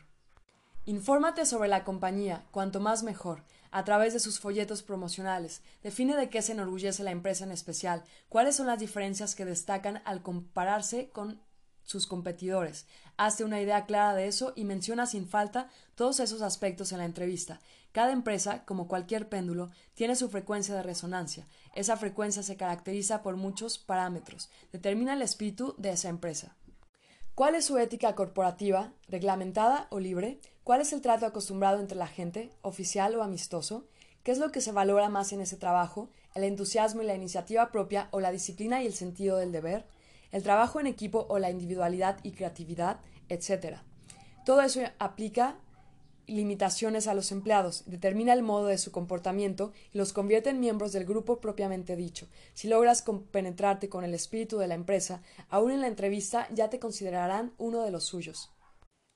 Infórmate 0.85 1.45
sobre 1.45 1.69
la 1.69 1.83
compañía, 1.83 2.45
cuanto 2.51 2.79
más 2.79 3.03
mejor, 3.03 3.43
a 3.71 3.83
través 3.83 4.13
de 4.13 4.19
sus 4.19 4.39
folletos 4.39 4.83
promocionales. 4.83 5.61
Define 5.81 6.15
de 6.15 6.29
qué 6.29 6.41
se 6.41 6.51
enorgullece 6.51 7.03
la 7.03 7.11
empresa 7.11 7.45
en 7.45 7.51
especial, 7.51 8.03
cuáles 8.29 8.57
son 8.57 8.67
las 8.67 8.79
diferencias 8.79 9.33
que 9.33 9.45
destacan 9.45 10.01
al 10.05 10.21
compararse 10.21 11.09
con 11.09 11.41
sus 11.83 12.05
competidores. 12.05 12.85
Hazte 13.17 13.43
una 13.43 13.61
idea 13.61 13.85
clara 13.85 14.13
de 14.13 14.27
eso 14.27 14.53
y 14.55 14.65
menciona 14.65 15.05
sin 15.05 15.27
falta 15.27 15.69
todos 15.95 16.19
esos 16.19 16.41
aspectos 16.41 16.91
en 16.91 16.99
la 16.99 17.05
entrevista. 17.05 17.59
Cada 17.91 18.11
empresa, 18.11 18.63
como 18.65 18.87
cualquier 18.87 19.29
péndulo, 19.29 19.69
tiene 19.93 20.15
su 20.15 20.29
frecuencia 20.29 20.75
de 20.75 20.83
resonancia. 20.83 21.47
Esa 21.75 21.97
frecuencia 21.97 22.43
se 22.43 22.57
caracteriza 22.57 23.21
por 23.21 23.37
muchos 23.37 23.77
parámetros. 23.77 24.49
Determina 24.71 25.13
el 25.13 25.21
espíritu 25.21 25.75
de 25.77 25.91
esa 25.91 26.09
empresa. 26.09 26.55
¿Cuál 27.35 27.55
es 27.55 27.65
su 27.65 27.79
ética 27.79 28.13
corporativa, 28.13 28.93
reglamentada 29.07 29.87
o 29.89 29.99
libre? 29.99 30.39
¿Cuál 30.63 30.81
es 30.81 30.93
el 30.93 31.01
trato 31.01 31.25
acostumbrado 31.25 31.79
entre 31.79 31.97
la 31.97 32.05
gente, 32.05 32.51
oficial 32.61 33.15
o 33.15 33.23
amistoso? 33.23 33.87
¿Qué 34.21 34.31
es 34.31 34.37
lo 34.37 34.51
que 34.51 34.61
se 34.61 34.71
valora 34.71 35.09
más 35.09 35.33
en 35.33 35.41
ese 35.41 35.57
trabajo? 35.57 36.11
¿El 36.35 36.43
entusiasmo 36.43 37.01
y 37.01 37.05
la 37.05 37.15
iniciativa 37.15 37.71
propia 37.71 38.07
o 38.11 38.19
la 38.19 38.31
disciplina 38.31 38.83
y 38.83 38.85
el 38.85 38.93
sentido 38.93 39.37
del 39.37 39.51
deber? 39.51 39.83
¿El 40.31 40.43
trabajo 40.43 40.79
en 40.79 40.85
equipo 40.85 41.25
o 41.27 41.39
la 41.39 41.49
individualidad 41.49 42.19
y 42.21 42.33
creatividad? 42.33 42.99
etcétera. 43.29 43.83
Todo 44.45 44.61
eso 44.61 44.81
aplica 44.99 45.55
limitaciones 46.27 47.07
a 47.07 47.13
los 47.13 47.31
empleados, 47.31 47.83
determina 47.85 48.33
el 48.33 48.43
modo 48.43 48.67
de 48.67 48.77
su 48.77 48.91
comportamiento 48.91 49.73
y 49.91 49.97
los 49.97 50.13
convierte 50.13 50.49
en 50.49 50.59
miembros 50.59 50.93
del 50.93 51.05
grupo 51.05 51.39
propiamente 51.39 51.95
dicho. 51.95 52.27
Si 52.53 52.67
logras 52.67 53.01
compenetrarte 53.01 53.89
con 53.89 54.03
el 54.03 54.13
espíritu 54.13 54.57
de 54.57 54.67
la 54.67 54.75
empresa, 54.75 55.21
aún 55.49 55.71
en 55.71 55.81
la 55.81 55.87
entrevista 55.87 56.47
ya 56.53 56.69
te 56.69 56.79
considerarán 56.79 57.53
uno 57.57 57.83
de 57.83 57.91
los 57.91 58.05
suyos. 58.05 58.53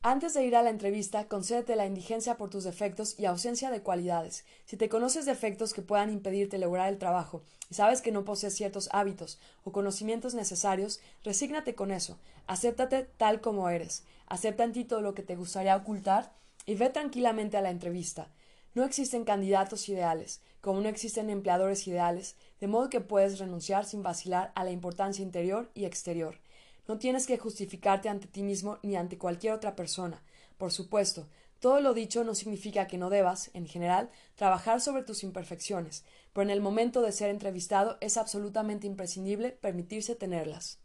Antes 0.04 0.36
de 0.36 0.46
ir 0.46 0.56
a 0.56 0.62
la 0.62 0.70
entrevista, 0.70 1.28
concédete 1.28 1.76
la 1.76 1.88
indigencia 1.88 2.38
por 2.38 2.50
tus 2.50 2.64
defectos 2.64 3.20
y 3.20 3.26
ausencia 3.26 3.72
de 3.72 3.82
cualidades. 3.82 4.46
Si 4.66 4.78
te 4.78 4.90
conoces 4.90 5.26
defectos 5.26 5.74
que 5.74 5.82
puedan 5.82 6.12
impedirte 6.12 6.60
lograr 6.60 6.88
el 6.88 7.00
trabajo 7.00 7.42
y 7.70 7.74
sabes 7.74 8.02
que 8.02 8.12
no 8.12 8.24
posees 8.24 8.54
ciertos 8.54 8.90
hábitos 8.94 9.40
o 9.64 9.72
conocimientos 9.72 10.36
necesarios, 10.36 11.02
resígnate 11.24 11.74
con 11.74 11.92
eso. 11.92 12.20
Acéptate 12.46 13.10
tal 13.18 13.42
como 13.42 13.70
eres. 13.70 14.06
Acepta 14.28 14.64
en 14.64 14.74
ti 14.74 14.86
todo 14.86 15.02
lo 15.02 15.14
que 15.16 15.24
te 15.24 15.36
gustaría 15.36 15.76
ocultar 15.76 16.32
y 16.68 16.76
ve 16.76 16.92
tranquilamente 16.92 17.58
a 17.58 17.62
la 17.62 17.72
entrevista. 17.72 18.30
No 18.76 18.84
existen 18.84 19.24
candidatos 19.24 19.90
ideales, 19.90 20.42
como 20.62 20.82
no 20.82 20.90
existen 20.90 21.32
empleadores 21.32 21.88
ideales, 21.88 22.36
de 22.60 22.68
modo 22.68 22.92
que 22.92 23.02
puedes 23.02 23.40
renunciar 23.40 23.86
sin 23.86 24.04
vacilar 24.04 24.52
a 24.54 24.64
la 24.64 24.70
importancia 24.70 25.24
interior 25.24 25.72
y 25.74 25.86
exterior. 25.86 26.40
No 26.88 27.00
tienes 27.00 27.26
que 27.26 27.40
justificarte 27.40 28.10
ante 28.10 28.28
ti 28.28 28.44
mismo 28.44 28.78
ni 28.84 28.96
ante 28.96 29.18
cualquier 29.18 29.54
otra 29.54 29.76
persona. 29.76 30.22
Por 30.58 30.72
supuesto, 30.72 31.28
todo 31.60 31.82
lo 31.82 31.96
dicho 31.96 32.24
no 32.24 32.36
significa 32.36 32.86
que 32.86 33.00
no 33.00 33.10
debas, 33.10 33.50
en 33.54 33.66
general, 33.66 34.12
trabajar 34.36 34.80
sobre 34.80 35.02
tus 35.02 35.24
imperfecciones, 35.24 36.04
pero 36.34 36.44
en 36.44 36.52
el 36.52 36.62
momento 36.62 37.02
de 37.02 37.12
ser 37.12 37.30
entrevistado 37.30 37.98
es 38.00 38.18
absolutamente 38.18 38.86
imprescindible 38.86 39.52
permitirse 39.54 40.14
tenerlas. 40.14 40.80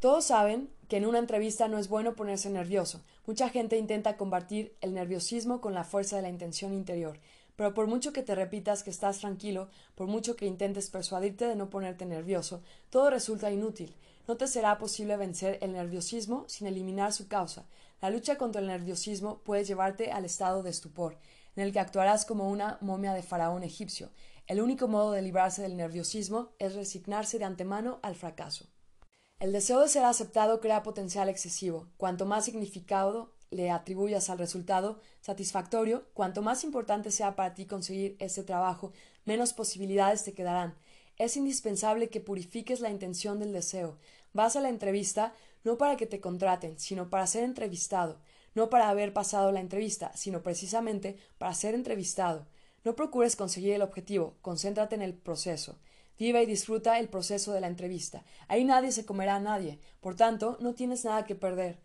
Todos 0.00 0.26
saben 0.26 0.70
que 0.86 0.98
en 0.98 1.06
una 1.06 1.18
entrevista 1.18 1.66
no 1.66 1.76
es 1.76 1.88
bueno 1.88 2.14
ponerse 2.14 2.48
nervioso. 2.50 3.00
Mucha 3.26 3.48
gente 3.48 3.76
intenta 3.76 4.16
combatir 4.16 4.76
el 4.80 4.94
nerviosismo 4.94 5.60
con 5.60 5.74
la 5.74 5.82
fuerza 5.82 6.14
de 6.14 6.22
la 6.22 6.28
intención 6.28 6.72
interior. 6.72 7.18
Pero 7.56 7.74
por 7.74 7.88
mucho 7.88 8.12
que 8.12 8.22
te 8.22 8.36
repitas 8.36 8.84
que 8.84 8.90
estás 8.90 9.18
tranquilo, 9.18 9.68
por 9.96 10.06
mucho 10.06 10.36
que 10.36 10.46
intentes 10.46 10.88
persuadirte 10.88 11.48
de 11.48 11.56
no 11.56 11.68
ponerte 11.68 12.06
nervioso, 12.06 12.62
todo 12.90 13.10
resulta 13.10 13.50
inútil. 13.50 13.92
No 14.28 14.36
te 14.36 14.46
será 14.46 14.78
posible 14.78 15.16
vencer 15.16 15.58
el 15.62 15.72
nerviosismo 15.72 16.44
sin 16.46 16.68
eliminar 16.68 17.12
su 17.12 17.26
causa. 17.26 17.66
La 18.00 18.10
lucha 18.10 18.38
contra 18.38 18.60
el 18.60 18.68
nerviosismo 18.68 19.38
puede 19.38 19.64
llevarte 19.64 20.12
al 20.12 20.24
estado 20.24 20.62
de 20.62 20.70
estupor, 20.70 21.18
en 21.56 21.64
el 21.64 21.72
que 21.72 21.80
actuarás 21.80 22.24
como 22.24 22.48
una 22.48 22.78
momia 22.80 23.14
de 23.14 23.24
faraón 23.24 23.64
egipcio. 23.64 24.10
El 24.46 24.60
único 24.60 24.86
modo 24.86 25.10
de 25.10 25.22
librarse 25.22 25.62
del 25.62 25.76
nerviosismo 25.76 26.50
es 26.60 26.76
resignarse 26.76 27.40
de 27.40 27.46
antemano 27.46 27.98
al 28.02 28.14
fracaso. 28.14 28.68
El 29.40 29.52
deseo 29.52 29.78
de 29.78 29.88
ser 29.88 30.04
aceptado 30.04 30.60
crea 30.60 30.82
potencial 30.82 31.28
excesivo. 31.28 31.86
Cuanto 31.96 32.26
más 32.26 32.46
significado 32.46 33.30
le 33.50 33.70
atribuyas 33.70 34.30
al 34.30 34.38
resultado 34.38 34.98
satisfactorio, 35.20 36.08
cuanto 36.12 36.42
más 36.42 36.64
importante 36.64 37.12
sea 37.12 37.36
para 37.36 37.54
ti 37.54 37.64
conseguir 37.64 38.16
ese 38.18 38.42
trabajo, 38.42 38.92
menos 39.26 39.52
posibilidades 39.52 40.24
te 40.24 40.32
quedarán. 40.32 40.74
Es 41.18 41.36
indispensable 41.36 42.08
que 42.08 42.20
purifiques 42.20 42.80
la 42.80 42.90
intención 42.90 43.38
del 43.38 43.52
deseo. 43.52 43.96
Vas 44.32 44.56
a 44.56 44.60
la 44.60 44.70
entrevista 44.70 45.34
no 45.62 45.78
para 45.78 45.96
que 45.96 46.06
te 46.06 46.20
contraten, 46.20 46.76
sino 46.80 47.08
para 47.08 47.28
ser 47.28 47.44
entrevistado, 47.44 48.18
no 48.56 48.70
para 48.70 48.88
haber 48.88 49.12
pasado 49.12 49.52
la 49.52 49.60
entrevista, 49.60 50.10
sino 50.16 50.42
precisamente 50.42 51.16
para 51.38 51.54
ser 51.54 51.76
entrevistado. 51.76 52.48
No 52.82 52.96
procures 52.96 53.36
conseguir 53.36 53.74
el 53.74 53.82
objetivo, 53.82 54.34
concéntrate 54.42 54.96
en 54.96 55.02
el 55.02 55.14
proceso. 55.14 55.78
Vive 56.18 56.42
y 56.42 56.46
disfruta 56.46 56.98
el 56.98 57.08
proceso 57.08 57.52
de 57.52 57.60
la 57.60 57.68
entrevista. 57.68 58.24
Ahí 58.48 58.64
nadie 58.64 58.92
se 58.92 59.04
comerá 59.04 59.36
a 59.36 59.40
nadie. 59.40 59.78
Por 60.00 60.16
tanto, 60.16 60.56
no 60.60 60.74
tienes 60.74 61.04
nada 61.04 61.24
que 61.24 61.34
perder. 61.34 61.78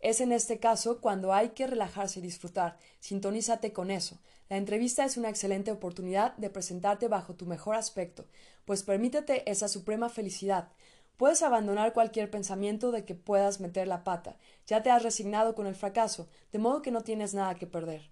Es 0.00 0.20
en 0.20 0.32
este 0.32 0.60
caso 0.60 1.00
cuando 1.00 1.32
hay 1.32 1.50
que 1.50 1.66
relajarse 1.66 2.20
y 2.20 2.22
disfrutar. 2.22 2.76
Sintonízate 3.00 3.72
con 3.72 3.90
eso. 3.90 4.18
La 4.48 4.56
entrevista 4.56 5.04
es 5.04 5.16
una 5.16 5.28
excelente 5.28 5.72
oportunidad 5.72 6.36
de 6.36 6.48
presentarte 6.50 7.08
bajo 7.08 7.34
tu 7.34 7.44
mejor 7.44 7.74
aspecto, 7.74 8.26
pues 8.64 8.82
permítete 8.82 9.50
esa 9.50 9.68
suprema 9.68 10.08
felicidad. 10.08 10.72
Puedes 11.18 11.42
abandonar 11.42 11.92
cualquier 11.92 12.30
pensamiento 12.30 12.92
de 12.92 13.04
que 13.04 13.14
puedas 13.14 13.60
meter 13.60 13.88
la 13.88 14.04
pata. 14.04 14.38
Ya 14.66 14.82
te 14.82 14.90
has 14.90 15.02
resignado 15.02 15.54
con 15.54 15.66
el 15.66 15.74
fracaso, 15.74 16.30
de 16.52 16.58
modo 16.58 16.80
que 16.80 16.92
no 16.92 17.02
tienes 17.02 17.34
nada 17.34 17.56
que 17.56 17.66
perder. 17.66 18.08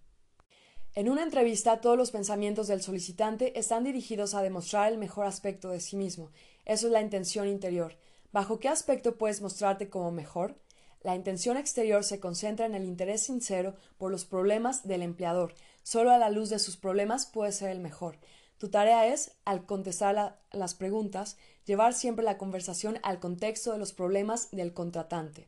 En 0.97 1.11
una 1.11 1.23
entrevista 1.23 1.83
todos 1.83 1.99
los 1.99 2.11
pensamientos 2.11 2.69
del 2.69 2.81
solicitante 2.81 3.59
están 3.59 3.85
dirigidos 3.85 4.33
a 4.33 4.41
demostrar 4.41 4.91
el 4.91 4.97
mejor 4.97 5.27
aspecto 5.27 5.69
de 5.69 5.79
sí 5.79 5.95
mismo. 5.95 6.31
Eso 6.65 6.87
es 6.87 6.93
la 6.95 7.03
intención 7.03 7.49
interior. 7.49 7.99
¿Bajo 8.33 8.61
qué 8.61 8.71
aspecto 8.71 9.19
puedes 9.19 9.43
mostrarte 9.43 9.91
como 9.91 10.11
mejor? 10.11 10.59
La 11.03 11.15
intención 11.15 11.59
exterior 11.59 12.03
se 12.03 12.19
concentra 12.19 12.65
en 12.65 12.75
el 12.75 12.85
interés 12.85 13.21
sincero 13.21 13.75
por 13.99 14.11
los 14.11 14.25
problemas 14.25 14.89
del 14.89 15.03
empleador. 15.03 15.53
Solo 15.83 16.13
a 16.13 16.19
la 16.19 16.31
luz 16.31 16.49
de 16.49 16.59
sus 16.59 16.79
problemas 16.79 17.27
puede 17.27 17.53
ser 17.53 17.69
el 17.69 17.81
mejor. 17.81 18.17
Tu 18.57 18.71
tarea 18.71 19.07
es, 19.07 19.33
al 19.45 19.67
contestar 19.67 20.41
las 20.51 20.75
preguntas, 20.75 21.37
llevar 21.67 21.93
siempre 21.93 22.25
la 22.25 22.39
conversación 22.39 23.01
al 23.03 23.21
contexto 23.21 23.71
de 23.71 23.79
los 23.79 23.93
problemas 23.93 24.51
del 24.51 24.73
contratante. 24.73 25.47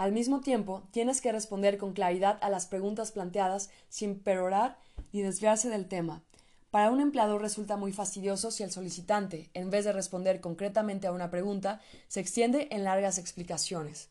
Al 0.00 0.12
mismo 0.12 0.40
tiempo, 0.40 0.88
tienes 0.92 1.20
que 1.20 1.30
responder 1.30 1.76
con 1.76 1.92
claridad 1.92 2.38
a 2.40 2.48
las 2.48 2.64
preguntas 2.64 3.12
planteadas 3.12 3.68
sin 3.90 4.18
perorar 4.18 4.78
ni 5.12 5.20
desviarse 5.20 5.68
del 5.68 5.88
tema. 5.88 6.22
Para 6.70 6.90
un 6.90 7.02
empleador 7.02 7.42
resulta 7.42 7.76
muy 7.76 7.92
fastidioso 7.92 8.50
si 8.50 8.62
el 8.62 8.70
solicitante, 8.70 9.50
en 9.52 9.68
vez 9.68 9.84
de 9.84 9.92
responder 9.92 10.40
concretamente 10.40 11.06
a 11.06 11.12
una 11.12 11.28
pregunta, 11.28 11.82
se 12.08 12.20
extiende 12.20 12.68
en 12.70 12.84
largas 12.84 13.18
explicaciones. 13.18 14.08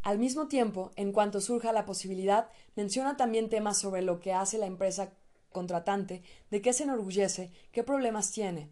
Al 0.00 0.18
mismo 0.18 0.48
tiempo, 0.48 0.90
en 0.96 1.12
cuanto 1.12 1.42
surja 1.42 1.70
la 1.74 1.84
posibilidad, 1.84 2.48
menciona 2.74 3.18
también 3.18 3.50
temas 3.50 3.76
sobre 3.76 4.00
lo 4.00 4.20
que 4.20 4.32
hace 4.32 4.56
la 4.56 4.64
empresa 4.64 5.12
contratante, 5.52 6.22
de 6.50 6.62
qué 6.62 6.72
se 6.72 6.84
enorgullece, 6.84 7.52
qué 7.72 7.84
problemas 7.84 8.30
tiene, 8.30 8.70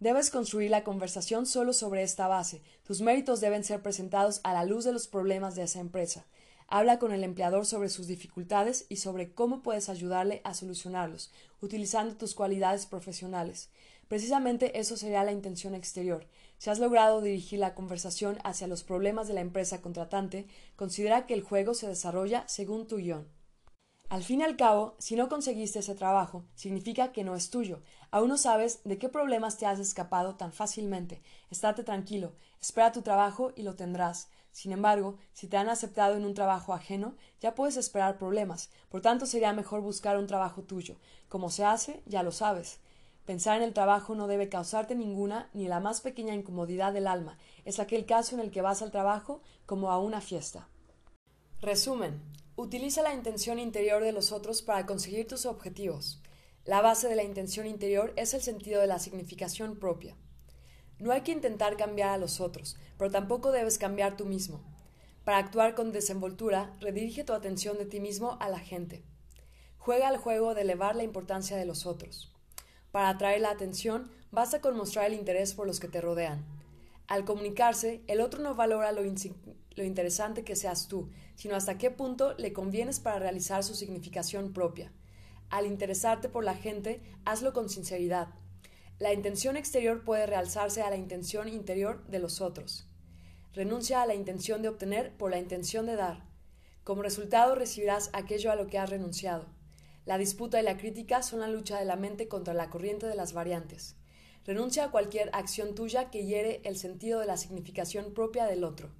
Debes 0.00 0.30
construir 0.30 0.70
la 0.70 0.84
conversación 0.84 1.44
solo 1.44 1.72
sobre 1.72 2.04
esta 2.04 2.28
base. 2.28 2.62
Tus 2.84 3.00
méritos 3.00 3.40
deben 3.40 3.64
ser 3.64 3.82
presentados 3.82 4.40
a 4.44 4.52
la 4.52 4.64
luz 4.64 4.84
de 4.84 4.92
los 4.92 5.08
problemas 5.08 5.56
de 5.56 5.64
esa 5.64 5.80
empresa. 5.80 6.24
Habla 6.68 7.00
con 7.00 7.10
el 7.10 7.24
empleador 7.24 7.66
sobre 7.66 7.88
sus 7.88 8.06
dificultades 8.06 8.86
y 8.88 8.96
sobre 8.96 9.32
cómo 9.32 9.60
puedes 9.60 9.88
ayudarle 9.88 10.40
a 10.44 10.54
solucionarlos, 10.54 11.32
utilizando 11.60 12.14
tus 12.14 12.36
cualidades 12.36 12.86
profesionales. 12.86 13.70
Precisamente 14.06 14.78
eso 14.78 14.96
sería 14.96 15.24
la 15.24 15.32
intención 15.32 15.74
exterior. 15.74 16.28
Si 16.58 16.70
has 16.70 16.78
logrado 16.78 17.20
dirigir 17.20 17.58
la 17.58 17.74
conversación 17.74 18.38
hacia 18.44 18.68
los 18.68 18.84
problemas 18.84 19.26
de 19.26 19.34
la 19.34 19.40
empresa 19.40 19.82
contratante, 19.82 20.46
considera 20.76 21.26
que 21.26 21.34
el 21.34 21.42
juego 21.42 21.74
se 21.74 21.88
desarrolla 21.88 22.46
según 22.46 22.86
tu 22.86 22.98
guion. 22.98 23.26
Al 24.08 24.24
fin 24.24 24.40
y 24.40 24.44
al 24.44 24.56
cabo, 24.56 24.94
si 24.98 25.16
no 25.16 25.28
conseguiste 25.28 25.80
ese 25.80 25.94
trabajo, 25.94 26.44
significa 26.54 27.12
que 27.12 27.24
no 27.24 27.34
es 27.34 27.50
tuyo. 27.50 27.82
Aún 28.10 28.28
no 28.28 28.38
sabes 28.38 28.80
de 28.84 28.96
qué 28.96 29.10
problemas 29.10 29.58
te 29.58 29.66
has 29.66 29.78
escapado 29.78 30.36
tan 30.36 30.50
fácilmente. 30.50 31.20
Estate 31.50 31.84
tranquilo, 31.84 32.32
espera 32.58 32.90
tu 32.90 33.02
trabajo 33.02 33.52
y 33.54 33.64
lo 33.64 33.74
tendrás. 33.74 34.30
Sin 34.50 34.72
embargo, 34.72 35.18
si 35.34 35.46
te 35.46 35.58
han 35.58 35.68
aceptado 35.68 36.16
en 36.16 36.24
un 36.24 36.32
trabajo 36.32 36.72
ajeno, 36.72 37.16
ya 37.42 37.54
puedes 37.54 37.76
esperar 37.76 38.16
problemas. 38.16 38.70
Por 38.88 39.02
tanto, 39.02 39.26
sería 39.26 39.52
mejor 39.52 39.82
buscar 39.82 40.16
un 40.16 40.26
trabajo 40.26 40.62
tuyo. 40.62 40.96
Como 41.28 41.50
se 41.50 41.66
hace, 41.66 42.02
ya 42.06 42.22
lo 42.22 42.32
sabes. 42.32 42.80
Pensar 43.26 43.58
en 43.58 43.62
el 43.62 43.74
trabajo 43.74 44.14
no 44.14 44.26
debe 44.26 44.48
causarte 44.48 44.94
ninguna 44.94 45.50
ni 45.52 45.68
la 45.68 45.80
más 45.80 46.00
pequeña 46.00 46.34
incomodidad 46.34 46.94
del 46.94 47.08
alma. 47.08 47.36
Es 47.66 47.78
aquel 47.78 48.06
caso 48.06 48.34
en 48.34 48.40
el 48.40 48.50
que 48.50 48.62
vas 48.62 48.80
al 48.80 48.90
trabajo 48.90 49.42
como 49.66 49.90
a 49.90 49.98
una 49.98 50.22
fiesta. 50.22 50.66
Resumen. 51.60 52.37
Utiliza 52.60 53.02
la 53.02 53.14
intención 53.14 53.60
interior 53.60 54.02
de 54.02 54.10
los 54.10 54.32
otros 54.32 54.62
para 54.62 54.84
conseguir 54.84 55.28
tus 55.28 55.46
objetivos. 55.46 56.20
La 56.64 56.80
base 56.80 57.06
de 57.06 57.14
la 57.14 57.22
intención 57.22 57.68
interior 57.68 58.12
es 58.16 58.34
el 58.34 58.42
sentido 58.42 58.80
de 58.80 58.88
la 58.88 58.98
significación 58.98 59.78
propia. 59.78 60.16
No 60.98 61.12
hay 61.12 61.20
que 61.20 61.30
intentar 61.30 61.76
cambiar 61.76 62.10
a 62.10 62.18
los 62.18 62.40
otros, 62.40 62.76
pero 62.96 63.12
tampoco 63.12 63.52
debes 63.52 63.78
cambiar 63.78 64.16
tú 64.16 64.24
mismo. 64.24 64.60
Para 65.22 65.38
actuar 65.38 65.76
con 65.76 65.92
desenvoltura, 65.92 66.74
redirige 66.80 67.22
tu 67.22 67.32
atención 67.32 67.78
de 67.78 67.86
ti 67.86 68.00
mismo 68.00 68.36
a 68.40 68.48
la 68.48 68.58
gente. 68.58 69.04
Juega 69.76 70.08
al 70.08 70.16
juego 70.16 70.56
de 70.56 70.62
elevar 70.62 70.96
la 70.96 71.04
importancia 71.04 71.56
de 71.56 71.64
los 71.64 71.86
otros. 71.86 72.34
Para 72.90 73.10
atraer 73.10 73.40
la 73.40 73.50
atención, 73.50 74.10
basta 74.32 74.60
con 74.60 74.76
mostrar 74.76 75.06
el 75.06 75.14
interés 75.14 75.54
por 75.54 75.68
los 75.68 75.78
que 75.78 75.86
te 75.86 76.00
rodean. 76.00 76.44
Al 77.06 77.24
comunicarse, 77.24 78.02
el 78.08 78.20
otro 78.20 78.42
no 78.42 78.56
valora 78.56 78.90
lo, 78.90 79.02
lo, 79.02 79.84
interesante 79.84 80.42
que 80.42 80.56
seas 80.56 80.88
tú, 80.88 81.08
sino 81.38 81.54
hasta 81.54 81.78
qué 81.78 81.92
punto 81.92 82.34
le 82.36 82.52
convienes 82.52 82.98
para 82.98 83.20
realizar 83.20 83.62
su 83.62 83.76
significación 83.76 84.52
propia. 84.52 84.90
Al 85.50 85.66
interesarte 85.66 86.28
por 86.28 86.42
la 86.42 86.56
gente, 86.56 87.00
hazlo 87.24 87.52
con 87.52 87.68
sinceridad. 87.68 88.26
La 88.98 89.12
intención 89.12 89.56
exterior 89.56 90.02
puede 90.02 90.26
realzarse 90.26 90.82
a 90.82 90.90
la 90.90 90.96
intención 90.96 91.48
interior 91.48 92.04
de 92.08 92.18
los 92.18 92.40
otros. 92.40 92.88
Renuncia 93.54 94.02
a 94.02 94.06
la 94.06 94.16
intención 94.16 94.62
de 94.62 94.68
obtener 94.68 95.16
por 95.16 95.30
la 95.30 95.38
intención 95.38 95.86
de 95.86 95.94
dar. 95.94 96.24
Como 96.82 97.02
resultado 97.02 97.54
recibirás 97.54 98.10
aquello 98.14 98.50
a 98.50 98.56
lo 98.56 98.66
que 98.66 98.78
has 98.78 98.90
renunciado. 98.90 99.46
La 100.06 100.18
disputa 100.18 100.60
y 100.60 100.64
la 100.64 100.76
crítica 100.76 101.22
son 101.22 101.38
la 101.38 101.48
lucha 101.48 101.78
de 101.78 101.84
la 101.84 101.94
mente 101.94 102.26
contra 102.26 102.52
la 102.52 102.68
corriente 102.68 103.06
de 103.06 103.14
las 103.14 103.32
variantes. 103.32 103.94
Renuncia 104.44 104.86
a 104.86 104.90
cualquier 104.90 105.30
acción 105.32 105.76
tuya 105.76 106.10
que 106.10 106.26
hiere 106.26 106.62
el 106.64 106.76
sentido 106.76 107.20
de 107.20 107.26
la 107.26 107.36
significación 107.36 108.12
propia 108.12 108.46
del 108.46 108.64
otro. 108.64 108.90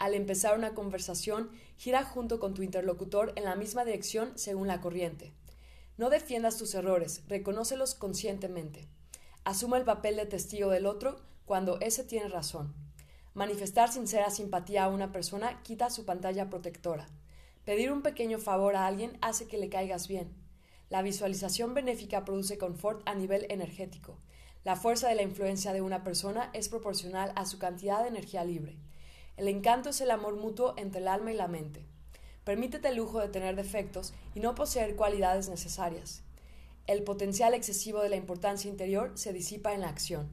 Al 0.00 0.14
empezar 0.14 0.56
una 0.56 0.72
conversación, 0.72 1.50
gira 1.76 2.04
junto 2.04 2.40
con 2.40 2.54
tu 2.54 2.62
interlocutor 2.62 3.34
en 3.36 3.44
la 3.44 3.54
misma 3.54 3.84
dirección 3.84 4.32
según 4.34 4.66
la 4.66 4.80
corriente. 4.80 5.34
No 5.98 6.08
defiendas 6.08 6.56
tus 6.56 6.74
errores, 6.74 7.22
reconócelos 7.28 7.94
conscientemente. 7.94 8.88
Asuma 9.44 9.76
el 9.76 9.84
papel 9.84 10.16
de 10.16 10.24
testigo 10.24 10.70
del 10.70 10.86
otro 10.86 11.20
cuando 11.44 11.78
ese 11.80 12.02
tiene 12.02 12.30
razón. 12.30 12.72
Manifestar 13.34 13.92
sincera 13.92 14.30
simpatía 14.30 14.84
a 14.84 14.88
una 14.88 15.12
persona 15.12 15.62
quita 15.64 15.90
su 15.90 16.06
pantalla 16.06 16.48
protectora. 16.48 17.06
Pedir 17.66 17.92
un 17.92 18.00
pequeño 18.00 18.38
favor 18.38 18.76
a 18.76 18.86
alguien 18.86 19.18
hace 19.20 19.48
que 19.48 19.58
le 19.58 19.68
caigas 19.68 20.08
bien. 20.08 20.32
La 20.88 21.02
visualización 21.02 21.74
benéfica 21.74 22.24
produce 22.24 22.56
confort 22.56 23.06
a 23.06 23.14
nivel 23.14 23.44
energético. 23.50 24.16
La 24.64 24.76
fuerza 24.76 25.10
de 25.10 25.14
la 25.14 25.22
influencia 25.22 25.74
de 25.74 25.82
una 25.82 26.02
persona 26.04 26.48
es 26.54 26.70
proporcional 26.70 27.34
a 27.36 27.44
su 27.44 27.58
cantidad 27.58 28.00
de 28.00 28.08
energía 28.08 28.44
libre. 28.44 28.78
El 29.40 29.48
encanto 29.48 29.88
es 29.88 30.02
el 30.02 30.10
amor 30.10 30.36
mutuo 30.36 30.74
entre 30.76 31.00
el 31.00 31.08
alma 31.08 31.32
y 31.32 31.34
la 31.34 31.48
mente. 31.48 31.86
Permítete 32.44 32.88
el 32.88 32.96
lujo 32.96 33.20
de 33.20 33.30
tener 33.30 33.56
defectos 33.56 34.12
y 34.34 34.40
no 34.40 34.54
poseer 34.54 34.96
cualidades 34.96 35.48
necesarias. 35.48 36.22
El 36.86 37.04
potencial 37.04 37.54
excesivo 37.54 38.02
de 38.02 38.10
la 38.10 38.16
importancia 38.16 38.68
interior 38.68 39.12
se 39.14 39.32
disipa 39.32 39.72
en 39.72 39.80
la 39.80 39.88
acción. 39.88 40.28